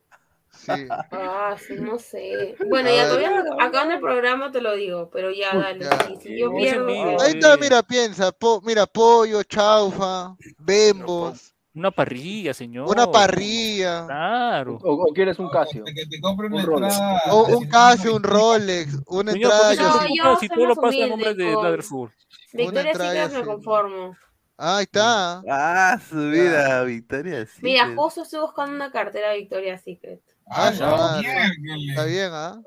[0.53, 0.72] Sí.
[1.11, 2.56] Ah, sí, no sé.
[2.69, 5.86] Bueno, ya A todavía no- acabando el programa te lo digo, pero ya dale.
[5.86, 5.99] Ya.
[6.07, 6.88] Si, si yo pierdo.
[7.22, 8.32] Ahí está, mira, piensa.
[8.32, 12.88] po- mira, pollo, chaufa, bembos, Una parrilla, señor.
[12.90, 14.78] una parrilla, Claro.
[14.84, 15.84] O, o quieres un Casio.
[15.86, 16.94] Que te compre una Un Rolex.
[16.94, 17.22] entrada.
[17.34, 19.69] o un Casio, un Rolex, una Señor, entrada.
[19.69, 21.45] ¿por qué se No, yo- preocupa yo si todo lo más pasa en humilde nombre
[21.45, 22.10] de Ladder Full?
[22.53, 24.15] Victoria Secret me conformo.
[24.63, 25.43] Ah, ahí está.
[25.49, 27.47] Ah, su vida, Victoria.
[27.47, 30.21] Sí, Mira, justo estoy buscando una cartera Victoria Secret.
[30.45, 31.89] Ah, Ah, no, miércoles.
[31.89, 32.61] Está bien, ¿ah?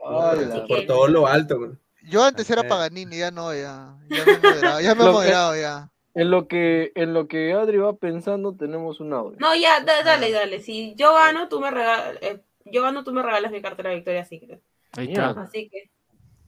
[0.67, 1.59] Por todo lo alto.
[1.59, 1.71] güey.
[2.11, 2.69] Yo antes era Ok.
[2.69, 3.95] Paganini, ya no, ya.
[4.11, 5.89] Ya me he moderado, ya me he moderado, ya.
[6.17, 9.39] En lo que, en lo que Adri va pensando, tenemos un audio.
[9.39, 10.61] no, ya, da- dale, dale.
[10.61, 12.19] Si yo gano, tú me regalas,
[12.65, 14.61] yo gano, tú me regalas mi cartera Victoria Secret.
[14.97, 15.31] Ahí está.
[15.31, 15.91] Así que,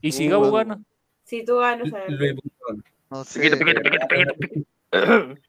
[0.01, 0.81] ¿Y si Gabo Uh, gana?
[1.23, 2.35] si tú ganas, a ver.
[3.09, 3.39] No sé.
[3.39, 4.76] Piquete, piquete, piquete, piquete, piquete.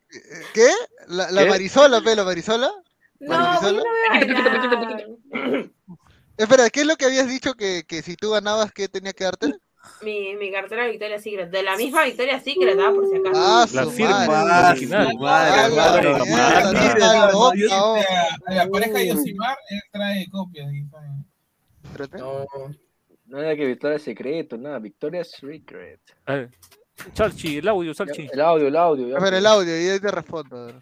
[0.54, 0.68] ¿Qué?
[1.08, 1.48] ¿La, la ¿Qué?
[1.50, 2.70] Marisola, pe, la Marisola?
[3.20, 3.82] No, yo no.
[6.36, 9.24] Espera, ¿qué es lo que habías dicho que, que si tú ganabas, qué tenía que
[9.24, 9.52] darte?
[10.02, 11.50] Mi, mi cartera Victoria Secret.
[11.50, 12.92] De la misma Victoria Secret, ¿ah?
[12.94, 13.32] Por si acaso.
[13.36, 14.28] Ah, La su firma, madre.
[14.48, 15.10] la Ah, original.
[15.10, 15.52] su madre,
[17.00, 17.96] Ah, no, oh.
[18.46, 20.68] A la pareja de Yosimar, él trae copias.
[21.84, 22.18] Espérate.
[22.18, 22.46] No,
[23.26, 26.00] Nada que Victoria Secreto, nada, Victoria Secret.
[27.14, 28.28] Salchi, el audio, Salchi.
[28.32, 29.08] El audio, el audio.
[29.08, 29.16] ya.
[29.16, 30.80] A ver, el audio, y ahí te respondo.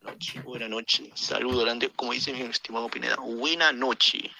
[0.00, 1.10] noche, buena noche.
[1.14, 3.16] Saludo grande, como dice mi estimado Pineda.
[3.16, 4.30] Buena noche.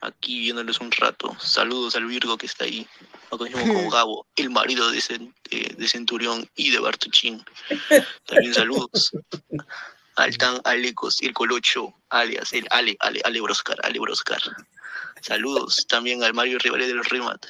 [0.00, 1.34] Aquí viéndoles un rato.
[1.40, 2.86] Saludos al Virgo que está ahí.
[3.40, 7.42] Mismo con Gabo, el marido de, Cen- de- de Centurión y de Bartuchín.
[8.26, 9.10] También saludos
[10.16, 14.40] al tan Alecos, el Colocho, alias el Ale, Ale, Ale Broscar, Ale Broscar.
[15.22, 17.44] Saludos también al Mario Rivales del Remat,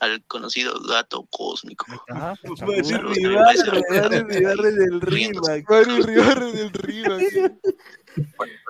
[0.00, 1.86] al conocido gato cósmico.
[2.08, 2.34] Ajá.
[2.66, 5.00] Mario Ribarre del.
[5.00, 5.68] Rimac.
[5.68, 7.58] Mario Ribarre del.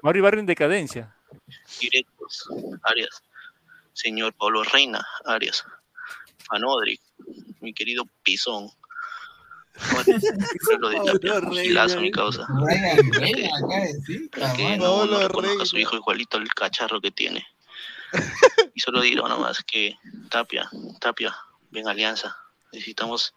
[0.02, 1.14] Mario Ibarra en decadencia.
[1.80, 2.48] directos,
[2.82, 3.22] Arias,
[3.92, 5.64] señor Pablo Reina, Arias,
[6.48, 7.00] Fanodri,
[7.60, 8.70] mi querido Pisón,
[10.80, 12.46] lo de Tapia, un gilazo, mi causa.
[14.56, 17.46] Que no, no reconozca a su hijo igualito al cacharro que tiene.
[18.74, 19.96] Y solo diré nomás que
[20.30, 20.70] Tapia,
[21.00, 21.34] Tapia,
[21.70, 22.36] ven Alianza.
[22.72, 23.34] Necesitamos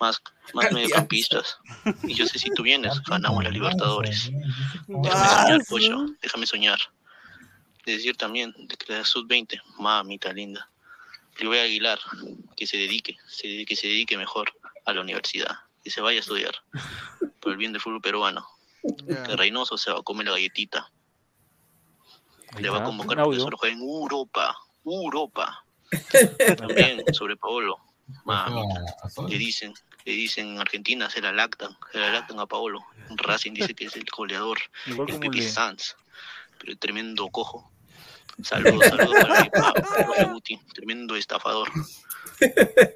[0.00, 0.20] más,
[0.54, 1.58] más mediocampistas.
[2.02, 4.30] Y yo sé si tú vienes, ganamos la Libertadores.
[4.88, 6.78] Déjame soñar, pollo, déjame soñar.
[7.84, 10.68] De decir también de que la sub-20, mamita linda.
[11.38, 11.98] Le voy a Aguilar,
[12.56, 14.52] que se dedique, se, que se dedique mejor
[14.86, 16.54] a la universidad, que se vaya a estudiar,
[17.40, 18.48] por el bien del fútbol peruano.
[19.06, 20.90] Que Reynoso se va a comer la galletita.
[22.58, 23.40] Le va a convocar un para que audio.
[23.40, 25.64] solo juegue en Europa, Europa.
[26.56, 27.78] También sobre Paolo,
[28.24, 28.82] mamita.
[29.28, 29.74] Le dicen,
[30.04, 32.84] le dicen en Argentina, se la lactan, se la lactan a Paolo.
[33.16, 35.96] Racing dice que es el goleador, Igual el Pipi Sanz,
[36.58, 37.70] pero el tremendo cojo.
[38.42, 39.14] Saludos, saludos
[39.52, 41.68] para Guti, tremendo estafador.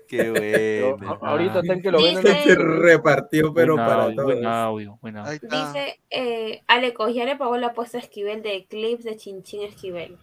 [0.08, 1.18] Qué bueno.
[1.22, 2.44] ahorita está en que lo Dice- venden.
[2.44, 4.54] Se repartió, pero Buen para audio, buen todos.
[4.54, 5.40] audio, buen audio.
[5.42, 10.18] Dice eh, Aleco, ya le pagó la apuesta a Esquivel de clips de Chinchín Esquivel.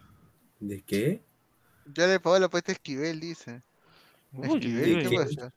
[0.60, 1.24] ¿De qué?
[1.94, 3.62] Ya le pagó la apuesta a Esquivel, dice.
[4.44, 5.18] Esquivel, ¿qué uy.
[5.18, 5.54] pasa?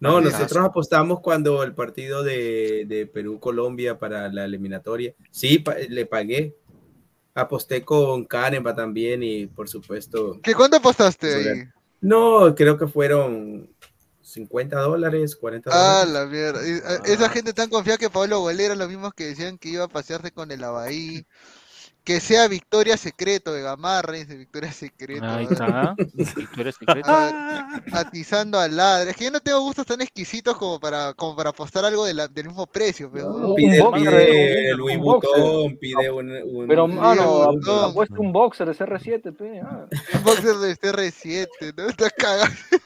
[0.00, 5.14] No, nosotros apostamos cuando el partido de, de Perú-Colombia para la eliminatoria.
[5.30, 6.56] Sí, pa- le pagué.
[7.34, 10.38] Aposté con Canemba también y por supuesto.
[10.42, 11.64] ¿Qué cuánto apostaste ahí?
[12.00, 13.70] No, creo que fueron
[14.20, 16.12] 50 dólares, 40 Ah, dólares.
[16.12, 16.60] la mierda.
[16.88, 19.88] A- Esa gente tan confiada que Pablo eran los mismos que decían que iba a
[19.88, 21.24] pasearse con el Abaí.
[22.04, 25.24] Que sea Victoria Secreto de Gamarra, dice Victoria Secreto.
[25.24, 25.94] Ahí está.
[26.36, 27.02] Victoria Secreto.
[27.08, 29.12] Ah, atizando al ladre.
[29.12, 32.14] Es que yo no tengo gustos tan exquisitos como para, como para apostar algo de
[32.14, 33.08] la- del mismo precio.
[33.12, 33.54] Pero...
[33.54, 35.30] Pide, un pide boxer, Louis un boxer.
[35.40, 37.50] Vuitton, pide un, un- Pero, mano,
[37.94, 39.60] puesto un boxer de CR7, pe.
[39.60, 39.86] ah.
[40.14, 41.88] Un boxer de CR7, ¿no?
[41.88, 42.50] Está cagado.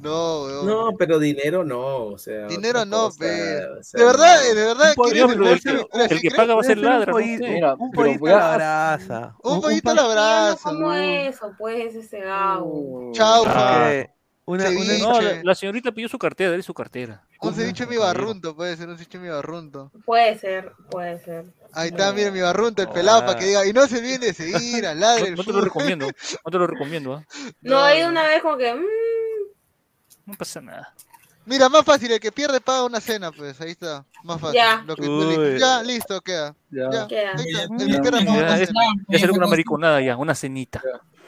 [0.00, 0.66] No, weón.
[0.66, 2.46] No, pero dinero no, o sea.
[2.48, 3.64] Dinero no, cosa, pe.
[3.66, 5.54] o sea, De verdad, de verdad, Un ¿quieres pollo, el
[6.08, 7.12] de que- el paga va a ser ladra.
[7.14, 9.36] Mira, un pero la brasa.
[9.42, 10.58] Un Un- un pollito a la brasa.
[10.70, 11.02] ¿Cómo weón.
[11.02, 11.52] eso?
[11.58, 12.02] Pues ese
[14.44, 14.96] una, Ceviche.
[15.04, 17.22] una- No, la, la señorita pidió su cartera, dale su cartera.
[17.40, 19.90] Un ceviche mi barrunto, puede ser un ceviche mi barrunto.
[20.04, 21.44] Puede ser, puede ser.
[21.72, 24.34] Ahí está, mire mi barrunto, el pelado, para que diga, y no se viene de
[24.34, 25.30] seguir al ladre.
[25.30, 25.64] No, te lo fútbol".
[25.64, 27.24] recomiendo, no te lo recomiendo, ¿ah?
[27.60, 28.74] No, he ido una vez como que.
[28.74, 28.82] mm,
[30.26, 30.94] no pasa nada.
[31.44, 34.54] Mira, más fácil, el que pierde paga una cena, pues, ahí está, más fácil.
[34.60, 34.82] Ya.
[34.86, 35.34] Lo que tú Uy.
[35.34, 35.60] eliges.
[35.60, 36.54] ya, listo, queda.
[36.70, 36.90] Ya.
[36.90, 37.32] Ya, Queda.
[37.36, 37.62] ahí está.
[37.62, 38.80] El que pierde paga una Ya, ya, cena.
[39.08, 40.80] ya será una mariconada ya, una cenita.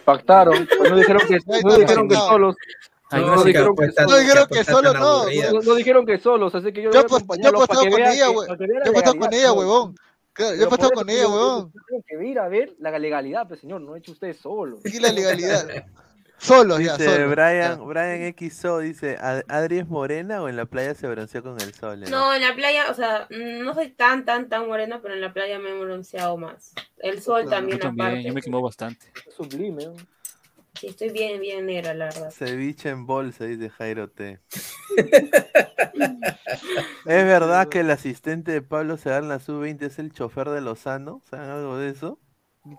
[0.05, 2.31] Pactaron, pues no dijeron que, Ahí no está dijeron que pactado.
[2.33, 2.57] solos.
[3.11, 5.01] Ay, No, una No sí, dijeron que No dijeron que solo no.
[5.25, 7.63] No, no dijeron que solos, así que yo Yo voy a apost- yo he acompañarlos
[7.65, 8.47] apostado para que con vean ella, que- güey.
[8.49, 9.67] para que vean Yo la he apostado con legalidad, ella, pues.
[9.69, 9.95] huevón.
[10.33, 11.73] Claro, Yo he Pero por apostado eso con yo- ella, yo- huevón.
[11.75, 14.79] yo Tengo que ir a ver la legalidad, pues señor, no ha hecho usted solo.
[14.85, 15.67] Aquí la legalidad.
[16.45, 17.31] Solos, ya, Dice solos.
[17.31, 21.59] Brian, Brian XO, dice, "¿Ad- ¿Adri es morena o en la playa se bronceó con
[21.61, 22.03] el sol?
[22.05, 25.15] eh?" No, en la playa, o sea, mm, no soy tan, tan, tan morena, pero
[25.15, 26.75] en la playa me he bronceado más.
[26.99, 27.57] El sol Claro.
[27.57, 28.25] también, Yo también, aparte.
[28.29, 29.07] yo me quemó bastante.
[29.35, 29.93] Sublime.
[30.79, 32.31] Sí, estoy bien, bien negra, la verdad.
[32.31, 34.41] Ceviche en bolsa, dice Jairo T.
[37.07, 40.61] ¿Es verdad que el asistente de Pablo Segar en la sub-20 es el chofer de
[40.61, 41.23] Lozano?
[41.31, 42.19] ¿Saben algo de eso?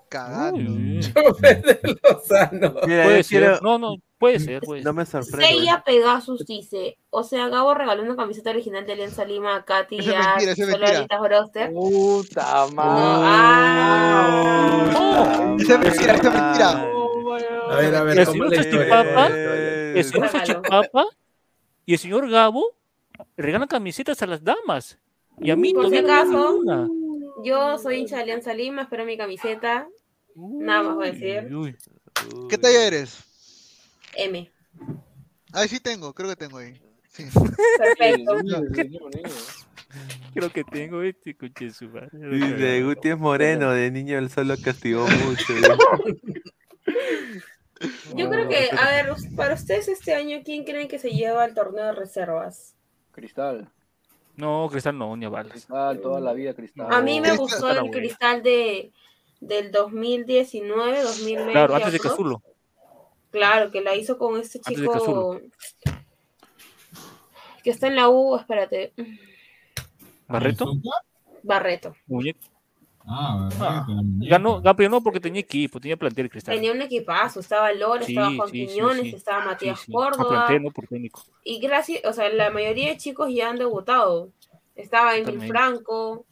[0.10, 0.72] Cagando.
[0.74, 2.74] Uy, Chofer de Lozano.
[2.88, 5.46] Mira, puede ser, quiero- no, no, puede ser, puede No me sorprende.
[5.46, 9.98] Seiya Pegasus dice, o sea, Gabo regaló una camiseta original de Alianza Lima a Katy
[10.02, 10.38] y a.
[10.56, 11.72] Solaritas Broster.
[11.72, 13.26] Puta No, madre.
[14.98, 16.90] ah, Esa es mentira, esa es mentira.
[17.70, 18.54] A ver, a ver, El ¿cómo señor
[19.34, 21.06] Eh, el señor Salchipapa
[21.86, 22.76] y el señor Gabo
[23.38, 24.98] regalan camisetas a las damas.
[25.40, 26.88] Y a mí Por si todavía no me ninguna.
[27.46, 29.88] Yo soy hincha de Alianza Lima, espero mi camiseta.
[30.36, 31.56] Nada más voy a decir.
[31.56, 31.78] Uy,
[32.34, 32.48] uy.
[32.50, 33.24] ¿Qué talla eres?
[34.18, 34.52] M.
[35.54, 36.74] Ahí sí tengo, creo que tengo ahí.
[37.12, 37.26] Sí.
[37.78, 38.34] Perfecto.
[40.34, 42.10] Creo que tengo este coche su madre.
[42.12, 45.54] Dice, Guti es moreno, de niño el sol lo castigó mucho.
[48.16, 51.54] Yo creo que, a ver, para ustedes este año, ¿quién creen que se lleva al
[51.54, 52.76] torneo de reservas?
[53.12, 53.72] Cristal.
[54.38, 55.52] No, Cristal no, ni a balas.
[55.54, 56.88] Cristal, toda la vida cristal.
[56.92, 58.92] A mí me Cristal- gustó el cristal de
[59.40, 61.52] del 2019, 2020.
[61.52, 62.00] Claro, antes de.
[62.00, 62.42] Cazulo.
[63.32, 65.42] Clade que la hizo con este Antes de chico Cazulo.
[67.64, 68.94] que está en la U, espérate,
[70.28, 70.72] ¿Barreto?
[71.44, 71.96] Barreto.
[72.08, 72.40] Muñeco.
[73.08, 73.86] Ah, Ah.
[74.20, 76.56] Ganó, ganó no porque tenía equipo, tenía plantel Cristal.
[76.56, 79.16] Tenía un equipazo, estaba Lore, Sí, estaba Juan sí, Quiñones, sí.
[79.16, 79.86] estaba Matías sí.
[79.92, 80.30] Ah, Córdoba.
[80.30, 81.24] plantel, no por técnico.
[81.44, 84.30] Y gracias, o sea, la mayoría de chicos ya han debutado.
[84.76, 85.50] Estaba Emil También.
[85.50, 86.26] Franco.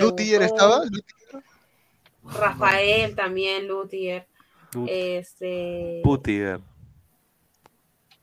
[0.00, 0.82] ¿Lutier estaba?
[2.24, 4.26] Rafael también, Lutier.
[4.72, 6.00] Lut- Este.
[6.04, 6.60] Putiger.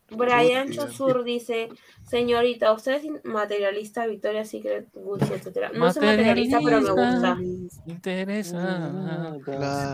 [0.09, 1.69] Brian Chosur dice,
[2.07, 5.71] señorita, usted es materialista, Victoria Secret, Gucci, etcétera.
[5.73, 7.37] No soy materialista, pero me gusta.
[7.85, 9.35] Interesa.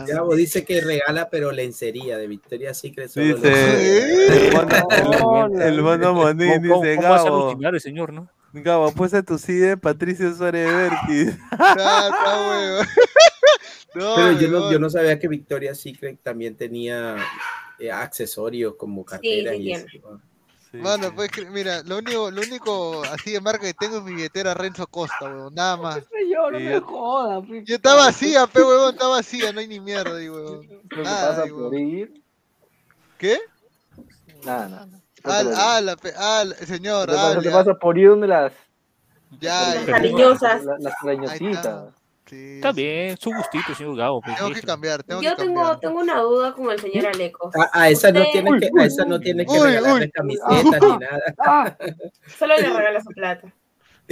[0.06, 3.08] Gabo dice que regala, pero lencería de Victoria Secret.
[3.08, 7.56] solo Dice el mono, Monín, ¿Cómo- dice Gabo.
[7.60, 8.28] el señor, no?
[8.52, 11.36] Gabo, apuesta tu CIDE Patricio Suárez Berti.
[11.58, 12.82] Ah, está huevo.
[13.96, 17.16] No, Pero yo no, yo no sabía que Victoria Secret también tenía
[17.78, 19.84] eh, accesorios como carteras sí y tiene.
[19.84, 20.20] eso.
[20.72, 24.54] Mano, pues mira, lo único, lo único así de marca que tengo es mi billetera
[24.54, 26.00] Renzo Costa, weón, nada más.
[26.32, 27.64] Yo no me joda, pe.
[27.64, 30.28] Yo está vacía, pe huevón, está vacía, no hay ni mierda ahí,
[30.96, 31.46] Nada,
[31.78, 32.22] ir.
[33.18, 33.38] ¿Qué?
[34.44, 35.00] Nada, nada.
[35.22, 38.52] Ah, ah, pe- ah, la- señor, ah, pasa- te ya, pasa por ir donde las.
[39.40, 39.92] ya, las ya.
[39.92, 40.64] Cariñosas.
[40.64, 40.94] Las, las
[42.34, 42.54] cariñositas.
[42.56, 44.20] Está bien, su gustito, señor Gabo.
[44.20, 45.80] pues, Tengo que cambiar, tengo Yo que tengo, cambiar.
[45.80, 47.50] tengo una duda con el señor Aleco.
[47.54, 50.10] A, a esa no tiene que, a esa no tiene que Uy, regalarle uy.
[50.10, 51.22] camisetas ni nada.
[51.38, 51.76] Ah,
[52.38, 53.52] Solo le regala su plata.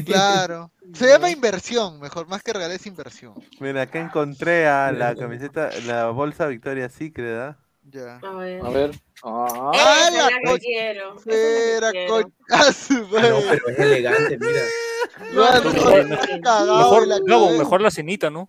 [0.05, 0.71] claro.
[0.95, 3.35] Se llama inversión, mejor, más que regalar es inversión.
[3.61, 7.59] Mira, acá encontré a la camiseta, la bolsa Victoria Secret, ¿ah?
[7.91, 8.17] Ya.
[8.19, 8.65] A ver.
[8.65, 8.91] A ver.
[9.25, 11.17] Ah, ¡Ah, la co- quiero.
[11.23, 11.89] quiero.
[12.09, 12.33] coño.
[12.51, 14.61] Ah, Ah, no, pero es elegante, mira.
[15.33, 17.59] Mejor- estoy cagado Mejor, de la cabeza.
[17.59, 18.49] mejor la cenita, ¿no?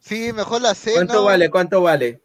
[0.00, 0.96] Sí, mejor la cena.
[0.96, 1.50] ¿Cuánto vale?
[1.50, 2.20] ¿Cuánto vale?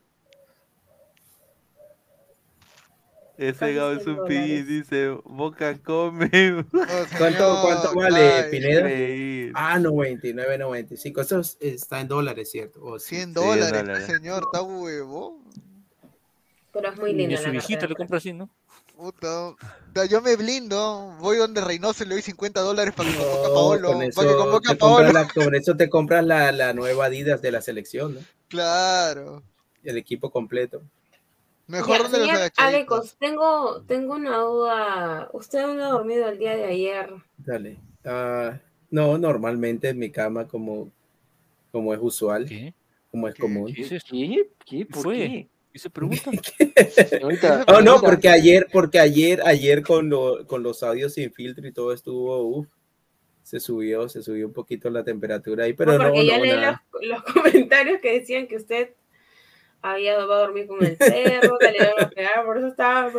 [3.37, 6.29] Ese Gabo es un pi, dice, Boca come.
[7.17, 8.79] ¿Cuánto, cuánto vale, Pineda?
[8.81, 9.51] Increíble.
[9.55, 11.21] Ah, 99.95.
[11.21, 12.83] Eso es- está en dólares, ¿cierto?
[12.83, 13.15] O sí.
[13.15, 14.05] 100 Sí, dólares, dólares.
[14.07, 15.41] señor, está huevo.
[16.71, 18.49] Pero es muy Ni linda a su viejita le compra así, ¿no?
[18.95, 19.55] Puta.
[20.09, 23.47] Yo me blindo, voy donde Reynoso y le doy 50 dólares para que convoque a
[23.47, 23.87] No, Paolo.
[23.87, 25.13] con Para que eso, convoque a te compras Paolo.
[25.13, 28.21] la, con eso te compras la, la nueva Adidas de la selección, ¿no?
[28.49, 29.41] Claro.
[29.83, 30.81] El equipo completo.
[31.67, 32.51] Mejor Ya, donde los.
[32.57, 35.29] Alecos, tengo, tengo una duda.
[35.33, 37.13] ¿Usted dónde ha dormido el día de ayer?
[37.37, 37.77] Dale.
[38.03, 38.59] Ah,
[38.91, 40.89] no, normalmente en mi cama como,
[41.71, 42.73] como es usual, ¿Qué?
[43.11, 43.71] como es común.
[43.73, 44.09] ¿Qué esto?
[44.11, 44.49] ¿Qué?
[44.65, 44.77] ¿Qué?
[44.79, 45.47] ¿Qué ¿Por qué?
[45.73, 46.31] ¿Y se pregunta?
[47.67, 51.71] Oh, no, porque ayer, porque ayer, ayer con, lo- con los audios sin filtro y
[51.71, 52.67] todo estuvo, uf,
[53.43, 56.43] se subió, se subió un poquito la temperatura ahí, pero No, no, porque ya no,
[56.45, 56.51] leí
[57.01, 58.89] los, los comentarios que decían que usted
[59.81, 63.11] había va a dormir con el perro, que le iban a pegar, por eso estaba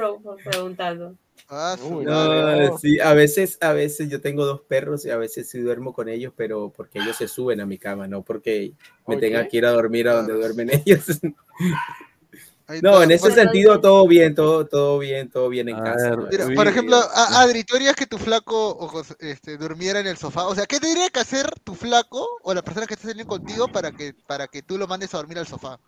[0.45, 1.15] preguntando.
[1.49, 2.05] Ah, Uy.
[2.05, 5.93] No, sí, a veces, a veces yo tengo dos perros y a veces sí duermo
[5.93, 8.73] con ellos, pero porque ellos se suben a mi cama, no porque
[9.07, 9.21] me Oye.
[9.21, 10.41] tenga que ir a dormir a donde Claro.
[10.41, 11.07] duermen ellos.
[12.83, 16.11] No, en ese sentido todo bien, todo, todo bien, todo bien en A casa.
[16.11, 16.27] ver, ¿no?
[16.31, 20.07] Mira, Sí, por ejemplo, a- Adri, ¿tú harías que tu flaco ojos, este, durmiera en
[20.07, 20.47] el sofá?
[20.47, 23.67] O sea, ¿qué tendría que hacer tu flaco o la persona que está saliendo contigo
[23.69, 25.79] para que, para que tú lo mandes a dormir al sofá?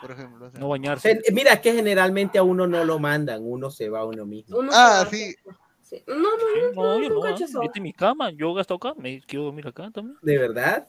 [0.00, 0.46] Por ejemplo.
[0.46, 0.58] o sea.
[0.60, 1.20] No bañarse.
[1.32, 4.58] Mira, que generalmente a uno no lo mandan, uno se va a uno mismo.
[4.58, 5.34] Uno Ah, sí.
[5.82, 6.02] sí.
[6.06, 7.14] No, no, no, No, yo no.
[7.16, 7.60] nunca he hecho eso.
[7.60, 10.18] Vete a mi cama, yo gasto acá, me quiero dormir acá también.
[10.22, 10.86] ¿De verdad?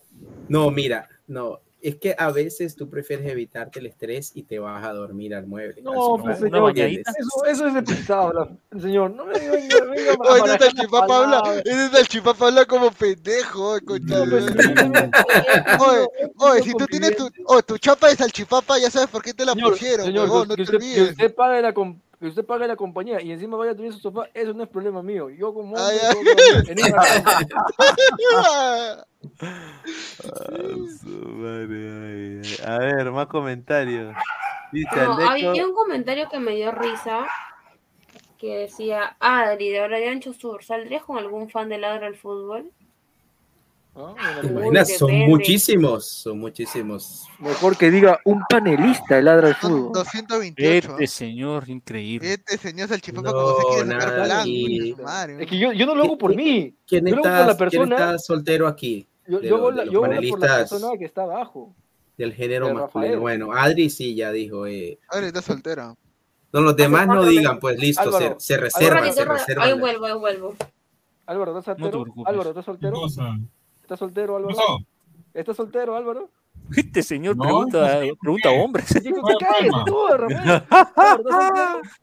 [0.47, 1.59] No, mira, no.
[1.83, 5.45] Es que a veces tú prefieres evitarte el estrés y te vas a dormir al
[5.45, 5.81] mueble.
[5.81, 9.11] No, pues señor, eso, eso es de pisado, señor.
[9.11, 12.65] No me venga, venga Oye, ese es el chipapa habla, ese es el chipapa habla
[12.65, 14.45] como pendejo, No, de pues.
[15.79, 19.33] Oye, oye, si tú tienes tu, oye, tu chapa de salchipapa, ya sabes por qué
[19.33, 21.09] te la Señor, pusieron, señor, huevón, no que te usted, que olvides.
[21.11, 21.73] usted pague la
[22.23, 24.69] que usted pague la compañía y encima vaya a en su sofá, eso no es
[24.69, 25.29] problema mío.
[25.29, 25.97] Yo como hombre, ay.
[26.07, 26.15] Ah,
[31.43, 31.67] ay,
[31.99, 32.55] ay.
[32.65, 34.15] A ver, más comentarios.
[34.71, 37.27] Dice No, había un comentario que me dio risa
[38.37, 42.15] que decía, Adri, de ahora de Ancho Sur, ¿saldrías con algún fan de Ladra al
[42.15, 42.71] Fútbol?
[43.93, 43.99] ¿Te
[44.47, 44.97] Uy, imaginas?
[44.97, 47.27] Son muchísimos, son muchísimos.
[47.37, 49.91] Mejor que diga un panelista de ladra Son fútbol.
[49.93, 50.91] 228.
[50.93, 52.33] Este señor, increíble.
[52.33, 54.95] Este señor salchipapa No, como se quiere sacar plan, y-.
[55.39, 56.75] Es que yo, yo no lo hago por mí.
[56.87, 57.95] ¿Quién Yo lo hago está, por la quién persona.
[57.95, 59.07] está soltero aquí?
[59.27, 61.21] Yo, de yo los- hago de la- los yo hago por la persona que está
[61.23, 61.75] abajo.
[62.17, 63.19] del género de masculino.
[63.19, 64.65] Bueno, Adri sí ya dijo.
[64.67, 65.95] eh, Adri está soltera.
[66.51, 69.37] No, los demás no digan, pues listo, Álvaro, se, se reservan, reservan.
[69.59, 70.55] Ahí vuelvo, ahí vuelvo.
[71.25, 72.03] Álvaro, ¿estás No te soltero?
[72.03, 72.31] preocupes.
[72.31, 72.95] Álvaro, ¿estás soltero?
[73.83, 74.55] ¿Estás soltero, Álvaro?
[74.55, 74.77] pasó?
[75.33, 76.29] ¿Estás soltero, Álvaro?
[76.75, 78.13] Este señor No, pregunta, no sé.
[78.19, 78.95] pregunta a hombres.
[78.95, 79.85] Oye, que ¿Cuál te calles problema?
[79.85, 81.81] tú.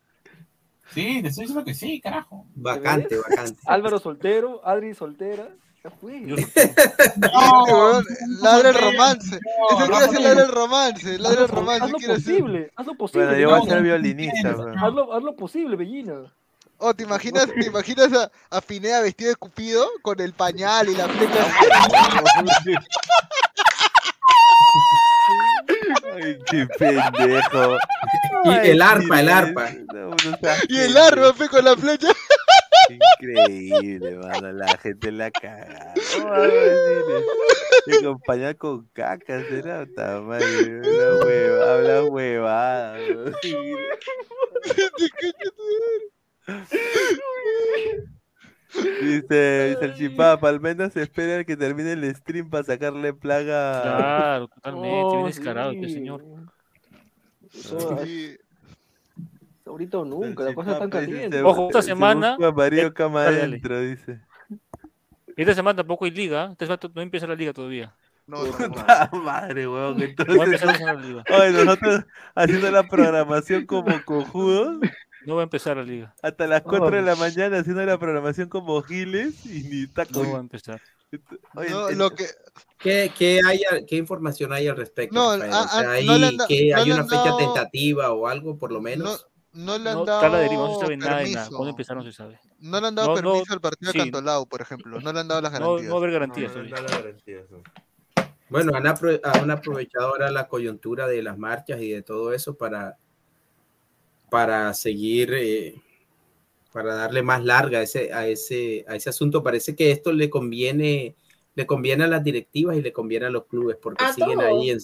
[0.93, 2.47] Sí, te estoy diciendo que sí, carajo.
[2.57, 3.61] Vacante, vacante.
[3.67, 5.49] Álvaro soltero, Adri soltera.
[5.83, 6.35] Yo-
[7.67, 8.05] huevón,
[8.43, 9.39] ladra el romance.
[9.41, 11.19] No, Ese quiere hacer ladra el romance.
[11.19, 13.27] Ladra el romance hazlo posible, hazlo posible.
[13.27, 14.75] Bueno, yo voy a ser violinista, bro.
[14.79, 16.33] Hazlo, hazlo posible, bellina.
[16.83, 20.95] Oh, ¿te imaginas, ¿te imaginas a, a Pineda vestido de Cupido con el pañal y
[20.97, 21.47] la flecha?
[26.15, 27.77] Ay, Qué pendejo.
[28.45, 29.71] Y el arpa, el arpa.
[29.93, 30.17] No,
[30.69, 32.09] Y el arma, fe, con la flecha.
[32.89, 34.53] Increíble, mano.
[34.53, 35.93] La gente la caga.
[37.85, 40.81] Te acompaña con caca, será puta madre.
[40.81, 42.99] Una hueva, habla huevada.
[46.51, 46.67] ¿no?
[49.03, 53.83] Dice, dice el chipapa, al menos espera que termine el stream para sacarle plaga.
[53.83, 54.89] Claro, totalmente.
[54.93, 55.95] Oh, bien descarado este sí.
[55.95, 56.25] señor.
[59.67, 61.43] Ahorita o nunca, la cosa está tan caliente.
[61.43, 62.37] Ojo, esta semana.
[62.37, 64.21] busca marido eh, cama adentro, dice.
[65.37, 66.51] Esta semana tampoco hay liga.
[66.53, 67.95] Esta semana no empieza la liga todavía.
[68.27, 69.95] Puta madre, weón.
[69.95, 71.25] Voy a Entonces, empezar la liga.
[71.31, 72.05] oye, nosotros
[72.35, 74.79] haciendo la programación como cojudos.
[75.27, 76.15] No va a empezar la liga.
[76.23, 80.23] Hasta las 4 de la mañana haciendo la programación como giles y ni taco.
[80.23, 80.81] No va a empezar.
[81.57, 82.27] Oye, No, lo que,
[82.79, 85.15] ¿Qué, qué, hay, ¿Qué información hay al respecto?
[85.15, 85.53] No, Rafael?
[85.53, 88.27] a- O sea, a- hay, no han no hay una han fecha dado- tentativa o
[88.29, 89.27] algo, por lo menos.
[89.53, 91.23] no le han No, dado está la deriva, no se sabe nada nada.
[91.25, 91.51] permiso.
[91.51, 91.97] ¿Cuándo empezar?
[91.97, 92.39] No se sabe.
[92.61, 93.99] No le han dado No, no, permiso al partido sí.
[93.99, 95.01] de Cantolao, por ejemplo.
[95.01, 95.89] No le han dado las No, garantías.
[95.89, 96.77] no va a haber garantías todavía.
[98.49, 102.55] Bueno, han, apro- han aprovechado ahora la coyuntura de las marchas y de todo eso
[102.57, 102.97] para,
[104.31, 105.75] para seguir, eh,
[106.73, 109.43] para darle más larga a ese, a, ese, a ese asunto.
[109.43, 111.17] Parece que esto le conviene,
[111.55, 114.51] le conviene a las directivas y le conviene a los clubes porque A siguen todos.
[114.51, 114.81] ahí en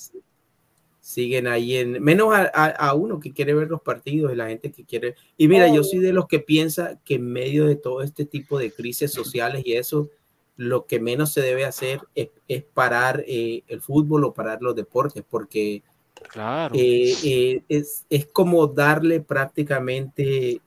[1.00, 4.48] siguen ahí en menos a, a- a uno que quiere ver los partidos y la
[4.48, 7.76] gente que quiere y mira yo soy de los que piensa que en medio de
[7.76, 10.10] todo este tipo de crisis sociales y eso
[10.56, 14.74] lo que menos se debe hacer es, es parar eh, el fútbol o parar los
[14.74, 15.82] deportes, porque
[16.28, 16.74] Claro.
[16.76, 20.60] eh, eh, es, es como darle prácticamente,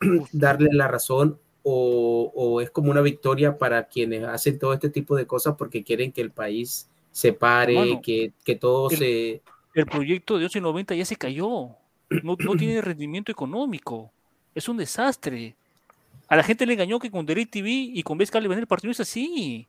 [0.32, 5.16] darle la razón o, o es como una victoria para quienes hacen todo este tipo
[5.16, 9.42] de cosas porque quieren que el país se pare, que, que todo el- se...
[9.74, 11.70] El proyecto de 1190 ya se cayó.
[12.22, 14.10] No, no tiene rendimiento económico.
[14.54, 15.54] Es un desastre.
[16.28, 18.92] A la gente le engañó que con DirecTV y con Vez Cable van el partido
[18.92, 19.66] es así.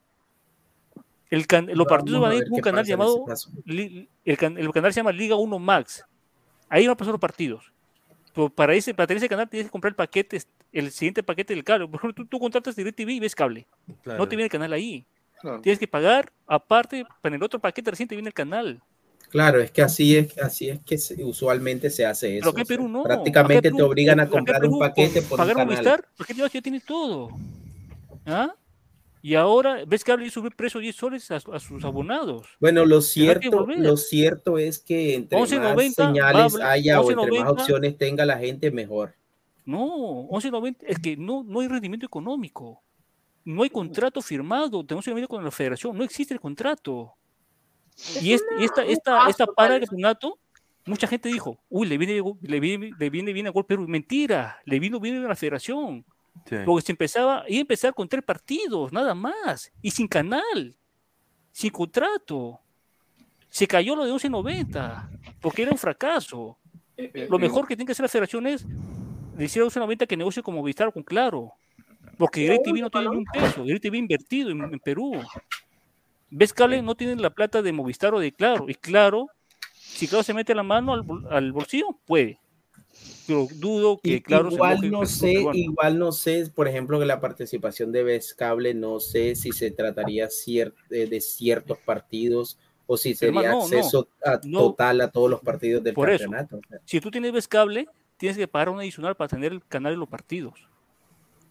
[1.30, 3.24] El can- los partidos van a ir por un canal llamado.
[3.66, 6.04] El, can- el canal se llama Liga 1 Max.
[6.68, 7.72] Ahí van a pasar los partidos.
[8.34, 10.40] Pero para, ese, para tener ese canal tienes que comprar el paquete,
[10.72, 11.88] el siguiente paquete del cable.
[11.88, 13.66] Por ejemplo, tú, tú contratas DirecTV y ves cable.
[14.02, 14.18] Claro.
[14.18, 15.04] No te viene el canal ahí.
[15.40, 15.60] Claro.
[15.60, 18.82] Tienes que pagar aparte, para el otro paquete recién te viene el canal.
[19.30, 22.52] Claro, es que así es, así es que se- usualmente se hace eso.
[22.52, 23.02] Pero o sea, Perú no.
[23.02, 25.66] prácticamente en te Perú- obligan a comprar Perú, un paquete por un pagar canal.
[25.74, 27.30] Movistar, porque ya tiene todo.
[28.24, 28.54] ¿Ah?
[29.26, 32.46] Y ahora, ves que habla y sube precio 10 soles a, a sus abonados.
[32.60, 37.32] Bueno, lo que cierto, lo cierto es que entre 11.90 más señales haya o entre
[37.32, 39.16] 11.90 más opciones tenga la gente, mejor.
[39.64, 42.80] No, 11.90 es que no, no hay rendimiento económico.
[43.44, 45.98] No hay contrato firmado de 11.90 con la federación.
[45.98, 47.12] No existe el contrato.
[48.22, 50.38] Y, este- y esta, esta, esta para de campeonato,
[50.84, 53.88] mucha gente dijo, uy, le viene, le viene, le viene bien a Gol Perú.
[53.88, 56.04] Mentira, le vino bien a la federación.
[56.44, 56.56] Sí.
[56.64, 60.76] Porque se empezaba, iba a empezar con tres partidos, nada más, y sin canal,
[61.52, 62.60] sin contrato.
[63.48, 65.08] Se cayó lo de 11.90,
[65.40, 66.58] porque era un fracaso.
[67.28, 68.66] Lo mejor que tiene que hacer la federación es
[69.36, 71.52] decir a 11.90 que negocie con Movistar o con Claro.
[72.18, 75.20] Porque DirecTV no tiene ni un peso, DirecTV invertido en, en Perú.
[76.30, 78.66] Ves Cable no tiene la plata de Movistar o de Claro.
[78.68, 79.28] Y Claro,
[79.74, 80.94] si Claro se mete la mano
[81.30, 82.38] al bolsillo, puede.
[83.26, 85.58] Pero dudo que Y- Claro se igual moje no sé, peruano.
[85.58, 89.70] igual no sé, por ejemplo, que la participación de Vez Cable, no sé si se
[89.72, 94.58] trataría cier- de, de ciertos partidos o si sería Hermano, no, acceso a- no.
[94.60, 96.60] total a todos los partidos del Por eso, campeonato.
[96.84, 99.98] si tú tienes Ves Cable, tienes que pagar un adicional para tener el canal de
[99.98, 100.54] los partidos.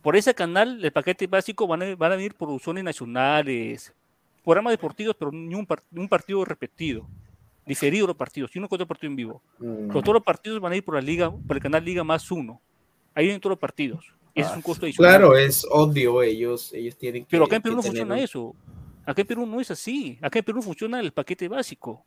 [0.02, 3.92] Por ese canal, el paquete básico van a, van a venir producciones nacionales,
[4.46, 7.06] programas deportivos, pero ni un, par- ni un partido repetido,
[7.66, 9.42] diferido los partidos, y uno con otro partido en vivo.
[9.60, 9.88] Mm.
[9.88, 12.30] Pero todos los partidos van a ir por la liga, por el canal Liga más
[12.32, 12.62] uno.
[13.14, 14.06] Ahí vienen todos los partidos.
[14.34, 15.12] Y ese es un costo adicional.
[15.12, 17.30] Claro, es obvio, ellos, ellos tienen que.
[17.32, 18.56] Pero acá en Perú no tener funciona un- eso.
[19.06, 20.18] Acá en Perú no es así.
[20.22, 22.04] Acá en Perú funciona el paquete básico.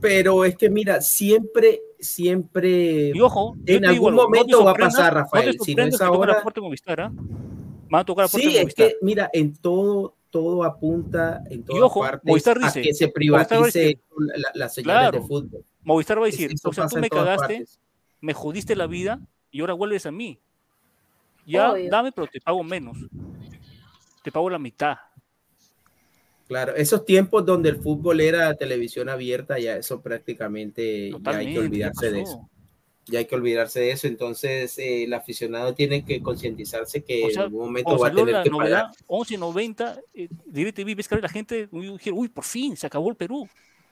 [0.00, 3.10] Pero es que mira, siempre, siempre.
[3.14, 5.58] Y ojo, en algún no momento va a pasar, no te Rafael.
[5.60, 6.42] si no es ahora.
[6.56, 7.12] Movistar, ¿ah?
[7.90, 11.62] Van a tocar la puerta Sí, de es que mira, en todo, todo apunta, en
[11.62, 15.20] todas ojo, partes, Movistar a dice- que se a privatice la- las señales Claro.
[15.20, 15.64] de fútbol.
[15.84, 17.78] Movistar va a decir, o sea, tú me cagaste, partes.
[18.20, 19.20] me jodiste la vida
[19.52, 20.40] y ahora vuelves a mí.
[21.46, 21.88] Ya, Obvio.
[21.88, 22.98] dame, pero te pago menos.
[24.24, 24.96] Te pago la mitad.
[26.48, 31.58] Claro, esos tiempos donde el fútbol era televisión abierta, ya eso prácticamente ya hay que
[31.60, 32.50] olvidarse de eso.
[33.06, 34.06] Ya hay que olvidarse de eso.
[34.06, 38.10] Entonces, eh, el aficionado tiene que concientizarse que O sea, en algún momento va a
[38.14, 38.96] tener que novedad pagar.
[39.06, 43.16] 11.90, eh, DirecTV, ves que la gente uy, dijeron, uy, por fin, se acabó el
[43.16, 43.48] Perú.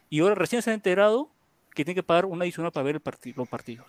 [0.08, 1.31] Y ahora recién se han enterado
[1.74, 3.86] que tiene que pagar una adicional para ver el parti- los partidos.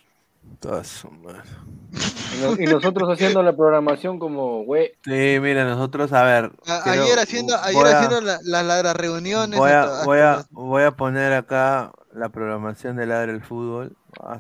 [2.36, 4.92] Y, no- y nosotros haciendo la programación como, güey.
[5.04, 6.52] Sí, mira, nosotros, a ver.
[6.68, 9.60] A- quiero- ayer haciendo, ayer a- haciendo la- la- la- las reuniones.
[9.60, 13.96] Voy a, voy, a, hasta voy a poner acá la programación de Ladre el Fútbol.
[14.20, 14.40] Ah.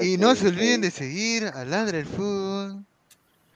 [0.00, 2.84] Y, y no se olviden de seguir a Ladra el Fútbol.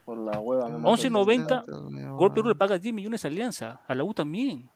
[0.05, 0.69] Por la hueva.
[0.71, 1.65] me 11.90,
[2.17, 4.67] Gol Perú le paga 10 millones a Alianza, a la U también.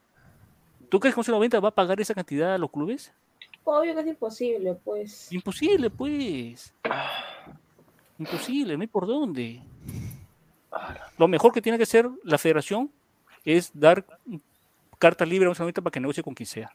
[0.90, 3.12] ¿Tú crees que 11.90 va a pagar esa cantidad a los clubes?
[3.64, 5.32] Obvio que es imposible, pues.
[5.32, 6.74] Imposible, pues.
[8.18, 9.62] Imposible, no hay por dónde.
[11.18, 12.90] Lo mejor que tiene que hacer la federación
[13.44, 14.04] es dar
[14.98, 16.72] carta libre a un para que negocie con quien sea.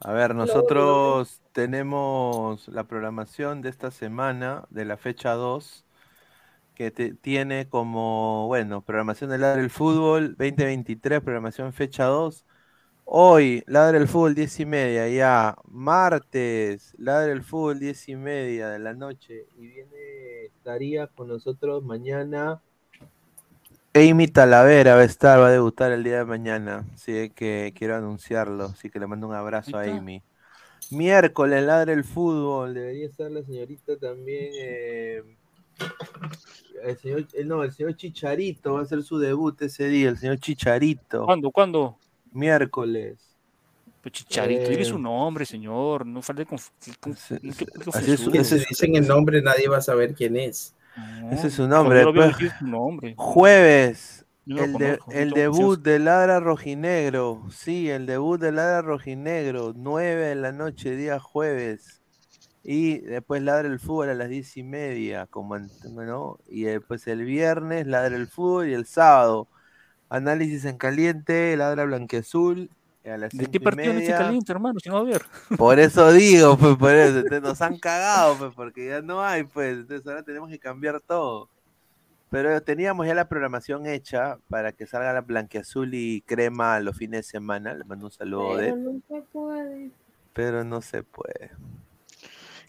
[0.00, 5.84] A ver, nosotros tenemos la programación de esta semana, de la fecha 2,
[6.74, 12.44] que te- tiene como, bueno, programación de Ladre el Fútbol 2023, programación fecha 2.
[13.06, 15.56] Hoy, Ladre el Fútbol 10 y media, ya.
[15.68, 19.46] Martes, Ladre el Fútbol 10 y media de la noche.
[19.56, 22.62] Y viene, estaría con nosotros mañana.
[23.94, 26.84] Amy Talavera va a estar, va a debutar el día de mañana.
[26.94, 28.64] Así que quiero anunciarlo.
[28.64, 29.82] Así que le mando un abrazo a.
[29.82, 30.22] Amy.
[30.90, 32.74] Miércoles, Ladre el Fútbol.
[32.74, 34.50] Debería estar la señorita también.
[34.58, 35.22] eh,
[36.82, 40.08] el señor, eh, no, el señor Chicharito va a hacer su debut ese día.
[40.08, 41.24] El señor Chicharito.
[41.26, 41.50] ¿Cuándo?
[41.50, 41.98] ¿Cuándo?
[42.34, 43.18] Miércoles.
[44.02, 46.04] Pues Chicharito, Eh, dile su nombre, señor.
[46.04, 48.20] No falta de conf- con- qué- qué así es,
[48.52, 50.74] ese dicen el nombre, nadie va a saber quién es.
[51.32, 52.04] Ese es su nombre.
[52.04, 53.14] decir su nombre.
[53.16, 57.42] Jueves, no el, de- el no debut de Ladra Rojinegro.
[57.50, 59.72] Sí, el debut de Ladra Rojinegro.
[59.74, 62.02] 9 de la noche, día jueves.
[62.62, 65.26] Y después Ladra el Fútbol a las 10 y media.
[65.28, 66.38] Como, ¿no?
[66.48, 69.48] Y después el viernes Ladra el Fútbol y el sábado.
[70.16, 72.70] Análisis en caliente, Ladra Blanqueazul.
[73.04, 74.80] A las ¿De qué partido no se caliente, hermano?
[74.80, 75.22] Si no va a haber.
[75.58, 79.44] Por eso digo, pues, por eso, entonces nos han cagado, pues, porque ya no hay,
[79.44, 81.50] pues, entonces ahora tenemos que cambiar todo.
[82.30, 87.26] Pero teníamos ya la programación hecha para que salga la blanqueazul y crema los fines
[87.26, 87.74] de semana.
[87.74, 89.90] Le mando un saludo Pero de, no se puede.
[90.32, 91.50] pero no se puede.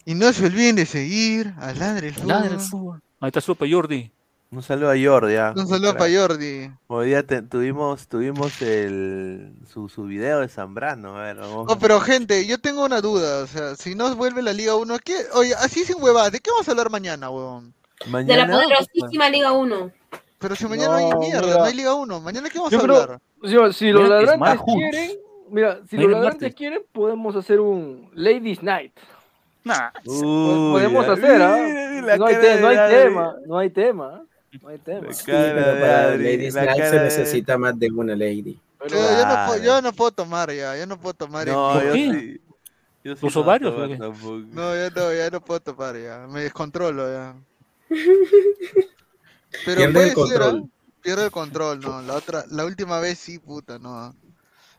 [0.04, 2.28] Y no se olviden de seguir a Ladra el Fútbol.
[2.28, 3.02] Ladra el fútbol.
[3.20, 4.12] Ahí está Sopa Jordi.
[4.50, 5.34] Un saludo a Jordi.
[5.36, 5.52] ah.
[5.56, 6.70] Un saludo para Jordi.
[6.86, 11.18] Hoy día te- tuvimos, tuvimos el, su, su video de Zambrano.
[11.18, 11.66] A ver, vamos.
[11.68, 14.98] Oh, pero gente, yo tengo una duda, o sea, si no vuelve la Liga 1,
[15.04, 15.14] ¿qué?
[15.34, 17.74] Oye, así sin huevadas, ¿de qué vamos a hablar mañana, huevón?
[18.00, 19.90] De la Mañana, poderosísima Liga 1.
[20.38, 21.58] Pero si mañana no, hay No, mierda, mira.
[21.58, 23.20] no hay Liga 1, mañana qué vamos Yo a creo, hablar?
[23.42, 25.10] si, si los Mira ladrantes quieren,
[25.50, 28.92] mira, si los es ladrantes quieren, podemos hacer un Ladies Night.
[29.64, 31.56] Nah, Uy, podemos hacer, ¿ah?
[31.58, 34.22] No no hay tema, no hay tema,
[34.62, 35.06] no hay tema.
[35.06, 37.90] La Sí, pero de para Adri, Ladies la Night cara se de- necesita más de
[37.90, 38.60] una lady.
[38.88, 41.46] Yo, yo no puedo, yo no puedo tomar ya, yo no puedo tomar.
[41.46, 42.10] No, yo qué?
[42.10, 42.40] sí.
[43.04, 44.38] Yo sí ¿Los no tampoco.
[44.52, 47.36] No, ya no, ya no puedo tomar ya, me descontrolo ya.
[49.64, 50.14] Pero Pierde el ser, ¿ah?
[50.14, 50.70] control.
[51.02, 54.14] Pierde el control, no, la otra, la última vez sí, puta, no.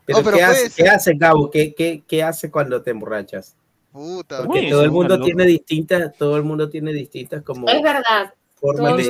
[0.04, 0.84] Pero, Oh, pero ¿qué, hace, ser.
[0.84, 1.50] ¿qué hace, Gabo?
[1.50, 3.56] ¿Qué, qué, ¿Qué hace cuando te emborrachas?
[3.92, 7.82] Puta, Porque Uy, todo el mundo tiene distintas, todo el mundo tiene distintas como Es
[7.82, 8.32] verdad.
[8.60, 9.02] De,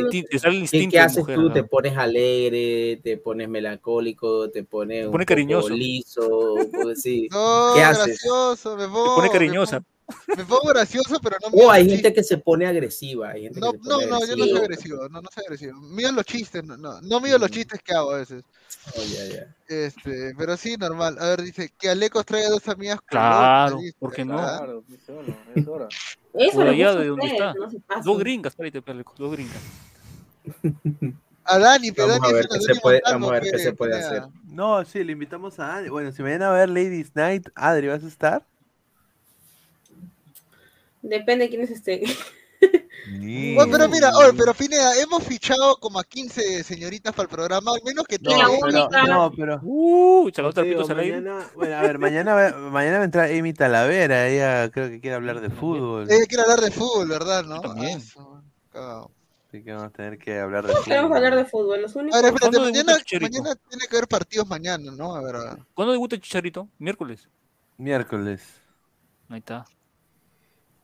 [0.45, 1.43] el ¿Qué, instinto qué haces mujer, tú?
[1.43, 1.53] ¿no?
[1.53, 3.01] ¿Te pones alegre?
[3.03, 4.51] ¿Te pones melancólico?
[4.51, 5.69] ¿te pones un pone poco cariñoso.
[5.71, 6.57] liso?
[6.83, 7.29] Pues sí.
[7.33, 8.07] No, ¿Qué haces?
[8.07, 9.05] gracioso, me pongo.
[9.05, 9.81] Te pone me cariñosa.
[9.81, 9.98] pongo-
[10.37, 13.31] Me pongo gracioso, pero no O miro hay gente que se pone agresiva.
[13.31, 15.45] Hay gente No, que se no, pone no, yo no soy agresivo, no, no soy
[15.45, 15.81] agresivo.
[15.81, 18.43] Mido los chistes, no, no, no mido los chistes que hago a veces.
[18.97, 19.55] Oh, ya.
[19.69, 21.17] Este, pero sí, normal.
[21.21, 24.37] A ver, dice que Alecos traiga dos amigas Claro, ¿por qué no?
[24.39, 25.89] Claro, bueno, es hora.
[26.35, 27.55] Eso de donde está.
[27.55, 28.03] no.
[28.05, 28.83] Dos gringas, espérate,
[29.17, 29.61] dos gringas.
[31.45, 33.31] A Dani, pero Vamos Dani a ver es qué una se Dani puede, Montalvo, vamos
[33.31, 34.23] a ver qué que se puede hacer.
[34.45, 35.89] No, sí, le invitamos a Adri.
[35.89, 38.45] Bueno, si me vienen a ver Ladies Night, Adri, ¿vas a estar?
[41.09, 42.03] Depende de quiénes estén.
[43.55, 47.71] Bueno, pero mira, oye, pero Pineda, hemos fichado como a 15 señoritas para el programa,
[47.73, 49.61] al menos que No, la tengan- pero, no, pero.
[49.63, 54.29] Uh, digo, mañana, bueno, a ver, mañana, va- mañana va a entrar Amy Talavera.
[54.29, 56.11] Ella creo que quiere hablar de fútbol.
[56.11, 57.45] Ella quiere hablar de fútbol, ¿verdad?
[57.45, 57.61] ¿no?
[57.61, 58.03] también.
[58.75, 59.07] Ah.
[59.49, 61.17] Así que vamos a tener que hablar de Todos queremos fútbol.
[61.25, 61.81] hablar de fútbol.
[61.83, 62.21] Los A únicos.
[62.23, 65.15] ver, espérate, ¿Cuándo debuta mañana, mañana tiene que haber partidos mañana, ¿no?
[65.15, 65.59] A ver, a ver.
[65.73, 66.69] ¿Cuándo debuta el Chicharito?
[66.79, 67.29] Miércoles.
[67.79, 68.43] Miércoles.
[69.31, 69.65] Ahí está.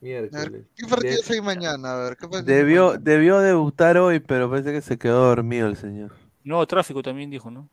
[0.05, 0.50] Miércoles.
[0.52, 1.92] ver, ¿Qué partidos De- hay mañana?
[1.94, 6.12] A ver, ¿qué debió, debió debutar hoy, pero parece que se quedó dormido el señor.
[6.44, 7.68] No, tráfico también dijo, ¿no?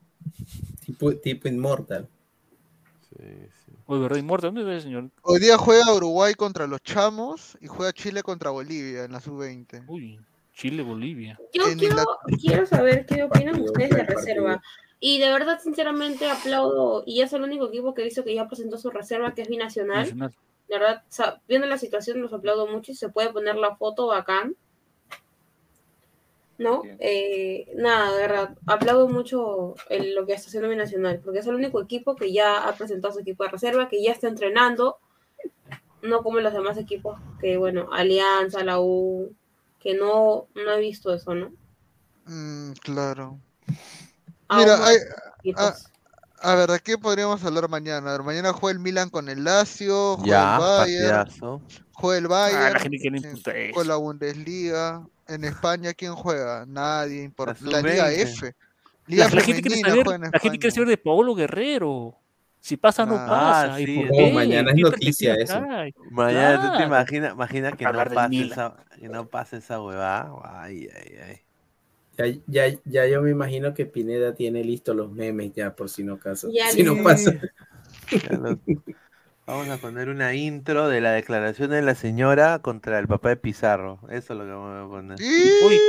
[0.85, 2.07] Tipo, tipo inmortal.
[3.09, 3.25] Sí,
[3.65, 3.71] sí.
[3.85, 4.17] Oye, ¿verdad?
[4.17, 5.09] Inmortal, ¿dónde está el señor?
[5.23, 9.83] Hoy día juega Uruguay contra los Chamos y juega Chile contra Bolivia en la sub-20.
[9.87, 10.17] Uy,
[10.53, 11.37] Chile, Bolivia.
[11.53, 11.97] Yo quiero,
[12.39, 14.47] quiero saber qué opinan Partido, ustedes de reserva.
[14.53, 14.71] partido.
[15.01, 17.03] Y de verdad, sinceramente, aplaudo.
[17.05, 20.03] Y es el único equipo que hizo que ya presentó su reserva, que es binacional.
[20.03, 20.33] Nacional.
[20.71, 23.75] De verdad, o sea, viendo la situación los aplaudo mucho y se puede poner la
[23.75, 24.55] foto bacán.
[26.57, 26.83] ¿No?
[26.99, 31.47] Eh, nada, de verdad, aplaudo mucho el- lo que está haciendo mi nacional, porque es
[31.47, 34.99] el único equipo que ya ha presentado su equipo de reserva, que ya está entrenando,
[36.03, 39.35] no como los demás equipos, que bueno, Alianza, la U,
[39.79, 41.51] que no, no he visto eso, ¿no?
[42.27, 43.39] Mm, claro.
[44.47, 44.97] Aún Mira, hay-
[45.39, 45.61] equipos.
[45.63, 45.90] a,
[46.41, 48.09] a ver, ¿de qué podríamos hablar mañana?
[48.09, 51.61] A ver, mañana juega el Milan con el Lazio, juega Ya, el Bayern, partidazo.
[51.93, 53.73] juega el Ah, Bayern, la gente que le importa eso.
[53.73, 55.07] juega la Bundesliga.
[55.27, 56.65] En España, ¿quién juega?
[56.67, 57.29] Nadie.
[57.29, 58.21] Impor- La La Liga sub-20.
[58.21, 58.55] F.
[59.07, 62.15] Liga La, la gente quiere saber, la gente quiere saber de Paolo Guerrero.
[62.59, 63.79] Si pasa, no Ah, pasa.
[63.81, 64.31] ¿Y sí, por no, qué?
[64.33, 65.59] mañana es ¿Qué noticia eso.
[65.59, 65.93] trae?
[66.11, 70.31] Mañana tú te imaginas, imagina que no pase esa, que no pase esa huevada.
[70.43, 71.41] Ay, ay, ay.
[72.17, 76.03] Ya, ya, ya yo me imagino que Pineda tiene listos los memes ya por si
[76.03, 76.49] no caso.
[76.53, 77.33] Ya si no pasa.
[78.29, 78.59] Lo-
[79.47, 83.37] Vamos a poner una intro de la declaración de la señora contra el papá de
[83.37, 83.99] Pizarro.
[84.09, 85.17] Eso es lo que vamos a poner.
[85.19, 85.79] Uy,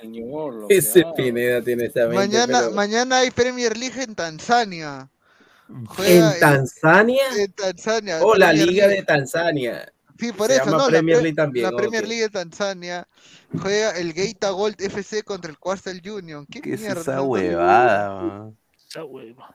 [0.00, 1.14] señor, Ese hago.
[1.14, 2.16] Pineda tiene esa mente.
[2.16, 5.08] Mañana, pero- mañana hay Premier League en Tanzania.
[5.68, 7.22] ¿En Juega el- Tanzania?
[7.38, 8.18] En Tanzania.
[8.22, 9.00] Oh, la Premier Liga League.
[9.00, 9.92] de Tanzania.
[10.18, 10.86] Sí, por Se eso, llama ¿no?
[10.88, 12.06] Premier la, League también, la Premier.
[12.08, 13.08] League de Tanzania
[13.60, 16.46] juega el Gaita Gold FC contra el Quartal Union.
[16.46, 17.00] ¿Qué, ¿Qué es mierda?
[17.00, 17.24] esa no?
[17.24, 18.22] huevada?
[18.22, 18.56] man?
[18.88, 19.54] Esa hueva.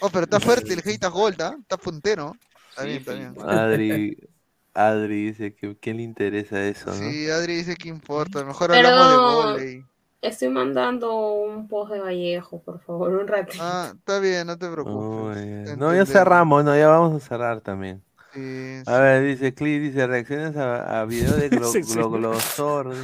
[0.00, 1.56] Oh, pero está fuerte el Gaita Gold, ¿ah?
[1.60, 2.34] Está puntero.
[2.70, 3.34] Está bien, está bien.
[3.40, 4.16] Adri,
[4.74, 6.94] Adri dice que ¿quién le interesa eso, no?
[6.96, 8.44] Sí, Adri dice que importa.
[8.44, 9.84] Mejor hablamos de volei.
[10.22, 13.62] estoy mandando un post de Vallejo, por favor, un ratito.
[13.62, 15.76] Ah, está bien, no te preocupes.
[15.76, 18.02] No, ya cerramos, no, ya vamos a cerrar también.
[18.34, 22.94] Sí, A ver, dice Cli, dice reacciones a, a video de Glo- Glosor.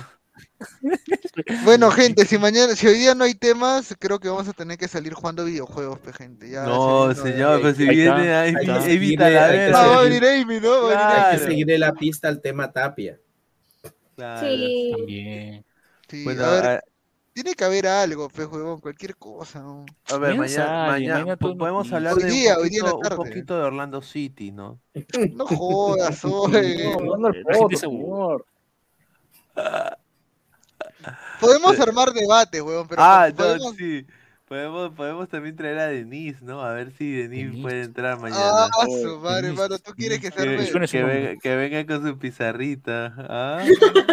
[1.65, 4.77] Bueno, gente, si mañana, si hoy día no hay temas, creo que vamos a tener
[4.79, 6.51] que salir jugando videojuegos, pe, gente.
[6.51, 8.77] Ya No, señor, pero si Ahí viene está, ahí, ahí está.
[8.85, 9.47] Amy Viene- Talavera.
[9.65, 10.21] hay que Ah, va a seguir.
[10.21, 10.71] venir Amy, ¿no?
[10.71, 11.39] Va a venir Hay Claro.
[11.39, 13.19] que seguirle la pista al tema Tapia.
[14.17, 14.47] Claro.
[14.49, 15.65] Sí, También.
[16.09, 16.85] Sí, Bueno, a ver, a,
[17.33, 19.87] tiene que haber algo, pe, huevón, cualquier cosa, ¿no?
[20.11, 22.63] a ver, Mañana mañana, sale, mañana mañana po- todo podemos hablar Hoy de día, un,
[22.63, 24.81] hoy día poquito, un poquito de Orlando City, ¿no?
[25.35, 26.93] No jodas, oye.
[26.97, 28.47] No, señor.
[31.41, 33.77] Podemos armar debate, huevón, pero ah, no, podemos...
[33.77, 34.07] sí.
[34.51, 36.61] Podemos, podemos también traer a Denise, ¿no?
[36.61, 37.63] A ver si Denise Denise.
[37.63, 38.69] puede entrar Ah, mañana.
[39.01, 41.15] su madre, Denise, hermano, tú quieres que se que, arme...
[41.15, 43.15] venga, que venga con su pizarrita.
[43.17, 43.65] ¿ah?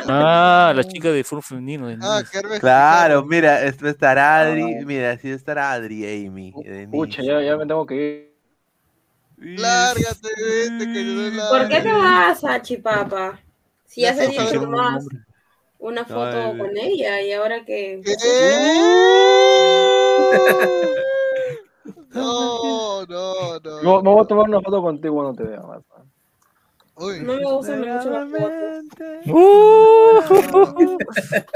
[0.07, 1.87] Ah, la chica de fútbol femenino.
[2.03, 6.91] Ah, que arme Claro, mira, esto estará Adri, mira, sí estará Adri, Amy, Denise.
[6.91, 7.95] Pucha, ya, ya me tengo que
[9.39, 9.59] ir.
[9.59, 13.39] Lárgate, vete, que yo no ¿por qué te vas a Chipapa?
[13.87, 15.03] Si ya se dio más
[15.79, 18.03] una foto con ella y ahora que...
[22.13, 23.81] No, no, no.
[23.83, 25.61] No, me voy a tomar una foto contigo cuando te vea.
[25.61, 25.85] Marta.
[26.99, 27.19] Uy.
[27.21, 28.51] No me gustan mucho las fotos.
[29.27, 30.97] Uh.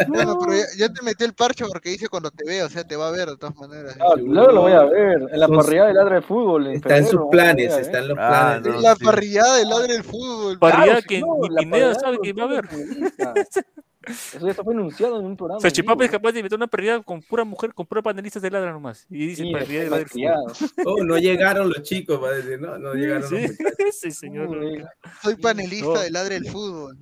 [0.08, 2.84] Bueno, pero ya, ya te metí el parche porque dice cuando te vea, o sea,
[2.84, 3.98] te va a ver de todas maneras.
[4.00, 5.28] Ah, claro, lo voy a ver.
[5.32, 6.68] En la Sus- parrilla de ladra de fútbol.
[6.68, 7.82] En Está en sus planes, ver, ¿eh?
[7.82, 8.68] está en los Ah, planes.
[8.68, 9.04] no, En la sí.
[9.06, 10.60] parrillada del ladre del fútbol.
[10.60, 13.34] Parrilla Claro, que no, ni Pineda sabe que va a feminista.
[14.08, 15.58] Eso ya está fue anunciado en un programa.
[15.58, 18.42] O sea, Chipapa es capaz de inventar una parrilla con pura mujer, con pura panelistas
[18.42, 19.06] de ladra nomás.
[19.10, 20.22] Y dice Sí, parrilla de ladra del fútbol.
[20.22, 20.44] criado.
[20.86, 24.50] Oh, no llegaron los chicos, va a decir, no, no llegaron Sí, los sí, señor.
[24.50, 24.84] Uy,
[25.22, 26.00] Soy panelista No.
[26.00, 26.98] del ladre del fútbol.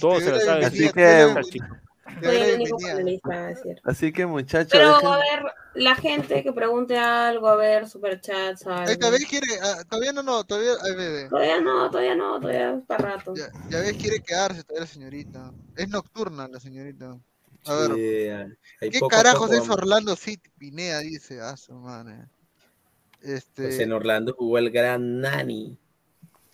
[0.00, 0.64] Todos Te se la saben.
[0.66, 1.34] Así que,
[3.84, 8.66] así que muchachos, Pero dejen- a ver, la gente que pregunte algo, a ver, superchats,
[8.66, 8.90] algo.
[8.90, 11.28] Esta vez quiere, ah, todavía no, no, todavía, ay, bebé.
[11.28, 13.34] Todavía no, todavía no, todavía para rato.
[13.34, 15.52] Ya, ya ves, quiere quedarse todavía la señorita.
[15.76, 17.18] Es nocturna la señorita.
[17.66, 19.68] A ver, ¿qué poco carajos poco es.
[19.68, 20.48] Orlando City?
[20.56, 22.26] Pinea dice, ah, su madre.
[23.22, 25.76] Este, Pues en Orlando jugó el gran Nani.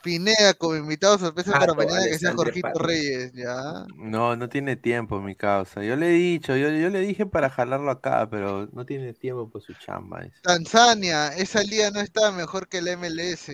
[0.03, 2.69] Pineda como invitado sorpresa Pato, para mañana que sea Jorgito.
[2.75, 3.87] Reyes, ya.
[3.97, 5.83] No, no tiene tiempo, mi causa.
[5.83, 9.49] Yo le he dicho, yo, yo le dije para jalarlo acá, pero no tiene tiempo
[9.49, 10.27] por su chamba.
[10.43, 13.51] Tanzania, esa liga no está mejor que la MLS.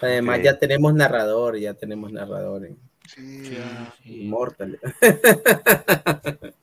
[0.00, 2.64] Además, ya tenemos narrador, ya tenemos narrador.
[2.64, 2.78] en
[3.08, 3.58] Sí.
[4.04, 4.78] Immortal.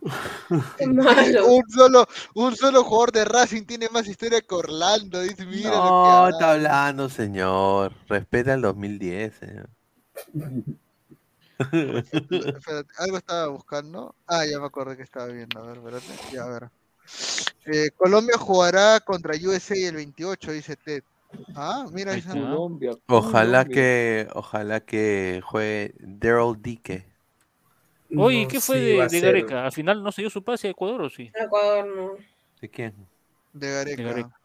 [0.80, 5.84] Un solo, un solo jugador de Racing tiene más historia que Orlando, dice, mira No,
[5.84, 7.92] lo que está hablando, señor.
[8.08, 9.68] Respeta el 2010, señor.
[11.58, 14.14] Espérate, algo estaba buscando.
[14.26, 15.60] Ah, ya me acordé que estaba viendo.
[15.60, 16.34] A ver, espérate.
[16.34, 16.70] Ya, a ver.
[17.66, 21.02] Eh, Colombia jugará contra USA el 28, dice Ted.
[21.54, 22.30] Ah, mira esa.
[22.30, 22.92] Colombia.
[23.06, 27.09] Ojalá que, ojalá que juegue Daryl Dike.
[28.16, 29.64] Oye, No, ¿qué fue sí, de, de ser- Gareca?
[29.66, 31.30] ¿Al final no se dio su pase a Ecuador o sí?
[31.34, 32.10] Ecuador no.
[32.60, 32.94] ¿De quién?
[33.52, 34.40] De De Gareca.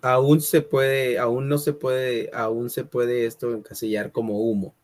[0.00, 4.74] Aún se puede, aún no se puede, aún se puede esto encasillar como humo.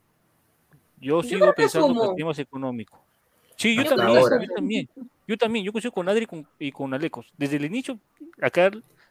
[1.01, 3.05] Yo Yo sigo creo que es pensando que el tema es económico.
[3.57, 4.43] Sí, yo Hasta también, ahora.
[4.43, 4.89] yo también,
[5.29, 7.33] yo también, yo coincido con Adri y con, y con Alecos.
[7.37, 7.99] Desde el inicio,
[8.41, 8.71] acá,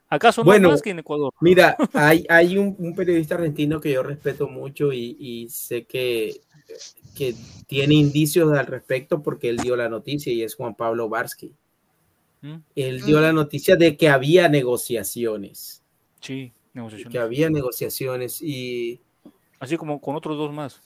[0.10, 1.34] acá son Bueno, más que en Ecuador.
[1.40, 6.42] Mira, hay, hay un, un periodista argentino que yo respeto mucho y, y sé que,
[7.16, 7.36] que
[7.68, 11.54] tiene indicios al respecto porque él dio la noticia y es Juan Pablo Barsky.
[12.42, 12.56] ¿Mm?
[12.76, 15.84] Él dio la noticia de que había negociaciones,
[16.20, 17.12] Sí, negociaciones.
[17.12, 19.02] que había negociaciones y
[19.60, 20.82] Así como con otros dos más.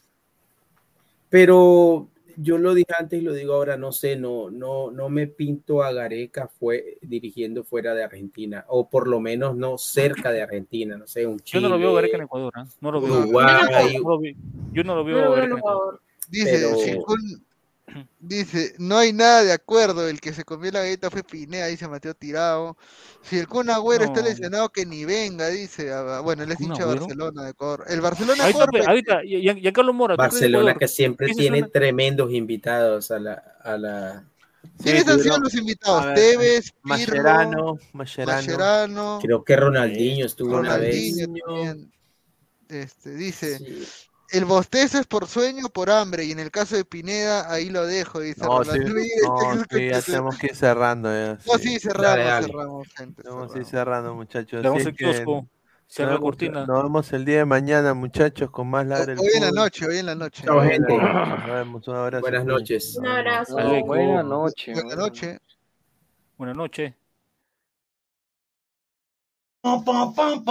[1.28, 2.08] pero
[2.40, 5.82] yo lo dije antes y lo digo ahora, no sé, no, no, no me pinto
[5.82, 10.96] a Gareca fue dirigiendo fuera de Argentina, o por lo menos no cerca de Argentina,
[10.96, 12.66] no sé, un Yo Chile, no lo veo a Gareca en Ecuador, ¿ah?
[12.80, 13.18] No lo veo.
[13.18, 14.34] Uruguay,
[14.72, 16.00] Yo no lo veo a Gareca en Ecuador.
[16.30, 17.42] Dice, Pero- si Kun-
[18.20, 21.88] dice, no hay nada de acuerdo, el que se comió la galleta fue Pineda, dice
[21.88, 22.76] Mateo Tirado.
[23.22, 25.92] Si el Kun Agüero está lesionado, que ni venga, dice.
[25.92, 26.94] ah, Bueno, él es ¿Kun hincha de?
[26.94, 27.84] Barcelona de Ecuador.
[27.88, 28.44] El Barcelona
[28.86, 30.14] ahorita, y- y- Giancarlo Mora.
[30.16, 31.72] ¿tú crees Barcelona que siempre ¿Quién se tiene suena?
[31.72, 34.24] tremendos invitados a la, a la
[34.82, 36.14] ¿Quiénes han sido los invitados?
[36.14, 38.32] Tevez, Mascherano, Mascherano.
[38.32, 41.16] Mascherano, creo que Ronaldinho estuvo una vez.
[41.18, 41.92] También.
[42.68, 43.58] Este, dice,
[44.30, 47.70] el bostezo es por sueño o por hambre, y en el caso de Pineda, ahí
[47.70, 51.08] lo dejo, dice No, sí, no, este- sí, ya tenemos que ir cerrando.
[51.10, 52.46] Ya, No, sí, cerramos, Dale, dale.
[52.46, 53.22] cerramos, gente.
[53.22, 54.64] Tenemos que ir cerrando, muchachos.
[54.66, 55.46] Así el kiosco,
[55.86, 56.66] cierra la nos vemos- cortina.
[56.66, 59.98] Nos vemos el día de mañana, muchachos, con más el Hoy en la noche, hoy
[59.98, 60.42] en la noche.
[60.44, 60.96] Chao, gente.
[60.98, 62.20] Nos vemos, un abrazo.
[62.22, 62.96] Buenas noches.
[62.96, 63.58] Un abrazo.
[63.58, 64.74] Aleco, Buenas noches.
[64.74, 65.40] Buenas noches.
[66.36, 66.94] Buenas noches.
[69.60, 70.44] Pam, pam,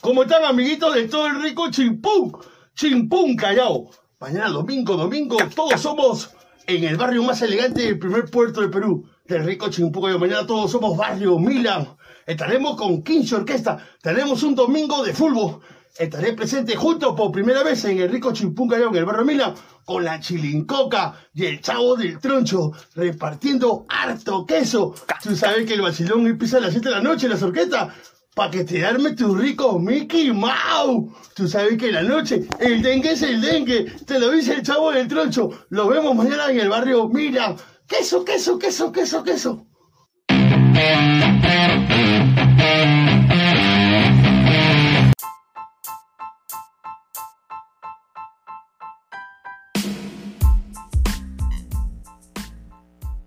[0.00, 2.32] ¿Cómo están, amiguitos de todo el rico Chimpún?
[2.74, 3.90] Chimpún Callao.
[4.18, 6.30] Mañana domingo, domingo, todos somos
[6.66, 10.18] en el barrio más elegante del primer puerto del Perú, del rico Chimpún Callao.
[10.18, 11.86] Mañana todos somos barrio Milan.
[12.26, 13.82] Estaremos con 15 orquestas.
[14.00, 15.60] Tenemos un domingo de fútbol.
[15.98, 19.52] Estaré presente juntos por primera vez en el rico Chimpún Callao, en el barrio Milan,
[19.84, 24.94] con la chilincoca y el chavo del troncho, repartiendo harto queso.
[25.22, 27.92] Tú sabes que el vacilón empieza a las 7 de la noche en las orquestas.
[28.40, 31.12] Pa' que te arme tu rico Mickey Mouse.
[31.34, 33.84] Tú sabes que en la noche el dengue es el dengue.
[34.06, 35.50] Te lo dice el chavo del troncho.
[35.68, 37.56] Lo vemos mañana en el barrio Milan.
[37.86, 39.66] Queso, queso, queso, queso, queso.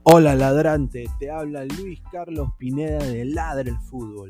[0.06, 4.30] Hola ladrante, te habla Luis Carlos Pineda de Ladre el Fútbol.